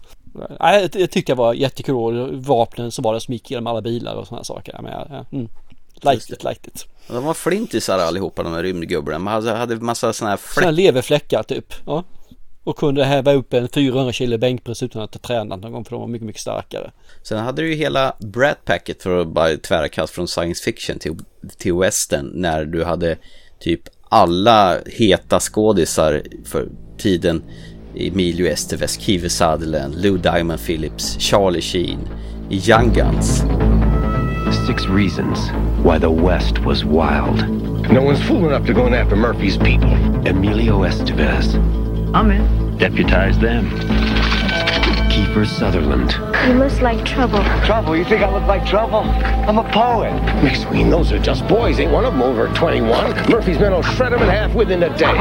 Nej, 0.59 0.81
jag, 0.81 1.01
jag 1.01 1.11
tyckte 1.11 1.31
det 1.31 1.35
var 1.37 1.53
jättekul 1.53 2.35
vapnen 2.41 2.91
så 2.91 3.01
var 3.01 3.13
det 3.13 3.21
som 3.21 3.33
gick 3.33 3.51
genom 3.51 3.67
alla 3.67 3.81
bilar 3.81 4.15
och 4.15 4.27
sådana 4.27 4.43
saker. 4.43 4.73
Ja, 4.75 4.81
Men, 4.81 4.91
ja, 4.91 5.07
ja, 5.09 5.25
mm. 5.31 5.49
Liked 6.01 6.33
it, 6.33 6.43
liked 6.43 6.67
it. 6.67 6.85
De 7.07 7.23
var 7.23 7.33
flintisar 7.33 7.99
allihopa 7.99 8.43
de 8.43 8.53
här 8.53 8.63
rymdgubbarna. 8.63 9.19
Man 9.19 9.33
hade, 9.33 9.51
hade 9.51 9.75
massa 9.75 10.13
såna 10.13 10.29
här 10.29 10.37
Sådana 10.37 10.53
fläckar. 10.53 10.71
leverfläckar 10.71 11.43
typ. 11.43 11.73
Ja. 11.85 12.03
Och 12.69 12.77
kunde 12.77 13.05
häva 13.05 13.33
upp 13.33 13.53
en 13.53 13.67
400 13.69 14.13
kilo 14.13 14.37
bänkpress 14.37 14.83
utan 14.83 15.01
att 15.01 15.13
ha 15.13 15.19
tränat 15.19 15.59
någon 15.59 15.71
gång 15.71 15.85
för 15.85 15.91
de 15.91 16.01
var 16.01 16.07
mycket, 16.07 16.25
mycket 16.25 16.41
starkare. 16.41 16.91
Sen 17.23 17.37
hade 17.37 17.61
du 17.61 17.69
ju 17.69 17.75
hela 17.75 18.15
Brat 18.19 18.65
Packet 18.65 19.03
för 19.03 19.21
att 19.21 19.27
bara 19.27 19.57
tvärkast 19.57 20.13
från 20.13 20.27
science 20.27 20.63
fiction 20.63 20.99
till, 20.99 21.15
till 21.57 21.73
western. 21.73 22.31
När 22.33 22.65
du 22.65 22.83
hade 22.83 23.17
typ 23.59 23.81
alla 24.09 24.77
heta 24.85 25.39
skådisar 25.39 26.23
för 26.45 26.69
tiden. 26.97 27.43
Emilio 27.95 28.47
Estevez, 28.47 28.99
Kiefer 28.99 29.29
Sutherland, 29.29 30.01
Lou 30.01 30.17
Diamond 30.17 30.59
Phillips, 30.65 31.19
Charlie 31.19 31.61
Sheen 31.61 31.99
i 32.49 32.57
Young 32.69 32.93
Guns. 32.93 33.43
Six 34.67 34.83
reasons 34.85 35.39
why 35.83 35.99
the 35.99 36.25
West 36.27 36.59
was 36.65 36.83
wild. 36.83 37.49
No 37.91 38.01
one's 38.03 38.27
fool 38.27 38.45
enough 38.45 38.67
to 38.67 38.73
go 38.73 38.87
in 38.87 38.93
after 38.93 39.15
Murphy's 39.15 39.57
people. 39.57 39.93
Emilio 40.27 40.85
Estevez. 40.85 41.55
I'm 42.11 42.31
in. 42.31 42.77
Deputize 42.77 43.37
them. 43.37 43.69
Kiefer 45.09 45.45
Sutherland. 45.45 46.11
You 46.47 46.55
must 46.55 46.81
like 46.81 47.05
trouble. 47.05 47.43
Trouble? 47.65 47.95
You 47.95 48.03
think 48.03 48.23
I 48.23 48.31
look 48.31 48.47
like 48.47 48.65
trouble? 48.65 49.01
I'm 49.01 49.59
a 49.59 49.71
poet. 49.71 50.11
McSween, 50.41 50.89
those 50.89 51.11
are 51.11 51.19
just 51.19 51.47
boys. 51.47 51.79
Ain't 51.79 51.91
one 51.91 52.05
of 52.05 52.13
them 52.13 52.23
over 52.23 52.47
21. 52.55 53.29
Murphy's 53.29 53.59
men 53.59 53.73
will 53.73 53.83
shred 53.83 54.11
them 54.11 54.23
in 54.23 54.29
half 54.29 54.55
within 54.55 54.81
a 54.81 54.97
day. 54.97 55.13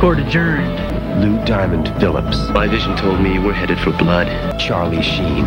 Court 0.00 0.18
adjourned. 0.18 0.94
Lou 1.20 1.44
Diamond 1.44 1.88
Phillips. 2.00 2.48
My 2.50 2.66
vision 2.68 2.96
told 2.96 3.20
me 3.20 3.38
we're 3.38 3.52
headed 3.52 3.78
for 3.78 3.92
blood. 3.92 4.58
Charlie 4.58 5.02
Sheen. 5.02 5.44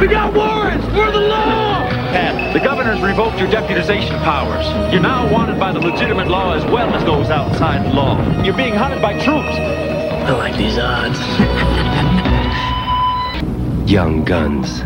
We 0.00 0.08
got 0.08 0.34
warrants 0.34 0.84
for 0.86 1.10
the 1.10 1.20
law! 1.20 1.88
Pat, 2.10 2.52
the 2.52 2.60
governor's 2.60 3.00
revoked 3.00 3.38
your 3.38 3.48
deputization 3.48 4.22
powers. 4.22 4.66
You're 4.92 5.00
now 5.00 5.32
wanted 5.32 5.58
by 5.58 5.72
the 5.72 5.80
legitimate 5.80 6.28
law 6.28 6.54
as 6.54 6.64
well 6.66 6.92
as 6.92 7.04
those 7.04 7.30
outside 7.30 7.86
the 7.86 7.94
law. 7.94 8.42
You're 8.42 8.56
being 8.56 8.74
hunted 8.74 9.00
by 9.00 9.12
troops. 9.24 9.87
I 10.28 10.30
like 10.30 10.56
these 10.58 10.78
odds. 10.78 11.20
Young 13.92 14.24
Guns. 14.24 14.82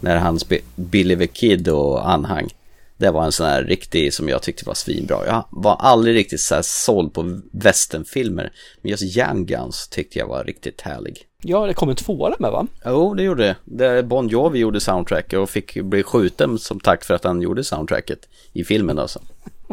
När 0.00 0.16
han 0.16 0.38
spelade 0.38 0.66
Billy 0.76 1.16
the 1.16 1.26
Kid 1.26 1.68
och 1.68 2.10
anhang. 2.10 2.48
Det 2.96 3.10
var 3.10 3.24
en 3.24 3.32
sån 3.32 3.46
här 3.46 3.64
riktig 3.64 4.14
som 4.14 4.28
jag 4.28 4.42
tyckte 4.42 4.64
var 4.66 4.74
svinbra. 4.74 5.26
Jag 5.26 5.44
var 5.50 5.76
aldrig 5.76 6.16
riktigt 6.16 6.40
så 6.40 6.54
här 6.54 6.62
såld 6.62 7.14
på 7.14 7.40
westernfilmer. 7.52 8.52
Men 8.82 8.90
just 8.90 9.16
Young 9.16 9.46
Guns 9.46 9.88
tyckte 9.88 10.18
jag 10.18 10.26
var 10.26 10.44
riktigt 10.44 10.80
härlig. 10.80 11.18
Ja, 11.42 11.66
det 11.66 11.74
kom 11.74 11.88
en 11.90 11.96
tvåa 11.96 12.36
med 12.38 12.50
va? 12.50 12.66
Jo, 12.84 13.14
det 13.14 13.22
gjorde 13.22 13.56
det. 13.64 14.02
Bon 14.02 14.28
Jovi 14.28 14.58
gjorde 14.58 14.80
soundtracket 14.80 15.38
och 15.38 15.50
fick 15.50 15.82
bli 15.82 16.02
skjuten 16.02 16.58
som 16.58 16.80
tack 16.80 17.04
för 17.04 17.14
att 17.14 17.24
han 17.24 17.42
gjorde 17.42 17.64
soundtracket 17.64 18.28
i 18.52 18.64
filmen 18.64 18.98
alltså. 18.98 19.20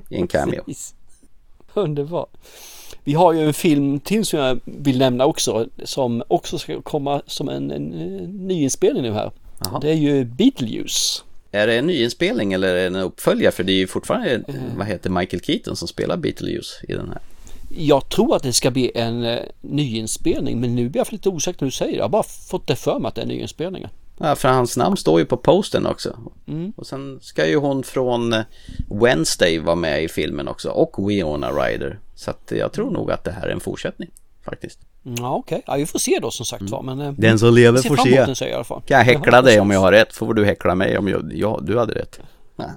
I 0.10 0.16
en 0.16 0.28
cameo. 0.28 0.64
Underbart. 1.78 2.30
Vi 3.04 3.14
har 3.14 3.34
ju 3.34 3.48
en 3.48 3.54
film 3.54 4.00
till 4.00 4.26
som 4.26 4.40
jag 4.40 4.60
vill 4.66 4.98
nämna 4.98 5.26
också 5.26 5.68
som 5.84 6.24
också 6.28 6.58
ska 6.58 6.82
komma 6.82 7.22
som 7.28 7.50
en, 7.50 7.72
en, 7.72 7.94
en 7.94 8.48
nyinspelning 8.48 9.04
nu 9.04 9.12
här. 9.12 9.32
Jaha. 9.60 9.80
Det 9.80 9.90
är 9.90 9.96
ju 9.96 10.26
Beetlejuice. 10.26 11.24
Är 11.52 11.68
det 11.68 11.78
en 11.78 11.88
nyinspelning 11.88 12.54
eller 12.54 12.68
är 12.68 12.76
det 12.76 12.86
en 12.86 12.96
uppföljare? 12.96 13.52
För 13.52 13.64
det 13.64 13.72
är 13.72 13.78
ju 13.78 13.88
fortfarande, 13.88 14.44
vad 14.78 14.88
heter 14.88 15.10
Michael 15.10 15.44
Keaton 15.44 15.76
som 15.76 15.88
spelar 15.88 16.18
Beetlejuice 16.18 16.80
i 16.88 16.94
den 16.94 17.10
här. 17.10 17.20
Jag 17.78 18.10
tror 18.10 18.36
att 18.36 18.44
det 18.44 18.54
ska 18.54 18.72
bli 18.72 18.92
en 18.96 19.24
eh, 19.24 19.40
nyinspelning 19.62 20.60
men 20.60 20.76
nu 20.76 20.90
blir 20.90 21.00
jag 21.00 21.14
lite 21.14 21.30
osäker 21.30 21.62
när 21.62 21.68
du 21.68 21.72
säger 21.72 21.92
det. 21.92 21.98
Jag 21.98 22.04
har 22.04 22.10
bara 22.10 22.24
fått 22.24 22.68
det 22.68 22.76
för 22.76 23.00
mig 23.00 23.10
att 23.10 23.16
det 23.16 23.22
är 23.22 23.26
nyinspelningen. 23.26 23.90
Ja, 24.18 24.36
för 24.36 24.50
hans 24.50 24.78
namn 24.78 24.98
står 24.98 25.20
ju 25.20 25.26
på 25.26 25.38
posten 25.38 25.86
också. 25.86 26.18
Mm. 26.48 26.74
Och 26.78 26.88
sen 26.88 27.20
ska 27.22 27.48
ju 27.48 27.56
hon 27.56 27.84
från 27.84 28.34
eh, 28.34 28.42
Wednesday 28.90 29.60
vara 29.60 29.76
med 29.76 30.04
i 30.04 30.08
filmen 30.08 30.48
också 30.48 30.70
och 30.70 31.10
Winona 31.10 31.52
Ryder. 31.52 32.00
Så 32.16 32.32
att 32.32 32.52
jag 32.56 32.74
tror 32.74 32.92
nog 32.92 33.12
att 33.12 33.24
det 33.24 33.32
här 33.32 33.48
är 33.48 33.52
en 33.52 33.60
fortsättning 33.60 34.10
faktiskt. 34.46 34.80
Ja 35.04 35.36
okej, 35.36 35.64
ja, 35.68 35.76
vi 35.76 35.86
får 35.86 36.00
se 36.00 36.20
då 36.22 36.32
som 36.32 36.46
sagt 36.46 36.70
var. 36.70 36.82
Men, 36.82 37.02
eh, 37.02 37.12
Den 37.12 37.40
som 37.40 37.54
lever 37.54 37.82
får 37.82 37.96
se. 37.98 38.26
den, 38.26 38.36
jag 38.40 38.50
i 38.50 38.54
alla 38.54 38.64
fall. 38.64 38.82
Kan 38.82 38.98
jag 38.98 39.06
häckla 39.06 39.20
hoppas 39.38 39.46
dig 39.46 39.56
det. 39.56 39.62
om 39.62 39.72
jag 39.72 39.80
har 39.80 39.92
rätt 39.92 40.14
får 40.14 40.34
du 40.34 40.46
häckla 40.46 40.76
mig 40.76 40.98
om 40.98 41.08
jag, 41.08 41.32
ja, 41.34 41.60
du 41.64 41.78
hade 41.80 41.94
rätt. 41.94 42.20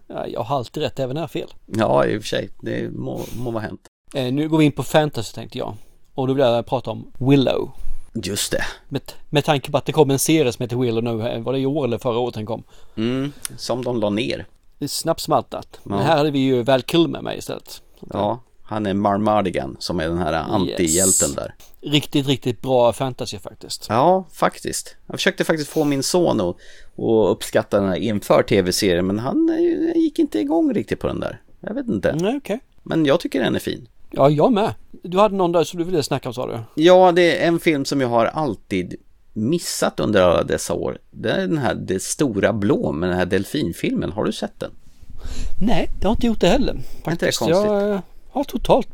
Ja, 0.06 0.26
jag 0.26 0.40
har 0.40 0.56
alltid 0.56 0.82
rätt 0.82 0.98
även 0.98 1.14
när 1.14 1.20
jag 1.20 1.22
har 1.22 1.28
fel. 1.28 1.48
Ja, 1.66 2.06
i 2.06 2.18
och 2.18 2.22
för 2.22 2.28
sig. 2.28 2.50
Det 2.60 2.90
må, 2.90 3.20
må 3.38 3.50
vara 3.50 3.62
hänt. 3.62 3.80
Eh, 4.14 4.32
nu 4.32 4.48
går 4.48 4.58
vi 4.58 4.64
in 4.64 4.72
på 4.72 4.82
fantasy 4.82 5.34
tänkte 5.34 5.58
jag. 5.58 5.74
Och 6.14 6.26
då 6.26 6.32
vill 6.32 6.44
jag 6.44 6.66
prata 6.66 6.90
om 6.90 7.12
Willow. 7.18 7.70
Just 8.14 8.52
det. 8.52 8.64
Med, 8.88 9.02
med 9.30 9.44
tanke 9.44 9.70
på 9.70 9.78
att 9.78 9.84
det 9.86 9.92
kom 9.92 10.10
en 10.10 10.18
serie 10.18 10.52
som 10.52 10.62
heter 10.62 10.76
Willow 10.76 11.04
nu, 11.04 11.40
var 11.40 11.52
det 11.52 11.58
i 11.58 11.66
år 11.66 11.84
eller 11.84 11.98
förra 11.98 12.18
året 12.18 12.34
den 12.34 12.46
kom? 12.46 12.62
Mm, 12.96 13.32
som 13.56 13.84
de 13.84 14.00
la 14.00 14.10
ner. 14.10 14.46
Det 14.78 14.84
är 14.84 14.88
snabbt 14.88 15.20
smaltat. 15.20 15.80
Men 15.82 15.98
Ja. 15.98 16.04
här 16.04 16.16
hade 16.16 16.30
vi 16.30 16.38
ju 16.38 16.62
Val 16.62 16.82
Kilmer 16.82 17.20
med 17.22 17.38
istället. 17.38 17.82
Ja, 18.12 18.42
han 18.62 18.86
är 18.86 18.94
Marmardigan 18.94 19.76
som 19.78 20.00
är 20.00 20.08
den 20.08 20.18
här 20.18 20.32
antihjälten 20.32 21.34
där. 21.34 21.54
Riktigt, 21.80 22.26
riktigt 22.26 22.62
bra 22.62 22.92
fantasy 22.92 23.38
faktiskt. 23.38 23.86
Ja, 23.88 24.24
faktiskt. 24.32 24.96
Jag 25.06 25.16
försökte 25.16 25.44
faktiskt 25.44 25.70
få 25.70 25.84
min 25.84 26.02
son 26.02 26.40
att, 26.40 26.46
att 26.98 27.30
uppskatta 27.30 27.80
den 27.80 27.88
här 27.88 27.96
inför 27.96 28.42
tv-serien 28.42 29.06
men 29.06 29.18
han 29.18 29.48
eh, 29.48 30.00
gick 30.02 30.18
inte 30.18 30.38
igång 30.40 30.74
riktigt 30.74 31.00
på 31.00 31.06
den 31.06 31.20
där. 31.20 31.40
Jag 31.60 31.74
vet 31.74 31.88
inte. 31.88 32.14
Nej, 32.20 32.36
okej. 32.36 32.60
Men 32.82 33.06
jag 33.06 33.20
tycker 33.20 33.42
den 33.42 33.54
är 33.54 33.58
fin. 33.58 33.88
Ja, 34.10 34.30
jag 34.30 34.52
med. 34.52 34.74
Du 35.10 35.18
hade 35.18 35.36
någon 35.36 35.52
där 35.52 35.64
som 35.64 35.78
du 35.78 35.84
ville 35.84 36.02
snacka 36.02 36.28
om 36.28 36.34
sa 36.34 36.46
du? 36.46 36.82
Ja, 36.82 37.12
det 37.12 37.42
är 37.42 37.48
en 37.48 37.60
film 37.60 37.84
som 37.84 38.00
jag 38.00 38.08
har 38.08 38.26
alltid 38.26 38.94
missat 39.32 40.00
under 40.00 40.22
alla 40.22 40.42
dessa 40.42 40.74
år. 40.74 40.98
Det 41.10 41.30
är 41.30 41.40
den 41.40 41.58
här 41.58 41.74
Det 41.74 42.02
stora 42.02 42.52
blå 42.52 42.92
med 42.92 43.08
den 43.08 43.18
här 43.18 43.26
delfinfilmen. 43.26 44.12
Har 44.12 44.24
du 44.24 44.32
sett 44.32 44.60
den? 44.60 44.70
Nej, 45.60 45.90
jag 46.00 46.08
har 46.08 46.14
inte 46.14 46.26
gjort 46.26 46.40
det 46.40 46.48
heller. 46.48 46.72
inte 46.74 46.84
det 47.04 47.10
Faktiskt. 47.10 47.38
konstigt? 47.38 47.64
Jag 47.64 47.92
eh, 47.92 48.00
har 48.30 48.44
totalt 48.44 48.88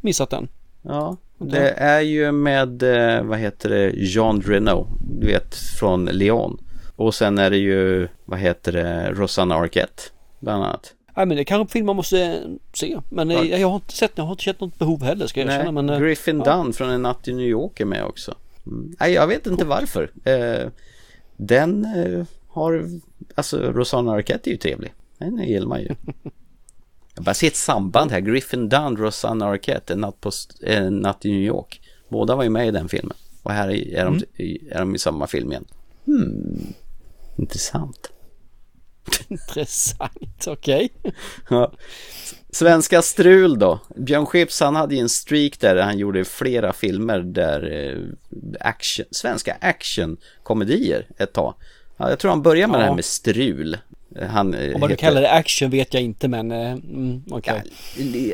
missat 0.00 0.30
den. 0.30 0.48
Ja, 0.82 1.16
det 1.38 1.70
är 1.70 2.00
ju 2.00 2.32
med, 2.32 2.82
eh, 2.82 3.22
vad 3.22 3.38
heter 3.38 3.68
det, 3.68 3.90
Jean 3.90 4.40
Reno, 4.42 4.86
du 5.20 5.26
vet, 5.26 5.54
från 5.54 6.04
Leon. 6.04 6.60
Och 6.96 7.14
sen 7.14 7.38
är 7.38 7.50
det 7.50 7.56
ju, 7.58 8.08
vad 8.24 8.38
heter 8.38 8.72
det, 8.72 9.10
Rosanna 9.10 9.54
Arquette, 9.54 10.02
bland 10.40 10.64
annat. 10.64 10.94
Nej 11.18 11.26
men 11.26 11.36
det 11.36 11.42
är 11.42 11.44
kanske 11.44 11.62
en 11.62 11.68
film 11.68 11.86
man 11.86 11.96
måste 11.96 12.22
eh, 12.22 12.40
se. 12.72 13.00
Men 13.08 13.30
eh, 13.30 13.60
jag 13.60 13.68
har 13.68 13.74
inte 13.74 13.92
sett 13.92 14.12
jag 14.14 14.24
har 14.24 14.30
inte 14.30 14.42
känt 14.42 14.60
något 14.60 14.78
behov 14.78 15.02
heller 15.02 15.26
ska 15.26 15.40
jag 15.40 15.48
erkänna. 15.48 15.72
Men, 15.72 15.90
eh, 15.90 16.00
Griffin 16.00 16.42
ja. 16.46 16.56
Dunn 16.56 16.72
från 16.72 16.90
En 16.90 17.02
natt 17.02 17.28
i 17.28 17.32
New 17.34 17.46
York 17.46 17.80
är 17.80 17.84
med 17.84 18.04
också. 18.04 18.34
Mm. 18.66 18.96
Nej, 19.00 19.12
jag 19.12 19.26
vet 19.26 19.46
inte 19.46 19.64
varför. 19.64 20.10
Eh, 20.24 20.68
den 21.36 21.84
eh, 21.84 22.24
har, 22.48 22.84
alltså 23.34 23.58
Rosanna 23.72 24.12
Arquette 24.12 24.50
är 24.50 24.52
ju 24.52 24.56
trevlig. 24.58 24.94
Den 25.18 25.38
gillar 25.38 25.66
man 25.66 25.80
ju. 25.80 25.88
Jag 27.14 27.24
bara 27.24 27.34
ser 27.34 27.46
ett 27.46 27.56
samband 27.56 28.10
här. 28.10 28.20
Griffin 28.20 28.68
Dunn, 28.68 28.96
Rosanna 28.96 29.46
Arquette, 29.46 29.92
En 29.92 30.00
natt, 30.00 30.20
på, 30.20 30.30
en 30.62 30.96
natt 30.96 31.24
i 31.24 31.30
New 31.30 31.42
York. 31.42 31.80
Båda 32.08 32.34
var 32.36 32.42
ju 32.44 32.50
med 32.50 32.68
i 32.68 32.70
den 32.70 32.88
filmen. 32.88 33.16
Och 33.42 33.50
här 33.52 33.68
är, 33.68 33.94
är, 33.94 34.04
de, 34.04 34.14
Mm. 34.14 34.68
är 34.70 34.78
de 34.78 34.94
i 34.94 34.98
samma 34.98 35.26
film 35.26 35.50
igen. 35.50 35.64
Hmm. 36.06 36.72
Intressant. 37.36 38.10
Intressant, 39.28 40.44
okej. 40.46 40.88
Ja. 41.50 41.72
Svenska 42.50 43.02
strul 43.02 43.58
då. 43.58 43.80
Björn 43.96 44.26
Skifs 44.26 44.60
han 44.60 44.76
hade 44.76 44.94
ju 44.94 45.00
en 45.00 45.08
streak 45.08 45.60
där 45.60 45.76
han 45.76 45.98
gjorde 45.98 46.24
flera 46.24 46.72
filmer 46.72 47.18
där 47.18 47.72
eh, 47.72 47.98
action, 48.60 49.06
svenska 49.10 49.56
actionkomedier 49.60 51.06
ett 51.18 51.32
tag. 51.32 51.54
Ja, 51.96 52.10
jag 52.10 52.18
tror 52.18 52.30
han 52.30 52.42
började 52.42 52.72
med 52.72 52.78
Ja. 52.78 52.82
det 52.82 52.88
här 52.88 52.94
med 52.94 53.04
strul. 53.04 53.76
Han, 54.30 54.54
eh, 54.54 54.74
Om 54.74 54.80
vad 54.80 54.90
du 54.90 54.96
kallar 54.96 55.20
det 55.20 55.30
action 55.30 55.70
vet 55.70 55.94
jag 55.94 56.02
inte 56.02 56.28
men 56.28 56.52
eh, 56.52 56.72
mm, 56.72 57.22
okej. 57.30 57.62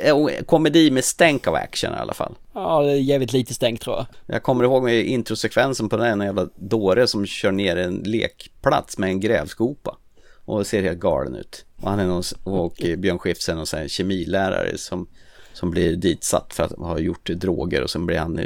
Ja, 0.05 0.31
komedi 0.47 0.91
med 0.91 1.05
stänk 1.05 1.47
av 1.47 1.55
action 1.55 1.93
i 1.93 1.97
alla 1.97 2.15
fall. 2.15 2.35
Ja, 2.55 2.83
det 2.83 2.91
är 2.93 2.97
jävligt 2.97 3.33
lite 3.33 3.55
stängt 3.55 3.81
tror 3.81 3.97
jag. 3.97 4.07
Jag 4.27 4.43
kommer 4.43 4.65
ihåg 4.65 4.83
med 4.83 5.05
introsekvensen 5.05 5.89
på 5.89 5.97
den 5.97 6.21
en 6.21 6.27
jävla 6.27 6.49
dåre 6.57 7.07
som 7.07 7.27
kör 7.27 7.53
ner 7.53 7.77
en 7.77 7.95
lekplats 7.97 8.99
med 8.99 9.09
en 9.11 9.21
grävskopa. 9.21 9.97
Och 10.45 10.67
ser 10.67 10.83
helt 10.83 10.99
galen 11.01 11.35
ut. 11.37 11.65
Och 11.81 11.91
han 11.91 11.99
är 11.99 12.07
någon, 12.07 12.23
och 12.45 12.83
Björn 12.99 13.19
Skifs 13.19 13.49
är 13.49 13.55
någon 13.55 13.67
sån 13.67 13.79
här 13.81 13.89
kemilärare 13.89 14.79
som, 14.79 15.07
som 15.53 15.71
blir 15.71 15.97
ditsatt 15.97 16.55
för 16.55 16.63
att 16.63 16.73
ha 16.73 16.99
gjort 16.99 17.31
droger 17.31 17.83
och 17.83 17.91
sen 17.91 18.07
blir 18.07 18.19
han, 18.19 18.41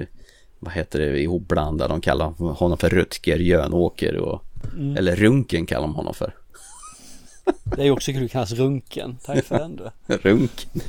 vad 0.58 0.72
heter 0.72 0.98
det, 0.98 1.20
ihopblandad. 1.20 1.90
De 1.90 2.00
kallar 2.00 2.26
honom 2.52 2.78
för 2.78 2.88
Rutger 2.90 3.36
Jönåker 3.38 4.16
och, 4.16 4.42
Mm. 4.78 4.96
eller 4.96 5.16
Runken 5.16 5.66
kallar 5.66 5.80
de 5.86 5.94
honom 5.94 6.14
för. 6.14 6.34
Det 7.64 7.80
är 7.80 7.84
ju 7.84 7.90
också 7.90 8.12
kul 8.12 8.24
att 8.24 8.30
kallas 8.30 8.52
Runken. 8.52 9.16
Tack 9.24 9.44
för 9.44 9.58
den 9.58 9.76
du. 9.76 9.90
Runken. 10.16 10.80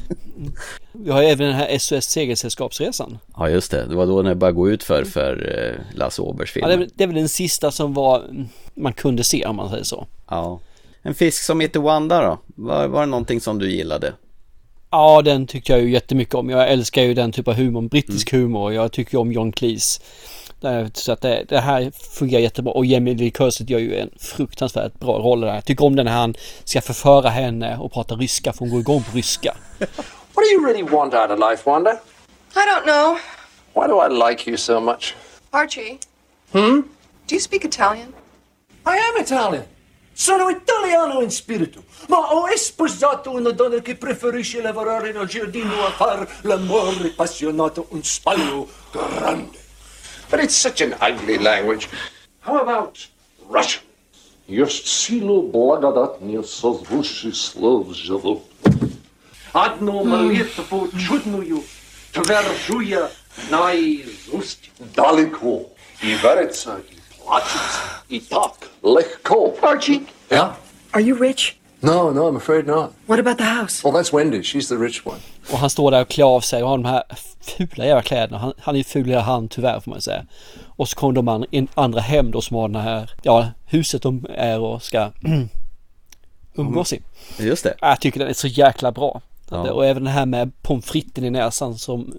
Vi 0.91 1.11
har 1.11 1.23
även 1.23 1.47
den 1.47 1.55
här 1.55 1.77
SOS 1.77 2.05
Segelsällskapsresan. 2.05 3.17
Ja 3.37 3.49
just 3.49 3.71
det, 3.71 3.85
det 3.85 3.95
var 3.95 4.05
då 4.05 4.21
när 4.21 4.29
det 4.29 4.35
började 4.35 4.55
gå 4.55 4.69
ut 4.69 4.83
för, 4.83 5.03
för 5.03 5.57
eh, 5.67 5.97
Lasse 5.97 6.21
Åbergs 6.21 6.51
film. 6.51 6.61
Ja, 6.63 6.67
det, 6.67 6.73
är, 6.73 6.77
väl- 6.77 6.89
det 6.95 7.03
är 7.03 7.07
väl 7.07 7.15
den 7.15 7.29
sista 7.29 7.71
som 7.71 7.93
var 7.93 8.19
mm, 8.23 8.47
man 8.73 8.93
kunde 8.93 9.23
se 9.23 9.45
om 9.45 9.55
man 9.55 9.69
säger 9.69 9.83
så. 9.83 10.07
Ja. 10.29 10.59
En 11.01 11.15
fisk 11.15 11.43
som 11.43 11.59
heter 11.59 11.79
Wanda 11.79 12.21
då? 12.21 12.39
Var, 12.55 12.87
var 12.87 12.99
det 12.99 13.05
någonting 13.05 13.41
som 13.41 13.59
du 13.59 13.71
gillade? 13.71 14.13
Ja, 14.91 15.21
den 15.21 15.47
tyckte 15.47 15.71
jag 15.71 15.81
ju 15.81 15.89
jättemycket 15.91 16.35
om. 16.35 16.49
Jag 16.49 16.69
älskar 16.69 17.01
ju 17.01 17.13
den 17.13 17.31
typen 17.31 17.51
av 17.53 17.57
humor, 17.59 17.81
brittisk 17.81 18.33
Mm. 18.33 18.43
humor. 18.45 18.73
Jag 18.73 18.91
tycker 18.91 19.13
ju 19.13 19.19
om 19.21 19.31
John 19.31 19.51
Cleese. 19.51 20.01
Så 20.93 21.11
att 21.11 21.21
det, 21.21 21.45
det 21.49 21.59
här 21.59 21.91
fungerar 22.19 22.41
jättebra. 22.41 22.73
Och 22.73 22.85
Jamie 22.85 23.13
Lee 23.15 23.29
Curtis 23.31 23.69
gör 23.69 23.79
ju 23.79 23.95
en 23.95 24.09
fruktansvärt 24.19 24.99
bra 24.99 25.17
roll 25.19 25.41
där. 25.41 25.55
Jag 25.55 25.65
tycker 25.65 25.85
om 25.85 25.95
den 25.95 26.05
när 26.05 26.11
han 26.13 26.33
ska 26.63 26.81
förföra 26.81 27.29
henne 27.29 27.77
och 27.77 27.93
prata 27.93 28.15
ryska 28.15 28.53
för 28.53 28.59
hon 28.59 28.69
går 28.69 28.79
igång 28.79 29.03
på 29.03 29.17
ryska. 29.17 29.55
What 29.79 30.45
do 30.45 30.53
you 30.53 30.65
really 30.65 30.83
want 30.83 31.13
out 31.13 31.31
of 31.31 31.39
life, 31.49 31.69
Wanda? 31.69 31.91
I 31.91 32.59
don't 32.59 32.83
know. 32.83 33.17
Why 33.73 33.87
do 33.87 34.01
I 34.05 34.29
like 34.29 34.49
you 34.49 34.57
so 34.57 34.79
much? 34.79 35.15
Archie, 35.49 35.97
Hmm? 36.51 36.81
do 37.27 37.35
you 37.35 37.39
speak 37.41 37.65
Italian? 37.65 38.07
I 38.85 38.89
am 38.89 39.23
Italian. 39.23 39.63
Sono 40.18 40.48
italiano 40.48 41.20
in 41.22 41.30
spirito, 41.30 41.84
ma 42.06 42.32
ho 42.32 42.46
sposato 42.54 43.32
una 43.32 43.50
donna 43.50 43.80
che 43.80 43.96
preferisce 43.96 44.62
lavorare 44.62 45.12
nel 45.12 45.26
giardino 45.26 45.84
a 45.84 45.90
far 45.90 46.26
l'amore 46.42 47.08
appassionato 47.08 47.86
un 47.90 48.02
spaglio 48.04 48.68
grande. 48.92 49.58
But 50.30 50.40
it's 50.40 50.54
such 50.54 50.80
an 50.82 50.96
ugly 51.00 51.38
language. 51.38 51.88
How 52.46 52.58
about 52.60 53.08
Russian? 53.48 53.82
Есть 54.46 54.86
силу 54.86 55.42
благодать 55.42 56.20
не 56.20 56.42
созвучий 56.42 57.32
слов 57.32 57.94
живу. 57.94 58.44
Одну 59.52 60.04
молитву 60.04 60.88
чудную 60.98 61.64
твержу 62.12 62.80
я 62.80 63.10
наизусть. 63.50 64.70
Далеко. 64.78 65.70
И 66.02 66.14
верится, 66.14 66.82
и 67.28 67.28
плачется. 67.28 67.80
И 68.08 68.20
так 68.20 68.54
легко. 68.82 69.54
Archie, 69.62 70.06
Yeah? 70.30 70.52
Are 70.92 71.00
you 71.00 71.14
rich? 71.16 71.56
No, 71.80 72.10
no, 72.10 72.26
I'm 72.28 72.36
afraid 72.36 72.66
not. 72.66 72.92
What 73.06 73.18
about 73.18 73.38
the 73.38 73.44
house? 73.44 73.84
Oh, 73.84 73.92
that's 73.92 74.12
Wendy. 74.12 74.42
She's 74.42 74.68
the 74.68 74.76
rich 74.76 75.06
one. 75.06 75.18
Och 75.52 75.58
han 75.58 75.70
står 75.70 75.90
där 75.90 76.00
och 76.00 76.08
klär 76.08 76.24
av 76.24 76.40
sig 76.40 76.62
och 76.62 76.68
har 76.68 76.78
de 76.78 76.84
här 76.84 77.02
fula 77.40 77.86
jävla 77.86 78.02
kläderna. 78.02 78.38
Han, 78.38 78.52
han 78.58 78.74
är 78.74 78.78
ju 78.78 78.84
ful 78.84 79.10
i 79.10 79.14
han 79.14 79.48
tyvärr 79.48 79.80
får 79.80 79.90
man 79.90 80.00
säga. 80.00 80.26
Och 80.76 80.88
så 80.88 80.96
kommer 80.96 81.14
de 81.14 81.28
an, 81.28 81.44
in, 81.50 81.68
andra 81.74 82.00
hem 82.00 82.30
då 82.30 82.40
som 82.40 82.56
har 82.56 82.68
den 82.68 82.82
här, 82.82 83.10
ja, 83.22 83.48
huset 83.64 84.02
de 84.02 84.26
är 84.34 84.60
och 84.60 84.82
ska 84.82 85.10
umgås 86.54 86.92
i. 86.92 87.02
Just 87.38 87.64
det. 87.64 87.74
Jag 87.80 88.00
tycker 88.00 88.20
den 88.20 88.28
är 88.28 88.32
så 88.32 88.46
jäkla 88.46 88.92
bra. 88.92 89.20
Ja. 89.51 89.71
Och 89.71 89.85
även 89.85 90.03
det 90.03 90.09
här 90.09 90.25
med 90.25 90.61
pommes 90.61 90.85
fritesen 90.85 91.23
i 91.23 91.29
näsan 91.29 91.77
som 91.77 92.13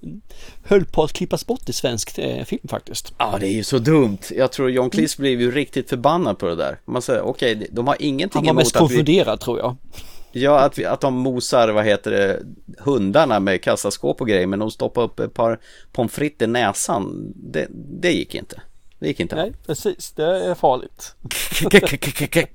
höll 0.65 0.85
på 0.85 1.03
att 1.03 1.13
klippas 1.13 1.47
bort 1.47 1.69
i 1.69 1.73
svensk 1.73 2.19
eh, 2.19 2.45
film 2.45 2.69
faktiskt. 2.69 3.15
Ja, 3.19 3.37
det 3.41 3.47
är 3.47 3.53
ju 3.53 3.65
så 3.65 3.79
dumt. 3.79 4.19
Jag 4.31 4.53
tror 4.53 4.71
John 4.71 4.91
Cleese 4.91 5.17
blev 5.17 5.41
ju 5.41 5.51
riktigt 5.51 5.89
förbannad 5.89 6.39
på 6.39 6.47
det 6.47 6.57
där. 6.57 6.79
Man 6.85 7.03
säger, 7.03 7.23
okej, 7.23 7.69
de 7.73 7.87
har 7.87 7.97
ingenting 7.99 8.39
Han 8.39 8.45
var 8.45 8.51
emot 8.51 8.61
mest 8.61 8.77
att 8.77 8.83
vi... 8.83 8.87
konfunderad 8.87 9.41
tror 9.41 9.59
jag. 9.59 9.77
Ja, 10.33 10.59
att, 10.59 10.79
vi, 10.79 10.85
att 10.85 11.01
de 11.01 11.15
mosar, 11.15 11.69
vad 11.69 11.85
heter 11.85 12.11
det, 12.11 12.43
hundarna 12.79 13.41
med 13.41 13.63
kassaskåp 13.63 14.21
och 14.21 14.29
grejer, 14.29 14.47
men 14.47 14.59
de 14.59 14.71
stoppar 14.71 15.03
upp 15.03 15.21
ett 15.21 15.35
par 15.35 15.61
pommes 15.93 16.13
frites 16.13 16.45
i 16.45 16.47
näsan. 16.47 17.33
Det, 17.37 17.67
det 18.01 18.13
gick 18.13 18.35
inte. 18.35 18.61
Det 18.99 19.09
gick 19.09 19.21
inte. 19.21 19.37
Nej, 19.37 19.53
precis. 19.67 20.13
Det 20.13 20.25
är 20.25 20.55
farligt. 20.55 21.15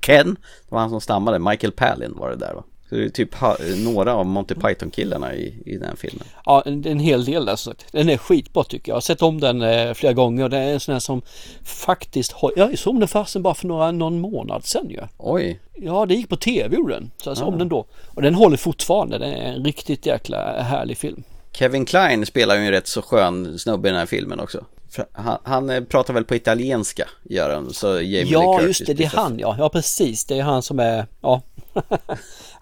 Ken, 0.00 0.36
det 0.68 0.74
var 0.74 0.80
han 0.80 0.90
som 0.90 1.00
stammade, 1.00 1.38
Michael 1.38 1.72
Palin 1.72 2.12
var 2.16 2.30
det 2.30 2.36
där 2.36 2.54
va? 2.54 2.64
Så 2.88 2.94
det 2.94 3.04
är 3.04 3.08
typ 3.08 3.30
några 3.76 4.14
av 4.14 4.26
Monty 4.26 4.54
Python-killarna 4.54 5.34
i, 5.34 5.54
i 5.66 5.76
den 5.76 5.96
filmen. 5.96 6.26
Ja, 6.44 6.62
en, 6.66 6.86
en 6.86 6.98
hel 6.98 7.24
del 7.24 7.46
där. 7.46 7.56
Så 7.56 7.70
att 7.70 7.84
den 7.92 8.08
är 8.08 8.16
skitbra 8.16 8.64
tycker 8.64 8.90
jag. 8.90 8.94
Jag 8.94 8.96
har 8.96 9.00
sett 9.00 9.22
om 9.22 9.40
den 9.40 9.62
eh, 9.62 9.94
flera 9.94 10.12
gånger 10.12 10.44
och 10.44 10.50
det 10.50 10.58
är 10.58 10.72
en 10.72 10.80
sån 10.80 10.92
här 10.92 11.00
som 11.00 11.22
faktiskt 11.64 12.32
har... 12.32 12.52
Jag 12.56 12.78
såg 12.78 13.00
den 13.00 13.08
fasen 13.08 13.42
bara 13.42 13.54
för 13.54 13.66
några, 13.66 13.90
någon 13.92 14.20
månad 14.20 14.64
sedan 14.64 14.90
ju. 14.90 15.00
Oj. 15.18 15.60
Ja, 15.74 16.06
det 16.06 16.14
gick 16.14 16.28
på 16.28 16.36
tv 16.36 16.76
gjorde 16.76 16.94
den. 16.94 17.10
Så 17.22 17.30
jag 17.30 17.36
såg 17.36 17.48
Ah. 17.48 17.50
om 17.52 17.58
den 17.58 17.68
då. 17.68 17.86
Och 18.14 18.22
den 18.22 18.34
håller 18.34 18.56
fortfarande. 18.56 19.18
Det 19.18 19.26
är 19.26 19.52
en 19.52 19.64
riktigt 19.64 20.06
jäkla 20.06 20.62
härlig 20.62 20.98
film. 20.98 21.22
Kevin 21.52 21.84
Klein 21.86 22.26
spelar 22.26 22.54
ju 22.56 22.60
en 22.60 22.70
rätt 22.70 22.88
så 22.88 23.02
skön 23.02 23.58
snubbe 23.58 23.88
i 23.88 23.90
den 23.90 23.98
här 23.98 24.06
filmen 24.06 24.40
också. 24.40 24.64
Han, 25.12 25.38
han 25.44 25.70
eh, 25.70 25.80
pratar 25.84 26.14
väl 26.14 26.24
på 26.24 26.34
italienska, 26.34 27.08
gör 27.22 27.54
han. 27.54 27.72
Så 27.72 27.86
Jamie 27.86 28.26
Ja, 28.32 28.62
just 28.62 28.86
det. 28.86 28.94
Det 28.94 29.04
är 29.04 29.08
han 29.08 29.38
ja. 29.38 29.56
Ja, 29.58 29.68
precis. 29.68 30.24
Det 30.24 30.38
är 30.38 30.42
han 30.42 30.62
som 30.62 30.78
är... 30.78 31.06
Ja. 31.20 31.42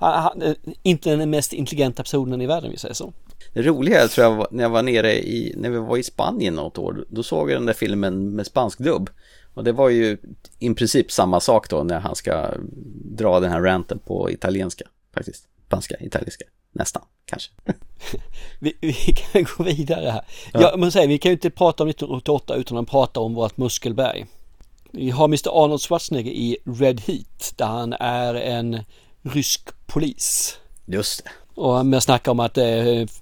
han, 0.05 0.23
han, 0.23 0.43
är 0.43 0.57
inte 0.83 1.17
den 1.17 1.31
mest 1.31 1.53
intelligenta 1.53 2.03
personen 2.03 2.41
i 2.41 2.47
världen, 2.47 2.71
vi 2.71 2.77
säger 2.77 2.95
så. 2.95 3.13
Det 3.55 3.63
roliga 3.63 4.09
tror 4.09 4.27
jag 4.27 4.47
när 4.51 4.63
jag 4.63 4.71
var 4.71 4.83
nere 4.83 5.13
i, 5.13 5.55
när 5.57 5.71
vi 5.71 5.79
var 5.79 5.97
i 5.97 6.03
Spanien 6.03 6.55
något 6.55 6.79
år, 6.79 7.05
då 7.09 7.23
såg 7.23 7.51
jag 7.51 7.57
den 7.57 7.67
där 7.67 7.73
filmen 7.73 8.31
med 8.31 8.47
spansk 8.47 8.79
dubb. 8.79 9.11
Och 9.55 9.65
det 9.65 9.73
var 9.73 9.89
ju 9.89 10.19
i 10.59 10.75
princip 10.75 11.13
samma 11.13 11.41
sak 11.41 11.71
då 11.71 11.83
när 11.83 12.01
han 12.01 12.15
ska 12.15 12.51
dra 13.17 13.41
den 13.41 13.51
här 13.51 13.61
ranten 13.61 13.99
på 13.99 14.31
italienska 14.31 14.85
faktiskt. 15.15 15.49
Spanska, 15.67 15.97
italienska, 16.01 16.45
nästan, 16.73 17.03
kanske. 17.25 17.51
Vi, 18.59 18.77
vi 18.81 18.93
kan 18.95 19.47
gå 19.57 19.65
vidare 19.65 20.11
här. 20.11 20.25
Ja. 20.53 20.61
Ja. 20.61 20.77
men 20.77 20.93
säg, 20.93 21.07
vi 21.07 21.19
kan 21.19 21.31
ju 21.31 21.35
inte 21.35 21.51
prata 21.51 21.83
om 21.83 21.89
1988 21.89 22.55
utan 22.55 22.79
att 22.79 22.89
prata 22.89 23.21
om 23.21 23.35
vårt 23.35 23.57
muskelberg. 23.57 24.27
Vi 24.91 25.11
har 25.11 25.25
Mr 25.25 25.65
Arnold 25.65 25.81
Schwarzenegger 25.81 26.31
i 26.31 26.57
Red 26.65 27.01
Heat 27.01 27.55
där 27.57 27.67
han 27.67 27.93
är 27.93 28.35
en 28.35 28.81
rysk 29.23 29.69
polis. 29.87 30.59
Just 30.87 31.25
det. 31.25 31.31
Och 31.61 31.87
med 31.87 32.03
snacka 32.03 32.31
om 32.31 32.41
att 32.41 32.59
eh, 32.59 32.65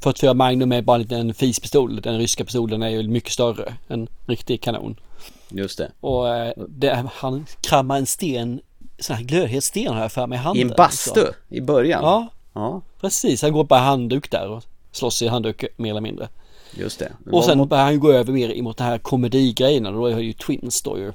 44 0.01 0.35
Magnum 0.35 0.73
är 0.73 0.83
bara 0.83 0.95
en 0.97 1.03
liten 1.03 1.35
fispistol. 1.35 2.01
Den 2.01 2.19
ryska 2.19 2.45
pistolen 2.45 2.83
är 2.83 2.89
ju 2.89 3.09
mycket 3.09 3.33
större. 3.33 3.75
En 3.89 4.09
riktig 4.27 4.61
kanon. 4.63 4.97
Just 5.49 5.79
det. 5.79 5.91
Och 6.01 6.29
eh, 6.37 6.53
det, 6.69 7.05
han 7.15 7.47
krammar 7.61 7.97
en 7.99 8.07
sten, 8.07 8.61
sån 8.99 9.17
här 9.17 9.23
glödhet 9.25 9.65
sten 9.65 9.95
har 9.95 10.01
jag 10.01 10.13
för 10.13 10.27
mig 10.27 10.37
i 10.37 10.41
I 10.41 10.43
handen. 10.45 10.71
en 10.71 10.75
bastu 10.77 11.21
Så. 11.21 11.27
i 11.55 11.61
början. 11.61 12.03
Ja, 12.05 12.27
Ja, 12.55 12.81
precis. 13.01 13.43
Han 13.43 13.53
går 13.53 13.65
bara 13.65 13.81
handduk 13.81 14.31
där 14.31 14.49
och 14.49 14.65
slåss 14.93 15.23
i 15.23 15.29
handduk 15.29 15.65
mer 15.77 15.91
eller 15.91 16.01
mindre. 16.01 16.29
just 16.75 16.99
det. 16.99 17.13
Och 17.33 17.45
sen 17.45 17.59
mot- 17.59 17.69
börjar 17.69 17.85
han 17.85 18.01
gå 18.01 18.13
över 18.13 18.33
mer 18.33 18.57
emot 18.59 18.77
den 18.77 18.87
här 18.87 18.99
komedigrejen 18.99 19.87
och 19.87 19.93
då 19.93 20.07
är 20.07 20.19
ju 20.19 20.33
Twins 20.33 20.83
då 20.83 20.99
ju. 20.99 21.13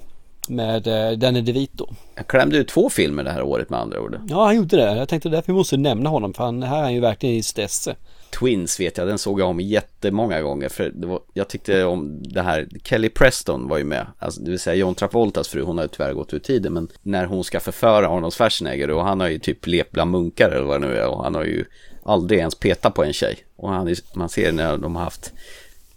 Med 0.47 0.87
eh, 0.87 1.17
Danny 1.17 1.41
DeVito. 1.41 1.87
Jag 2.15 2.27
klämde 2.27 2.57
ut 2.57 2.67
två 2.67 2.89
filmer 2.89 3.23
det 3.23 3.31
här 3.31 3.41
året 3.41 3.69
med 3.69 3.79
andra 3.79 4.01
ord. 4.01 4.19
Ja 4.29 4.45
han 4.45 4.55
gjorde 4.55 4.75
det. 4.75 4.97
Jag 4.97 5.09
tänkte 5.09 5.29
därför 5.29 5.53
måste 5.53 5.77
nämna 5.77 6.09
honom 6.09 6.33
för 6.33 6.43
han, 6.43 6.63
här 6.63 6.77
är 6.77 6.81
han 6.81 6.93
ju 6.93 6.99
verkligen 6.99 7.35
i 7.35 7.43
stesse. 7.43 7.95
Twins 8.39 8.79
vet 8.79 8.97
jag, 8.97 9.07
den 9.07 9.17
såg 9.17 9.39
jag 9.39 9.49
om 9.49 9.59
jättemånga 9.59 10.41
gånger 10.41 10.69
för 10.69 10.91
var, 10.95 11.19
jag 11.33 11.47
tyckte 11.47 11.83
om 11.83 12.23
det 12.23 12.41
här, 12.41 12.67
Kelly 12.83 13.09
Preston 13.09 13.67
var 13.67 13.77
ju 13.77 13.83
med, 13.83 14.05
alltså, 14.19 14.41
det 14.41 14.51
vill 14.51 14.59
säga 14.59 14.75
John 14.75 14.95
Travoltas 14.95 15.47
fru, 15.47 15.61
hon 15.61 15.77
har 15.77 15.83
ju 15.83 15.87
tyvärr 15.87 16.13
gått 16.13 16.33
ur 16.33 16.39
tiden, 16.39 16.73
men 16.73 16.87
när 17.03 17.25
hon 17.25 17.43
ska 17.43 17.59
förföra 17.59 18.09
Arnold 18.09 18.33
Schwarzenegger 18.33 18.91
och 18.91 19.03
han 19.03 19.19
har 19.19 19.27
ju 19.27 19.39
typ 19.39 19.67
levt 19.67 19.91
bland 19.91 20.11
munkar 20.11 20.49
eller 20.49 20.65
vad 20.65 20.81
det 20.81 20.87
nu 20.87 20.97
är 20.97 21.07
och 21.07 21.23
han 21.23 21.35
har 21.35 21.43
ju 21.43 21.65
aldrig 22.03 22.39
ens 22.39 22.55
petat 22.55 22.93
på 22.93 23.03
en 23.03 23.13
tjej 23.13 23.37
och 23.55 23.69
han, 23.69 23.95
man 24.13 24.29
ser 24.29 24.51
när 24.51 24.77
de 24.77 24.95
har 24.95 25.03
haft 25.03 25.33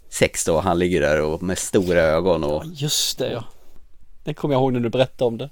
sex 0.09 0.45
då, 0.45 0.59
han 0.59 0.79
ligger 0.79 1.01
där 1.01 1.21
och 1.21 1.43
med 1.43 1.57
stora 1.57 2.01
ögon 2.01 2.43
och 2.43 2.63
Just 2.65 3.17
det 3.17 3.31
ja. 3.31 3.43
Den 4.23 4.33
kommer 4.33 4.55
jag 4.55 4.61
ihåg 4.61 4.73
när 4.73 4.79
du 4.79 4.89
berättade 4.89 5.27
om 5.27 5.37
det. 5.37 5.49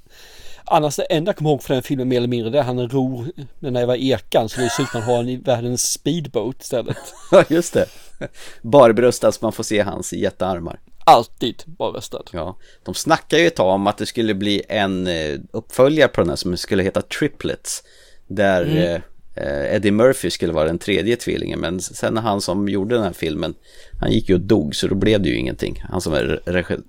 Annars 0.66 0.96
det 0.96 1.04
enda 1.04 1.30
jag 1.30 1.38
kommer 1.38 1.50
ihåg 1.50 1.64
från 1.64 1.76
den 1.76 1.84
filmen 1.84 2.08
mer 2.08 2.18
eller 2.18 2.28
mindre 2.28 2.50
det 2.50 2.60
är 2.60 2.64
han 2.64 2.90
ror 2.90 3.26
den 3.60 3.74
där 3.74 3.96
ekan 3.96 4.50
så 4.50 4.62
det 4.62 4.70
ser 4.70 4.84
ut 4.84 4.90
som 4.90 5.02
han 5.02 5.10
har 5.10 5.24
en 5.24 5.42
världens 5.42 5.92
speedboat 5.92 6.62
istället. 6.62 6.98
Ja, 7.32 7.44
just 7.50 7.74
det. 7.74 7.86
Barbröstad 8.62 9.32
så 9.32 9.40
man 9.42 9.52
får 9.52 9.64
se 9.64 9.82
hans 9.82 10.14
jättearmar. 10.14 10.80
Alltid 11.06 11.64
barbröstad. 11.66 12.24
Ja, 12.32 12.58
de 12.86 12.94
snackar 12.94 13.38
ju 13.38 13.48
ett 13.48 13.56
tag 13.56 13.74
om 13.74 13.88
att 13.88 13.98
det 13.98 14.06
skulle 14.06 14.34
bli 14.34 14.64
en 14.70 15.08
eh, 15.08 15.40
uppföljare 15.52 16.08
på 16.10 16.22
den 16.22 16.30
här 16.30 16.36
som 16.36 16.58
skulle 16.58 16.84
heta 16.84 17.02
Triplets. 17.02 17.84
Där 18.28 18.62
Mm. 18.62 19.02
Eh, 19.40 19.76
Eddie 19.76 19.92
Murphy 19.92 20.30
skulle 20.30 20.54
vara 20.54 20.66
den 20.66 20.78
tredje 20.78 21.16
tvillingen. 21.16 21.60
Men 21.60 21.82
sen 21.82 22.14
när 22.14 22.22
han 22.22 22.42
som 22.42 22.70
gjorde 22.70 22.96
den 22.96 23.04
här 23.04 23.14
filmen, 23.14 23.54
han 24.00 24.12
gick 24.12 24.30
ju 24.30 24.36
och 24.36 24.42
dog 24.42 24.76
så 24.76 24.88
då 24.88 24.96
blev 24.96 25.22
det 25.22 25.30
ju 25.30 25.36
ingenting. 25.36 25.84
Han 25.90 26.02
som 26.02 26.14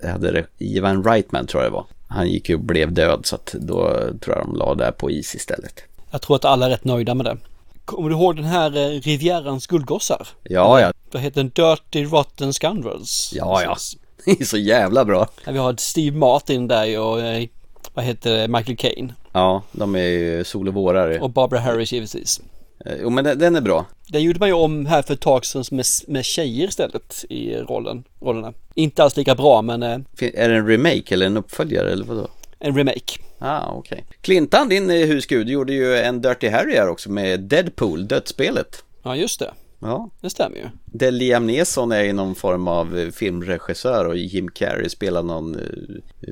hade, 0.03 0.45
Ivan 0.59 1.05
Reitman 1.05 1.47
tror 1.47 1.63
jag 1.63 1.73
det 1.73 1.75
var. 1.75 1.87
Han 2.09 2.29
gick 2.29 2.49
ju 2.49 2.55
och 2.55 2.61
blev 2.61 2.93
död 2.93 3.21
så 3.25 3.35
att 3.35 3.55
då 3.61 3.91
tror 4.21 4.37
jag 4.37 4.47
de 4.47 4.57
la 4.57 4.75
det 4.75 4.85
här 4.85 4.93
på 4.93 5.11
is 5.11 5.35
istället. 5.35 5.83
Jag 6.11 6.23
tror 6.23 6.37
att 6.37 6.45
alla 6.45 6.67
är 6.67 6.71
rätt 6.71 6.85
nöjda 6.85 7.15
med 7.15 7.27
det. 7.27 7.37
Kommer 7.85 8.09
du 8.09 8.15
ihåg 8.15 8.37
den 8.37 8.45
här 8.45 8.77
eh, 8.77 9.01
Rivierans 9.01 9.67
guldgossar? 9.67 10.29
Ja, 10.43 10.81
ja. 10.81 10.93
Vad 11.13 11.23
heter 11.23 11.43
den? 11.43 11.49
Dirty 11.49 12.05
Rotten 12.05 12.53
Scoundrels. 12.53 13.33
Ja, 13.35 13.63
ja. 13.63 13.77
Det 14.25 14.41
är 14.41 14.45
så 14.45 14.57
jävla 14.57 15.05
bra. 15.05 15.29
Vi 15.47 15.59
har 15.59 15.75
Steve 15.79 16.17
Martin 16.17 16.69
där 16.69 17.01
och 17.01 17.21
eh, 17.21 17.49
vad 17.95 18.05
heter 18.05 18.37
det? 18.39 18.49
Michael 18.49 18.77
Caine. 18.77 19.13
Ja, 19.33 19.63
de 19.73 19.95
är 19.95 20.03
ju 20.09 20.45
sol 20.45 20.69
och 20.69 20.75
vårare. 20.75 21.21
Och 21.21 21.31
Barbara 21.31 21.61
Harris 21.61 21.93
givetvis. 21.93 22.41
Eh, 22.87 22.93
Jo, 23.03 23.11
men 23.11 23.25
den, 23.25 23.39
den 23.39 23.57
är 23.57 23.61
bra. 23.61 23.87
Den 24.09 24.23
gjorde 24.23 24.39
man 24.39 24.49
ju 24.49 24.55
om 24.55 24.87
här 24.87 25.03
för 25.03 25.15
ett 25.15 25.21
tag 25.21 25.45
sedan 25.47 25.65
med, 25.71 25.85
med 26.07 26.25
tjejer 26.25 26.69
istället 26.69 27.25
i 27.29 27.55
rollen, 27.57 28.05
rollerna. 28.21 28.53
Inte 28.75 29.03
alls 29.05 29.17
lika 29.17 29.35
bra 29.35 29.63
men 29.63 29.83
eh, 29.83 29.99
Är 30.21 30.49
det 30.49 30.55
en 30.57 30.67
remake 30.67 31.15
eller 31.15 31.27
en 31.27 31.37
uppföljare 31.37 31.93
eller 31.93 32.05
vadå? 32.05 32.29
en 32.59 32.77
remake. 32.77 33.21
Ah, 33.39 33.73
okej. 33.73 34.05
Clintan, 34.21 34.69
din 34.69 34.91
eh, 34.91 34.97
husgud, 35.07 35.49
gjorde 35.49 35.73
ju 35.73 35.97
en 35.97 36.21
Dirty 36.21 36.49
Harry 36.49 36.75
här 36.77 36.89
också 36.89 37.11
med 37.11 37.41
Deadpool, 37.41 38.09
dödsspelet. 38.09 38.85
Ja 39.03 39.17
just 39.17 39.39
det, 39.41 39.51
Ja. 39.79 40.11
det 40.21 40.31
stämmer 40.31 40.57
ju. 40.57 40.65
Där 40.85 41.11
Liam 41.11 41.47
Neeson 41.47 41.93
är 41.93 42.13
någon 42.13 42.35
form 42.35 42.69
av 42.69 43.11
filmregissör 43.15 44.05
och 44.05 44.17
Jim 44.17 44.49
Carrey 44.51 44.89
spelar 44.89 45.23
någon, 45.23 45.57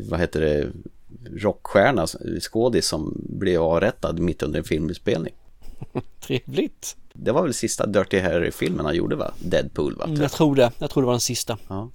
vad 0.08 0.20
heter 0.20 0.40
det, 0.40 0.66
rockstjärna, 1.36 2.06
skådis 2.40 2.86
som 2.86 3.22
blev 3.28 3.62
avrättad 3.62 4.18
mitt 4.18 4.42
under 4.42 4.58
en 4.58 4.64
filminspelning. 4.64 5.34
Trevligt. 6.20 6.96
Det 7.12 7.32
var 7.32 7.42
väl 7.42 7.54
sista 7.54 7.86
Dirty 7.86 8.20
Harry-filmen 8.20 8.86
han 8.86 8.94
gjorde 8.94 9.16
va? 9.16 9.34
Deadpool 9.38 9.96
va? 9.96 10.04
Mm, 10.04 10.20
jag 10.22 10.32
tror 10.32 10.56
det, 10.56 10.72
jag 10.78 10.90
tror 10.90 11.02
det 11.02 11.06
var 11.06 11.12
den 11.12 11.20
sista. 11.20 11.58
Ja. 11.68 11.90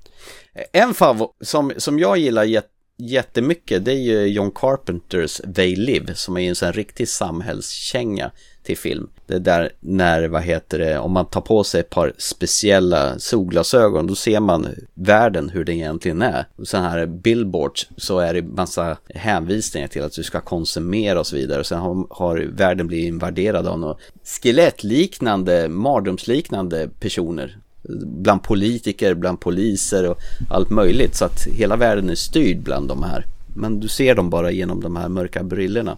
En 0.71 0.93
favorit 0.93 1.31
som, 1.41 1.71
som 1.77 1.99
jag 1.99 2.17
gillar 2.17 2.43
jät, 2.43 2.69
jättemycket 2.97 3.85
det 3.85 3.91
är 3.91 3.95
ju 3.95 4.27
John 4.27 4.51
Carpenters 4.51 5.41
They 5.55 5.75
Live 5.75 6.15
som 6.15 6.37
är 6.37 6.49
en 6.49 6.55
sån 6.55 6.73
riktig 6.73 7.09
samhällskänga 7.09 8.31
till 8.63 8.77
film. 8.77 9.09
Det 9.27 9.33
är 9.33 9.39
där 9.39 9.69
när, 9.79 10.27
vad 10.27 10.41
heter 10.41 10.79
det, 10.79 10.97
om 10.97 11.11
man 11.11 11.25
tar 11.25 11.41
på 11.41 11.63
sig 11.63 11.79
ett 11.79 11.89
par 11.89 12.13
speciella 12.17 13.19
solglasögon 13.19 14.07
då 14.07 14.15
ser 14.15 14.39
man 14.39 14.67
världen 14.93 15.49
hur 15.49 15.63
den 15.63 15.75
egentligen 15.75 16.21
är. 16.21 16.45
Och 16.55 16.67
här 16.73 17.05
billboards 17.05 17.87
så 17.97 18.19
är 18.19 18.33
det 18.33 18.41
massa 18.41 18.97
hänvisningar 19.15 19.87
till 19.87 20.03
att 20.03 20.13
du 20.13 20.23
ska 20.23 20.41
konsumera 20.41 21.19
och 21.19 21.27
så 21.27 21.35
vidare. 21.35 21.59
Och 21.59 21.65
sen 21.65 21.79
har, 21.79 22.07
har 22.09 22.37
världen 22.37 22.87
blivit 22.87 23.07
invaderad 23.07 23.67
av 23.67 23.79
några 23.79 23.95
skelettliknande, 24.23 25.69
mardrömsliknande 25.69 26.89
personer 26.99 27.57
bland 28.05 28.43
politiker, 28.43 29.13
bland 29.13 29.39
poliser 29.39 30.09
och 30.09 30.17
allt 30.49 30.69
möjligt. 30.69 31.15
Så 31.15 31.25
att 31.25 31.47
hela 31.47 31.75
världen 31.75 32.09
är 32.09 32.15
styrd 32.15 32.57
bland 32.57 32.87
de 32.87 33.03
här 33.03 33.25
Men 33.55 33.79
du 33.79 33.87
ser 33.87 34.15
dem 34.15 34.29
bara 34.29 34.51
genom 34.51 34.81
de 34.81 34.95
här 34.95 35.09
mörka 35.09 35.43
brillorna. 35.43 35.97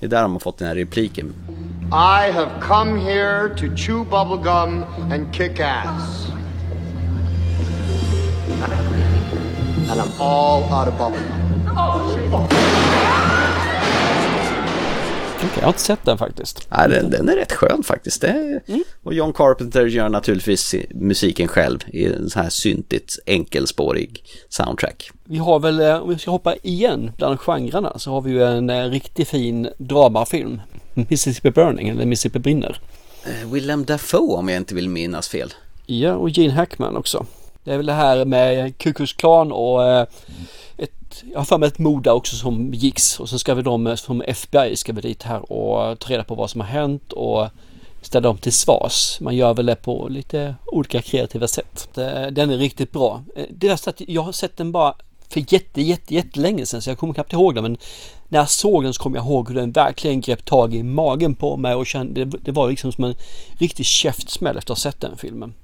Det 0.00 0.06
är 0.06 0.10
där 0.10 0.22
de 0.22 0.32
har 0.32 0.40
fått 0.40 0.58
den 0.58 0.68
här 0.68 0.74
repliken. 0.74 1.34
I 1.92 2.32
have 2.32 2.50
come 2.60 3.00
here 3.00 3.48
to 3.48 3.76
chew 3.76 4.04
bubblegum 4.04 4.84
and 5.12 5.34
kick 5.34 5.60
ass. 5.60 6.26
And 9.90 10.00
I'm 10.00 10.20
all 10.20 10.62
out 10.64 10.88
of 10.88 10.98
bubblegum. 10.98 11.46
Oh, 11.76 12.85
Jag 15.56 15.62
har 15.62 15.68
inte 15.68 15.80
sett 15.80 16.04
den 16.04 16.18
faktiskt. 16.18 16.68
Nej, 16.70 16.88
den, 16.88 17.10
den 17.10 17.28
är 17.28 17.36
rätt 17.36 17.52
skön 17.52 17.82
faktiskt. 17.82 18.20
Det 18.20 18.28
är... 18.28 18.62
Mm. 18.66 18.84
Och 19.02 19.14
John 19.14 19.32
Carpenter 19.32 19.86
gör 19.86 20.08
naturligtvis 20.08 20.74
musiken 20.90 21.48
själv 21.48 21.78
i 21.86 22.06
en 22.06 22.30
så 22.30 22.40
här 22.40 22.48
syntigt 22.48 23.18
enkelspårig 23.26 24.24
soundtrack. 24.48 25.10
Vi 25.24 25.38
har 25.38 25.58
väl, 25.58 25.80
eh, 25.80 26.02
om 26.02 26.08
vi 26.08 26.18
ska 26.18 26.30
hoppa 26.30 26.56
igen 26.62 27.12
bland 27.16 27.40
genrerna, 27.40 27.98
så 27.98 28.10
har 28.10 28.20
vi 28.20 28.30
ju 28.30 28.44
en 28.44 28.70
eh, 28.70 28.84
riktigt 28.84 29.28
fin 29.28 29.68
dramafilm. 29.78 30.60
Mississippi 30.94 31.50
Burning, 31.50 31.88
eller 31.88 32.04
Mississippi 32.04 32.38
brinner. 32.38 32.80
Eh, 33.24 33.50
Willem 33.52 33.84
Dafoe 33.84 34.36
om 34.36 34.48
jag 34.48 34.56
inte 34.56 34.74
vill 34.74 34.88
minnas 34.88 35.28
fel. 35.28 35.54
Ja, 35.86 36.14
och 36.14 36.30
Gene 36.30 36.52
Hackman 36.52 36.96
också. 36.96 37.26
Det 37.64 37.72
är 37.72 37.76
väl 37.76 37.86
det 37.86 37.92
här 37.92 38.24
med 38.24 38.78
Ku 38.78 38.92
Klux 38.92 39.12
Klan 39.12 39.52
och 39.52 39.84
eh, 39.84 40.06
ett, 40.78 41.22
jag 41.32 41.38
har 41.40 41.44
för 41.44 41.58
mig 41.58 41.66
ett 41.66 41.78
mord 41.78 42.02
där 42.04 42.12
också 42.12 42.36
som 42.36 42.70
begicks 42.70 43.20
och 43.20 43.28
så 43.28 43.38
ska 43.38 43.54
vi 43.54 43.62
de 43.62 43.86
eh, 43.86 43.94
som 43.94 44.22
FBI 44.22 44.76
ska 44.76 44.92
vi 44.92 45.00
dit 45.00 45.22
här 45.22 45.52
och 45.52 45.98
ta 45.98 46.10
reda 46.10 46.24
på 46.24 46.34
vad 46.34 46.50
som 46.50 46.60
har 46.60 46.68
hänt 46.68 47.12
och 47.12 47.48
ställa 48.02 48.28
dem 48.28 48.38
till 48.38 48.52
svars. 48.52 49.20
Man 49.20 49.36
gör 49.36 49.54
väl 49.54 49.66
det 49.66 49.76
på 49.76 50.08
lite 50.08 50.54
olika 50.66 51.02
kreativa 51.02 51.48
sätt. 51.48 51.88
Det- 51.94 52.30
Den 52.30 52.50
är 52.50 52.56
riktigt 52.58 52.92
bra. 52.92 53.22
Eh, 53.36 53.44
Det 53.50 53.68
är 53.68 53.76
så 53.76 53.90
att 53.90 54.00
jag 54.08 54.22
har 54.22 54.32
sett 54.32 54.56
den 54.56 54.72
bara 54.72 54.94
för 55.28 55.52
jätte, 55.52 55.82
jätte, 55.82 56.14
jättelänge 56.14 56.66
sedan 56.66 56.82
så 56.82 56.90
jag 56.90 56.98
kommer 56.98 57.14
knappt 57.14 57.32
ihåg 57.32 57.54
den 57.54 57.62
men 57.62 57.76
när 58.28 58.38
jag 58.38 58.50
såg 58.50 58.82
den 58.84 58.94
så 58.94 59.02
kom 59.02 59.14
jag 59.14 59.24
ihåg 59.24 59.48
hur 59.48 59.54
den 59.56 59.72
verkligen 59.72 60.20
grep 60.20 60.44
tag 60.44 60.74
i 60.74 60.82
magen 60.82 61.34
på 61.34 61.56
mig 61.56 61.74
och 61.74 61.86
kände, 61.86 62.24
det, 62.24 62.52
var 62.52 62.70
liksom 62.70 62.92
som 62.92 63.04
en 63.04 63.14
riktig 63.58 63.86
käftsmäll 63.86 64.56
efter 64.58 64.72
att 64.72 64.78
ha 64.78 64.82
sett 64.92 65.00
den 65.00 65.16
filmen. 65.16 65.54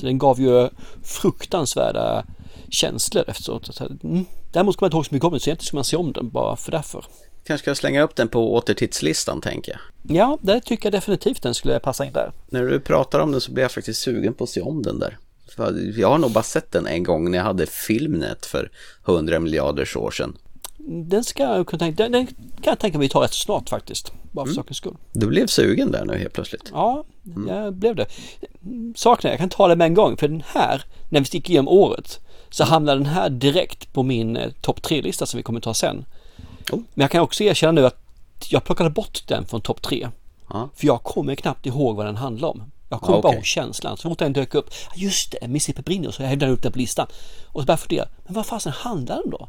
Så 0.00 0.06
den 0.06 0.18
gav 0.18 0.40
ju 0.40 0.68
fruktansvärda 1.02 2.24
känslor 2.68 3.24
efteråt. 3.28 3.80
Mm. 4.04 4.24
Däremot 4.52 4.76
kommer 4.76 4.86
jag 4.86 4.88
inte 4.88 4.96
ihåg 4.96 5.06
så 5.06 5.14
mycket 5.14 5.24
om 5.24 5.30
den 5.32 5.40
så 5.40 5.50
egentligen 5.50 5.66
ska 5.66 5.76
man 5.76 5.84
se 5.84 5.96
om 5.96 6.12
den 6.12 6.28
bara 6.30 6.56
för 6.56 6.72
därför. 6.72 7.04
Kanske 7.44 7.64
ska 7.64 7.74
slänga 7.74 8.02
upp 8.02 8.16
den 8.16 8.28
på 8.28 8.54
återtittslistan 8.54 9.40
tänker 9.40 9.72
jag. 9.72 10.16
Ja, 10.16 10.38
det 10.42 10.60
tycker 10.60 10.86
jag 10.86 10.92
definitivt 10.92 11.42
den 11.42 11.54
skulle 11.54 11.80
passa 11.80 12.04
in 12.04 12.12
där. 12.12 12.32
När 12.50 12.64
du 12.64 12.80
pratar 12.80 13.20
om 13.20 13.32
den 13.32 13.40
så 13.40 13.52
blir 13.52 13.64
jag 13.64 13.72
faktiskt 13.72 14.00
sugen 14.00 14.34
på 14.34 14.44
att 14.44 14.50
se 14.50 14.60
om 14.60 14.82
den 14.82 14.98
där. 14.98 15.18
För 15.56 15.98
Jag 15.98 16.08
har 16.08 16.18
nog 16.18 16.30
bara 16.30 16.44
sett 16.44 16.72
den 16.72 16.86
en 16.86 17.02
gång 17.02 17.30
när 17.30 17.38
jag 17.38 17.44
hade 17.44 17.66
Filmnet 17.66 18.46
för 18.46 18.70
100 19.06 19.40
miljarders 19.40 19.96
år 19.96 20.10
sedan. 20.10 20.36
Den 20.88 21.24
ska 21.24 21.42
jag 21.42 21.66
kunna 21.66 21.78
tänka, 21.78 22.02
den, 22.02 22.12
den 22.12 22.26
kan 22.26 22.36
jag 22.64 22.78
tänka 22.78 22.98
mig 22.98 23.08
ta 23.08 23.24
rätt 23.24 23.34
snart 23.34 23.68
faktiskt. 23.68 24.12
Bara 24.32 24.46
för 24.46 24.52
sakens 24.52 24.76
skull. 24.76 24.96
Du 25.12 25.26
blev 25.26 25.46
sugen 25.46 25.90
där 25.92 26.04
nu 26.04 26.18
helt 26.18 26.32
plötsligt. 26.32 26.70
Ja, 26.72 27.04
jag 27.48 27.74
blev 27.74 27.96
det. 27.96 28.06
Saknar 28.96 29.30
jag, 29.30 29.34
jag 29.34 29.40
kan 29.40 29.48
ta 29.48 29.68
det 29.68 29.76
med 29.76 29.84
en 29.84 29.94
gång 29.94 30.16
för 30.16 30.28
den 30.28 30.42
här, 30.46 30.84
när 31.10 31.20
vi 31.20 31.26
sticker 31.26 31.50
igenom 31.50 31.68
året, 31.68 32.20
så 32.52 32.64
hamnar 32.64 32.96
den 32.96 33.06
här 33.06 33.30
direkt 33.30 33.92
på 33.92 34.02
min 34.02 34.36
eh, 34.36 34.50
topp 34.60 34.82
tre-lista 34.82 35.26
som 35.26 35.38
vi 35.38 35.42
kommer 35.42 35.60
ta 35.60 35.74
sen. 35.74 36.04
Men 36.94 37.02
jag 37.02 37.10
kan 37.10 37.20
också 37.20 37.44
erkänna 37.44 37.72
nu 37.72 37.86
att 37.86 37.98
jag 38.48 38.64
plockade 38.64 38.90
bort 38.90 39.28
den 39.28 39.46
från 39.46 39.60
topp 39.60 39.82
tre. 39.82 40.08
För 40.74 40.86
jag 40.86 41.02
kommer 41.02 41.34
knappt 41.34 41.66
ihåg 41.66 41.96
vad 41.96 42.06
den 42.06 42.16
handlar 42.16 42.48
om. 42.48 42.62
Jag 42.92 43.00
kommer 43.00 43.18
Ja, 43.18 43.22
bara 43.22 43.34
ihåg 43.34 43.44
känslan. 43.44 43.96
Så 43.96 44.08
fort 44.08 44.18
den 44.18 44.32
dök 44.32 44.54
upp, 44.54 44.66
"Ja, 44.70 44.90
just 44.94 45.32
det, 45.40 45.48
Mississippi 45.48 45.82
brinner, 45.82 46.10
så 46.10 46.22
jag 46.22 46.28
hävdade 46.28 46.52
upp 46.52 46.62
den 46.62 46.72
på 46.72 46.78
listan. 46.78 47.06
Och 47.46 47.60
så 47.60 47.66
började 47.66 47.72
jag 47.72 47.80
fundera, 47.80 48.08
men 48.24 48.34
vad 48.34 48.46
fasen 48.46 48.72
handlar 48.72 49.16
den 49.16 49.30
då? 49.30 49.48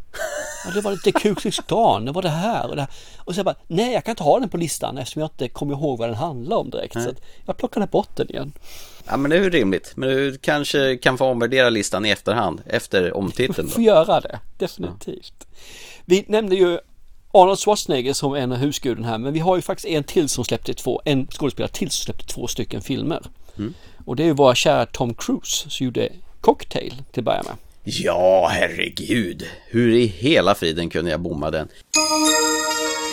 Ja, 0.66 0.72
det 0.74 0.82
var 0.82 0.92
lite 0.92 1.12
Ku 1.12 1.36
Klux 1.36 1.60
Klan, 1.68 2.06
det 2.06 2.12
var 2.12 2.22
det 2.22 2.30
här 2.30 2.70
och 2.70 2.76
det 2.76 2.82
här. 2.82 2.92
Och 3.18 3.34
så 3.34 3.40
jag 3.40 3.46
bara, 3.46 3.56
nej 3.68 3.94
jag 3.94 4.04
kan 4.04 4.12
inte 4.12 4.24
ha 4.24 4.40
den 4.40 4.50
på 4.50 4.58
listan 4.58 4.98
eftersom 4.98 5.20
jag 5.20 5.30
inte 5.30 5.48
kommer 5.50 5.74
ihåg 5.74 6.00
vad 6.00 6.10
den 6.10 6.16
handlar 6.18 6.58
om 6.58 6.70
direkt. 6.70 6.94
Så 6.94 7.10
att 7.10 7.22
jag 7.46 7.58
plockade 7.58 7.88
bort 7.88 8.16
den 8.16 8.30
igen. 8.30 8.54
Ja 9.08 9.18
men 9.18 9.32
det 9.32 9.38
är 9.38 9.42
ju 9.42 9.50
rimligt. 9.50 9.94
Men 9.96 10.10
du 10.10 10.38
kanske 10.38 10.98
kan 10.98 11.18
få 11.18 11.26
omvärdera 11.26 11.70
listan 11.70 12.06
i 12.06 12.10
efterhand 12.10 12.62
efter 12.66 13.14
omtiteln 13.18 13.68
då. 13.68 13.74
Får 13.74 13.84
göra 13.84 14.22
det, 14.22 14.40
definitivt. 14.58 15.48
Vi 16.06 16.26
nämnde 16.28 16.56
ju 16.56 16.80
Arnold 17.36 17.60
Schwarzenegger 17.60 18.14
som 18.14 18.36
en 18.36 18.52
av 18.52 18.58
husguden 18.58 19.06
här, 19.06 19.18
men 19.18 19.34
vi 19.34 19.40
har 19.40 19.56
ju 19.56 19.62
faktiskt 19.62 19.88
en 19.88 20.04
till 20.04 20.30
som 20.30 20.46
släppte 20.46 20.74
två, 20.74 21.02
en 21.06 21.28
skådespelare 21.28 21.72
till 21.72 21.92
som 21.92 22.04
släppte 22.04 22.26
två 22.26 22.48
stycken 22.48 22.82
filmer. 22.82 23.22
Mm. 23.58 23.74
Och 24.06 24.16
det 24.16 24.24
är 24.24 24.28
ju 24.28 24.34
våra 24.34 24.56
kära 24.56 24.86
Tom 24.86 25.14
Cruise 25.14 25.70
som 25.70 25.86
gjorde 25.86 26.10
Cocktail 26.42 26.94
till 27.12 27.22
att 27.22 27.26
börja 27.26 27.44
med. 27.44 27.56
Ja, 27.84 28.48
herregud. 28.52 29.48
Hur 29.68 29.94
i 29.94 30.06
hela 30.06 30.56
friden 30.56 30.90
kunde 30.90 31.12
jag 31.12 31.20
bomma 31.20 31.52
den? 31.52 31.68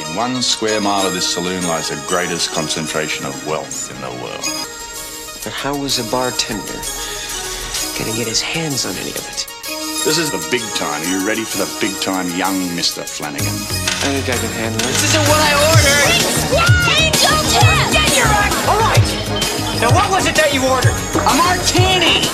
In 0.01 0.19
one 0.19 0.43
square 0.43 0.81
mile 0.81 1.07
of 1.09 1.15
this 1.15 1.35
saloon 1.35 1.61
lies 1.61 1.89
the 1.89 2.15
greatest 2.15 2.55
concentration 2.55 3.29
of 3.29 3.47
wealth 3.47 3.91
in 3.91 3.97
the 3.97 4.23
world. 4.23 4.45
But 5.45 5.53
how 5.53 5.83
was 5.83 5.99
a 5.99 6.05
bartender 6.11 6.81
gonna 7.99 8.19
get 8.19 8.29
his 8.29 8.43
hands 8.43 8.87
on 8.87 8.93
any 8.93 9.11
of 9.11 9.29
it? 9.33 9.60
This 10.03 10.17
is 10.17 10.31
the 10.31 10.41
big 10.51 10.63
time. 10.75 11.03
Are 11.03 11.11
you 11.11 11.27
ready 11.27 11.45
for 11.45 11.59
the 11.59 11.69
big 11.79 11.93
time, 12.01 12.27
young 12.35 12.57
Mr. 12.73 13.05
Flanagan? 13.05 13.53
I 14.01 14.17
think 14.17 14.33
I 14.33 14.39
can 14.41 14.51
handle 14.57 14.81
it. 14.81 14.97
This 14.97 15.13
isn't 15.13 15.27
what 15.29 15.41
I 15.45 15.53
ordered! 15.69 16.09
Get 17.93 18.17
your 18.17 18.25
act! 18.25 18.57
All 18.67 18.81
right! 18.81 19.05
Now 19.79 19.93
what 19.93 20.11
was 20.11 20.27
it 20.27 20.35
that 20.37 20.55
you 20.57 20.65
ordered? 20.65 20.97
A 21.21 21.35
martini! 21.37 22.25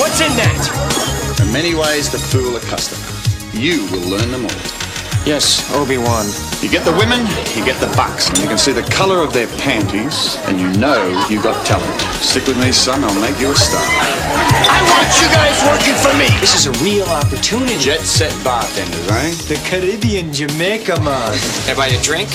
What's 0.00 0.24
in 0.24 0.32
that? 0.40 1.36
There 1.36 1.46
are 1.46 1.52
many 1.52 1.74
ways 1.74 2.08
to 2.10 2.18
fool 2.18 2.56
a 2.56 2.60
customer. 2.60 3.04
You 3.52 3.84
will 3.92 4.08
learn 4.08 4.32
them 4.32 4.46
all. 4.46 4.79
Yes, 5.26 5.68
Obi-Wan. 5.76 6.24
You 6.64 6.70
get 6.72 6.84
the 6.84 6.96
women, 6.96 7.20
you 7.52 7.64
get 7.64 7.78
the 7.78 7.92
bucks, 7.94 8.28
and 8.30 8.38
you 8.38 8.48
can 8.48 8.56
see 8.56 8.72
the 8.72 8.82
color 8.88 9.20
of 9.20 9.32
their 9.32 9.46
panties, 9.60 10.36
and 10.48 10.58
you 10.58 10.66
know 10.80 11.04
you 11.28 11.42
got 11.42 11.64
talent. 11.66 12.00
Stick 12.24 12.46
with 12.46 12.58
me, 12.58 12.72
son, 12.72 13.04
I'll 13.04 13.20
make 13.20 13.38
you 13.38 13.52
a 13.52 13.54
star. 13.54 13.84
I 13.84 14.80
want 14.88 15.12
you 15.20 15.28
guys 15.28 15.60
working 15.68 15.96
for 16.00 16.16
me! 16.16 16.28
This 16.40 16.56
is 16.56 16.66
a 16.66 16.74
real 16.82 17.04
opportunity. 17.04 17.76
Jet 17.78 18.00
set 18.00 18.32
bartenders, 18.42 19.08
eh? 19.12 19.30
The 19.46 19.60
Caribbean 19.68 20.32
Jamaica 20.32 20.98
man. 21.04 21.36
Can 21.68 21.72
I 21.72 21.76
buy 21.76 21.88
a 21.88 22.00
drink? 22.02 22.30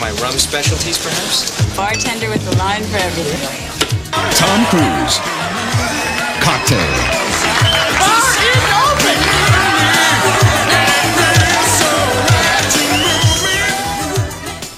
My 0.00 0.10
rum 0.24 0.32
specialties, 0.32 0.96
perhaps? 0.96 1.52
Bartender 1.76 2.30
with 2.30 2.46
a 2.48 2.56
line 2.56 2.84
for 2.84 2.96
everything. 2.96 3.68
Tom 4.32 4.64
Cruise. 4.72 5.20
Cocktail. 6.40 8.07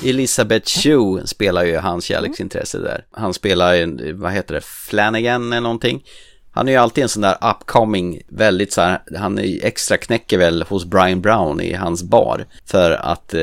Elisabeth 0.04 0.66
Shue 0.66 1.26
spelar 1.26 1.64
ju 1.64 1.76
hans 1.76 2.04
kärleksintresse 2.04 2.78
där. 2.78 3.04
Han 3.10 3.34
spelar, 3.34 4.12
vad 4.12 4.32
heter 4.32 4.54
det, 4.54 4.60
Flanagan 4.60 5.52
eller 5.52 5.60
någonting. 5.60 6.04
Han 6.52 6.68
är 6.68 6.72
ju 6.72 6.78
alltid 6.78 7.02
en 7.02 7.08
sån 7.08 7.22
där 7.22 7.36
upcoming, 7.50 8.22
väldigt 8.28 8.72
så 8.72 8.80
här, 8.80 9.02
han 9.16 9.38
är 9.38 9.64
extra 9.64 9.96
knäcker 9.96 10.38
väl 10.38 10.62
hos 10.62 10.84
Brian 10.84 11.20
Brown 11.20 11.60
i 11.60 11.74
hans 11.74 12.02
bar 12.02 12.46
för 12.64 12.90
att 12.90 13.34
eh, 13.34 13.42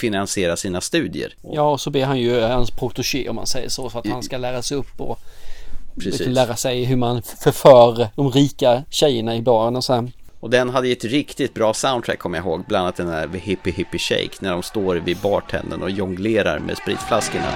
finansiera 0.00 0.56
sina 0.56 0.80
studier. 0.80 1.34
Ja, 1.42 1.70
och 1.70 1.80
så 1.80 1.90
ber 1.90 2.04
han 2.04 2.20
ju 2.20 2.40
hans 2.40 2.70
protégé 2.70 3.28
om 3.28 3.36
man 3.36 3.46
säger 3.46 3.68
så, 3.68 3.90
för 3.90 3.98
att 3.98 4.06
han 4.06 4.22
ska 4.22 4.38
lära 4.38 4.62
sig 4.62 4.76
upp 4.76 5.00
och 5.00 5.18
Precis. 5.94 6.20
lite 6.20 6.30
lära 6.30 6.56
sig 6.56 6.84
hur 6.84 6.96
man 6.96 7.22
förför 7.22 8.08
de 8.16 8.30
rika 8.30 8.82
tjejerna 8.90 9.36
i 9.36 9.42
baren 9.42 9.76
och 9.76 9.84
så 9.84 9.94
här. 9.94 10.12
Och 10.40 10.50
den 10.50 10.68
hade 10.68 10.86
ju 10.86 10.92
ett 10.92 11.04
riktigt 11.04 11.54
bra 11.54 11.74
soundtrack 11.74 12.18
kommer 12.18 12.38
jag 12.38 12.46
ihåg, 12.46 12.64
bland 12.68 12.82
annat 12.82 12.96
den 12.96 13.08
här 13.08 13.28
Hippie 13.28 13.72
Hippie 13.72 13.98
Shake 13.98 14.36
när 14.40 14.50
de 14.50 14.62
står 14.62 14.96
vid 14.96 15.16
bartendern 15.16 15.82
och 15.82 15.90
jonglerar 15.90 16.58
med 16.58 16.76
spritflaskorna. 16.76 17.52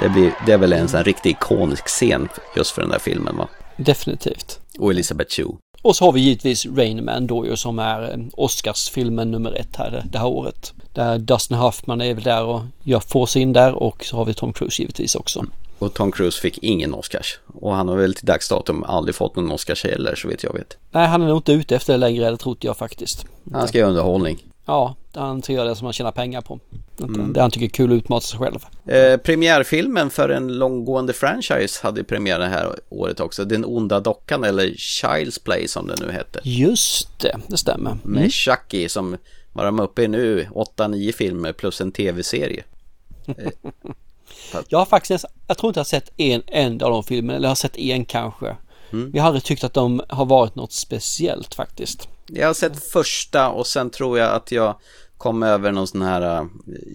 Det, 0.00 0.08
blir, 0.08 0.32
det 0.46 0.52
är 0.52 0.58
väl 0.58 0.72
en 0.72 0.88
sån 0.88 1.04
riktigt 1.04 1.36
ikonisk 1.36 1.86
scen 1.88 2.28
just 2.56 2.70
för 2.70 2.82
den 2.82 2.90
där 2.90 2.98
filmen 2.98 3.36
va? 3.36 3.48
Definitivt. 3.76 4.60
Och 4.78 4.90
Elisabeth 4.90 5.34
Shue. 5.34 5.52
Och 5.82 5.96
så 5.96 6.04
har 6.04 6.12
vi 6.12 6.20
givetvis 6.20 6.66
Rain 6.66 7.04
Man 7.04 7.26
då 7.26 7.46
ju 7.46 7.56
som 7.56 7.78
är 7.78 8.02
eh, 8.02 8.16
Oscarsfilmen 8.32 9.30
nummer 9.30 9.52
ett 9.52 9.76
här 9.76 10.04
det- 10.12 10.18
här 10.18 10.26
året. 10.26 10.72
Där 10.94 11.18
Dustin 11.18 11.56
Hoffman 11.56 12.00
är 12.00 12.14
väl 12.14 12.24
där 12.24 12.44
och 12.44 12.60
gör 12.82 13.00
får 13.00 13.26
sig 13.26 13.42
in 13.42 13.52
där 13.52 13.72
och 13.74 14.04
så 14.04 14.16
har 14.16 14.24
vi 14.24 14.34
Tom 14.34 14.52
Cruise 14.52 14.82
givetvis 14.82 15.14
också. 15.14 15.44
Och 15.78 15.94
Tom 15.94 16.12
Cruise 16.12 16.40
fick 16.40 16.58
ingen 16.62 16.94
Oscars. 16.94 17.38
Och 17.60 17.74
han 17.74 17.88
har 17.88 17.96
väl 17.96 18.14
till 18.14 18.26
dags 18.26 18.48
datum 18.48 18.84
aldrig 18.84 19.14
fått 19.14 19.36
någon 19.36 19.50
Oscars 19.52 19.84
heller 19.84 20.14
så 20.14 20.28
vet 20.28 20.42
jag 20.42 20.52
vet. 20.52 20.76
Nej, 20.90 21.06
han 21.08 21.22
är 21.22 21.26
nog 21.26 21.36
inte 21.38 21.52
ute 21.52 21.76
efter 21.76 21.92
det 21.92 21.96
längre, 21.98 22.30
det 22.30 22.36
trodde 22.36 22.66
jag 22.66 22.76
faktiskt. 22.76 23.24
Han 23.52 23.68
ska 23.68 23.78
göra 23.78 23.88
underhållning. 23.88 24.44
Ja, 24.70 24.96
han 25.14 25.42
ser 25.42 25.64
det 25.64 25.76
som 25.76 25.84
han 25.84 25.92
tjänar 25.92 26.12
pengar 26.12 26.40
på. 26.40 26.60
Mm. 27.00 27.32
Det 27.32 27.40
han 27.40 27.50
tycker 27.50 27.66
är 27.66 27.70
kul 27.70 27.92
att 27.92 27.96
utmana 27.96 28.20
sig 28.20 28.38
själv. 28.38 28.58
Eh, 28.86 29.16
premiärfilmen 29.16 30.10
för 30.10 30.28
en 30.28 30.58
långgående 30.58 31.12
franchise 31.12 31.80
hade 31.82 32.04
premiär 32.04 32.38
det 32.38 32.46
här 32.46 32.74
året 32.88 33.20
också. 33.20 33.44
Den 33.44 33.64
onda 33.64 34.00
dockan 34.00 34.44
eller 34.44 34.66
Child's 34.66 35.44
Play 35.44 35.68
som 35.68 35.86
det 35.86 35.96
nu 36.00 36.12
heter. 36.12 36.42
Just 36.44 37.20
det, 37.20 37.36
det 37.48 37.56
stämmer. 37.56 37.96
Med 38.02 38.18
Mm. 38.18 38.30
Chucky 38.30 38.88
som 38.88 39.16
var 39.52 39.64
de 39.64 39.80
uppe 39.80 40.02
i 40.02 40.08
nu, 40.08 40.48
8-9 40.54 41.12
filmer 41.12 41.52
plus 41.52 41.80
en 41.80 41.92
tv-serie. 41.92 42.64
Jag 44.68 44.78
har 44.78 44.86
faktiskt, 44.86 45.24
jag 45.46 45.58
tror 45.58 45.70
inte 45.70 45.78
jag 45.78 45.84
har 45.84 45.88
sett 45.88 46.10
en 46.16 46.42
enda 46.46 46.86
av 46.86 46.92
de 46.92 47.04
filmerna, 47.04 47.36
eller 47.36 47.46
jag 47.46 47.50
har 47.50 47.54
sett 47.54 47.76
en 47.78 48.04
kanske. 48.04 48.56
Mm. 48.92 49.10
Jag 49.14 49.22
har 49.22 49.26
aldrig 49.26 49.44
tyckt 49.44 49.64
att 49.64 49.74
de 49.74 50.02
har 50.08 50.24
varit 50.24 50.54
något 50.54 50.72
speciellt 50.72 51.54
faktiskt. 51.54 52.08
Jag 52.34 52.46
har 52.46 52.54
sett 52.54 52.84
första 52.84 53.48
och 53.48 53.66
sen 53.66 53.90
tror 53.90 54.18
jag 54.18 54.34
att 54.34 54.52
jag 54.52 54.74
kom 55.16 55.42
över 55.42 55.72
någon 55.72 55.86
sån 55.86 56.02
här, 56.02 56.40
äh, 56.40 56.44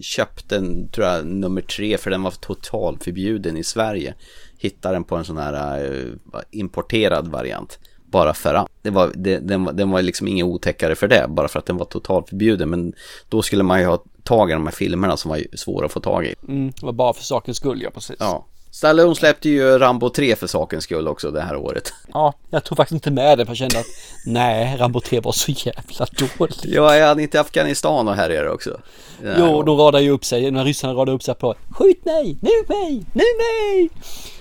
köpte 0.00 0.56
en, 0.56 0.88
tror 0.88 1.06
jag, 1.06 1.26
nummer 1.26 1.60
tre 1.60 1.98
för 1.98 2.10
den 2.10 2.22
var 2.22 2.30
totalt 2.30 3.04
förbjuden 3.04 3.56
i 3.56 3.64
Sverige. 3.64 4.14
Hittade 4.58 4.94
den 4.94 5.04
på 5.04 5.16
en 5.16 5.24
sån 5.24 5.36
här 5.36 5.84
äh, 5.84 6.40
importerad 6.50 7.28
variant. 7.28 7.78
Bara 8.10 8.34
för 8.34 8.54
att. 8.54 8.68
Det 8.82 8.90
var, 8.90 9.10
det, 9.14 9.38
den, 9.38 9.64
var, 9.64 9.72
den 9.72 9.90
var 9.90 10.02
liksom 10.02 10.28
ingen 10.28 10.46
otäckare 10.46 10.94
för 10.94 11.08
det, 11.08 11.26
bara 11.28 11.48
för 11.48 11.58
att 11.58 11.66
den 11.66 11.76
var 11.76 11.84
totalt 11.84 12.28
förbjuden. 12.28 12.70
Men 12.70 12.92
då 13.28 13.42
skulle 13.42 13.62
man 13.62 13.80
ju 13.80 13.86
ha 13.86 14.04
tag 14.22 14.50
i 14.50 14.52
de 14.52 14.66
här 14.66 14.72
filmerna 14.72 15.16
som 15.16 15.28
var 15.28 15.56
svåra 15.56 15.86
att 15.86 15.92
få 15.92 16.00
tag 16.00 16.26
i. 16.26 16.34
Mm, 16.48 16.70
det 16.80 16.86
var 16.86 16.92
bara 16.92 17.12
för 17.12 17.22
sakens 17.22 17.56
skull, 17.56 17.82
ja 17.82 17.90
precis. 17.90 18.16
Ja. 18.18 18.46
Stallone 18.76 19.14
släppte 19.14 19.48
ju 19.48 19.78
Rambo 19.78 20.10
3 20.10 20.36
för 20.36 20.46
sakens 20.46 20.84
skull 20.84 21.08
också 21.08 21.30
det 21.30 21.40
här 21.40 21.56
året. 21.56 21.92
Ja, 22.12 22.34
jag 22.50 22.64
tog 22.64 22.76
faktiskt 22.76 22.94
inte 22.94 23.10
med 23.10 23.38
det 23.38 23.44
för 23.44 23.50
jag 23.50 23.56
kände 23.56 23.78
att 23.78 23.86
nej, 24.26 24.76
Rambo 24.78 25.00
3 25.00 25.20
var 25.20 25.32
så 25.32 25.52
jävla 25.52 26.06
dåligt. 26.18 26.64
Ja, 26.64 26.96
jag 26.96 27.06
hade 27.06 27.22
inte 27.22 27.40
Afghanistan 27.40 28.08
och 28.08 28.14
härjade 28.14 28.50
också. 28.50 28.80
Här 29.22 29.36
Jo, 29.38 29.62
de 29.62 29.76
radar 29.78 30.00
ju 30.00 30.10
upp 30.10 30.24
sig, 30.24 30.50
när 30.50 30.64
ryssarna 30.64 30.94
radar 30.94 31.12
upp 31.12 31.22
sig 31.22 31.34
på 31.34 31.54
Skjut 31.70 32.04
mig, 32.04 32.38
nu 32.40 32.50
mig, 32.68 33.04
nu 33.12 33.24
mig! 33.38 33.90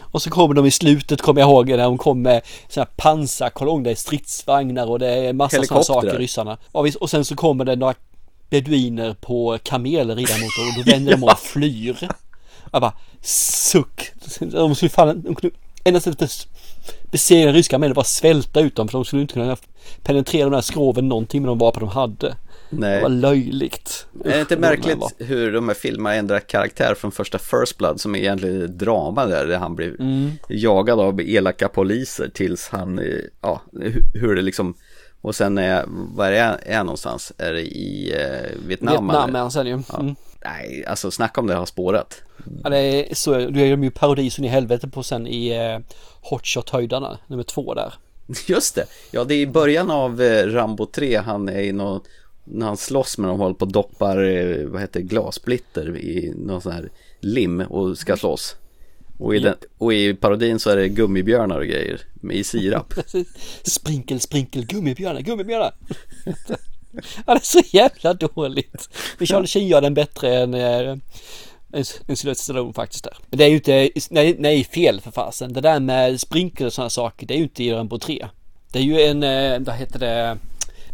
Och 0.02 0.22
så 0.22 0.30
kommer 0.30 0.56
de 0.56 0.66
i 0.66 0.72
slutet, 0.72 1.22
kommer 1.22 1.42
jag 1.42 1.50
ihåg, 1.50 1.70
när 1.70 1.78
de 1.78 1.98
kom 1.98 2.22
med 2.22 2.42
sådana 2.70 2.88
här 2.90 3.04
pansarkolonn, 3.04 3.84
det 3.84 3.92
är 3.92 3.96
stridsvagnar 3.96 4.90
och 4.90 5.00
det 5.00 5.10
är 5.10 5.34
massa 5.34 5.64
sådana 5.64 5.84
saker, 5.84 6.18
ryssarsa. 6.18 6.58
Och, 6.72 6.86
visst- 6.86 6.98
och 6.98 7.10
sen 7.10 7.26
så 7.26 7.36
kommer 7.36 7.66
det 7.66 7.76
några 7.76 7.94
beduiner 8.50 9.14
på 9.22 9.58
kameler 9.64 10.16
ridande 10.16 10.44
mot 10.46 10.56
dem 10.58 10.68
och 10.80 10.86
då 10.86 10.92
vänder 10.92 11.12
de 11.12 11.24
om 11.24 11.30
och 11.30 11.40
flyr. 11.40 12.10
Jag 12.76 12.82
bara, 12.82 12.94
suck! 13.22 14.12
De 14.40 14.76
skulle 14.76 14.90
fan, 14.90 15.22
de 15.22 15.36
kunde, 15.36 15.56
enda 15.84 16.00
sättet 16.00 16.22
att 16.22 16.48
besegra 17.12 17.52
ryska 17.52 17.78
män 17.78 17.94
var 17.94 18.02
att 18.02 18.08
svälta 18.08 18.60
ut 18.62 18.76
dem 18.76 18.88
för 18.88 18.98
de 18.98 19.06
skulle 19.06 19.22
inte 19.22 19.34
kunna 19.34 19.58
penetrera 20.04 20.44
den 20.44 20.54
här 20.54 20.62
skroven 20.62 21.10
någonting 21.10 21.42
med 21.42 21.50
de 21.50 21.58
vapen 21.58 21.80
de 21.80 21.90
hade. 21.90 22.36
Nej. 22.70 22.96
Det 22.96 23.02
var 23.02 23.10
löjligt. 23.10 24.08
Är 24.26 24.30
det 24.30 24.40
inte 24.40 24.54
Usch, 24.56 24.60
märkligt 24.62 24.98
de 25.20 25.26
hur 25.26 25.52
de 25.52 25.68
här 25.68 25.76
filmerna 25.76 26.16
ändrar 26.16 26.40
karaktär 26.40 26.94
från 26.96 27.12
första 27.12 27.38
First 27.38 27.78
Blood 27.78 28.02
som 28.02 28.16
är 28.16 28.20
egentligen 28.20 28.62
ett 28.66 28.80
drama 28.80 29.26
där, 29.26 29.46
där 29.48 29.58
han 29.58 29.76
blir 29.76 30.02
Mm. 30.02 30.32
jagad 30.50 31.00
av 31.00 31.22
elaka 31.22 31.68
poliser 31.70 32.30
tills 32.34 32.70
han, 32.70 33.00
eh, 33.00 33.06
ja, 33.42 33.62
hu- 33.74 34.04
hur 34.14 34.36
det 34.36 34.42
liksom 34.42 34.74
och 35.22 35.36
sen 35.36 35.58
är, 35.58 35.84
var 35.88 36.32
är 36.32 36.58
är 36.66 36.84
någonstans? 36.84 37.34
Är 37.38 37.54
det 37.54 37.62
i 37.62 38.14
eh, 38.14 38.68
Vietnam? 38.68 38.94
Vietnam 39.08 39.36
är 39.36 39.40
han 39.40 39.52
sen 39.52 39.68
ju. 39.68 39.82
Ja. 39.92 40.00
Mm. 40.00 40.16
Nej, 40.46 40.86
alltså 40.86 41.12
snacka 41.12 41.42
om 41.42 41.48
det 41.48 41.56
har 41.56 41.66
spårat. 41.66 42.22
Ja, 42.64 42.70
det 42.70 42.78
är 42.78 43.16
så, 43.16 43.38
du 43.38 43.62
är 43.62 43.66
ju 43.66 43.92
parodi 43.92 44.32
i 44.38 44.48
helvete 44.48 44.88
på 44.88 45.04
sen 45.04 45.28
i 45.28 45.50
eh, 45.50 45.96
Hotshot-höjdarna, 46.22 47.18
nummer 47.28 47.44
två 47.44 47.74
där. 47.74 47.94
Just 48.48 48.76
det, 48.76 48.86
ja 49.12 49.24
det 49.24 49.36
är 49.36 49.40
i 49.40 49.48
början 49.48 49.92
av 49.92 50.22
eh, 50.22 50.48
Rambo 50.48 50.86
3, 50.86 51.18
han 51.18 51.50
är 51.50 51.60
i 51.60 51.72
någon, 51.72 52.02
när 52.44 52.66
han 52.66 52.78
slåss 52.78 53.18
med 53.18 53.30
dem, 53.30 53.40
håller 53.40 53.56
på 53.56 53.66
och 53.66 53.72
doppar, 53.72 54.24
eh, 54.24 54.66
vad 54.66 54.82
heter 54.82 55.00
det, 55.00 55.06
glassplitter 55.06 55.98
i 55.98 56.34
någon 56.38 56.62
sån 56.62 56.72
här 56.72 56.90
lim 57.20 57.62
och 57.62 57.98
ska 57.98 58.18
slåss. 58.18 58.56
Och 59.20 59.36
i, 59.36 59.40
den, 59.40 59.56
och 59.78 59.94
i 59.94 60.14
parodin 60.14 60.60
så 60.60 60.70
är 60.70 60.76
det 60.76 60.90
gummibjörnar 60.90 61.60
och 61.60 61.68
grejer 61.68 62.02
i 62.32 62.44
sirap. 62.44 62.94
Sprinkel, 63.64 64.20
sprinkel, 64.20 64.66
gummibjörnar, 64.66 65.22
gummibjörnar. 65.22 65.74
ja, 67.26 67.34
det 67.34 67.40
är 67.40 67.46
så 67.46 67.62
jävla 67.66 68.14
dåligt. 68.14 68.90
Men 69.18 69.28
Charlie 69.28 69.48
Sheen 69.48 69.68
gör 69.68 69.82
den 69.82 69.94
bättre 69.94 70.38
än 70.38 70.54
eh, 70.54 70.98
en, 71.72 71.84
en 72.08 72.36
Stallone 72.36 72.74
faktiskt 72.74 73.04
där. 73.04 73.18
Men 73.30 73.38
det 73.38 73.44
är 73.44 73.50
ju 73.50 73.56
inte, 73.56 73.90
nej, 74.10 74.36
nej 74.40 74.64
fel 74.64 75.02
för 75.02 75.12
fasen. 75.12 75.54
Det 75.54 75.62
där 75.62 75.80
med 75.80 76.22
sprinkel 76.22 76.68
och 76.68 76.74
sådana 76.74 76.90
saker, 76.90 77.28
det 77.28 77.34
är 77.34 77.38
ju 77.38 77.44
inte 77.44 77.64
i 77.64 77.74
Rambo 77.74 78.00
3. 78.00 78.28
Det 78.72 78.80
är 78.80 78.84
ju 78.84 79.02
en, 79.02 79.24
eh, 79.24 79.60
vad 79.60 79.76
heter 79.76 80.00
det, 80.00 80.38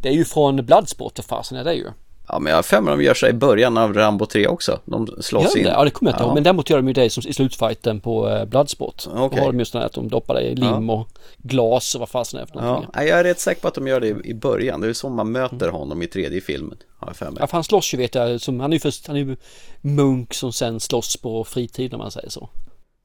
det 0.01 0.09
är 0.09 0.13
ju 0.13 0.25
från 0.25 0.65
Bloodsport 0.65 1.15
för 1.15 1.23
fasen 1.23 1.57
är 1.57 1.63
det 1.63 1.73
ju. 1.73 1.87
Ja 2.27 2.39
men 2.39 2.49
jag 2.49 2.57
har 2.57 2.63
för 2.63 2.81
mig 2.81 2.97
de 2.97 3.03
gör 3.03 3.13
så 3.13 3.27
i 3.27 3.33
början 3.33 3.77
av 3.77 3.93
Rambo 3.93 4.25
3 4.25 4.47
också. 4.47 4.79
De 4.85 5.07
slåss 5.07 5.43
Gör 5.43 5.51
de 5.53 5.59
in. 5.59 5.65
det? 5.65 5.71
Ja 5.71 5.83
det 5.83 5.89
kommer 5.91 6.11
jag 6.11 6.15
inte 6.15 6.23
ihåg. 6.23 6.29
Ja. 6.31 6.33
Men 6.33 6.43
däremot 6.43 6.69
gör 6.69 6.77
de 6.77 6.87
ju 6.87 6.93
det 6.93 7.09
som 7.09 7.23
i 7.27 7.33
slutfighten 7.33 7.99
på 7.99 8.29
eh, 8.29 8.45
Bloodsport. 8.45 9.03
Okej. 9.07 9.37
Då 9.37 9.43
har 9.45 9.51
de 9.51 9.59
just 9.59 9.73
det 9.73 9.79
här 9.79 9.85
att 9.85 9.93
de 9.93 10.09
doppar 10.09 10.33
det 10.35 10.41
i 10.41 10.55
lim 10.55 10.89
och 10.89 11.07
glas 11.37 11.95
och 11.95 11.99
vad 11.99 12.09
fasen 12.09 12.39
är 12.39 12.45
för 12.45 12.55
Ja, 12.55 12.61
någonting. 12.65 12.91
nej, 12.95 13.07
jag 13.07 13.19
är 13.19 13.23
rätt 13.23 13.39
säker 13.39 13.61
på 13.61 13.67
att 13.67 13.73
de 13.75 13.87
gör 13.87 13.99
det 13.99 14.07
i- 14.07 14.33
början. 14.33 14.81
Det 14.81 14.87
är 14.87 14.93
så 14.93 15.09
man 15.09 15.31
möter 15.31 15.69
honom 15.69 16.01
i 16.01 16.07
tredje 16.07 16.41
filmen. 16.41 16.77
Har 16.99 17.07
jag 17.07 17.15
för 17.15 17.25
mig. 17.25 17.37
Ja 17.39 17.47
för 17.47 17.53
han 17.57 17.63
slåss 17.63 17.93
ju 17.93 17.97
vet 17.97 18.15
jag, 18.15 18.41
som, 18.41 18.59
han 18.59 18.71
är 18.71 18.75
ju 18.75 18.79
först, 18.79 19.07
han 19.07 19.15
är 19.15 19.19
ju 19.19 19.35
munk 19.81 20.33
som 20.33 20.53
sen 20.53 20.79
slåss 20.79 21.17
på 21.17 21.43
fritid 21.43 21.93
om 21.93 21.97
man 21.99 22.11
säger 22.11 22.29
så. 22.29 22.49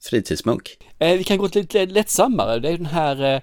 Fritidsmunk. 0.05 0.79
Eh, 0.99 1.13
vi 1.19 1.25
kan 1.25 1.39
gå 1.39 1.49
till 1.49 1.61
lite 1.61 1.87
lättsammare, 1.87 2.59
det 2.59 2.69
är 2.69 2.77
den 2.77 2.87
här 2.87 3.35
eh, 3.35 3.41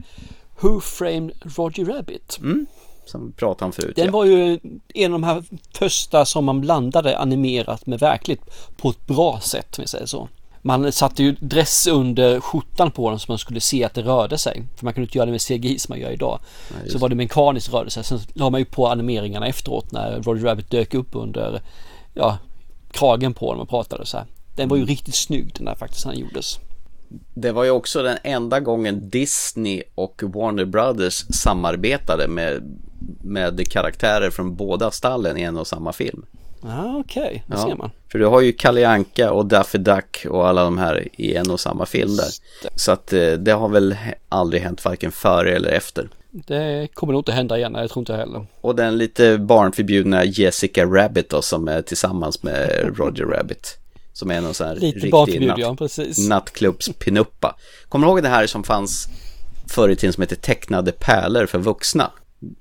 Who 0.60 0.80
Framed 0.80 1.32
Roger 1.58 1.86
Rabbit. 1.86 2.38
Mm, 2.42 2.66
som 3.06 3.28
vi 3.28 3.34
pratade 3.34 3.66
om 3.66 3.72
förut. 3.72 3.95
Den 3.95 4.06
ja. 4.06 4.12
var 4.12 4.26
ju 4.26 4.60
en 4.93 5.14
av 5.14 5.22
de 5.22 5.24
här 5.24 5.43
första 5.74 6.26
som 6.26 6.45
man 6.45 6.62
blandade 6.62 7.18
animerat 7.18 7.86
med 7.86 7.99
verkligt 7.99 8.41
på 8.78 8.89
ett 8.89 9.08
bra 9.08 9.39
sätt, 9.39 9.78
om 9.78 9.82
vi 9.82 9.88
säger 9.88 10.06
så. 10.06 10.30
Man 10.66 10.91
satte 10.91 11.24
ju 11.24 11.32
dress 11.32 11.88
under 11.88 12.39
skjortan 12.39 12.91
på 12.91 13.10
den 13.10 13.20
så 13.20 13.32
man 13.32 13.38
skulle 13.38 13.62
se 13.62 13.84
att 13.84 13.93
det 13.93 14.01
rörde 14.01 14.38
sig. 14.38 14.64
För 14.76 14.86
man 14.86 14.93
kunde 14.93 15.06
inte 15.06 15.18
göra 15.18 15.26
det 15.26 15.32
med 15.32 15.41
CGI 15.41 15.80
som 15.80 15.91
man 15.91 15.99
gör 15.99 16.12
idag. 16.12 16.39
just 16.82 16.91
så 16.91 16.99
var 16.99 17.10
det 17.10 17.16
mekaniskt 17.16 17.74
rörelse. 17.74 18.04
Sen 18.04 18.20
la 18.34 18.49
man 18.49 18.62
ju 18.62 18.66
på 18.66 18.88
animeringarna 18.88 19.47
efteråt 19.47 19.91
när 19.91 20.22
Roger 20.22 20.43
Rabbit 20.43 20.72
dök 20.72 20.93
upp 20.93 21.08
under 21.12 21.62
ja, 22.14 22.38
kragen 22.91 23.34
på 23.34 23.54
den 23.54 23.62
och 23.62 23.70
pratade 23.70 24.06
så 24.06 24.18
här. 24.18 24.26
Den 24.56 24.70
var 24.70 24.78
ju 24.78 24.86
riktigt 24.86 25.16
snygg 25.16 25.54
den 25.56 25.66
där 25.66 25.76
faktiskt 25.76 26.06
när 26.06 26.14
den 26.14 26.22
gjordes. 26.22 26.60
Det 27.34 27.51
var 27.51 27.64
ju 27.64 27.70
också 27.70 28.03
den 28.03 28.18
enda 28.24 28.59
gången 28.59 29.09
Disney 29.09 29.84
och 29.95 30.22
Warner 30.24 30.66
Brothers 30.66 31.26
samarbetade 31.30 32.28
med, 32.28 32.80
med 33.22 33.68
karaktärer 33.72 34.30
från 34.30 34.55
båda 34.55 34.91
stallen 34.91 35.38
i 35.38 35.41
en 35.41 35.57
och 35.57 35.68
samma 35.68 35.93
film. 35.93 36.26
Ja 36.64 36.97
okej, 36.97 37.43
det 37.47 37.57
ser 37.57 37.76
man. 37.76 37.91
För 38.11 38.20
du 38.20 38.26
har 38.26 38.41
ju 38.41 38.53
Kalle 38.53 38.88
Anka 38.88 39.32
och 39.32 39.45
Daffy 39.45 39.78
Duck 39.78 40.26
och 40.30 40.47
alla 40.47 40.64
de 40.64 40.78
här 40.78 41.07
i 41.14 41.36
en 41.36 41.51
och 41.51 41.59
samma 41.59 41.86
film 41.86 42.16
där. 42.16 42.30
Så 42.76 42.91
att 42.91 43.14
eh, 43.14 43.32
det 43.32 43.51
har 43.51 43.70
väl 43.70 43.95
aldrig 44.30 44.61
hänt 44.61 44.86
varken 44.86 45.11
före 45.11 45.55
eller 45.55 45.70
efter. 45.70 46.09
Det 46.32 46.88
kommer 46.93 47.14
nog 47.14 47.20
inte 47.20 47.32
hända 47.32 47.57
igen, 47.57 47.76
jag 47.76 47.89
tror 47.89 48.01
inte 48.01 48.16
heller. 48.16 48.45
Och 48.61 48.76
den 48.76 48.97
lite 48.97 49.38
barnförbjudna 49.38 50.26
Jessica 50.26 50.86
Rabbit 50.86 51.30
då 51.30 51.41
som 51.41 51.68
är 51.68 51.82
tillsammans 51.82 52.43
med 52.43 52.91
Roger 52.97 53.26
Rabbit. 53.26 53.78
Som 54.14 54.32
är 54.32 54.41
någon 54.41 54.53
sån 54.53 54.68
här 54.68 54.76
Lite 54.76 54.86
riktig 54.86 55.11
barnförbjud, 55.11 55.53
ja, 55.57 55.76
nattklubbspinuppa. 56.30 57.55
Kommer 57.89 58.07
du 58.07 58.11
ihåg 58.11 58.24
det 58.24 58.30
här 58.30 58.47
som 58.47 58.64
fanns 58.64 59.07
förr 59.70 59.89
i 59.89 59.95
tiden 59.95 60.14
som 60.14 60.22
hette 60.22 60.36
tecknade 60.36 60.91
pärlor 60.91 61.45
för 61.45 61.59
vuxna? 61.59 62.11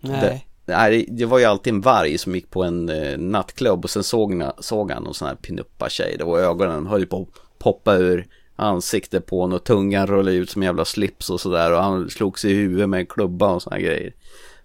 Nej. 0.00 0.46
Det, 0.66 0.72
nej, 0.72 1.07
det 1.11 1.24
var 1.24 1.38
ju 1.38 1.44
alltid 1.44 1.72
en 1.72 1.80
varg 1.80 2.18
som 2.18 2.34
gick 2.34 2.50
på 2.50 2.62
en 2.62 2.88
eh, 2.88 3.18
nattklubb 3.18 3.84
och 3.84 3.90
sen 3.90 4.05
såg, 4.05 4.42
såg 4.59 4.90
han 4.90 5.03
någon 5.03 5.14
sån 5.14 5.28
här 5.28 5.34
pinuppa-tjej. 5.34 6.16
Det 6.18 6.24
var 6.24 6.38
ögonen 6.38 6.86
höll 6.86 7.07
på 7.07 7.22
att 7.22 7.59
poppa 7.59 7.94
ur 7.94 8.26
ansiktet 8.57 9.26
på 9.26 9.40
honom 9.40 9.57
och 9.57 9.64
tungan 9.64 10.07
rullade 10.07 10.36
ut 10.36 10.50
som 10.50 10.62
en 10.62 10.66
jävla 10.66 10.84
slips 10.84 11.30
och 11.30 11.40
sådär 11.40 11.72
och 11.72 11.82
han 11.82 12.11
slog 12.11 12.38
sig 12.38 12.50
i 12.50 12.55
huvudet 12.55 12.88
med 12.88 13.00
en 13.00 13.07
klubba 13.07 13.48
och 13.48 13.62
såna 13.62 13.76
här 13.76 13.82
grejer. 13.82 14.12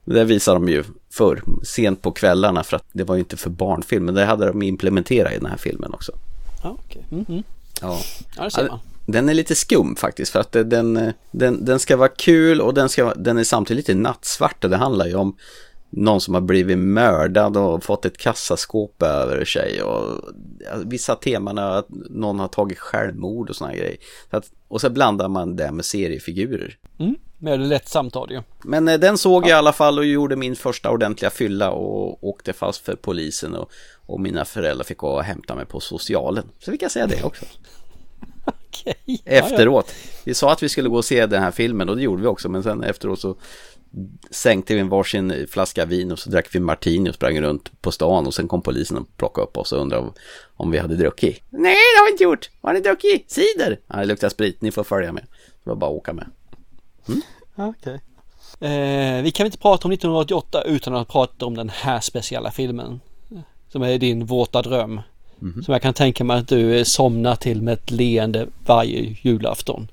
Det 0.05 0.23
visar 0.23 0.53
de 0.53 0.69
ju 0.69 0.83
förr, 1.11 1.43
sent 1.63 2.01
på 2.01 2.11
kvällarna 2.11 2.63
för 2.63 2.75
att 2.75 2.85
det 2.91 3.03
var 3.03 3.15
ju 3.15 3.19
inte 3.19 3.37
för 3.37 3.49
barnfilm, 3.49 4.05
men 4.05 4.15
det 4.15 4.25
hade 4.25 4.47
de 4.47 4.61
implementerat 4.61 5.33
i 5.33 5.35
den 5.35 5.45
här 5.45 5.57
filmen 5.57 5.93
också. 5.93 6.11
Ja, 6.63 6.77
okej. 6.85 7.05
Mhm. 7.09 7.43
Ja. 7.81 7.99
Ja, 8.37 8.43
det 8.43 8.51
ser 8.51 8.67
man. 8.69 8.79
Den 9.05 9.29
är 9.29 9.33
lite 9.33 9.55
skum 9.55 9.95
faktiskt 9.95 10.31
för 10.31 10.39
att 10.39 10.51
det- 10.51 10.63
den, 10.63 11.13
den, 11.31 11.65
den 11.65 11.79
ska 11.79 11.97
vara 11.97 12.09
kul 12.09 12.61
och 12.61 12.73
den, 12.73 12.89
ska, 12.89 13.13
den 13.13 13.37
är 13.37 13.43
samtidigt 13.43 13.87
lite 13.87 13.99
nattsvart 13.99 14.63
och 14.63 14.69
det 14.69 14.77
handlar 14.77 15.05
ju 15.05 15.15
om 15.15 15.35
någon 15.89 16.21
som 16.21 16.33
har 16.33 16.41
blivit 16.41 16.77
mördad 16.77 17.57
och 17.57 17.83
fått 17.83 18.05
ett 18.05 18.17
kassaskåp 18.17 19.03
över 19.03 19.45
sig 19.45 19.81
och 19.81 20.21
ja, 20.59 20.71
vissa 20.85 21.15
teman 21.15 21.57
är 21.57 21.69
att 21.71 21.87
någon 22.09 22.39
har 22.39 22.47
tagit 22.47 22.79
självmord 22.79 23.49
och 23.49 23.55
sådana 23.55 23.75
grejer. 23.75 23.97
Så 24.31 24.37
att, 24.37 24.51
och 24.67 24.81
så 24.81 24.89
blandar 24.89 25.27
man 25.27 25.55
det 25.55 25.71
med 25.71 25.85
seriefigurer. 25.85 26.77
Mm, 26.99 27.15
med 27.37 27.59
det 27.59 27.65
lätt 27.65 27.87
samtal 27.89 28.31
ju. 28.31 28.41
Men 28.63 28.87
eh, 28.87 28.99
den 28.99 29.17
såg 29.17 29.43
jag 29.43 29.49
i 29.49 29.53
alla 29.53 29.73
fall 29.73 29.97
och 29.99 30.05
gjorde 30.05 30.35
min 30.35 30.55
första 30.55 30.91
ordentliga 30.91 31.29
fylla 31.29 31.71
och 31.71 32.23
åkte 32.27 32.53
fast 32.53 32.85
för 32.85 32.95
polisen 32.95 33.55
och, 33.55 33.71
och 34.07 34.19
mina 34.19 34.45
föräldrar 34.45 34.83
fick 34.83 34.97
gå 34.97 35.07
och 35.07 35.23
hämta 35.23 35.55
mig 35.55 35.65
på 35.65 35.79
socialen. 35.79 36.49
Så 36.59 36.71
fick 36.71 36.81
jag 36.81 36.91
säga 36.91 37.07
det 37.07 37.23
också. 37.23 37.45
Okej. 38.45 39.21
Efteråt. 39.25 39.93
Vi 40.23 40.33
sa 40.33 40.51
att 40.51 40.63
vi 40.63 40.69
skulle 40.69 40.89
gå 40.89 40.97
och 40.97 41.05
se 41.05 41.25
den 41.25 41.43
här 41.43 41.51
filmen 41.51 41.89
och 41.89 41.95
det 41.95 42.01
gjorde 42.01 42.21
vi 42.21 42.27
också. 42.27 42.49
Men 42.49 42.63
sen 42.63 42.83
efteråt 42.83 43.19
så 43.19 43.35
sänkte 44.31 44.73
vi 44.73 44.79
en 44.79 44.89
varsin 44.89 45.47
flaska 45.49 45.85
vin 45.85 46.11
och 46.11 46.19
så 46.19 46.29
drack 46.29 46.55
vi 46.55 46.59
martini 46.59 47.09
och 47.09 47.15
sprang 47.15 47.41
runt 47.41 47.81
på 47.81 47.91
stan 47.91 48.27
och 48.27 48.33
sen 48.33 48.47
kom 48.47 48.61
polisen 48.61 48.97
och 48.97 49.17
plockade 49.17 49.47
upp 49.47 49.57
oss 49.57 49.71
och 49.71 49.81
undrade 49.81 50.07
om 50.55 50.71
vi 50.71 50.77
hade 50.77 50.95
druckit. 50.95 51.43
Nej, 51.49 51.75
det 51.75 51.99
har 51.99 52.05
vi 52.05 52.11
inte 52.11 52.23
gjort. 52.23 52.49
Har 52.61 52.73
ni 52.73 52.79
druckit? 52.79 53.31
Cider? 53.31 53.79
Ja, 53.87 53.97
det 53.97 54.05
luktar 54.05 54.29
sprit. 54.29 54.61
Ni 54.61 54.71
får 54.71 54.83
följa 54.83 55.11
med. 55.11 55.23
Det 55.63 55.69
var 55.69 55.75
bara 55.75 55.91
att 55.91 55.97
åka 55.97 56.13
med. 56.13 56.27
Okej. 57.55 58.01
Eh, 58.59 59.23
vi 59.23 59.31
kan 59.31 59.45
inte 59.45 59.57
prata 59.57 59.87
om 59.87 59.91
1988 59.91 60.63
utan 60.63 60.95
att 60.95 61.07
prata 61.07 61.45
om 61.45 61.55
den 61.55 61.69
här 61.69 61.99
speciella 61.99 62.51
filmen. 62.51 62.99
Som 63.71 63.81
är 63.81 63.97
din 63.97 64.25
våta 64.25 64.61
dröm. 64.61 65.01
Som 65.39 65.71
jag 65.73 65.81
kan 65.81 65.93
tänka 65.93 66.23
mig 66.23 66.37
att 66.37 66.47
du 66.47 66.85
somnar 66.85 67.35
till 67.35 67.61
med 67.61 67.73
ett 67.73 67.91
leende 67.91 68.47
varje 68.65 69.15
julafton. 69.21 69.87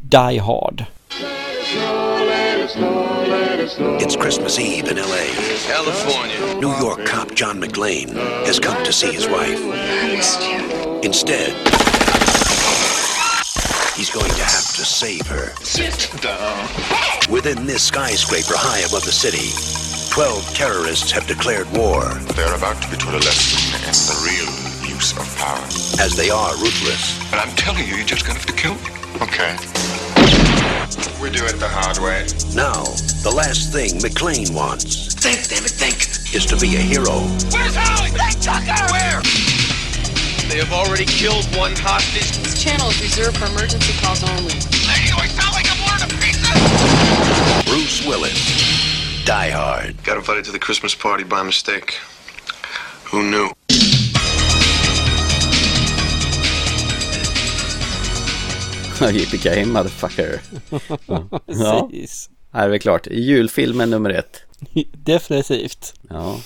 Die 0.00 0.38
Hard. 0.38 0.84
It's 4.00 4.16
Christmas 4.22 4.58
Eve 4.58 4.90
in 4.90 4.98
L.A. 4.98 5.26
California. 5.68 6.60
New 6.60 6.74
York 6.80 7.06
cop 7.06 7.34
John 7.40 7.60
McLean 7.60 8.08
has 8.46 8.58
come 8.58 8.84
to 8.84 8.92
see 8.92 9.12
his 9.12 9.26
wife. 9.28 9.60
Instead, 11.02 11.52
he's 13.96 14.10
going 14.10 14.30
to 14.30 14.44
have 14.44 14.76
to 14.76 14.84
save 14.84 15.26
her. 15.26 15.52
Sit 15.62 16.10
down. 16.22 16.68
Within 17.30 17.66
this 17.66 17.82
skyscraper 17.82 18.56
high 18.56 18.80
above 18.86 19.04
the 19.04 19.12
city, 19.12 19.50
12 20.10 20.54
terrorists 20.54 21.10
have 21.12 21.26
declared 21.26 21.70
war. 21.70 22.02
They're 22.34 22.54
about 22.54 22.82
to 22.82 22.90
be 22.90 22.96
taught 22.96 23.14
a 23.14 23.22
lesson 23.22 23.62
in 23.86 23.94
the 24.10 24.18
real 24.26 24.50
use 24.90 25.12
of 25.16 25.22
power. 25.38 25.62
As 26.02 26.16
they 26.16 26.30
are 26.30 26.50
ruthless. 26.58 27.14
But 27.30 27.38
I'm 27.38 27.54
telling 27.54 27.86
you, 27.86 27.94
you're 27.94 28.06
just 28.06 28.26
gonna 28.26 28.38
have 28.38 28.46
to 28.46 28.52
kill 28.52 28.74
me. 28.74 28.90
Okay. 29.22 29.54
We 31.22 31.30
do 31.30 31.46
it 31.46 31.62
the 31.62 31.70
hard 31.70 31.98
way. 32.02 32.26
Now, 32.58 32.82
the 33.22 33.30
last 33.30 33.72
thing 33.72 34.02
McLean 34.02 34.52
wants 34.52 35.14
Think, 35.14 35.46
damn 35.48 35.62
it, 35.64 35.70
think. 35.78 36.02
is 36.34 36.44
to 36.46 36.56
be 36.58 36.74
a 36.74 36.82
hero. 36.82 37.22
Where's 37.54 37.76
Holly? 37.78 38.10
Hey, 38.10 38.34
Tucker! 38.42 38.82
Where? 38.90 39.22
They 40.50 40.58
have 40.58 40.72
already 40.74 41.06
killed 41.06 41.46
one 41.54 41.76
hostage. 41.78 42.34
This 42.42 42.58
channel 42.60 42.90
is 42.90 43.00
reserved 43.00 43.38
for 43.38 43.46
emergency 43.46 43.94
calls 44.02 44.24
only. 44.26 44.58
Lady, 44.90 45.06
do 45.06 45.16
I 45.22 45.30
sound 45.30 45.54
like 45.54 45.70
I'm 45.70 45.78
ordering 45.86 46.10
a 46.10 46.18
pizza? 46.18 46.50
Bruce 47.70 48.02
Willis. 48.04 48.79
Die 49.30 49.50
Hard. 49.50 49.94
Got 50.04 50.16
invited 50.16 50.44
to 50.44 50.52
the 50.52 50.58
Christmas 50.58 50.94
party 50.94 51.24
by 51.24 51.42
mistake. 51.44 51.92
Who 53.12 53.22
knew? 53.22 53.48
Yippee 59.20 59.64
motherfucker. 59.64 60.40
Ja. 61.06 61.24
ja. 61.46 61.88
Precis. 61.90 62.30
Här 62.52 62.66
är 62.66 62.70
det 62.70 62.78
klart. 62.78 63.06
Julfilmen 63.06 63.90
nummer 63.90 64.10
ett. 64.10 64.42
Definitivt. 64.92 65.94
Ja. 66.08 66.40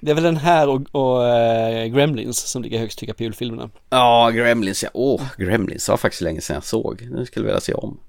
Det 0.00 0.10
är 0.10 0.14
väl 0.14 0.24
den 0.24 0.36
här 0.36 0.68
och, 0.68 0.82
och 0.92 1.28
eh, 1.28 1.86
Gremlins 1.86 2.38
som 2.38 2.62
ligger 2.62 2.78
högst 2.78 2.98
tycker 2.98 3.10
jag 3.10 3.16
på 3.16 3.22
julfilmerna. 3.22 3.70
Ja, 3.90 4.30
Gremlins. 4.30 4.82
Ja. 4.82 4.90
Åh, 4.94 5.22
Gremlins 5.38 5.88
var 5.88 5.96
faktiskt 5.96 6.22
länge 6.22 6.40
sedan 6.40 6.54
jag 6.54 6.64
såg. 6.64 7.08
Nu 7.10 7.26
skulle 7.26 7.44
jag 7.46 7.48
vilja 7.48 7.60
se 7.60 7.74
om. 7.74 8.00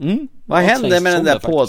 Mm. 0.00 0.28
Vad 0.46 0.62
Ja, 0.62 0.66
hände 0.66 0.88
trängs 0.88 1.02
med 1.02 1.12
den 1.12 1.24
där 1.24 1.38
på, 1.38 1.66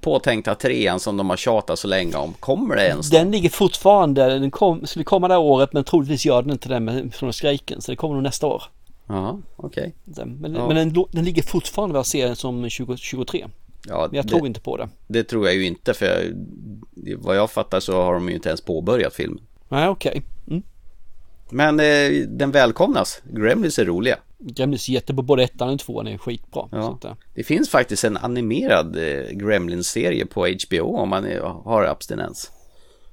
påtänkta 0.00 0.54
trean 0.54 1.00
som 1.00 1.16
de 1.16 1.30
har 1.30 1.36
tjatat 1.36 1.78
så 1.78 1.88
länge 1.88 2.16
om? 2.16 2.32
Kommer 2.40 2.76
det 2.76 2.86
ens? 2.86 3.10
Den 3.10 3.30
ligger 3.30 3.48
fortfarande, 3.50 4.38
den 4.38 4.50
kom, 4.50 4.86
skulle 4.86 5.04
komma 5.04 5.28
det 5.28 5.34
här 5.34 5.40
året 5.40 5.72
men 5.72 5.84
troligtvis 5.84 6.26
gör 6.26 6.42
den 6.42 6.50
inte 6.52 6.68
det 6.68 6.80
med 6.80 7.14
från 7.14 7.32
strejken 7.32 7.80
så 7.82 7.92
det 7.92 7.96
kommer 7.96 8.14
nog 8.14 8.22
nästa 8.22 8.46
år. 8.46 8.62
Ja, 9.08 9.38
okej. 9.56 9.94
Den- 10.04 10.36
Men, 10.40 10.54
Ja. 10.54 10.66
men 10.68 10.76
den, 10.76 11.04
den 11.12 11.24
ligger 11.24 11.42
fortfarande 11.42 11.92
vad 11.92 11.98
jag 11.98 12.06
ser 12.06 12.34
som 12.34 12.54
2023. 12.62 13.46
Ja, 13.88 14.06
Men 14.10 14.16
jag 14.16 14.24
det- 14.24 14.28
tror 14.28 14.46
inte 14.46 14.60
på 14.60 14.76
det. 14.76 14.88
Det 15.06 15.24
tror 15.24 15.46
jag 15.46 15.54
ju 15.54 15.66
inte 15.66 15.94
för 15.94 16.06
jag, 16.06 16.22
vad 17.18 17.36
jag 17.36 17.50
fattar 17.50 17.80
så 17.80 18.02
har 18.02 18.14
de 18.14 18.28
ju 18.28 18.34
inte 18.34 18.48
ens 18.48 18.60
påbörjat 18.60 19.14
filmen. 19.14 19.40
Nej, 19.68 19.88
okej. 19.88 20.22
Mm. 20.48 20.62
Men 21.50 21.80
eh, 21.80 22.26
den 22.28 22.50
välkomnas. 22.50 23.22
Gremlins 23.32 23.78
är 23.78 23.84
roliga. 23.84 24.16
Gremlins 24.38 24.88
är 24.88 24.92
jättebra, 24.92 25.22
både 25.22 25.42
ettan 25.42 25.68
och 25.68 25.78
tvåan 25.80 26.06
är 26.06 26.18
skitbra. 26.18 26.68
Ja. 26.72 26.94
att, 26.98 27.04
eh, 27.04 27.12
Det 27.34 27.44
finns 27.44 27.68
faktiskt 27.70 28.04
en 28.04 28.16
animerad 28.16 28.96
eh, 28.96 29.30
Gremlins-serie 29.30 30.26
på 30.26 30.46
HBO 30.46 30.96
om 30.96 31.08
man 31.08 31.24
är, 31.24 31.40
har 31.40 31.84
abstinens. 31.84 32.50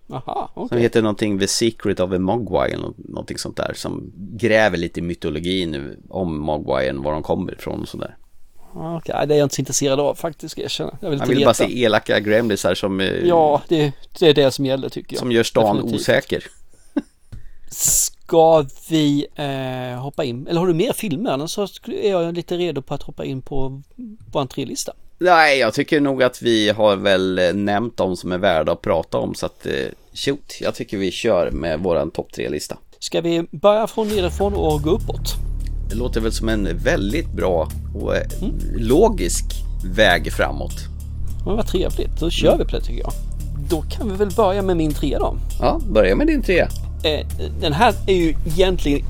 Aha, 0.10 0.52
Som 0.54 0.64
okej. 0.64 0.82
heter 0.82 1.02
någonting 1.02 1.40
The 1.40 1.48
Secret 1.48 2.00
of 2.00 2.12
a 2.12 2.20
Mogwai 2.20 2.72
eller 2.72 2.84
nå- 2.84 2.94
någonting 2.98 3.38
sånt 3.38 3.58
där. 3.58 3.74
Som 3.76 4.12
gräver 4.16 4.78
lite 4.78 5.00
i 5.00 5.04
mytologin 5.04 5.98
om 6.10 6.38
Mogwaien, 6.40 7.02
var 7.04 7.12
de 7.12 7.24
kommer 7.24 7.54
ifrån 7.54 7.82
och 7.82 7.88
sådär. 7.88 8.18
Okej, 8.76 9.28
det 9.28 9.34
är 9.36 9.38
jag 9.40 9.46
inte 9.46 9.56
så 9.56 9.62
intresserad 9.62 10.00
av 10.00 10.16
faktiskt, 10.16 10.58
jag 10.58 10.66
erkänna. 10.66 10.98
Jag 11.02 11.10
vill 11.10 11.20
inte 11.20 11.30
vill 11.36 11.44
bara 11.46 11.54
se 11.54 11.84
elaka 11.84 12.20
Gremlisar 12.20 12.76
som, 12.76 13.00
eh, 13.00 13.08
Ja, 13.08 13.62
det, 13.68 13.94
det 14.20 14.28
är 14.30 14.34
det 14.34 14.52
som 14.52 14.66
gäller 14.66 14.90
tycker 14.90 15.16
jag. 15.16 15.20
som 15.20 15.32
gör 15.32 15.44
stan 15.44 15.76
Definitivt. 15.76 16.02
osäker. 16.02 16.44
Ska 18.28 18.66
vi 18.90 19.28
eh, 19.36 20.02
hoppa 20.02 20.24
in, 20.24 20.48
eller 20.48 20.60
har 20.60 20.68
du 20.68 20.74
mer 20.74 20.94
filmer? 20.94 21.32
Annars 21.32 21.52
så 21.52 21.68
är 21.88 22.12
jag 22.12 22.36
lite 22.36 22.58
redo 22.58 22.82
på 22.82 22.94
att 22.94 23.04
hoppa 23.04 23.26
in 23.26 23.42
på 23.42 23.82
vår 24.32 24.46
trelista. 24.46 24.94
Nej, 25.18 25.60
jag 25.60 25.74
tycker 25.74 26.02
nog 26.02 26.24
att 26.24 26.42
vi 26.42 26.70
har 26.70 26.96
väl 26.96 27.40
eh, 27.40 27.54
nämnt 27.54 27.98
de 27.98 28.18
som 28.18 28.32
är 28.32 28.38
värda 28.38 28.72
att 28.72 28.82
prata 28.82 29.18
om 29.18 29.36
så 29.36 29.46
att 29.46 29.66
eh, 29.66 29.72
shoot, 30.14 30.58
jag 30.62 30.76
tycker 30.76 30.98
vi 30.98 31.12
kör 31.12 31.52
med 31.52 31.80
våran 31.80 32.12
topp 32.12 32.34
tre-lista. 32.34 32.78
Ska 33.00 33.22
vi 33.22 33.44
börja 33.52 33.88
från 33.88 34.08
nerifrån 34.08 34.54
och 34.54 34.82
gå 34.82 34.90
uppåt? 34.90 35.34
Det 35.90 35.96
låter 35.96 36.22
väl 36.22 36.32
som 36.32 36.50
en 36.50 36.78
väldigt 36.78 37.34
bra 37.34 37.68
och 37.96 38.16
eh, 38.16 38.24
logisk 38.78 39.46
väg 39.96 40.34
framåt. 40.34 40.76
Men 41.46 41.56
vad 41.56 41.68
trevligt, 41.68 42.20
då 42.20 42.30
kör 42.30 42.58
vi 42.58 42.66
på 42.66 42.72
det 42.72 42.82
tycker 42.82 43.02
jag. 43.02 43.12
Då 43.70 43.82
kan 43.82 44.12
vi 44.12 44.18
väl 44.18 44.32
börja 44.32 44.62
med 44.62 44.78
min 44.78 44.94
trea 44.94 45.20
då. 45.20 45.38
Ja, 45.60 45.80
börja 45.90 46.16
med 46.16 46.28
din 46.28 46.42
trea. 46.42 46.70
Eh, 47.04 47.26
den 47.60 47.74
här 47.74 47.94
är 48.08 48.16
ju 48.16 48.36
egentligen 48.46 49.06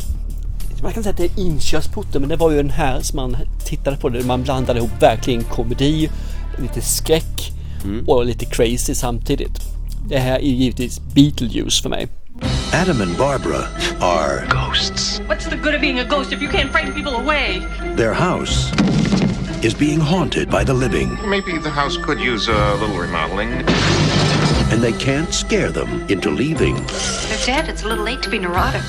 man 0.84 0.94
kan 0.94 1.04
säga 1.04 1.12
att 1.12 1.18
det 1.18 1.26
är 1.26 1.40
inkörsporten 1.40 2.22
men 2.22 2.30
det 2.30 2.36
var 2.36 2.52
ju 2.52 2.58
den 2.58 2.70
här 2.70 3.02
som 3.02 3.16
man 3.16 3.38
tittade 3.66 3.98
på 3.98 4.10
det. 4.10 4.24
Man 4.24 4.44
blandade 4.44 4.80
ihop 4.80 4.92
verkligen 5.02 5.44
komedi, 5.44 6.10
lite 6.58 6.82
skräck 6.82 7.52
och 8.08 8.26
lite 8.26 8.46
crazy 8.46 8.96
samtidigt. 8.96 9.62
Det 10.10 10.18
här 10.18 10.40
är 10.40 10.44
ju 10.44 10.56
givetvis 10.56 11.02
Beetlejuice 11.14 11.82
för 11.82 11.90
mig. 11.90 12.08
Adam 12.82 13.02
and 13.02 13.18
Barbara 13.18 13.68
are 14.00 14.46
Ghosts. 14.50 15.22
What's 15.30 15.50
the 15.50 15.56
good 15.56 15.76
of 15.76 15.82
being 15.82 16.00
a 16.00 16.04
ghost 16.10 16.34
if 16.34 16.42
you 16.42 16.52
can't 16.52 16.72
frighten 16.72 16.94
people 16.94 17.14
away? 17.14 17.62
their 17.98 18.14
house 18.14 18.74
is 19.64 19.80
being 19.80 20.00
haunted 20.00 20.50
by 20.50 20.66
the 20.66 20.74
living, 20.74 21.18
Maybe 21.30 21.60
the 21.64 21.70
house 21.70 21.98
could 21.98 22.20
use 22.20 22.50
a 22.50 22.76
little 22.82 22.98
remodeling. 22.98 23.50
And 24.74 24.82
they 24.82 24.92
can't 24.94 25.32
scare 25.32 25.72
them 25.72 26.02
into 26.10 26.32
leaving. 26.32 26.74
They're 26.74 27.46
dead. 27.46 27.70
It's 27.70 27.84
a 27.84 27.88
little 27.88 28.04
late 28.04 28.24
to 28.24 28.30
be 28.30 28.40
neurotic. 28.40 28.82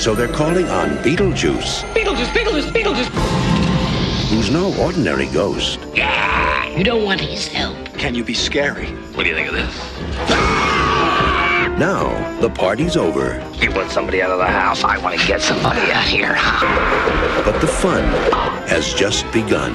So 0.00 0.12
they're 0.12 0.26
calling 0.26 0.66
on 0.68 0.96
Beetlejuice, 1.04 1.84
Beetlejuice, 1.94 2.32
Beetlejuice, 2.34 2.72
Beetlejuice! 2.72 4.28
who's 4.28 4.50
no 4.50 4.74
ordinary 4.82 5.26
ghost. 5.26 5.78
Yeah, 5.94 6.66
you 6.76 6.82
don't 6.82 7.04
want 7.04 7.20
his 7.20 7.46
help. 7.46 7.76
Can 7.94 8.16
you 8.16 8.24
be 8.24 8.34
scary? 8.34 8.86
What 9.14 9.22
do 9.22 9.28
you 9.28 9.36
think 9.36 9.48
of 9.50 9.54
this? 9.54 9.74
Now, 11.78 12.10
the 12.40 12.50
party's 12.50 12.96
over, 12.96 13.40
You 13.60 13.70
want 13.70 13.92
somebody 13.92 14.22
out 14.22 14.32
of 14.32 14.38
the 14.38 14.46
house? 14.46 14.82
I 14.82 14.98
want 14.98 15.18
to 15.20 15.26
get 15.28 15.40
somebody 15.40 15.92
out 15.92 16.06
here. 16.08 16.34
but 17.44 17.60
the 17.60 17.68
fun 17.68 18.02
has 18.66 18.92
just 18.94 19.30
begun. 19.30 19.72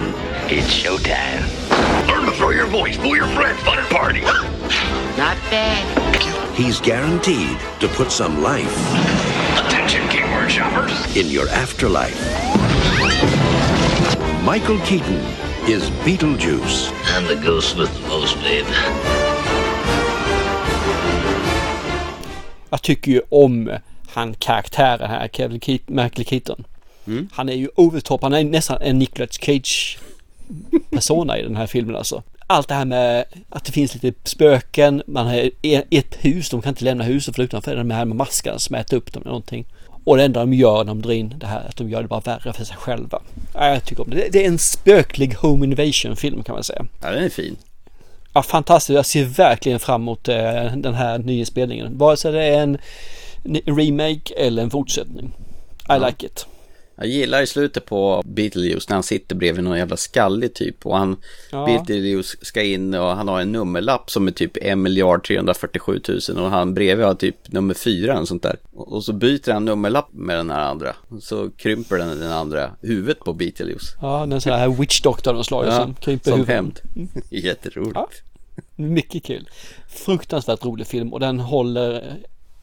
It's 0.52 0.68
showtime. 0.68 1.48
Learn 2.10 2.26
to 2.26 2.32
throw 2.34 2.50
your 2.50 2.68
voice, 2.68 2.98
fool 2.98 3.16
your 3.16 3.28
friends, 3.30 3.58
fun 3.62 3.80
and 3.80 3.88
party. 3.88 4.22
Not 5.18 5.38
bad. 5.50 5.84
He's 6.56 6.80
guaranteed 6.82 7.58
to 7.80 7.88
put 7.88 8.12
some 8.12 8.42
life 8.44 8.76
Attention, 9.66 10.08
keyword 10.10 10.52
shoppers. 10.52 11.16
in 11.18 11.28
your 11.30 11.48
afterlife. 11.50 12.20
Michael 14.46 14.80
Keaton 14.86 15.22
is 15.68 15.90
Beetlejuice. 16.06 16.92
I'm 17.16 17.26
the 17.28 17.36
ghost 17.46 17.78
with 17.78 17.92
the 17.94 18.08
most, 18.10 18.36
babe. 18.36 18.66
Jag 22.70 22.82
tycker 22.82 23.12
ju 23.12 23.22
om 23.30 23.72
han 24.14 24.34
karaktären 24.34 25.10
här, 25.10 25.28
Kevin 25.28 25.60
Keaton, 25.60 25.96
Michael 25.96 26.26
Keaton. 26.26 26.64
Mm. 27.08 27.30
Han 27.34 27.50
är 27.50 27.54
ju 27.54 27.70
over 27.76 28.00
top, 28.00 28.22
han 28.22 28.34
är 28.34 28.44
nästan 28.44 28.82
en 28.82 29.00
Nicolas 29.00 29.38
Cage 29.42 29.98
persona 30.90 31.38
i 31.38 31.42
den 31.42 31.56
här 31.56 31.68
filmen 31.68 31.96
alltså. 31.96 32.24
Allt 32.48 32.68
det 32.68 32.74
här 32.74 32.86
med 32.86 33.26
att 33.50 33.66
det 33.66 33.72
finns 33.72 33.94
lite 33.94 34.30
spöken, 34.30 35.04
man 35.08 35.28
har 35.28 35.50
ett 35.90 36.16
hus, 36.20 36.50
de 36.50 36.62
kan 36.62 36.70
inte 36.70 36.84
lämna 36.84 37.04
huset 37.04 37.36
för 37.36 37.44
utanför 37.44 37.76
de 37.76 37.92
här 37.92 38.06
med 38.06 38.18
maskarna 38.18 38.60
som 38.60 38.76
äter 38.76 38.98
upp 38.98 39.14
dem 39.14 39.22
eller 39.22 39.32
någonting. 39.32 39.66
Och 40.04 40.18
det 40.18 40.24
enda 40.24 40.40
de 40.40 40.54
gör 40.54 40.78
när 40.78 40.86
de 40.86 41.02
drar 41.02 41.12
in 41.12 41.36
det 41.38 41.48
här, 41.48 41.68
att 41.70 41.76
de 41.76 41.90
gör 41.90 42.02
det 42.02 42.08
bara 42.08 42.20
värre 42.20 42.54
för 42.54 42.64
sig 42.64 42.78
själva. 42.78 43.22
Ja, 43.54 43.68
jag 43.68 43.86
tycker 43.86 44.04
om 44.04 44.10
det. 44.10 44.30
Det 44.32 44.44
är 44.44 44.48
en 44.48 44.60
spöklig 44.60 45.34
home 45.34 45.66
invasion 45.66 46.16
film 46.16 46.44
kan 46.44 46.56
man 46.56 46.64
säga. 46.64 46.86
Ja, 47.02 47.12
den 47.12 47.24
är 47.24 47.30
fin. 47.30 47.56
Ja, 48.34 48.44
fantastiskt. 48.44 48.96
Jag 48.96 49.06
ser 49.06 49.24
verkligen 49.24 49.80
fram 49.80 50.02
emot 50.02 50.28
eh, 50.28 50.76
den 50.76 50.94
här 50.94 51.18
nyinspelningen. 51.18 51.98
Vare 51.98 52.18
sig 52.18 52.32
det 52.32 52.44
är 52.44 52.64
en 52.64 52.78
remake 53.66 54.34
eller 54.38 54.64
en 54.64 54.70
fortsättning. 54.70 55.32
I 55.90 56.06
like 56.06 56.26
it. 56.26 56.48
Jag 56.98 57.08
gillar 57.08 57.42
i 57.42 57.48
slutet 57.48 57.86
på 57.86 58.22
Beetlejuice 58.26 58.90
när 58.90 58.96
han 58.96 59.04
sitter 59.04 59.36
bredvid 59.36 59.64
någon 59.64 59.78
jävla 59.78 59.98
skallig 59.98 60.54
typ 60.54 60.86
och 60.86 60.98
han 60.98 61.18
Ja. 61.52 61.66
Beetlejuice 61.66 62.36
ska 62.42 62.64
in 62.64 62.94
och 62.94 63.16
han 63.16 63.28
har 63.28 63.42
en 63.42 63.52
nummerlapp 63.52 64.10
som 64.12 64.28
är 64.28 64.32
typ 64.32 64.58
1 64.62 64.78
miljard 64.78 65.28
347 65.28 66.02
000 66.30 66.38
och 66.44 66.50
han 66.50 66.74
bredvid 66.74 67.06
har 67.06 67.14
typ 67.16 67.52
nummer 67.52 67.74
4 67.74 68.20
och 68.20 68.28
sånt 68.28 68.44
där. 68.44 68.56
Och 68.74 68.94
och 68.94 69.04
så 69.04 69.14
byter 69.14 69.52
han 69.52 69.66
nummerlapp 69.66 70.08
med 70.14 70.38
den 70.38 70.50
här 70.50 70.60
andra. 70.62 70.96
Så 71.22 71.50
krymper 71.50 71.98
den, 71.98 72.20
den 72.20 72.32
andra 72.32 72.72
huvudet 72.82 73.20
på 73.20 73.34
Beetlejuice. 73.34 73.96
Ja, 74.02 74.26
den 74.26 74.42
sån 74.42 74.54
här 74.54 74.68
witch 74.70 75.02
doctor 75.02 75.44
slår 75.44 75.66
ju 75.66 75.72
Ja, 75.72 75.78
som 75.82 75.94
kryper 75.94 76.24
som 76.32 76.40
huvudet. 76.40 76.56
hämnd. 76.56 76.80
Jätteroligt. 77.30 77.96
Ja. 77.96 78.10
Mycket 78.76 79.24
kul. 79.24 79.50
Fruktansvärt 79.90 80.66
rolig 80.66 80.88
film 80.88 81.14
och 81.14 81.20
den 81.20 81.40
håller 81.40 82.18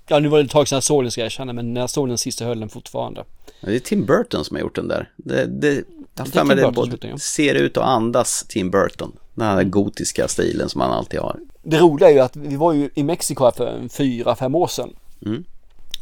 Ja 0.09 0.19
nu 0.19 0.29
var 0.29 0.39
det 0.39 0.45
ett 0.45 0.51
tag 0.51 0.69
sedan 0.69 0.77
jag 0.77 0.83
såg 0.83 1.05
den 1.05 1.11
ska 1.11 1.21
jag 1.21 1.27
erkänna 1.27 1.53
men 1.53 1.75
när 1.75 1.81
jag 1.81 1.91
såg 1.91 2.09
den 2.09 2.19
sist 2.19 2.39
så 2.39 2.45
höll 2.45 2.61
den 2.61 2.69
fortfarande. 2.69 3.25
Det 3.63 3.75
är 3.75 3.79
Tim 3.79 4.05
Burton 4.07 4.45
som 4.45 4.57
har 4.57 4.61
gjort 4.61 4.75
den 4.75 4.89
där. 4.89 5.11
Det, 5.17 5.47
det, 5.47 5.85
för 6.33 6.45
mig 6.45 6.57
det 6.57 6.73
både 6.73 7.19
ser 7.19 7.55
ut 7.55 7.77
och 7.77 7.89
andas 7.89 8.45
Tim 8.49 8.71
Burton. 8.71 9.13
Den 9.35 9.47
här 9.47 9.65
gotiska 9.65 10.29
stilen 10.29 10.69
som 10.69 10.81
han 10.81 10.91
alltid 10.91 11.21
har. 11.21 11.39
Det 11.63 11.79
roliga 11.79 12.09
är 12.09 12.13
ju 12.13 12.21
att 12.21 12.37
vi 12.37 12.57
var 12.57 12.73
ju 12.73 12.91
i 12.95 13.03
Mexiko 13.03 13.45
här 13.45 13.51
för 13.51 13.89
fyra, 13.89 14.37
fem 14.37 14.55
år 14.55 14.67
sedan. 14.67 14.91
Mm. 15.27 15.45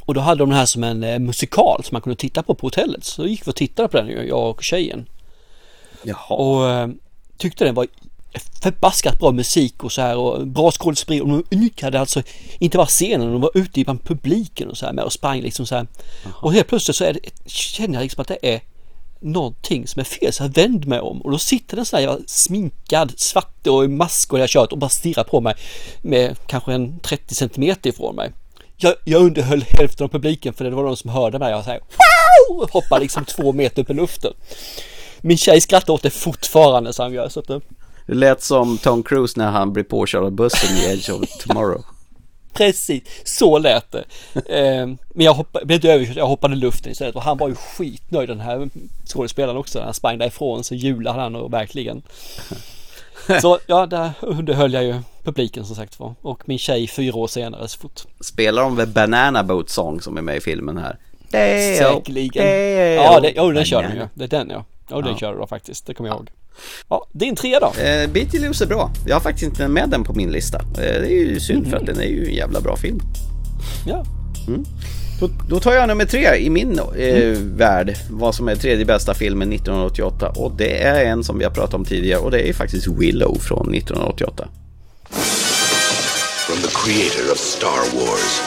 Och 0.04 0.14
då 0.14 0.20
hade 0.20 0.38
de 0.38 0.48
den 0.48 0.58
här 0.58 0.66
som 0.66 0.84
en 0.84 1.04
eh, 1.04 1.18
musikal 1.18 1.84
som 1.84 1.94
man 1.94 2.02
kunde 2.02 2.16
titta 2.16 2.42
på 2.42 2.54
på 2.54 2.66
hotellet. 2.66 3.04
Så 3.04 3.22
då 3.22 3.28
gick 3.28 3.46
vi 3.46 3.50
och 3.50 3.56
tittade 3.56 3.88
på 3.88 3.96
den 3.96 4.26
jag 4.28 4.50
och 4.50 4.62
tjejen. 4.62 5.08
Jaha. 6.02 6.36
Och 6.36 6.70
eh, 6.70 6.88
tyckte 7.36 7.64
den 7.64 7.74
var 7.74 7.86
förbaskat 8.62 9.18
bra 9.18 9.32
musik 9.32 9.84
och 9.84 9.92
så 9.92 10.00
här 10.00 10.16
och 10.16 10.46
bra 10.46 10.70
skådespeleri 10.70 11.20
och 11.20 11.28
de 11.28 11.56
nyttjade 11.56 12.00
alltså 12.00 12.22
inte 12.58 12.76
bara 12.76 12.86
scenen, 12.86 13.32
de 13.32 13.40
var 13.40 13.50
ute 13.54 13.84
bland 13.84 14.04
publiken 14.04 14.70
och 14.70 14.76
så 14.76 14.86
här 14.86 14.92
med 14.92 15.04
och 15.04 15.12
sprang 15.12 15.40
liksom 15.40 15.66
så 15.66 15.74
här. 15.74 15.86
Och 16.32 16.52
helt 16.52 16.68
plötsligt 16.68 16.96
så 16.96 17.04
är 17.04 17.12
det, 17.12 17.50
känner 17.50 17.94
jag 17.94 18.02
liksom 18.02 18.22
att 18.22 18.28
det 18.28 18.38
är 18.42 18.60
någonting 19.20 19.86
som 19.86 20.00
är 20.00 20.04
fel 20.04 20.32
så 20.32 20.42
jag 20.42 20.54
vänder 20.54 20.88
mig 20.88 21.00
om 21.00 21.22
och 21.22 21.30
då 21.30 21.38
sitter 21.38 21.76
den 21.76 21.86
så 21.86 21.96
här 21.96 22.02
jävla 22.02 22.20
sminkad 22.26 23.12
svart 23.16 23.66
och 23.66 23.84
i 23.84 23.88
mask 23.88 24.32
och 24.32 24.38
det 24.38 24.42
här 24.42 24.48
kört 24.48 24.72
och 24.72 24.78
bara 24.78 24.90
stirrar 24.90 25.24
på 25.24 25.40
mig 25.40 25.54
med 26.02 26.36
kanske 26.46 26.72
en 26.72 27.00
30 27.00 27.34
centimeter 27.34 27.90
ifrån 27.90 28.16
mig. 28.16 28.32
Jag, 28.76 28.94
jag 29.04 29.22
underhöll 29.22 29.64
hälften 29.68 30.04
av 30.04 30.08
publiken 30.08 30.54
för 30.54 30.64
det 30.64 30.70
var 30.70 30.84
de 30.84 30.96
som 30.96 31.10
hörde 31.10 31.38
mig 31.38 31.54
och 31.54 31.64
så 31.64 31.70
här 31.70 31.80
wow! 31.80 32.70
hoppar 32.70 33.00
liksom 33.00 33.24
två 33.24 33.52
meter 33.52 33.82
upp 33.82 33.90
i 33.90 33.94
luften. 33.94 34.32
Min 35.20 35.38
tjej 35.38 35.60
skrattar 35.60 35.94
åt 35.94 36.02
det 36.02 36.10
fortfarande 36.10 36.92
så 36.92 37.02
han 37.02 37.12
gör 37.12 37.28
så 37.28 37.40
att 37.40 37.50
det, 38.10 38.16
lät 38.16 38.42
som 38.42 38.78
Tom 38.78 39.02
Cruise 39.02 39.40
när 39.40 39.50
han 39.50 39.72
blir 39.72 39.84
påkörd 39.84 40.24
av 40.24 40.32
bussen 40.32 40.76
i 40.76 40.92
Edge 40.92 41.10
of 41.10 41.20
Tomorrow. 41.38 41.84
Precis, 42.52 43.02
så 43.24 43.58
lät 43.58 43.92
det. 43.92 44.04
Eh, 44.34 44.86
men 44.86 45.26
jag 45.26 45.34
hoppade, 45.34 45.66
blev 45.66 45.76
inte 45.76 45.92
överkörd, 45.92 46.16
jag 46.16 46.26
hoppade 46.26 46.56
luften 46.56 46.92
istället 46.92 47.16
och 47.16 47.22
han 47.22 47.38
var 47.38 47.48
ju 47.48 47.54
skitnöjd 47.54 48.28
den 48.28 48.40
här 48.40 48.70
skådespelaren 49.06 49.56
också. 49.56 49.78
När 49.78 49.84
han 49.84 49.94
sprang 49.94 50.18
därifrån 50.18 50.64
så 50.64 50.74
julade 50.74 51.20
han 51.20 51.36
och 51.36 51.52
verkligen. 51.52 52.02
Så 53.42 53.58
ja, 53.66 53.86
där 53.86 54.10
underhöll 54.20 54.72
jag 54.72 54.84
ju 54.84 54.94
publiken 55.24 55.64
som 55.64 55.76
sagt 55.76 56.00
var. 56.00 56.14
Och 56.22 56.48
min 56.48 56.58
tjej 56.58 56.88
fyra 56.88 57.16
år 57.16 57.26
senare 57.26 57.68
så 57.68 57.78
fort. 57.78 58.00
Spelar 58.20 58.62
de 58.62 58.76
väl 58.76 58.88
Banana 58.88 59.44
Boat 59.44 59.70
Song 59.70 60.00
som 60.00 60.16
är 60.16 60.22
med 60.22 60.36
i 60.36 60.40
filmen 60.40 60.78
här? 60.78 60.98
Säkerligen. 61.78 62.46
Ja, 62.94 63.20
det, 63.20 63.40
oh, 63.40 63.52
den 63.52 63.64
kör 63.64 63.82
den 63.82 63.96
ju. 63.96 64.08
Det 64.14 64.24
är 64.24 64.28
den 64.28 64.50
ja. 64.50 64.64
Ja, 64.90 64.96
den 64.96 65.12
Ja. 65.12 65.18
kör 65.18 65.34
du 65.34 65.46
faktiskt. 65.46 65.86
Det 65.86 65.94
kommer 65.94 66.10
jag 66.10 66.16
ihåg. 66.16 66.30
Ja, 66.88 67.06
din 67.12 67.36
tre 67.36 67.58
då. 67.58 67.82
Eh, 67.82 68.10
Beetlejuice 68.10 68.62
är 68.62 68.66
bra. 68.66 68.90
Jag 69.06 69.14
har 69.14 69.20
faktiskt 69.20 69.44
inte 69.44 69.68
med 69.68 69.88
den 69.88 70.04
på 70.04 70.12
min 70.12 70.32
lista. 70.32 70.58
Eh, 70.58 70.74
det 70.74 71.12
är 71.12 71.24
ju 71.24 71.40
synd 71.40 71.70
för 71.70 71.76
att 71.76 71.86
den 71.86 72.00
är 72.00 72.08
ju 72.08 72.26
en 72.26 72.34
jävla 72.34 72.60
bra 72.60 72.76
film. 72.76 73.00
Ja. 73.86 74.04
Mm. 74.48 74.64
Då, 75.20 75.30
då 75.48 75.60
tar 75.60 75.72
jag 75.72 75.88
nummer 75.88 76.04
tre 76.04 76.36
i 76.36 76.50
min 76.50 76.78
eh, 76.78 77.38
värld, 77.38 77.96
vad 78.10 78.34
som 78.34 78.48
är 78.48 78.56
tredje 78.56 78.84
bästa 78.84 79.14
filmen 79.14 79.52
1988 79.52 80.28
och 80.28 80.52
det 80.56 80.82
är 80.82 81.04
en 81.04 81.24
som 81.24 81.38
vi 81.38 81.44
har 81.44 81.50
pratat 81.50 81.74
om 81.74 81.84
tidigare 81.84 82.20
och 82.20 82.30
det 82.30 82.48
är 82.48 82.52
faktiskt 82.52 82.86
Willow 82.86 83.38
från 83.38 83.74
1988. 83.74 84.48
From 86.46 86.56
the 86.62 86.68
creator 86.68 87.32
of 87.32 87.38
Star 87.38 87.82
Wars. 87.94 88.40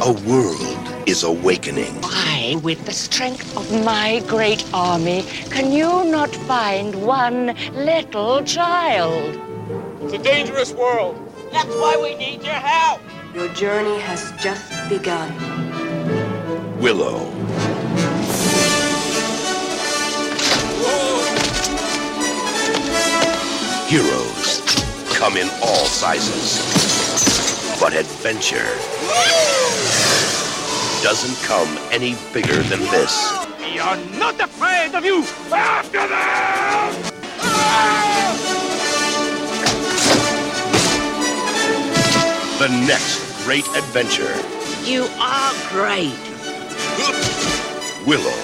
A 0.00 0.16
world 0.26 1.06
is 1.06 1.24
awakening. 1.24 1.92
Why, 2.52 2.58
with 2.60 2.84
the 2.84 2.92
strength 2.92 3.56
of 3.56 3.72
my 3.82 4.22
great 4.26 4.62
army, 4.74 5.22
can 5.48 5.72
you 5.72 6.04
not 6.04 6.28
find 6.44 6.94
one 6.94 7.56
little 7.72 8.44
child? 8.44 9.40
It's 10.02 10.12
a 10.12 10.18
dangerous 10.18 10.74
world. 10.74 11.16
That's 11.50 11.74
why 11.76 11.96
we 11.96 12.14
need 12.14 12.42
your 12.42 12.52
help. 12.52 13.00
Your 13.34 13.48
journey 13.54 13.98
has 14.00 14.32
just 14.32 14.70
begun. 14.90 15.32
Willow. 16.78 17.20
Heroes 23.88 24.60
come 25.16 25.38
in 25.38 25.48
all 25.62 25.86
sizes. 25.86 26.60
But 27.80 27.94
adventure 27.94 28.76
doesn't 31.02 31.34
come 31.44 31.68
any 31.90 32.14
bigger 32.32 32.62
than 32.62 32.78
this. 32.92 33.32
We 33.58 33.80
are 33.80 33.96
not 34.18 34.40
afraid 34.40 34.94
of 34.94 35.04
you. 35.04 35.24
After 35.52 35.98
them! 35.98 37.12
The 42.60 42.68
next 42.86 43.44
great 43.44 43.66
adventure. 43.74 44.32
You 44.88 45.08
are 45.18 45.52
great. 45.70 46.14
Willow. 48.06 48.38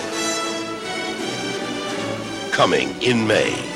Coming 2.50 3.00
in 3.00 3.24
May. 3.24 3.67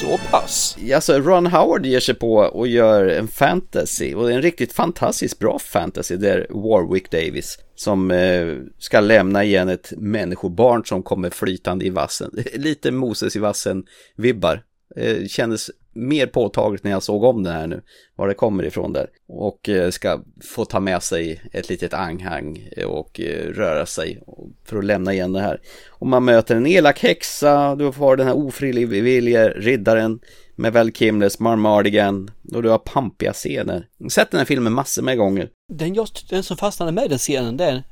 Så 0.00 0.18
pass. 0.30 0.76
Alltså 0.94 1.20
Ron 1.20 1.46
Howard 1.46 1.86
ger 1.86 2.00
sig 2.00 2.14
på 2.14 2.34
och 2.34 2.68
gör 2.68 3.06
en 3.06 3.28
fantasy 3.28 4.14
och 4.14 4.26
det 4.26 4.32
är 4.32 4.36
en 4.36 4.42
riktigt 4.42 4.72
fantastiskt 4.72 5.38
bra 5.38 5.58
fantasy 5.58 6.16
där 6.16 6.46
Warwick 6.50 7.10
Davis 7.10 7.58
som 7.74 8.10
eh, 8.10 8.56
ska 8.78 9.00
lämna 9.00 9.44
igen 9.44 9.68
ett 9.68 9.92
människobarn 9.96 10.84
som 10.84 11.02
kommer 11.02 11.30
flytande 11.30 11.84
i 11.84 11.90
vassen. 11.90 12.30
Lite 12.54 12.90
Moses 12.90 13.36
i 13.36 13.38
vassen 13.38 13.84
vibbar. 14.16 14.62
Eh, 14.96 15.26
kändes 15.26 15.70
mer 15.94 16.26
påtagligt 16.26 16.84
när 16.84 16.90
jag 16.90 17.02
såg 17.02 17.24
om 17.24 17.42
den 17.42 17.52
här 17.52 17.66
nu, 17.66 17.82
var 18.16 18.28
det 18.28 18.34
kommer 18.34 18.64
ifrån 18.64 18.92
där. 18.92 19.06
Och 19.28 19.68
eh, 19.68 19.90
ska 19.90 20.20
få 20.44 20.64
ta 20.64 20.80
med 20.80 21.02
sig 21.02 21.40
ett 21.52 21.68
litet 21.68 21.94
anhang 21.94 22.68
och 22.86 23.20
eh, 23.20 23.46
röra 23.48 23.86
sig 23.86 24.22
för 24.64 24.78
att 24.78 24.84
lämna 24.84 25.12
igen 25.12 25.32
det 25.32 25.40
här. 25.40 25.60
Och 25.88 26.06
man 26.06 26.24
möter 26.24 26.56
en 26.56 26.66
elak 26.66 27.02
häxa, 27.02 27.74
du 27.76 27.84
har 27.84 28.16
den 28.16 28.26
här 28.26 28.36
ofrivillige 28.36 29.48
riddaren 29.48 30.20
med 30.56 30.72
Val 30.72 30.92
Kimles 30.92 31.38
Marmardigan 31.38 32.30
och 32.54 32.62
du 32.62 32.68
har 32.68 32.78
pampiga 32.78 33.32
scener. 33.32 33.88
Jag 33.98 34.04
har 34.04 34.10
sett 34.10 34.30
den 34.30 34.38
här 34.38 34.44
filmen 34.44 34.72
massor 34.72 35.02
med 35.02 35.18
gånger. 35.18 35.48
Den, 35.72 35.94
jag, 35.94 36.08
den 36.30 36.42
som 36.42 36.56
fastnade 36.56 36.92
med 36.92 37.10
den 37.10 37.18
scenen 37.18 37.56
det 37.56 37.64
är 37.64 37.82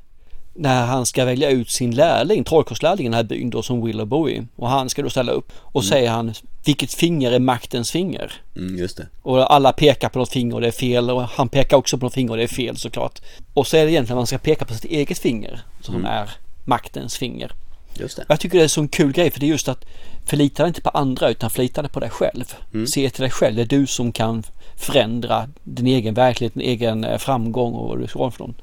när 0.55 0.87
han 0.87 1.07
ska 1.07 1.25
välja 1.25 1.51
ut 1.51 1.71
sin 1.71 1.95
lärling, 1.95 2.45
trollkarlslärling 2.45 3.07
i 3.07 3.09
den 3.09 3.15
här 3.15 3.23
byn 3.23 3.51
då 3.51 3.63
som 3.63 3.85
Willow 3.87 4.07
Bowie. 4.07 4.47
Och 4.57 4.69
han 4.69 4.89
ska 4.91 5.03
då 5.03 5.11
ställa 5.11 5.33
upp 5.33 5.53
och 5.59 5.85
säger 5.85 6.11
han 6.11 6.35
vilket 6.65 6.95
finger 6.95 7.33
är 7.33 7.39
maktens 7.39 7.91
finger? 7.91 8.33
Mm, 8.57 8.79
just 8.79 8.97
det. 8.97 9.07
Och 9.23 9.55
alla 9.55 9.73
pekar 9.73 10.09
på 10.09 10.19
något 10.19 10.31
finger 10.33 10.55
och 10.55 10.61
det 10.61 10.67
är 10.67 10.71
fel 10.73 11.11
och 11.11 11.23
han 11.23 11.49
pekar 11.49 11.77
också 11.77 11.99
på 11.99 12.07
något 12.07 12.15
finger 12.15 12.31
och 12.31 12.37
det 12.37 12.43
är 12.43 12.49
fel 12.49 12.77
såklart. 12.77 13.21
Och 13.55 13.67
så 13.67 13.77
är 13.77 13.85
det 13.85 13.93
egentligen 13.93 14.17
man 14.17 14.27
ska 14.27 14.39
peka 14.39 14.65
på 14.65 14.75
sitt 14.75 14.85
eget 14.91 15.19
finger 15.19 15.61
som 15.81 15.95
Mm. 15.95 16.07
är 16.07 16.31
maktens 16.65 17.17
finger. 17.17 17.53
Just 17.95 18.17
det. 18.17 18.25
Jag 18.29 18.41
tycker 18.41 18.59
det 18.59 18.65
är 18.65 18.69
så 18.69 18.81
en 18.81 18.89
kul 18.89 19.13
grej 19.13 19.31
för 19.31 19.41
det 19.41 19.47
är 19.47 19.49
just 19.49 19.69
att 19.69 19.85
förlita 20.27 20.63
dig 20.63 20.69
inte 20.69 20.81
på 20.81 20.89
andra 20.91 21.29
utan 21.31 21.51
förlita 21.51 21.83
dig 21.83 21.91
på 21.91 22.01
dig 22.01 22.11
själv. 22.11 22.45
Mm. 22.75 22.87
Se 22.87 23.11
till 23.11 23.23
dig 23.23 23.31
själv, 23.31 23.57
det 23.57 23.63
är 23.63 23.67
du 23.67 23.87
som 23.87 24.13
kan 24.13 24.43
förändra 24.77 25.49
din 25.63 25.87
egen 25.87 26.15
verklighet, 26.15 26.55
din 26.55 26.63
egen 26.63 27.05
eh, 27.05 27.19
framgång 27.19 27.73
och 27.75 27.89
vad 27.89 28.01
du 28.01 28.07
ska 28.07 28.31
från. 28.31 28.55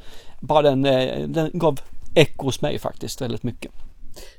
Bara 0.42 0.62
den, 0.62 0.86
eh, 0.86 1.28
den 1.28 1.52
gav 1.54 1.80
eko 2.16 2.46
hos 2.46 2.62
mig 2.62 2.80
faktiskt 2.80 3.22
väldigt 3.22 3.44
mycket. 3.44 3.72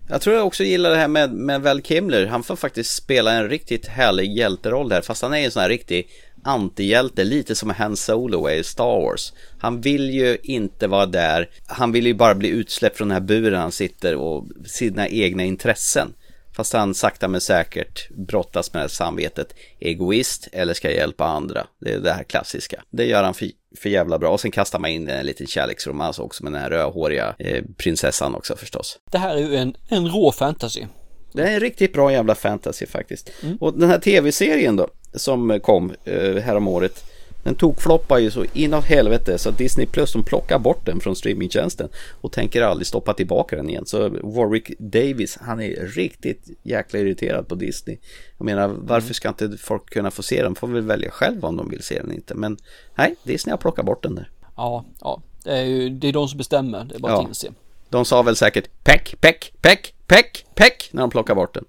Jag 0.08 0.20
tror 0.20 0.36
jag 0.36 0.46
också 0.46 0.64
gillar 0.64 0.90
det 0.90 0.96
här 0.96 1.08
med, 1.08 1.32
med 1.32 1.62
Val 1.62 1.82
Kimler. 1.82 2.26
Han 2.26 2.42
får 2.42 2.56
faktiskt 2.56 2.94
spela 2.94 3.32
en 3.32 3.48
riktigt 3.48 3.86
härlig 3.86 4.36
hjälteroll 4.36 4.92
här. 4.92 5.00
Fast 5.00 5.22
han 5.22 5.34
är 5.34 5.44
en 5.44 5.50
sån 5.50 5.62
här 5.62 5.68
riktig 5.68 6.08
antihjälte, 6.42 7.24
lite 7.24 7.54
som 7.54 7.70
Han 7.70 7.96
Solo 7.96 8.50
i 8.50 8.64
Star 8.64 9.00
Wars. 9.00 9.32
Han 9.58 9.80
vill 9.80 10.10
ju 10.10 10.38
inte 10.42 10.86
vara 10.86 11.06
där. 11.06 11.50
Han 11.66 11.92
vill 11.92 12.06
ju 12.06 12.14
bara 12.14 12.34
bli 12.34 12.48
utsläppt 12.48 12.96
från 12.96 13.08
den 13.08 13.14
här 13.14 13.26
buren 13.26 13.60
han 13.60 13.72
sitter 13.72 14.16
och 14.16 14.46
sina 14.66 15.08
egna 15.08 15.44
intressen. 15.44 16.12
Fast 16.60 16.72
han 16.72 16.94
sakta 16.94 17.28
men 17.28 17.40
säkert 17.40 18.10
brottas 18.10 18.74
med 18.74 18.90
samvetet. 18.90 19.54
Egoist 19.78 20.48
eller 20.52 20.74
ska 20.74 20.88
jag 20.88 20.96
hjälpa 20.96 21.24
andra? 21.24 21.66
Det 21.80 21.92
är 21.92 21.98
det 21.98 22.12
här 22.12 22.24
klassiska. 22.24 22.82
Det 22.90 23.04
gör 23.04 23.22
han 23.22 23.34
för, 23.34 23.48
för 23.78 23.88
jävla 23.88 24.18
bra. 24.18 24.30
Och 24.30 24.40
sen 24.40 24.50
kastar 24.50 24.78
man 24.78 24.90
in 24.90 25.08
en 25.08 25.26
liten 25.26 25.46
kärleksromans 25.46 26.18
också 26.18 26.44
med 26.44 26.52
den 26.52 26.62
här 26.62 26.70
rödhåriga 26.70 27.34
eh, 27.38 27.64
prinsessan 27.76 28.34
också 28.34 28.56
förstås. 28.56 28.98
Det 29.10 29.18
här 29.18 29.36
är 29.36 29.40
ju 29.40 29.56
en, 29.56 29.74
en 29.88 30.08
rå 30.08 30.32
fantasy. 30.32 30.84
Det 31.32 31.42
är 31.42 31.54
en 31.54 31.60
riktigt 31.60 31.92
bra 31.92 32.12
jävla 32.12 32.34
fantasy 32.34 32.86
faktiskt. 32.86 33.30
Och 33.60 33.78
den 33.78 33.90
här 33.90 33.98
tv-serien 33.98 34.76
då, 34.76 34.88
som 35.14 35.60
kom 35.60 35.94
eh, 36.04 36.36
häromåret, 36.36 37.04
Den 37.42 37.54
tokfloppar 37.54 38.18
ju 38.18 38.30
så 38.30 38.44
inåt 38.52 38.84
helvete 38.84 39.38
så 39.38 39.48
att 39.48 39.58
Disney 39.58 39.86
Plus 39.86 40.12
de 40.12 40.22
plockar 40.24 40.58
bort 40.58 40.86
den 40.86 41.00
från 41.00 41.16
streamingtjänsten 41.16 41.88
och 42.20 42.32
tänker 42.32 42.62
aldrig 42.62 42.86
stoppa 42.86 43.14
tillbaka 43.14 43.56
den 43.56 43.68
igen. 43.70 43.86
Så 43.86 44.08
Warwick 44.08 44.70
Davis, 44.78 45.38
han 45.40 45.60
är 45.60 45.86
riktigt 45.86 46.48
jäkla 46.62 46.98
irriterad 46.98 47.48
på 47.48 47.54
Disney. 47.54 47.98
Jag 48.38 48.44
menar, 48.44 48.68
varför 48.68 49.14
ska 49.14 49.28
inte 49.28 49.56
folk 49.58 49.90
kunna 49.90 50.10
få 50.10 50.22
se 50.22 50.42
den? 50.42 50.54
Får 50.54 50.68
väl 50.68 50.82
välja 50.82 51.10
själva 51.10 51.48
om 51.48 51.56
de 51.56 51.70
vill 51.70 51.82
se 51.82 52.00
den 52.00 52.12
inte. 52.12 52.34
Men 52.34 52.56
nej, 52.94 53.14
Disney 53.22 53.50
har 53.52 53.58
plockat 53.58 53.84
bort 53.84 54.02
den 54.02 54.14
där. 54.14 54.30
Ja, 54.56 54.84
ja. 55.00 55.22
Det 55.44 55.52
är 55.58 55.64
ju 55.64 55.90
det 55.90 56.08
är 56.08 56.12
de 56.12 56.28
som 56.28 56.38
bestämmer. 56.38 56.84
Det 56.84 56.94
är 56.94 56.98
bara 56.98 57.12
att 57.12 57.22
Ja. 57.22 57.28
inse. 57.28 57.48
De 57.88 58.04
sa 58.04 58.22
väl 58.22 58.36
säkert 58.36 58.68
peck, 58.84 59.14
peck, 59.20 59.52
peck, 59.60 59.94
peck, 60.06 60.46
peck 60.54 60.88
när 60.92 61.00
de 61.00 61.10
plockar 61.10 61.34
bort 61.34 61.54
den. 61.54 61.64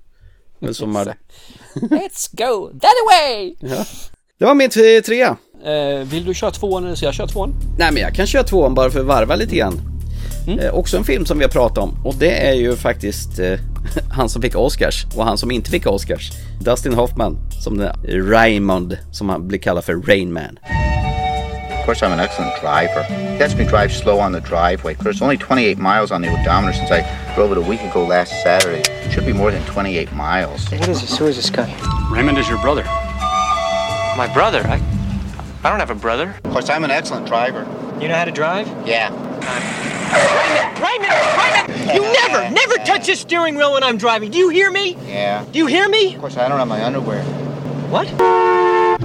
Men 0.59 0.73
som 0.73 0.95
har... 0.95 1.05
Let's 1.75 2.35
go 2.37 2.67
that 2.79 2.93
way! 3.11 3.55
ja. 3.59 3.85
Det 4.37 4.45
var 4.45 4.55
min 4.55 4.69
trea. 4.69 5.37
Eh, 5.65 6.03
vill 6.03 6.25
du 6.25 6.33
köra 6.33 6.51
tvåan 6.51 6.85
eller 6.85 6.95
ska 6.95 7.05
jag 7.05 7.15
köra 7.15 7.27
tvåan? 7.27 7.53
Nej 7.77 7.91
men 7.91 8.01
jag 8.01 8.15
kan 8.15 8.27
köra 8.27 8.43
tvåan 8.43 8.73
bara 8.73 8.91
för 8.91 8.99
att 8.99 9.05
varva 9.05 9.35
lite 9.35 9.55
grann. 9.55 9.81
Mm. 10.47 10.59
Eh, 10.59 10.73
också 10.73 10.97
en 10.97 11.03
film 11.03 11.25
som 11.25 11.37
vi 11.37 11.43
har 11.43 11.51
pratat 11.51 11.77
om 11.77 11.97
och 12.03 12.15
det 12.15 12.47
är 12.47 12.53
ju 12.53 12.75
faktiskt 12.75 13.39
eh, 13.39 13.59
han 14.11 14.29
som 14.29 14.41
fick 14.41 14.55
Oscars 14.55 15.05
och 15.15 15.25
han 15.25 15.37
som 15.37 15.51
inte 15.51 15.71
fick 15.71 15.87
Oscars. 15.87 16.31
Dustin 16.59 16.93
Hoffman 16.93 17.37
som 17.59 17.77
den 17.77 17.95
Raymond 18.29 18.97
som 19.11 19.29
han 19.29 19.47
blir 19.47 19.59
kallad 19.59 19.83
för 19.83 19.95
Rain 19.95 20.33
Man. 20.33 20.57
Of 21.79 21.85
course, 21.85 22.05
I'm 22.05 22.13
an 22.13 22.19
excellent 22.19 22.53
driver. 22.61 23.03
He 23.03 23.39
lets 23.39 23.55
me 23.55 23.63
drive 23.63 23.89
slow 23.89 24.19
on 24.19 24.33
the 24.33 24.39
driveway. 24.39 24.93
It's 24.93 25.21
only 25.21 25.37
28 25.37 25.79
miles 25.79 26.11
on 26.11 26.21
the 26.21 26.29
odometer 26.29 26.73
since 26.73 26.91
I 26.91 27.03
drove 27.35 27.51
it 27.51 27.57
a 27.57 27.69
week 27.69 27.81
ago 27.81 28.05
last 28.05 28.31
Saturday. 28.43 28.83
It 29.05 29.11
should 29.11 29.25
be 29.25 29.33
more 29.33 29.51
than 29.51 29.63
28 29.65 30.13
miles. 30.13 30.69
What 30.69 30.87
is 30.89 31.01
this? 31.01 31.17
Who 31.17 31.25
is 31.25 31.37
this 31.37 31.49
guy? 31.49 31.65
Raymond 32.11 32.37
is 32.37 32.47
your 32.47 32.61
brother. 32.61 32.83
My 34.15 34.29
brother? 34.31 34.61
I, 34.67 34.79
I 35.63 35.69
don't 35.69 35.79
have 35.79 35.91
a 35.91 35.95
brother. 35.95 36.35
Of 36.43 36.51
course, 36.51 36.69
I'm 36.69 36.83
an 36.83 36.89
excellent 36.89 37.27
driver. 37.27 37.67
You 38.01 38.07
know 38.07 38.15
how 38.15 38.25
to 38.25 38.31
drive? 38.31 38.67
Yeah. 38.87 39.09
Raymond! 40.11 40.79
Raymond! 40.81 41.13
Raymond! 41.37 41.93
You 41.93 42.01
never, 42.01 42.49
never 42.49 42.77
touch 42.83 43.05
the 43.05 43.15
steering 43.15 43.55
wheel 43.55 43.73
when 43.73 43.83
I'm 43.83 43.97
driving. 43.97 44.31
Do 44.31 44.39
you 44.39 44.49
hear 44.49 44.71
me? 44.71 44.97
Yeah. 45.05 45.45
Do 45.51 45.59
you 45.59 45.67
hear 45.67 45.87
me? 45.87 46.15
Of 46.15 46.21
course, 46.21 46.37
I 46.37 46.49
don't 46.49 46.57
have 46.57 46.67
my 46.67 46.83
underwear. 46.83 47.23
What? 47.91 48.09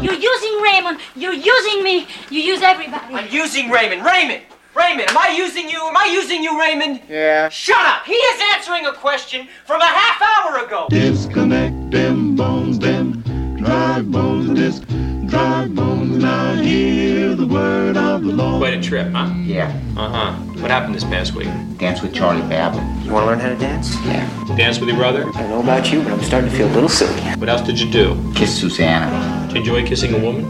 You're 0.03 0.15
using 0.15 0.61
Raymond. 0.63 0.99
You're 1.15 1.35
using 1.35 1.83
me. 1.83 2.07
You 2.31 2.41
use 2.41 2.63
everybody. 2.63 3.15
I'm 3.15 3.31
using 3.31 3.69
Raymond. 3.69 4.03
Raymond! 4.05 4.43
Raymond, 4.75 5.11
am 5.11 5.17
I 5.17 5.35
using 5.37 5.71
you? 5.71 5.81
Am 5.81 5.97
I 5.97 6.07
using 6.07 6.43
you, 6.43 6.59
Raymond? 6.61 7.01
Yeah. 7.09 7.49
Shut 7.49 7.85
up! 7.87 8.05
He 8.05 8.13
is 8.13 8.43
answering 8.55 8.85
a 8.87 8.93
question 8.93 9.49
from 9.65 9.81
a 9.81 9.87
half 9.87 10.21
hour 10.23 10.67
ago. 10.67 10.87
Disconnect 10.91 11.91
them 11.91 12.37
bones, 12.37 12.79
them 12.79 13.23
dry 13.57 14.03
bones, 14.03 14.51
disc, 14.59 14.87
dry 15.29 15.67
bones. 15.67 15.86
Now 16.19 16.55
hear 16.55 17.35
the 17.35 17.47
word 17.47 17.97
of 17.97 18.23
the 18.23 18.33
Lord. 18.33 18.61
Quite 18.61 18.75
a 18.75 18.83
trip, 18.83 19.13
huh? 19.13 19.33
Yeah. 19.45 19.69
Uh 19.97 20.09
huh. 20.09 20.33
What 20.61 20.71
happened 20.71 20.95
this 20.95 21.05
past 21.05 21.35
week? 21.35 21.49
Dance 21.77 22.01
with 22.01 22.15
Charlie 22.15 22.41
Babbitt. 22.43 22.81
You 23.05 23.13
want 23.13 23.25
to 23.25 23.27
learn 23.27 23.39
how 23.39 23.51
to 23.51 23.57
dance? 23.57 23.95
Yeah. 24.07 24.27
Dance 24.57 24.79
with 24.81 24.89
your 24.89 24.97
brother? 24.99 25.29
I 25.35 25.41
don't 25.43 25.51
know 25.51 25.61
about 25.61 25.93
you, 25.93 26.03
but 26.03 26.13
I'm 26.13 26.23
starting 26.23 26.51
to 26.51 26.57
feel 26.57 26.69
a 26.69 26.75
little 26.75 26.89
silly. 26.89 27.21
What 27.39 27.49
else 27.51 27.61
did 27.61 27.79
you 27.79 27.91
do? 27.91 28.33
Kiss 28.35 28.59
Susanna. 28.59 29.47
Did 29.53 29.67
you 29.67 29.77
enjoy 29.77 29.89
kissing 29.89 30.15
a 30.15 30.19
woman? 30.19 30.47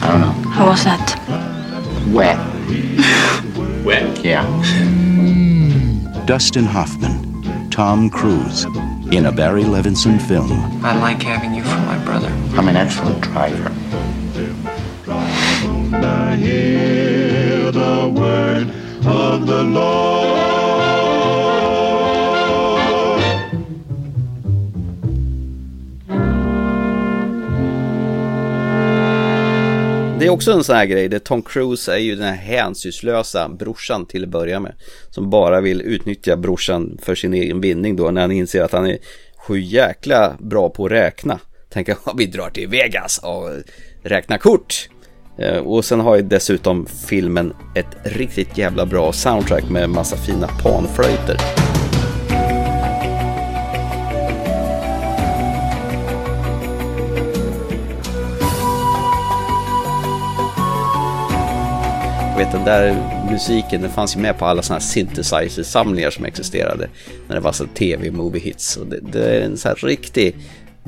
I 0.00 0.08
don't 0.08 0.20
know. 0.22 0.50
How 0.50 0.66
was 0.66 0.82
that? 0.84 1.18
Wet. 2.08 2.38
Wet? 3.84 4.24
Yeah. 4.24 4.44
Dustin 6.24 6.64
Hoffman, 6.64 7.70
Tom 7.70 8.08
Cruise, 8.08 8.64
in 9.12 9.26
a 9.26 9.32
Barry 9.32 9.64
Levinson 9.64 10.20
film. 10.20 10.50
I 10.84 10.98
like 10.98 11.22
having 11.22 11.54
you 11.54 11.62
for 11.62 11.78
my 11.80 12.02
brother. 12.04 12.28
I'm 12.56 12.68
an 12.68 12.76
excellent 12.76 13.22
driver. 13.22 13.72
Hear 16.48 17.72
the 17.72 18.08
word 18.20 18.68
of 19.06 19.46
the 19.46 19.62
Lord. 19.62 20.08
Det 30.18 30.26
är 30.26 30.30
också 30.30 30.52
en 30.52 30.64
sån 30.64 30.76
här 30.76 30.86
grej, 30.86 31.08
där 31.08 31.18
Tom 31.18 31.42
Cruise 31.42 31.92
är 31.92 31.98
ju 31.98 32.16
den 32.16 32.24
här 32.24 32.36
hänsynslösa 32.36 33.48
brorsan 33.48 34.06
till 34.06 34.24
att 34.24 34.28
börja 34.28 34.60
med. 34.60 34.74
Som 35.10 35.30
bara 35.30 35.60
vill 35.60 35.80
utnyttja 35.80 36.36
brorsan 36.36 36.98
för 37.02 37.14
sin 37.14 37.34
egen 37.34 37.60
vinning 37.60 37.96
då 37.96 38.10
när 38.10 38.20
han 38.20 38.32
inser 38.32 38.62
att 38.62 38.72
han 38.72 38.86
är 38.86 38.98
sju 39.38 39.60
jäkla 39.60 40.36
bra 40.40 40.70
på 40.70 40.86
att 40.86 40.92
räkna. 40.92 41.40
Tänker 41.68 41.92
att 41.92 42.14
vi 42.16 42.26
drar 42.26 42.50
till 42.50 42.68
Vegas 42.68 43.18
och 43.18 43.50
räknar 44.02 44.38
kort. 44.38 44.88
Eh, 45.38 45.58
och 45.58 45.84
sen 45.84 46.00
har 46.00 46.16
ju 46.16 46.22
dessutom 46.22 46.86
filmen 46.86 47.52
ett 47.74 47.96
riktigt 48.02 48.58
jävla 48.58 48.86
bra 48.86 49.12
soundtrack 49.12 49.70
med 49.70 49.90
massa 49.90 50.16
fina 50.16 50.48
panflöjter. 50.62 51.36
Vet 62.38 62.52
den 62.52 62.64
där 62.64 62.96
musiken, 63.30 63.82
den 63.82 63.90
fanns 63.90 64.16
ju 64.16 64.20
med 64.20 64.38
på 64.38 64.44
alla 64.44 64.62
sådana 64.62 64.78
här 64.80 64.86
synthesizer-samlingar 64.86 66.10
som 66.10 66.24
existerade. 66.24 66.88
När 67.28 67.36
det 67.36 67.42
var 67.42 67.52
så 67.52 67.66
tv-movie 67.66 68.40
hits. 68.40 68.76
Och 68.76 68.86
det, 68.86 69.00
det 69.00 69.24
är 69.24 69.40
en 69.40 69.56
sån 69.56 69.68
här 69.68 69.86
riktig 69.86 70.36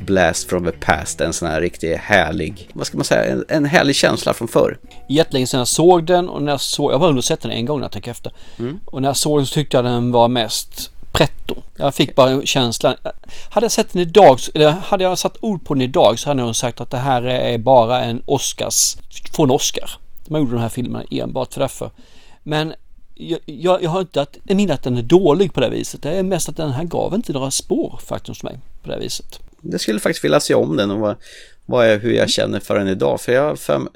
blast 0.06 0.48
from 0.48 0.64
the 0.64 0.72
past. 0.72 1.20
En 1.20 1.32
sån 1.32 1.48
här 1.48 1.60
riktigt 1.60 1.98
härlig, 1.98 2.70
vad 2.72 2.86
ska 2.86 2.97
man 2.98 3.05
säga, 3.05 3.24
en, 3.24 3.44
en 3.48 3.64
härlig 3.64 3.97
känsla 3.97 4.35
från 4.35 4.48
förr. 4.48 4.78
Jättelänge 5.09 5.47
sedan 5.47 5.59
jag 5.59 5.68
såg 5.68 6.05
den 6.05 6.28
och 6.28 6.43
när 6.43 6.52
jag 6.52 6.60
såg, 6.60 6.93
jag 6.93 6.98
har 6.98 7.12
bara 7.12 7.22
sett 7.22 7.40
den 7.40 7.51
en 7.51 7.66
gång 7.66 7.78
när 7.78 7.85
jag 7.85 7.93
tänker 7.93 8.10
efter. 8.10 8.32
Och 8.85 9.02
när 9.02 9.09
jag 9.09 9.16
såg 9.16 9.39
den 9.39 9.47
så 9.47 9.55
tyckte 9.55 9.77
jag 9.77 9.85
den 9.85 10.12
var 10.12 10.28
mest 10.28 10.90
pretto. 11.12 11.55
Jag 11.77 11.94
fick 11.94 12.14
bara 12.14 12.43
känslan. 12.43 12.94
Hade 13.51 13.64
jag 13.64 13.72
sett 13.72 13.93
den 13.93 14.02
idag, 14.02 14.39
eller 14.55 14.70
hade 14.70 15.05
jag 15.05 15.18
satt 15.18 15.36
ord 15.40 15.64
på 15.64 15.74
den 15.74 15.82
idag 15.82 16.18
så 16.18 16.28
hade 16.28 16.40
jag 16.40 16.47
nog 16.47 16.56
sagt 16.56 16.81
att 16.81 16.90
det 16.90 16.97
här 16.97 17.22
är 17.22 17.59
bara 17.59 18.05
en 18.05 18.22
Oscars, 18.27 18.97
få 19.32 19.43
en 19.43 19.51
Oscar. 19.51 19.90
Man 20.28 20.40
gjorde 20.40 20.52
de 20.52 20.60
här 20.60 20.68
filmerna 20.68 21.05
enbart 21.10 21.52
för 21.52 21.60
därför. 21.60 21.90
Men 22.43 22.74
jag, 23.14 23.40
jag, 23.44 23.82
jag 23.82 23.90
har 23.90 24.01
inte 24.01 24.22
att, 24.22 24.36
jag 24.44 24.56
minns 24.56 24.70
att 24.70 24.82
den 24.82 24.98
är 24.98 25.02
dålig 25.02 25.55
på 25.55 25.60
det 25.60 25.70
viset. 25.70 26.02
Det 26.02 26.10
är 26.10 26.22
mest 26.22 26.48
att 26.48 26.56
den 26.56 26.72
här 26.72 26.85
gav 26.85 27.14
inte 27.14 27.32
några 27.32 27.51
spår 27.51 28.01
faktiskt 28.06 28.28
hos 28.28 28.43
mig 28.43 28.59
på 28.82 28.90
det 28.90 28.98
viset. 28.98 29.40
Jag 29.62 29.81
skulle 29.81 30.01
faktiskt 30.01 30.24
vilja 30.24 30.41
se 30.41 30.55
om 30.55 30.77
den 30.77 30.91
och 30.91 30.99
vad, 30.99 31.16
vad 31.66 31.87
är, 31.87 31.99
hur 31.99 32.12
jag 32.12 32.31
känner 32.31 32.61
för 32.61 32.78
den 32.78 32.89
idag. 32.89 33.20
För 33.20 33.32
jag, 33.32 33.59
för 33.59 33.89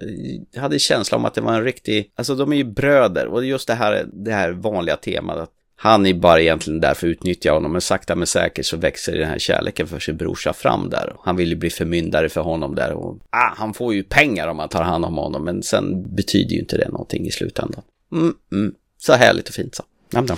jag 0.53 0.63
hade 0.63 0.79
känsla 0.79 1.17
om 1.17 1.25
att 1.25 1.35
det 1.35 1.41
var 1.41 1.53
en 1.53 1.65
riktig, 1.65 2.13
alltså 2.17 2.35
de 2.35 2.53
är 2.53 2.57
ju 2.57 2.65
bröder 2.65 3.27
och 3.27 3.45
just 3.45 3.67
det 3.67 3.75
här, 3.75 4.07
det 4.13 4.33
här 4.33 4.51
vanliga 4.53 4.97
temat 4.97 5.39
att 5.39 5.51
han 5.77 6.07
är 6.07 6.15
bara 6.15 6.41
egentligen 6.41 6.81
där 6.81 6.95
för 6.95 7.07
att 7.07 7.11
utnyttja 7.11 7.53
honom, 7.53 7.73
men 7.73 7.81
sakta 7.81 8.15
men 8.15 8.27
säkert 8.27 8.67
så 8.67 8.77
växer 8.77 9.13
den 9.19 9.29
här 9.29 9.39
kärleken 9.39 9.87
för 9.87 9.99
sin 9.99 10.17
brorsa 10.17 10.53
fram 10.53 10.91
där. 10.91 11.17
Han 11.21 11.37
vill 11.37 11.49
ju 11.49 11.57
bli 11.57 11.71
förmyndare 11.71 12.29
för 12.29 12.41
honom 12.41 12.75
där 12.75 12.93
och 12.93 13.19
ah, 13.31 13.55
han 13.57 13.75
får 13.75 13.95
ju 13.95 14.03
pengar 14.03 14.49
om 14.49 14.57
man 14.57 14.69
tar 14.69 14.83
hand 14.83 15.05
om 15.05 15.17
honom, 15.17 15.45
men 15.45 15.63
sen 15.63 16.15
betyder 16.15 16.55
ju 16.55 16.61
inte 16.61 16.77
det 16.77 16.89
någonting 16.89 17.27
i 17.27 17.31
slutändan. 17.31 17.83
Mm, 18.13 18.35
mm. 18.53 18.75
Så 18.99 19.13
härligt 19.13 19.49
och 19.49 19.55
fint 19.55 19.75
så. 19.75 19.83
Nam, 20.13 20.25
nam. 20.25 20.37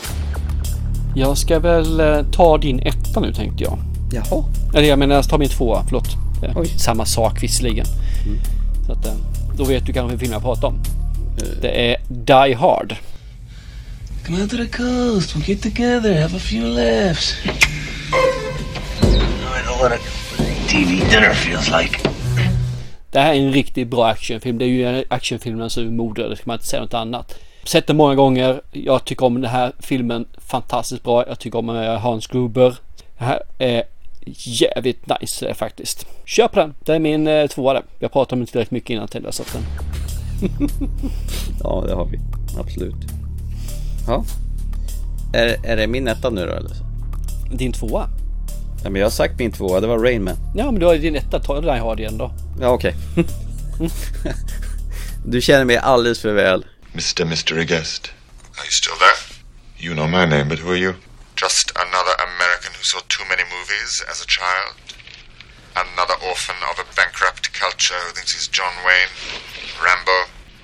Jag 1.15 1.39
ska 1.39 1.59
väl 1.59 2.01
eh, 2.01 2.31
ta 2.33 2.59
din 2.59 2.81
etta 2.81 3.21
nu 3.21 3.33
tänkte 3.33 3.65
jag. 3.65 3.79
Jaha. 4.13 4.45
Eller 4.75 4.89
jag 4.89 4.99
menar, 4.99 5.15
jag 5.15 5.29
tar 5.29 5.39
min 5.39 5.49
tvåa, 5.49 5.85
förlåt. 5.85 6.09
Eh, 6.43 6.63
Samma 6.77 7.05
sak 7.05 7.43
visserligen. 7.43 7.87
Mm. 8.27 8.39
Så 8.87 8.93
att, 8.93 9.07
eh, 9.07 9.13
då 9.57 9.65
vet 9.65 9.87
du 9.87 9.93
kanske 9.93 10.17
vilken 10.17 10.19
film 10.19 10.33
jag 10.33 10.43
pratar 10.43 10.69
om. 10.69 10.79
Det 11.61 11.91
är 11.91 11.97
Die 12.09 12.55
Hard. 12.55 12.97
Come 14.27 14.41
out 14.43 14.51
to 14.51 14.57
the 14.57 14.67
coast. 14.67 15.37
We'll 15.37 15.49
get 15.49 15.63
together, 15.63 16.21
have 16.23 16.37
a 16.37 16.41
few 16.41 16.69
laughs. 16.69 17.35
I 19.03 19.63
know 19.67 19.79
what 19.83 19.93
a 19.93 19.99
TV 20.69 20.91
dinner 20.91 21.35
feels 21.35 21.71
like. 21.83 22.09
Det 23.11 23.19
här 23.21 23.35
är 23.35 23.39
en 23.39 23.53
riktigt 23.53 23.89
bra 23.89 24.07
actionfilm. 24.07 24.59
Det 24.59 24.65
är 24.65 24.69
ju 24.69 25.05
actionfilmens 25.09 25.79
urmoder, 25.79 26.29
det 26.29 26.37
ska 26.37 26.43
man 26.47 26.55
inte 26.55 26.67
säga 26.67 26.83
något 26.83 26.95
annat. 26.95 27.35
Sett 27.65 27.87
den 27.87 27.97
många 27.97 28.15
gånger. 28.15 28.61
Jag 28.73 29.05
tycker 29.05 29.27
om 29.27 29.41
den 29.41 29.51
här 29.51 29.73
filmen 29.79 30.27
fantastiskt 30.39 31.03
bra. 31.03 31.25
Jag 31.29 31.39
tycker 31.39 31.59
om 31.59 31.69
eh, 31.69 31.99
Hans 31.99 32.27
Gruber. 32.27 32.75
Det 33.19 33.25
här 33.25 33.43
är 33.59 33.83
jävligt 34.35 35.21
nice 35.21 35.49
eh, 35.49 35.55
faktiskt. 35.55 36.07
Kör 36.25 36.49
på 36.49 36.61
den. 36.61 36.75
Det 36.85 36.95
är 36.95 36.99
min 36.99 37.27
eh, 37.27 37.47
tvåa 37.47 37.73
där. 37.73 37.85
Jag 37.99 38.13
pratade 38.13 38.35
om 38.35 38.39
den 38.39 38.47
tillräckligt 38.47 38.71
mycket 38.71 38.91
innan 38.91 39.09
till 39.09 39.27
så 39.31 39.43
att 39.43 39.53
den... 39.53 39.63
Ja, 41.63 41.85
det 41.87 41.95
har 41.95 42.07
vi. 42.07 42.21
Absolut. 42.59 42.95
Ja. 44.07 44.25
Är, 45.33 45.67
är 45.67 45.77
det 45.77 45.87
min 45.87 46.09
etta 46.09 46.31
nu 46.31 46.47
då 46.47 46.53
eller? 46.53 46.77
Din 47.51 47.73
tvåa? 47.73 48.09
Ja, 48.85 48.91
men 48.91 49.01
jag 49.01 49.07
har 49.07 49.11
sagt 49.11 49.39
min 49.39 49.53
tvåa, 49.53 49.81
det 49.81 49.87
var 49.87 49.99
Rain 49.99 50.25
Man. 50.25 50.37
Ja 50.55 50.71
men 50.71 50.81
du 50.81 50.87
har 50.87 50.95
ju 50.95 51.01
din 51.01 51.17
etta. 51.17 51.41
Ta 51.41 51.61
Die 51.61 51.71
Hard 51.71 52.01
igen 52.01 52.19
då. 52.19 52.33
Ja, 52.61 52.69
okej. 52.69 52.95
du 55.25 55.41
känner 55.41 55.65
mig 55.65 55.77
alldeles 55.77 56.21
för 56.21 56.33
väl. 56.33 56.67
Mr. 56.93 57.25
Mystery 57.25 57.65
Guest. 57.65 58.11
Are 58.59 58.65
you 58.65 58.71
still 58.71 58.99
there? 58.99 59.19
You 59.79 59.95
know 59.95 60.09
my 60.09 60.25
name, 60.37 60.45
but 60.45 60.59
who 60.59 60.71
are 60.71 60.79
you? 60.79 60.93
Just 61.43 61.73
another 61.77 62.15
American 62.29 62.73
who 62.77 62.83
saw 62.83 63.01
too 63.15 63.25
many 63.29 63.45
movies 63.55 63.66
as 64.11 64.21
a 64.23 64.27
child. 64.27 64.75
Another 65.77 66.15
orphan 66.29 66.57
of 66.71 66.79
a 66.79 66.87
bankrupt 66.97 67.53
culture 67.53 68.01
who 68.07 68.13
thinks 68.15 68.33
he's 68.33 68.49
John 68.49 68.75
Wayne. 68.87 69.13
Rambo? 69.85 70.19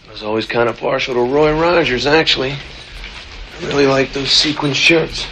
I 0.09 0.13
was 0.13 0.23
always 0.23 0.47
kind 0.47 0.69
of 0.69 0.77
partial 0.79 1.15
to 1.15 1.21
Roy 1.21 1.53
Rogers, 1.53 2.07
actually. 2.07 2.53
I 2.53 3.67
really 3.67 3.87
like 3.87 4.13
those 4.13 4.31
sequin 4.31 4.75
shirts. 4.75 5.27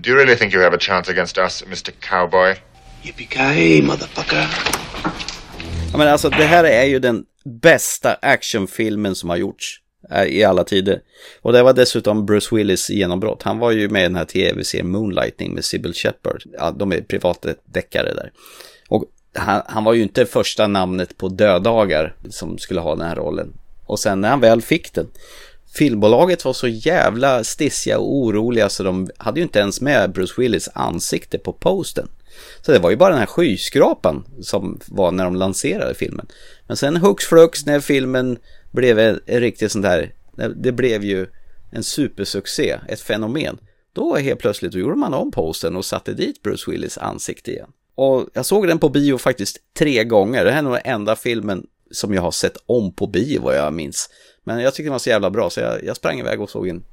Do 0.00 0.10
you 0.10 0.16
really 0.16 0.36
think 0.36 0.52
you 0.52 0.60
have 0.60 0.74
a 0.74 0.78
chance 0.78 1.08
against 1.08 1.38
us, 1.38 1.62
Mr. 1.62 1.92
Cowboy? 2.00 2.56
Yippee-ki-yay, 3.04 3.82
motherfucker. 3.82 4.46
Ja, 5.92 5.98
men 5.98 6.08
alltså 6.08 6.28
det 6.30 6.44
här 6.44 6.64
är 6.64 6.84
ju 6.84 6.98
den 6.98 7.24
bästa 7.62 8.14
actionfilmen 8.22 9.14
som 9.14 9.30
har 9.30 9.36
gjorts 9.36 9.78
Äh, 10.10 10.24
i 10.24 10.44
alla 10.44 10.64
tider. 10.64 11.00
Och 11.42 11.52
det 11.52 11.62
var 11.62 11.72
dessutom 11.72 12.26
Bruce 12.26 12.56
Willis 12.56 12.90
genombrott. 12.90 13.42
Han 13.42 13.58
var 13.58 13.70
ju 13.70 13.88
med 13.88 14.00
i 14.00 14.02
den 14.02 14.16
här 14.16 14.24
tv-serien 14.24 14.90
Moonlighting 14.90 15.54
med 15.54 15.64
Sybil 15.64 15.94
Shepard. 15.94 16.42
Ja, 16.58 16.70
de 16.70 16.92
är 16.92 17.00
privatdeckare 17.00 18.14
där. 18.14 18.32
Och 18.88 19.04
han, 19.34 19.62
han 19.66 19.84
var 19.84 19.92
ju 19.92 20.02
inte 20.02 20.26
första 20.26 20.66
namnet 20.66 21.16
på 21.16 21.28
döddagar 21.28 22.14
som 22.30 22.58
skulle 22.58 22.80
ha 22.80 22.94
den 22.94 23.06
här 23.06 23.16
rollen. 23.16 23.52
Och 23.86 23.98
sen 23.98 24.20
när 24.20 24.28
han 24.28 24.40
väl 24.40 24.62
fick 24.62 24.94
den, 24.94 25.06
filmbolaget 25.74 26.44
var 26.44 26.52
så 26.52 26.68
jävla 26.68 27.44
stissiga 27.44 27.98
och 27.98 28.16
oroliga 28.16 28.68
så 28.68 28.82
de 28.82 29.10
hade 29.16 29.40
ju 29.40 29.44
inte 29.44 29.58
ens 29.58 29.80
med 29.80 30.12
Bruce 30.12 30.34
Willis 30.36 30.68
ansikte 30.74 31.38
på 31.38 31.52
posten. 31.52 32.08
Så 32.60 32.72
det 32.72 32.78
var 32.78 32.90
ju 32.90 32.96
bara 32.96 33.10
den 33.10 33.18
här 33.18 33.26
skyskrapan 33.26 34.24
som 34.42 34.80
var 34.86 35.10
när 35.10 35.24
de 35.24 35.36
lanserade 35.36 35.94
filmen. 35.94 36.26
Men 36.66 36.76
sen 36.76 36.96
hux 36.96 37.24
flux 37.24 37.66
när 37.66 37.80
filmen 37.80 38.38
blev 38.72 38.98
en, 38.98 39.20
en 39.26 39.40
riktig 39.40 39.70
sån 39.70 39.82
där, 39.82 40.14
det 40.56 40.72
blev 40.72 41.04
ju 41.04 41.26
en 41.70 41.82
supersuccé, 41.82 42.78
ett 42.88 43.00
fenomen. 43.00 43.58
Då 43.92 44.16
helt 44.16 44.40
plötsligt 44.40 44.72
då 44.72 44.78
gjorde 44.78 44.96
man 44.96 45.14
om 45.14 45.30
posten 45.30 45.76
och 45.76 45.84
satte 45.84 46.12
dit 46.12 46.42
Bruce 46.42 46.70
Willis 46.70 46.98
ansikte 46.98 47.50
igen. 47.50 47.70
Och 47.94 48.28
jag 48.32 48.46
såg 48.46 48.68
den 48.68 48.78
på 48.78 48.88
bio 48.88 49.18
faktiskt 49.18 49.58
tre 49.78 50.04
gånger. 50.04 50.44
Det 50.44 50.50
här 50.50 50.58
är 50.58 50.62
nog 50.62 50.72
den 50.72 50.82
enda 50.84 51.16
filmen 51.16 51.66
som 51.90 52.14
jag 52.14 52.22
har 52.22 52.30
sett 52.30 52.56
om 52.66 52.92
på 52.92 53.06
bio 53.06 53.42
vad 53.42 53.56
jag 53.56 53.72
minns. 53.72 54.10
Men 54.44 54.60
jag 54.60 54.74
tyckte 54.74 54.86
den 54.86 54.92
var 54.92 54.98
så 54.98 55.10
jävla 55.10 55.30
bra 55.30 55.50
så 55.50 55.60
jag, 55.60 55.84
jag 55.84 55.96
sprang 55.96 56.20
iväg 56.20 56.40
och 56.40 56.50
såg 56.50 56.66
den 56.66 56.84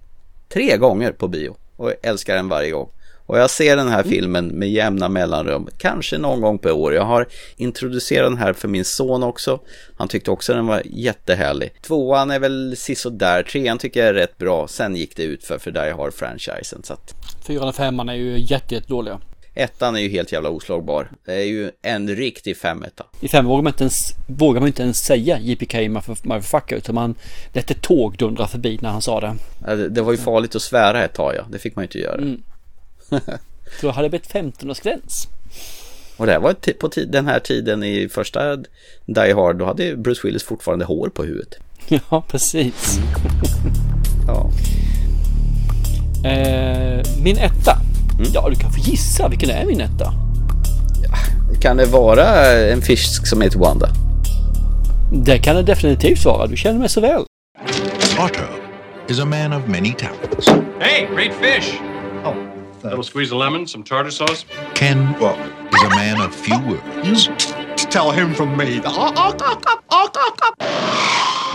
tre 0.49 0.77
gånger 0.77 1.11
på 1.11 1.27
bio. 1.27 1.55
Och 1.75 1.93
älskar 2.01 2.35
den 2.35 2.49
varje 2.49 2.71
gång. 2.71 2.89
Och 3.29 3.39
jag 3.39 3.49
ser 3.49 3.75
den 3.75 3.87
här 3.87 4.03
filmen 4.03 4.47
med 4.47 4.69
jämna 4.69 5.09
mellanrum, 5.09 5.69
kanske 5.77 6.17
någon 6.17 6.41
gång 6.41 6.57
per 6.57 6.71
år. 6.71 6.93
Jag 6.93 7.05
har 7.05 7.27
introducerat 7.57 8.31
den 8.31 8.37
här 8.37 8.53
för 8.53 8.67
min 8.67 8.85
son 8.85 9.23
också. 9.23 9.59
Han 9.97 10.07
tyckte 10.07 10.31
också 10.31 10.53
den 10.53 10.67
var 10.67 10.81
jättehärlig. 10.85 11.73
Tvåan 11.81 12.31
är 12.31 12.39
väl 12.39 12.75
sisådär, 12.77 13.43
trean 13.43 13.77
tycker 13.77 13.99
jag 13.99 14.09
är 14.09 14.13
rätt 14.13 14.37
bra. 14.37 14.67
Sen 14.67 14.95
gick 14.95 15.15
det 15.15 15.23
ut 15.23 15.43
för, 15.43 15.59
för 15.59 15.71
där 15.71 15.87
jag 15.87 15.95
har 15.95 16.11
franchisen. 16.11 16.83
Så 16.83 16.93
att... 16.93 17.15
Fyran 17.47 17.67
och 17.67 17.75
femman 17.75 18.09
är 18.09 18.13
ju 18.13 18.39
jätte, 18.39 18.75
jättedåliga. 18.75 19.19
Ettan 19.55 19.95
är 19.95 19.99
ju 19.99 20.09
helt 20.09 20.31
jävla 20.31 20.49
oslagbar. 20.49 21.11
Det 21.25 21.33
är 21.33 21.45
ju 21.45 21.71
en 21.81 22.15
riktig 22.15 22.57
femetta. 22.57 23.05
I 23.21 23.27
fem 23.27 23.45
vågar 23.45 23.63
man 23.63 23.73
inte 23.73 23.83
ens, 23.83 24.13
vågar 24.27 24.59
man 24.59 24.67
inte 24.67 24.83
ens 24.83 24.97
säga 24.97 25.39
JPK 25.39 25.75
motherfucker 26.23 26.75
utan 26.75 26.95
man 26.95 27.15
lät 27.53 27.71
ett 27.71 27.81
tåg 27.81 28.17
dundra 28.17 28.47
förbi 28.47 28.79
när 28.81 28.89
han 28.89 29.01
sa 29.01 29.19
det. 29.19 29.89
Det 29.89 30.01
var 30.01 30.11
ju 30.11 30.17
farligt 30.17 30.55
att 30.55 30.61
svära 30.61 31.03
ett 31.03 31.13
tag 31.13 31.33
ja, 31.35 31.45
det 31.51 31.59
fick 31.59 31.75
man 31.75 31.83
ju 31.83 31.85
inte 31.85 31.99
göra. 31.99 32.21
Mm. 32.21 32.43
Så 33.79 33.87
då 33.87 33.91
hade 33.91 34.05
det 34.05 34.09
blivit 34.09 34.33
15-årsgräns. 34.33 35.27
Och 36.17 36.25
det 36.25 36.31
här 36.31 36.39
var 36.39 36.73
på 36.73 36.89
den 37.07 37.27
här 37.27 37.39
tiden 37.39 37.83
i 37.83 38.09
första 38.09 38.55
Die 39.05 39.33
Hard, 39.33 39.55
då 39.55 39.65
hade 39.65 39.95
Bruce 39.95 40.21
Willis 40.23 40.43
fortfarande 40.43 40.85
hår 40.85 41.09
på 41.09 41.23
huvudet. 41.23 41.55
Ja, 42.09 42.23
precis. 42.27 42.99
Ja. 44.27 44.51
Eh, 46.29 47.05
min 47.23 47.37
etta. 47.37 47.77
Mm. 48.19 48.31
Ja, 48.33 48.49
du 48.49 48.55
kan 48.55 48.71
få 48.71 48.79
gissa 48.79 49.27
vilken 49.27 49.49
är 49.49 49.65
min 49.65 49.81
etta. 49.81 50.13
Kan 51.61 51.77
det 51.77 51.85
vara 51.85 52.45
en 52.71 52.81
fisk 52.81 53.27
som 53.27 53.41
heter 53.41 53.59
Wanda? 53.59 53.89
Det 55.11 55.39
kan 55.39 55.55
det 55.55 55.63
definitivt 55.63 56.25
vara. 56.25 56.47
Du 56.47 56.57
känner 56.57 56.79
mig 56.79 56.89
så 56.89 57.01
väl. 57.01 57.23
Otto 58.19 58.43
is 59.07 59.19
a 59.19 59.25
man 59.25 59.53
of 59.53 59.67
many 59.67 59.93
talents. 59.93 60.47
Hey, 60.79 61.07
great 61.15 61.33
fish. 61.33 61.73
Oh, 62.81 62.87
little 62.87 63.03
squeeze 63.03 63.31
of 63.31 63.37
lemon, 63.39 63.67
some 63.67 63.83
tartar 63.83 64.11
sauce. 64.11 64.45
Ken 64.73 65.13
well. 65.19 65.37
is 65.73 65.83
a 65.83 65.89
man 65.89 66.21
of 66.21 66.33
few 66.33 66.57
words. 66.59 67.27
Tell 67.91 68.11
him 68.11 68.33
from 68.33 68.55
me. 68.55 68.79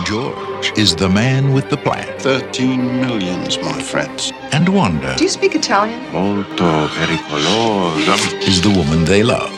George 0.05 0.71
is 0.77 0.95
the 0.95 1.09
man 1.09 1.53
with 1.53 1.69
the 1.69 1.77
plan. 1.77 2.07
Thirteen 2.19 3.01
millions, 3.01 3.57
my 3.59 3.81
friends. 3.81 4.31
And 4.51 4.69
Wanda 4.69 5.15
Do 5.17 5.23
you 5.23 5.29
speak 5.29 5.55
Italian? 5.55 5.99
Molto 6.13 6.87
pericoloso. 6.89 8.47
is 8.47 8.61
the 8.61 8.69
woman 8.69 9.05
they 9.05 9.23
love. 9.23 9.51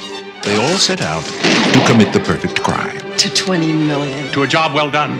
They 0.43 0.55
all 0.55 0.77
set 0.77 1.01
out 1.01 1.23
to 1.25 1.83
commit 1.85 2.13
the 2.13 2.21
perfect 2.21 2.63
crime. 2.63 2.97
To 3.17 3.29
20 3.33 3.73
million. 3.73 4.31
To 4.31 4.43
a 4.43 4.47
job 4.47 4.73
well 4.73 4.89
done. 4.89 5.19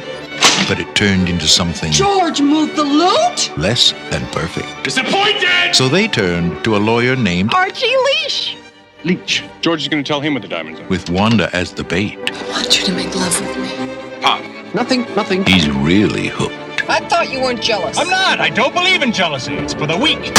But 0.68 0.80
it 0.80 0.96
turned 0.96 1.30
into 1.30 1.48
something 1.48 1.92
George 1.92 2.42
moved 2.42 2.76
the 2.76 2.84
loot? 2.84 3.58
less 3.58 3.94
than 4.10 4.26
perfect. 4.28 4.68
Disappointed! 4.84 5.74
So 5.74 5.88
they 5.88 6.08
turned 6.08 6.64
to 6.66 6.76
a 6.76 6.80
lawyer 6.80 7.16
named 7.16 7.54
Archie 7.54 7.88
Leash. 7.88 8.58
Leach. 9.04 9.44
George 9.62 9.82
is 9.84 9.88
going 9.88 10.04
to 10.04 10.08
tell 10.08 10.20
him 10.20 10.34
what 10.34 10.42
the 10.42 10.48
diamonds 10.50 10.80
are. 10.80 10.88
with 10.88 11.10
Wanda 11.10 11.50
as 11.54 11.72
the 11.74 11.84
bait. 11.84 12.18
I 12.32 12.50
want 12.50 12.78
you 12.80 12.86
to 12.86 12.92
make 12.94 13.16
love 13.16 13.40
with 13.40 13.58
me. 13.58 14.22
Pop. 14.22 14.42
Nothing, 14.76 15.02
nothing. 15.16 15.46
He's 15.46 15.70
really 15.70 16.28
hooked. 16.28 16.90
I 16.90 17.00
thought 17.08 17.30
you 17.32 17.40
weren't 17.42 17.62
jealous. 17.62 17.98
I'm 17.98 18.10
not. 18.10 18.40
I 18.42 18.50
don't 18.50 18.74
believe 18.74 19.02
in 19.04 19.12
jealousy. 19.14 19.54
It's 19.56 19.74
for 19.74 19.86
the 19.88 19.96
weak. 19.98 20.34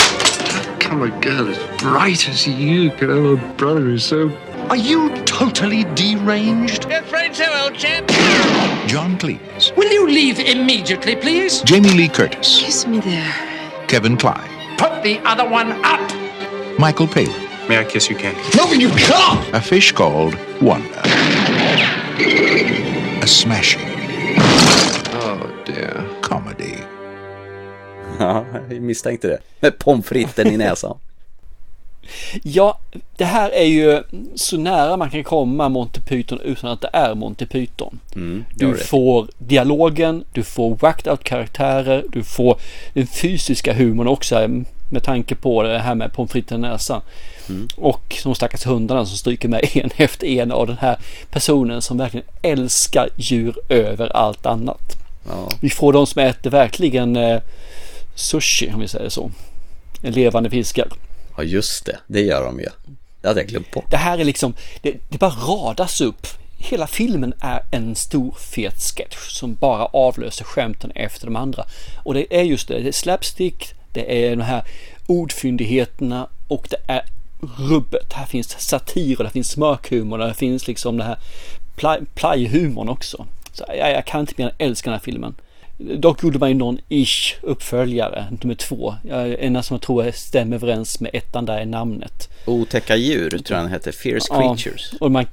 Come 0.81 1.03
a 1.03 1.11
girl 1.20 1.49
as 1.49 1.59
bright 1.81 2.28
as 2.28 2.47
you 2.47 2.90
can 2.93 3.09
have 3.11 3.24
a 3.24 3.36
brother 3.55 3.81
who's 3.81 4.05
so... 4.05 4.31
Are 4.70 4.77
you 4.77 5.15
totally 5.24 5.85
deranged? 5.95 6.89
Good 6.89 7.05
friends, 7.05 7.40
old 7.40 7.74
chap. 7.74 8.07
John 8.86 9.19
Cleese, 9.19 9.58
Will 9.77 9.93
you 9.93 10.07
leave 10.07 10.39
immediately, 10.40 11.16
please? 11.16 11.62
Jamie 11.62 11.90
Lee 11.90 12.09
Curtis, 12.09 12.61
Kiss 12.61 12.86
me 12.86 13.01
there. 13.01 13.32
Kevin 13.89 14.16
Kline, 14.16 14.49
Put 14.78 15.03
the 15.03 15.20
other 15.24 15.45
one 15.49 15.73
up. 15.85 16.01
Michael 16.78 17.07
Palin, 17.09 17.32
May 17.69 17.78
I 17.78 17.85
kiss 17.85 18.09
you, 18.11 18.16
Ken? 18.16 18.35
No, 18.57 18.73
you 18.73 18.89
can't! 18.90 19.55
a 19.55 19.61
fish 19.61 19.93
called 19.93 20.35
Wanda. 20.62 21.03
A 23.23 23.27
smashing 23.27 23.82
Oh 25.12 25.51
dear. 25.66 26.03
comedy. 26.23 26.74
Ja, 28.19 28.45
jag 28.70 28.82
misstänkte 28.82 29.28
det. 29.28 29.39
Med 29.61 29.78
pommes 29.78 30.07
fritesen 30.07 30.47
i 30.47 30.57
näsan. 30.57 30.99
Ja, 32.43 32.79
det 33.17 33.25
här 33.25 33.51
är 33.51 33.65
ju 33.65 34.03
så 34.35 34.57
nära 34.57 34.97
man 34.97 35.11
kan 35.11 35.25
komma 35.25 35.69
Monty 35.69 36.01
Python 36.01 36.41
utan 36.41 36.71
att 36.71 36.81
det 36.81 36.91
är 36.93 37.15
Monty 37.15 37.47
Python. 37.47 38.01
Mm, 38.15 38.45
Du 38.55 38.73
det. 38.73 38.79
får 38.79 39.29
dialogen, 39.39 40.25
du 40.33 40.43
får 40.43 40.77
whacked 40.77 41.11
out 41.13 41.25
karaktärer, 41.25 42.05
du 42.13 42.23
får 42.25 42.61
den 42.93 43.07
fysiska 43.07 43.75
humorn 43.75 44.09
också 44.09 44.49
med 44.91 45.03
tanke 45.03 45.35
på 45.35 45.63
det 45.63 45.79
här 45.79 45.95
med 45.95 46.13
pommes 46.13 46.33
fritesen 46.33 46.65
i 46.65 46.69
näsan. 46.69 47.01
Mm. 47.49 47.69
Och 47.77 48.17
de 48.25 48.35
stackars 48.35 48.67
hundarna 48.67 49.07
som 49.07 49.17
stryker 49.17 49.49
med 49.49 49.65
en 49.73 49.91
efter 49.97 50.27
en 50.27 50.53
av 50.53 50.67
den 50.67 50.77
här 50.81 50.97
personen 51.31 51.83
som 51.83 51.99
verkligen 51.99 52.27
älskar 52.43 53.09
djur 53.17 53.55
över 53.69 54.17
allt 54.17 54.47
annat. 54.47 54.97
Ja. 55.29 55.49
Vi 55.61 55.71
får 55.71 55.93
de 55.93 56.07
som 56.07 56.23
äter 56.23 56.51
verkligen 56.51 57.17
eh, 57.17 57.41
sushi 58.15 58.71
om 58.75 58.81
vi 58.81 58.89
säger 58.89 59.09
så. 59.09 59.31
Levande 60.03 60.51
fiskar 60.51 60.89
ja, 61.39 61.44
just 61.44 61.86
det. 61.86 61.98
Det 62.06 62.20
gör 62.20 62.44
de 62.44 62.60
ju. 62.60 62.69
Det 63.20 63.28
hade 63.28 63.40
jag 63.40 63.48
glömt 63.48 63.70
bort. 63.70 63.90
Det 63.90 63.97
här 63.97 64.19
är 64.19 64.24
liksom, 64.24 64.55
det, 64.82 64.97
det 65.09 65.19
bara 65.19 65.31
radas 65.31 66.01
upp. 66.01 66.27
Hela 66.59 66.86
filmen 66.86 67.35
är 67.40 67.60
en 67.70 67.94
stor 67.94 68.35
fet 68.39 68.82
sketch 68.82 69.16
som 69.16 69.55
bara 69.55 69.85
avlöser 69.85 70.44
skämten 70.44 70.90
efter 70.90 71.27
de 71.27 71.36
andra. 71.36 71.65
Och 72.05 72.15
det 72.15 72.36
är 72.36 72.43
just 72.43 72.69
det, 72.69 72.81
det 72.81 72.89
är 72.89 72.93
slapstick, 72.93 73.74
det 73.93 74.27
är 74.27 74.36
de 74.36 74.43
här 74.43 74.65
ordfyndigheterna 75.06 76.28
och 76.48 76.69
det 76.70 76.81
är 76.86 77.02
rubbet. 77.59 78.12
Här 78.12 78.27
finns 78.27 78.60
satir 78.60 79.19
och 79.19 79.24
det 79.24 79.31
finns 79.31 79.51
smörkhumor 79.51 80.19
och 80.19 80.28
det 80.28 80.35
finns 80.35 80.66
liksom 80.66 80.97
det 80.97 81.05
här 81.05 81.19
plajhumorn 82.15 82.89
också. 82.89 83.27
Så 83.52 83.65
jag, 83.69 83.93
jag 83.93 84.06
kan 84.06 84.20
inte 84.20 84.35
mer 84.36 84.47
än 84.47 84.55
älska 84.59 84.90
den 84.90 84.98
här 84.98 85.05
filmen. 85.05 85.35
Dock 85.79 86.23
gjorde 86.23 86.39
man 86.39 86.49
ju 86.49 86.55
någon 86.55 86.79
ish 86.89 87.35
uppföljare, 87.43 88.27
nummer 88.43 88.55
två. 88.55 88.95
En 89.39 89.63
som 89.63 89.75
jag 89.75 89.83
tror 89.83 90.11
stämmer 90.11 90.57
överens 90.57 91.01
med 91.01 91.11
ettan 91.15 91.45
där 91.47 91.59
är 91.59 91.67
namnet. 91.67 92.29
Otäcka 92.45 92.97
djur 92.97 93.31
tror 93.31 93.57
jag 93.57 93.65
den 93.65 93.73
heter. 93.73 93.93
Fierce 93.93 94.29
Creatures. 94.29 94.89
Ja, 94.93 94.99
och, 95.01 95.11
man, 95.11 95.27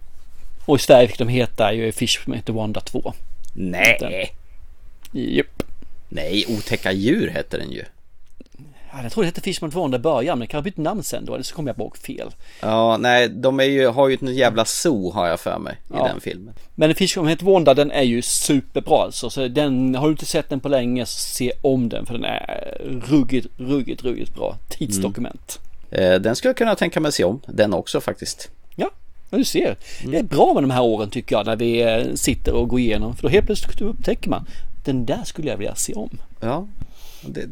och 0.65 0.75
i 0.75 0.79
Sverige 0.79 1.07
fick 1.07 1.17
de 1.17 1.27
heta 1.27 1.73
ju 1.73 1.91
Fish 1.91 2.23
som 2.23 2.33
heter 2.33 2.53
Wanda 2.53 2.79
2. 2.79 3.13
Nej. 3.53 4.35
Japp. 5.11 5.63
Nej, 6.09 6.45
Otäcka 6.49 6.91
djur 6.91 7.29
hette 7.29 7.57
den 7.57 7.71
ju. 7.71 7.83
Ja, 8.97 9.03
jag 9.03 9.11
tror 9.11 9.23
det 9.23 9.27
hette 9.27 9.41
Fishman 9.41 9.71
2 9.71 9.95
i 9.95 9.99
början, 9.99 10.37
men 10.39 10.45
det 10.47 10.51
kan 10.51 10.57
ha 10.57 10.63
bytt 10.63 10.77
namn 10.77 11.03
sen 11.03 11.25
då, 11.25 11.33
eller 11.33 11.43
så 11.43 11.55
kommer 11.55 11.69
jag 11.69 11.77
ihåg 11.79 11.97
fel. 11.97 12.29
Ja, 12.61 12.97
nej, 12.97 13.29
de 13.29 13.59
är 13.59 13.63
ju, 13.63 13.87
har 13.87 14.07
ju 14.07 14.13
ett 14.13 14.21
jävla 14.35 14.65
zoo 14.65 15.11
har 15.11 15.27
jag 15.27 15.39
för 15.39 15.59
mig 15.59 15.73
i 15.73 15.93
Ja. 15.93 16.07
den 16.07 16.21
filmen. 16.21 16.53
Men 16.75 16.95
Fish 16.95 17.13
som 17.13 17.27
heter 17.27 17.45
Wanda, 17.45 17.73
den 17.73 17.91
är 17.91 18.01
ju 18.01 18.21
superbra 18.21 19.03
alltså. 19.03 19.29
Så 19.29 19.47
den, 19.47 19.95
har 19.95 20.05
du 20.07 20.11
inte 20.11 20.25
sett 20.25 20.49
den 20.49 20.59
på 20.59 20.69
länge, 20.69 21.05
så 21.05 21.19
se 21.19 21.51
om 21.61 21.89
den, 21.89 22.05
för 22.05 22.13
den 22.13 22.23
är 22.25 22.77
ruggigt, 23.09 23.47
ruggigt, 23.57 24.03
ruggigt 24.03 24.35
bra. 24.35 24.57
Tidsdokument. 24.69 25.59
Eh, 25.91 26.13
den 26.15 26.35
skulle 26.35 26.49
jag 26.49 26.57
kunna 26.57 26.75
tänka 26.75 26.99
mig 26.99 27.11
se 27.11 27.23
om, 27.23 27.41
den 27.47 27.73
också 27.73 28.01
faktiskt. 28.01 28.49
Ja, 28.75 28.89
du 29.29 29.43
ser. 29.43 29.75
Det 30.11 30.17
är 30.17 30.23
bra 30.23 30.53
med 30.53 30.63
de 30.63 30.71
här 30.71 30.81
åren 30.81 31.09
tycker 31.09 31.35
jag 31.35 31.45
när 31.45 31.55
vi 31.55 31.81
eh, 31.81 32.13
sitter 32.15 32.53
och 32.53 32.67
går 32.69 32.79
igenom. 32.79 33.15
För 33.15 33.21
då 33.23 33.29
helt 33.29 33.45
plötsligt 33.45 33.81
upptäcker 33.81 34.29
man. 34.29 34.45
Den 34.85 35.05
där 35.05 35.23
skulle 35.23 35.49
jag 35.49 35.57
vilja 35.57 35.75
se 35.75 35.93
om. 35.93 36.09
Ja, 36.39 36.67
det, 37.27 37.49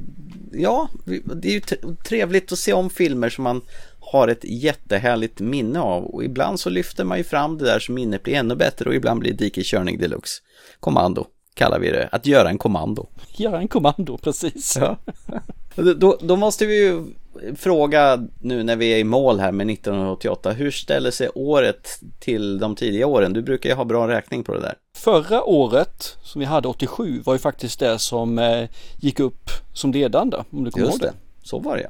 ja, 0.52 0.90
det 1.36 1.48
är 1.48 1.54
ju 1.54 1.60
tre- 1.60 1.78
trevligt 2.08 2.52
att 2.52 2.60
se 2.60 2.74
om 2.74 2.90
filmer 2.90 3.30
som 3.30 3.44
man 3.44 3.62
har 4.00 4.28
ett 4.28 4.44
jättehärligt 4.44 5.40
minne 5.40 5.80
av 5.80 6.04
och 6.04 6.24
ibland 6.24 6.60
så 6.60 6.70
lyfter 6.70 7.04
man 7.04 7.18
ju 7.18 7.24
fram 7.24 7.58
det 7.58 7.66
där 7.66 7.80
så 7.80 7.91
minnet 7.91 8.24
blir 8.24 8.34
ännu 8.34 8.56
bättre 8.56 8.90
och 8.90 8.95
ibland 8.95 9.20
blir 9.20 9.32
det 9.32 9.38
dikeskörning 9.38 9.98
deluxe. 10.00 10.41
Kommando 10.80 11.26
kallar 11.54 11.80
vi 11.80 11.91
det, 11.91 12.10
att 12.12 12.26
göra 12.28 12.50
en 12.50 12.58
kommando. 12.58 13.08
Göra 13.38 13.58
en 13.60 13.68
kommando, 13.68 14.18
precis. 14.18 14.78
Ja. 14.80 14.98
Då, 15.98 16.18
då 16.22 16.36
måste 16.36 16.66
vi 16.66 16.78
ju 16.86 17.04
fråga 17.56 18.28
nu 18.41 18.64
när 18.64 18.76
vi 18.76 18.94
är 18.94 18.98
i 18.98 19.03
mål 19.03 19.40
här 19.40 19.52
med 19.52 19.70
1988, 19.70 20.52
hur 20.52 20.72
ställer 20.72 21.11
sig 21.11 21.30
året 21.36 21.99
till 22.20 22.60
de 22.60 22.76
tidiga 22.76 23.07
åren? 23.07 23.34
Du 23.34 23.41
brukar 23.41 23.70
ju 23.70 23.76
ha 23.76 23.86
bra 23.86 24.07
räkning 24.07 24.44
på 24.44 24.53
det 24.53 24.60
där. 24.61 24.76
Förra 24.98 25.44
året 25.44 26.18
som 26.24 26.40
vi 26.40 26.45
hade 26.45 26.68
87 26.68 27.22
var 27.26 27.34
ju 27.34 27.40
faktiskt 27.40 27.80
det 27.80 27.99
som 27.99 28.40
eh, 28.40 28.70
gick 28.98 29.20
upp 29.20 29.49
som 29.74 29.91
ledande. 29.91 30.38
Om 30.38 30.64
du 30.64 30.72
kommer 30.72 30.86
Just 30.86 31.02
ihåg 31.02 31.11
det. 31.11 31.18
det, 31.41 31.48
så 31.48 31.60
var 31.60 31.78
det 31.78 31.84
ja. 31.84 31.90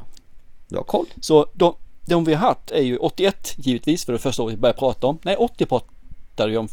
Du 0.68 0.76
har 0.76 0.84
koll. 0.84 1.06
Så 1.22 1.48
de, 1.54 1.76
de 2.06 2.26
vi 2.26 2.34
har 2.34 2.48
haft 2.48 2.72
är 2.72 2.82
ju 2.82 2.98
81 2.98 3.54
givetvis 3.58 4.06
för 4.06 4.14
det 4.14 4.20
första 4.20 4.44
året 4.44 4.54
vi 4.54 4.58
började 4.58 4.80
prata 4.80 5.08
om. 5.08 5.18
Nej 5.22 5.36
80 5.36 5.66
pratade 5.66 6.52
vi 6.52 6.58
om. 6.58 6.68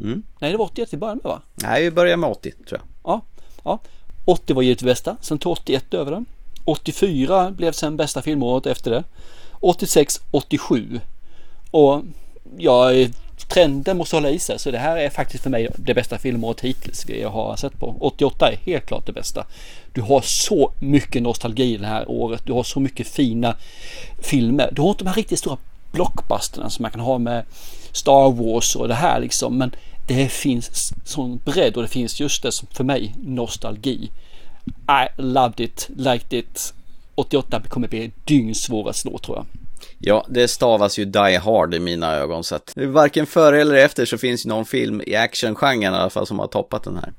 Mm. 0.00 0.22
Nej 0.38 0.52
det 0.52 0.58
var 0.58 0.64
81 0.64 0.92
vi 0.92 0.96
började 0.96 1.20
med 1.24 1.30
va? 1.32 1.42
Nej, 1.54 1.82
vi 1.84 1.90
börjar 1.90 2.16
med 2.16 2.30
80 2.30 2.52
tror 2.68 2.80
jag. 2.80 3.12
Ja, 3.12 3.20
ja. 3.64 3.78
80 4.24 4.54
var 4.54 4.62
givetvis 4.62 4.84
bästa, 4.86 5.16
sen 5.20 5.38
tog 5.38 5.52
81 5.52 5.94
över 5.94 6.10
den. 6.12 6.26
84 6.66 7.50
blev 7.50 7.72
sen 7.72 7.96
bästa 7.96 8.22
filmåret 8.22 8.66
efter 8.66 8.90
det. 8.90 9.04
86, 9.60 10.20
87. 10.30 11.00
Och 11.70 12.02
ja, 12.58 12.90
trenden 13.48 13.96
måste 13.96 14.16
hålla 14.16 14.30
i 14.30 14.38
sig. 14.38 14.58
Så 14.58 14.70
det 14.70 14.78
här 14.78 14.96
är 14.96 15.10
faktiskt 15.10 15.42
för 15.42 15.50
mig 15.50 15.68
det 15.76 15.94
bästa 15.94 16.18
filmåret 16.18 16.60
hittills 16.60 17.04
vi 17.08 17.22
har 17.22 17.56
sett 17.56 17.78
på. 17.78 17.96
88 18.00 18.52
är 18.52 18.56
helt 18.56 18.86
klart 18.86 19.06
det 19.06 19.12
bästa. 19.12 19.46
Du 19.92 20.00
har 20.00 20.20
så 20.20 20.72
mycket 20.78 21.22
nostalgi 21.22 21.76
det 21.76 21.86
här 21.86 22.10
året. 22.10 22.42
Du 22.44 22.52
har 22.52 22.62
så 22.62 22.80
mycket 22.80 23.08
fina 23.08 23.56
filmer. 24.18 24.70
Du 24.72 24.82
har 24.82 24.88
inte 24.88 25.04
de 25.04 25.08
här 25.08 25.16
riktigt 25.16 25.38
stora 25.38 25.56
blockbusterna 25.92 26.70
som 26.70 26.82
man 26.82 26.90
kan 26.90 27.00
ha 27.00 27.18
med 27.18 27.44
Star 27.92 28.30
Wars 28.30 28.76
och 28.76 28.88
det 28.88 28.94
här 28.94 29.20
liksom. 29.20 29.58
Men 29.58 29.74
det 30.06 30.28
finns 30.28 30.92
sån 31.04 31.40
bredd 31.44 31.76
och 31.76 31.82
det 31.82 31.88
finns 31.88 32.20
just 32.20 32.42
det 32.42 32.52
som 32.52 32.68
för 32.70 32.84
mig 32.84 33.14
nostalgi. 33.18 34.10
I 34.88 35.22
loved 35.22 35.60
it, 35.60 35.88
liked 35.96 36.38
it. 36.38 36.74
88 37.14 37.62
kommer 37.68 37.88
bli 37.88 38.12
dyngsvår 38.24 38.90
att 38.90 38.96
slå 38.96 39.18
tror 39.18 39.36
jag. 39.36 39.46
Ja, 39.98 40.26
det 40.28 40.48
stavas 40.48 40.98
ju 40.98 41.04
Die 41.04 41.36
Hard 41.36 41.74
i 41.74 41.78
mina 41.78 42.12
ögon 42.14 42.44
så 42.44 42.54
att 42.54 42.72
varken 42.76 43.26
före 43.26 43.60
eller 43.60 43.74
efter 43.74 44.04
så 44.04 44.18
finns 44.18 44.46
någon 44.46 44.64
film 44.64 45.02
i 45.06 45.14
actiongenren 45.14 45.94
i 45.94 45.96
alla 45.96 46.10
fall 46.10 46.26
som 46.26 46.38
har 46.38 46.46
toppat 46.46 46.82
den 46.82 46.96
här. 46.96 47.12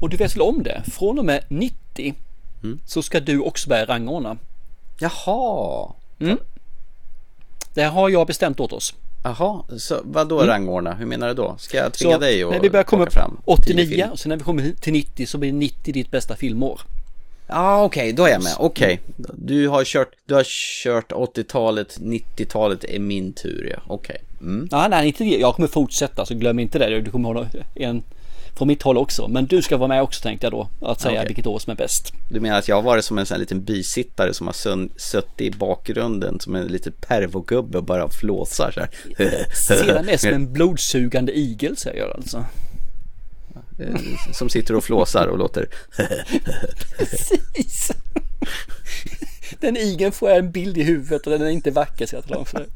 Och 0.00 0.08
du 0.08 0.16
vet 0.16 0.34
väl 0.34 0.42
om 0.42 0.62
det? 0.62 0.82
Från 0.92 1.18
och 1.18 1.24
med 1.24 1.44
90 1.48 2.14
så 2.86 3.02
ska 3.02 3.20
du 3.20 3.40
också 3.40 3.68
börja 3.68 3.84
rangordna. 3.84 4.36
Jaha. 4.98 5.92
Mm. 6.20 6.38
Det 7.74 7.82
har 7.82 8.08
jag 8.08 8.26
bestämt 8.26 8.60
åt 8.60 8.72
oss. 8.72 8.94
Jaha, 9.24 9.62
så 9.78 10.00
vad 10.04 10.28
då 10.28 10.36
Mm. 10.38 10.48
rangordna? 10.48 10.94
Hur 10.94 11.06
menar 11.06 11.28
du 11.28 11.34
då? 11.34 11.54
Ska 11.58 11.76
jag 11.76 11.92
tvinga 11.92 12.14
Så 12.14 12.20
dig 12.20 12.42
att 12.42 12.50
när 12.50 12.60
vi 12.60 12.70
börjar 12.70 12.84
komma 12.84 13.10
fram 13.10 13.30
upp 13.30 13.36
10 13.44 13.74
89 13.74 13.86
filmer? 13.86 14.10
och 14.12 14.18
sen 14.18 14.28
när 14.28 14.36
vi 14.36 14.42
kommer 14.42 14.72
till 14.80 14.92
90 14.92 15.26
så 15.26 15.38
blir 15.38 15.52
90 15.52 15.92
ditt 15.94 16.10
bästa 16.10 16.36
filmår. 16.36 16.80
Ja, 17.46 17.84
okej, 17.84 18.12
då 18.12 18.24
är 18.24 18.28
jag 18.30 18.42
med. 18.42 18.52
Okej, 18.58 19.00
du 19.36 19.68
har 19.68 19.84
kört, 19.84 20.08
du 20.26 20.34
har 20.34 20.44
kört 20.84 21.12
80-talet, 21.12 21.98
90-talet 22.00 22.84
är 22.84 22.98
min 22.98 23.32
tur 23.32 23.72
ja. 23.76 23.82
Okej. 23.86 24.16
Mm. 24.40 24.68
Ja, 24.70 24.88
nej, 24.88 25.06
inte 25.06 25.24
det. 25.24 25.30
Jag 25.38 25.54
kommer 25.54 25.68
fortsätta 25.68 26.26
så 26.26 26.34
glöm 26.34 26.58
inte 26.58 26.78
det. 26.78 27.00
Du 27.00 27.10
kommer 27.10 27.28
hålla 27.28 27.46
en 27.74 28.02
från 28.60 28.68
mitt 28.68 28.82
håll 28.82 28.98
också. 28.98 29.28
Men 29.28 29.46
du 29.46 29.62
ska 29.62 29.76
vara 29.76 29.88
med 29.88 30.02
också 30.02 30.22
tänkte 30.22 30.46
jag 30.46 30.52
då. 30.52 30.68
Att 30.80 31.00
säga 31.00 31.14
Okej. 31.14 31.26
vilket 31.26 31.46
år 31.46 31.58
som 31.58 31.70
är 31.70 31.74
bäst. 31.74 32.12
Du 32.28 32.40
menar 32.40 32.58
att 32.58 32.68
jag 32.68 32.76
har 32.76 32.82
varit 32.82 33.04
som 33.04 33.18
en 33.18 33.26
sån 33.26 33.34
här 33.34 33.40
liten 33.40 33.64
bisittare 33.64 34.34
som 34.34 34.46
har 34.46 34.54
suttit 34.98 35.40
i 35.40 35.50
bakgrunden 35.50 36.40
som 36.40 36.54
en 36.54 36.66
liten 36.66 36.92
pervogubbe 36.92 37.78
och 37.78 37.84
bara 37.84 38.08
flåsar 38.10 38.70
så 38.70 38.80
här. 38.80 39.54
Ser 39.54 40.02
mest 40.02 40.22
som 40.24 40.32
en 40.32 40.52
blodsugande 40.52 41.38
igel 41.38 41.76
säger 41.76 42.00
jag 42.00 42.16
alltså. 42.16 42.44
Eh, 43.78 44.00
Som 44.32 44.48
sitter 44.48 44.74
och 44.74 44.84
flåsar 44.84 45.26
och 45.26 45.38
låter 45.38 45.68
Precis. 46.98 47.90
Den 49.60 49.76
igeln 49.76 50.12
får 50.12 50.28
jag 50.28 50.38
en 50.38 50.50
bild 50.50 50.78
i 50.78 50.82
huvudet 50.82 51.26
och 51.26 51.32
den 51.32 51.42
är 51.42 51.50
inte 51.50 51.70
vacker 51.70 52.06
så 52.06 52.16
jag 52.16 52.24
talar 52.24 52.38
om 52.38 52.46
för 52.46 52.58
dig. 52.58 52.68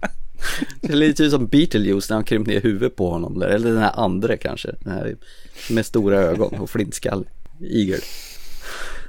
Det 0.80 0.92
är 0.92 0.96
lite 0.96 1.30
som 1.30 1.46
Beetlejuice 1.46 2.10
när 2.10 2.16
han 2.16 2.24
krympt 2.24 2.48
ner 2.48 2.60
huvudet 2.60 2.96
på 2.96 3.10
honom 3.10 3.38
där. 3.38 3.48
Eller 3.48 3.68
den 3.68 3.78
här 3.82 3.92
andra 3.94 4.36
kanske. 4.36 4.74
Den 4.80 4.92
här 4.92 5.16
med 5.70 5.86
stora 5.86 6.18
ögon 6.18 6.54
och 6.54 6.70
flintskall. 6.70 7.26
Igel. 7.60 8.00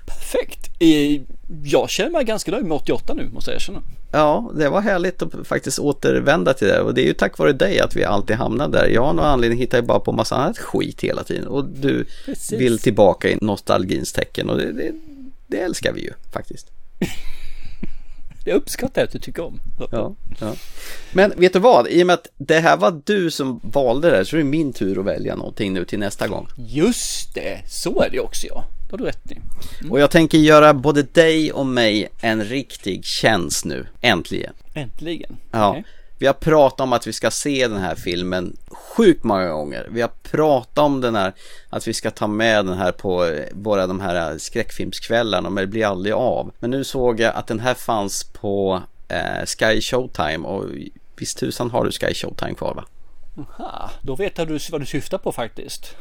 Perfekt. 0.06 0.70
Jag 1.64 1.90
känner 1.90 2.12
mig 2.12 2.24
ganska 2.24 2.52
nöjd 2.52 2.66
med 2.66 2.76
88 2.76 3.14
nu 3.14 3.30
måste 3.34 3.52
jag 3.52 3.56
erkänna. 3.56 3.82
Ja, 4.12 4.52
det 4.56 4.70
var 4.70 4.82
härligt 4.82 5.22
att 5.22 5.48
faktiskt 5.48 5.80
återvända 5.80 6.54
till 6.54 6.68
det. 6.68 6.82
Och 6.82 6.94
det 6.94 7.02
är 7.02 7.06
ju 7.06 7.14
tack 7.14 7.38
vare 7.38 7.54
dig 7.54 7.80
att 7.80 7.96
vi 7.96 8.04
alltid 8.04 8.36
hamnar 8.36 8.68
där. 8.68 8.88
Jag 8.88 9.06
har 9.06 9.14
någon 9.14 9.26
anledning 9.26 9.60
hittar 9.60 9.78
ju 9.78 9.84
bara 9.84 10.00
på 10.00 10.12
massa 10.12 10.36
annat 10.36 10.58
skit 10.58 11.02
hela 11.02 11.24
tiden. 11.24 11.48
Och 11.48 11.66
du 11.66 12.06
Precis. 12.26 12.60
vill 12.60 12.80
tillbaka 12.80 13.30
i 13.30 13.38
nostalgins 13.42 14.14
tecken. 14.14 14.50
Och 14.50 14.58
det, 14.58 14.72
det, 14.72 14.92
det 15.48 15.58
älskar 15.58 15.94
vi 15.94 16.02
ju 16.02 16.12
faktiskt. 16.34 16.72
Jag 18.48 18.56
uppskattar 18.56 19.04
att 19.04 19.12
du 19.12 19.20
tycker 19.20 19.44
om. 19.44 19.60
Ja, 19.92 20.16
ja. 20.40 20.56
Men 21.14 21.34
vet 21.38 21.54
du 21.54 21.60
vad? 21.60 21.88
I 21.88 22.04
och 22.04 22.08
med 22.08 22.14
att 22.14 22.28
det 22.38 22.60
här 22.60 22.78
var 22.78 23.02
du 23.06 23.32
som 23.32 23.60
valde 23.64 24.10
det 24.10 24.18
här 24.18 24.24
så 24.24 24.36
är 24.36 24.38
det 24.38 24.44
min 24.44 24.74
tur 24.74 25.00
att 25.00 25.06
välja 25.06 25.36
någonting 25.36 25.74
nu 25.74 25.86
till 25.86 26.00
nästa 26.00 26.28
gång. 26.28 26.48
Just 26.58 27.34
det, 27.36 27.62
så 27.68 28.02
är 28.02 28.10
det 28.10 28.20
också 28.20 28.48
ja. 28.48 28.66
Det 28.88 28.94
har 28.94 28.98
du 28.98 29.06
rätt 29.06 29.32
i. 29.32 29.38
Och 29.90 30.00
jag 30.00 30.12
tänker 30.12 30.38
göra 30.38 30.74
både 30.74 31.04
dig 31.04 31.52
och 31.52 31.66
mig 31.66 32.08
en 32.22 32.44
riktig 32.44 33.06
tjänst 33.06 33.66
nu, 33.66 33.88
äntligen. 34.02 34.54
Äntligen. 34.74 35.38
Ja. 35.52 35.70
Okej. 35.70 35.84
Vi 36.18 36.28
har 36.28 36.34
pratat 36.34 36.82
om 36.82 36.94
att 36.94 37.08
vi 37.08 37.14
ska 37.14 37.32
se 37.32 37.68
den 37.68 37.78
här 37.78 37.96
filmen 37.96 38.58
sjukt 38.68 39.24
många 39.24 39.50
gånger. 39.50 39.88
Vi 39.92 40.02
har 40.02 40.12
pratat 40.24 40.78
om 40.78 41.02
den 41.02 41.16
här, 41.16 41.34
att 41.70 41.88
vi 41.88 41.94
ska 41.94 42.12
ta 42.12 42.28
med 42.28 42.66
den 42.66 42.78
här 42.78 42.92
på 42.92 43.26
eh, 43.26 43.46
våra 43.52 43.88
de 43.88 44.00
här 44.00 44.32
eh, 44.32 44.38
skräckfilmskvällarna, 44.38 45.50
men 45.50 45.62
det 45.62 45.68
blir 45.68 45.86
aldrig 45.86 46.16
av. 46.16 46.52
Men 46.60 46.72
nu 46.72 46.84
såg 46.84 47.20
jag 47.20 47.36
att 47.36 47.48
den 47.48 47.60
här 47.60 47.74
fanns 47.74 48.24
på 48.24 48.82
eh, 49.08 49.46
Sky 49.46 49.82
Showtime 49.82 50.48
och 50.48 50.66
visst 51.16 51.38
tusan 51.38 51.72
har 51.72 51.86
du 51.86 51.92
Sky 51.92 52.14
Showtime 52.14 52.56
kvar 52.56 52.74
va? 52.74 52.86
Aha, 53.38 53.92
då 54.02 54.16
vet 54.16 54.38
jag 54.38 54.48
du 54.48 54.60
vad 54.72 54.82
du 54.82 54.86
syftar 54.86 55.18
på 55.18 55.32
faktiskt. 55.32 55.96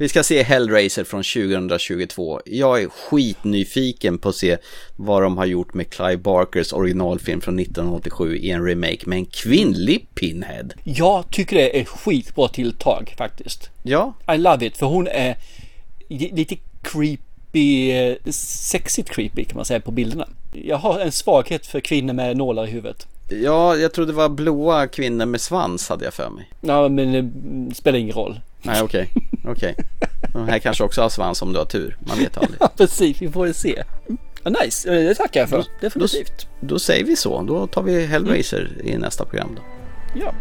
Vi 0.00 0.08
ska 0.08 0.22
se 0.22 0.42
Hellraiser 0.42 1.04
från 1.04 1.22
2022. 1.22 2.40
Jag 2.44 2.82
är 2.82 2.88
skitnyfiken 2.88 4.18
på 4.18 4.28
att 4.28 4.36
se 4.36 4.56
vad 4.96 5.22
de 5.22 5.38
har 5.38 5.46
gjort 5.46 5.74
med 5.74 5.90
Clive 5.90 6.16
Barkers 6.16 6.72
originalfilm 6.72 7.40
från 7.40 7.58
1987 7.58 8.36
i 8.36 8.50
en 8.50 8.66
remake 8.66 8.98
med 9.04 9.18
en 9.18 9.26
kvinnlig 9.26 10.06
Pinhead. 10.14 10.68
Jag 10.84 11.30
tycker 11.30 11.56
det 11.56 11.80
är 11.80 11.84
skitbra 11.84 12.48
tilltag 12.48 13.14
faktiskt. 13.18 13.70
Ja. 13.82 14.14
I 14.34 14.38
love 14.38 14.66
it 14.66 14.76
för 14.76 14.86
hon 14.86 15.08
är 15.08 15.36
lite 16.08 16.56
creepy, 16.82 17.90
eh, 17.90 18.16
sexigt 18.32 19.10
creepy 19.10 19.44
kan 19.44 19.56
man 19.56 19.64
säga 19.64 19.80
på 19.80 19.90
bilderna. 19.90 20.28
Jag 20.52 20.76
har 20.76 21.00
en 21.00 21.12
svaghet 21.12 21.66
för 21.66 21.80
kvinnor 21.80 22.12
med 22.12 22.36
nålar 22.36 22.66
i 22.66 22.70
huvudet. 22.70 23.06
Ja, 23.42 23.76
jag 23.76 23.92
tror 23.92 24.06
det 24.06 24.12
var 24.12 24.28
blåa 24.28 24.86
kvinnor 24.86 25.26
med 25.26 25.40
svans 25.40 25.88
hade 25.88 26.04
jag 26.04 26.14
för 26.14 26.30
mig. 26.30 26.50
Ja 26.60 26.88
men 26.88 27.12
det 27.68 27.74
spelar 27.74 27.98
ingen 27.98 28.14
roll. 28.14 28.40
Nej, 28.62 28.82
okej. 28.82 29.10
Okej. 29.44 29.76
De 30.32 30.48
här 30.48 30.58
kanske 30.58 30.84
också 30.84 31.02
har 31.02 31.08
svans 31.08 31.42
om 31.42 31.52
du 31.52 31.58
har 31.58 31.66
tur. 31.66 31.96
Man 32.00 32.18
vet 32.18 32.38
aldrig. 32.38 32.56
Ja 32.60 32.70
precis, 32.76 33.22
vi 33.22 33.30
får 33.30 33.44
väl 33.44 33.54
se. 33.54 33.82
Ja, 34.42 34.50
nice, 34.64 34.90
det 34.90 35.14
tackar 35.14 35.40
jag 35.40 35.48
för. 35.48 35.64
Definitivt. 35.80 36.46
Då 36.60 36.78
säger 36.78 37.04
vi 37.04 37.16
så. 37.16 37.42
Då 37.42 37.66
tar 37.66 37.82
vi 37.82 38.06
Hellraiser 38.06 38.72
i 38.84 38.96
nästa 38.96 39.24
program 39.24 39.48
då. 39.56 39.62
Ja. 40.20 40.34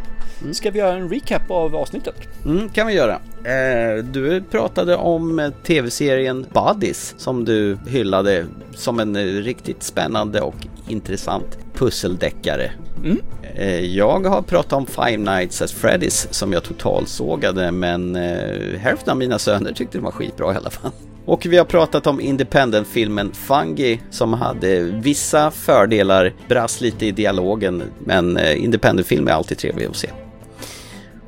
Ska 0.52 0.72
vi 0.72 0.80
göra 0.80 0.96
en 0.96 1.10
recap 1.10 1.52
av 1.52 1.76
avsnittet? 1.76 2.16
Mm, 2.46 2.70
kan 2.70 2.88
vi 2.88 2.94
göra. 2.94 3.20
Eh, 3.44 4.04
du 4.04 4.42
pratade 4.42 4.96
om 4.96 5.40
eh, 5.40 5.50
tv-serien 5.50 6.46
Buddies 6.54 7.16
som 7.18 7.46
du 7.46 7.78
hyllade 7.88 8.46
som 8.76 9.00
en 9.00 9.16
eh, 9.16 9.24
riktigt 9.24 9.84
spännande 9.84 10.42
och 10.42 10.56
intressant 10.90 11.58
pusseldeckare. 11.74 12.72
Mm. 13.04 13.22
Eh, 13.56 13.80
jag 13.80 14.26
har 14.26 14.42
pratat 14.42 14.74
om 14.74 14.86
Five 14.86 15.18
Nights 15.18 15.62
at 15.62 15.72
Freddy's 15.72 16.28
som 16.32 16.54
jag 16.54 16.64
totalsågade 16.64 17.72
men 17.72 18.16
eh, 18.16 18.80
hälften 18.80 19.12
av 19.12 19.18
mina 19.18 19.40
söner 19.40 19.74
tyckte 19.74 19.98
den 19.98 20.06
var 20.06 20.12
skitbra 20.12 20.54
i 20.54 20.58
alla 20.58 20.70
fall. 20.70 20.92
Och 21.26 21.46
vi 21.46 21.58
har 21.58 21.66
pratat 21.66 22.08
om 22.08 22.22
independent-filmen 22.22 23.32
Fungi 23.34 24.02
som 24.10 24.34
hade 24.34 24.82
vissa 24.84 25.52
fördelar, 25.52 26.34
brast 26.48 26.82
lite 26.82 27.06
i 27.06 27.12
dialogen 27.12 27.84
men 28.00 28.38
eh, 28.38 28.64
independent-film 28.64 29.28
är 29.28 29.32
alltid 29.32 29.58
trevlig 29.58 29.86
att 29.86 29.96
se. 29.96 30.10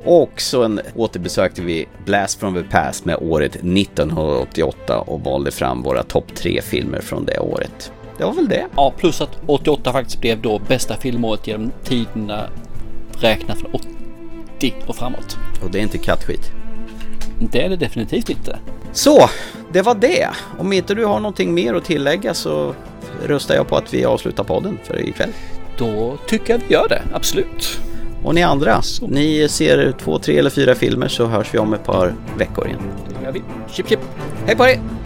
Och 0.04 0.40
så 0.40 0.78
återbesökte 0.94 1.62
vi 1.62 1.88
Blast 2.04 2.40
from 2.40 2.54
the 2.54 2.62
Past 2.62 3.04
med 3.04 3.16
året 3.20 3.54
1988 3.54 4.98
och 4.98 5.20
valde 5.20 5.50
fram 5.50 5.82
våra 5.82 6.02
topp 6.02 6.34
tre 6.34 6.60
filmer 6.62 7.00
från 7.00 7.24
det 7.24 7.38
året. 7.38 7.92
Det 8.22 8.26
var 8.26 8.34
väl 8.34 8.48
det. 8.48 8.66
Ja, 8.76 8.92
plus 8.96 9.20
att 9.20 9.38
88 9.46 9.92
faktiskt 9.92 10.20
blev 10.20 10.42
då 10.42 10.58
bästa 10.58 10.96
filmåret 10.96 11.46
genom 11.46 11.72
tiderna 11.84 12.46
räknat 13.20 13.58
från 13.58 13.70
90 14.60 14.74
och 14.86 14.96
framåt. 14.96 15.36
Och 15.62 15.70
det 15.70 15.78
är 15.78 15.82
inte 15.82 15.98
kattskit. 15.98 16.50
Det 17.52 17.64
är 17.64 17.68
det 17.68 17.76
definitivt 17.76 18.30
inte. 18.30 18.58
Så, 18.92 19.28
det 19.72 19.82
var 19.82 19.94
det. 19.94 20.28
Om 20.58 20.72
inte 20.72 20.94
du 20.94 21.04
har 21.04 21.20
någonting 21.20 21.54
mer 21.54 21.74
att 21.74 21.84
tillägga 21.84 22.34
så 22.34 22.74
röstar 23.26 23.54
jag 23.54 23.68
på 23.68 23.76
att 23.76 23.94
vi 23.94 24.04
avslutar 24.04 24.44
podden 24.44 24.78
för 24.84 25.08
ikväll. 25.08 25.32
Då 25.78 26.16
tycker 26.26 26.52
jag 26.52 26.60
vi 26.68 26.74
gör 26.74 26.88
det, 26.88 27.02
absolut. 27.12 27.80
Och 28.24 28.34
ni 28.34 28.42
andra, 28.42 28.80
ni 29.08 29.48
ser 29.48 29.92
två, 29.92 30.18
tre 30.18 30.38
eller 30.38 30.50
fyra 30.50 30.74
filmer 30.74 31.08
så 31.08 31.26
hörs 31.26 31.54
vi 31.54 31.58
om 31.58 31.74
ett 31.74 31.84
par 31.84 32.14
veckor 32.38 32.66
igen. 32.66 32.80
Det 33.18 33.24
gör 33.24 33.32
vi. 33.32 33.42
Chip 33.72 33.88
chip! 33.88 34.00
Hej 34.46 34.56
på 34.56 34.66
er! 34.66 35.01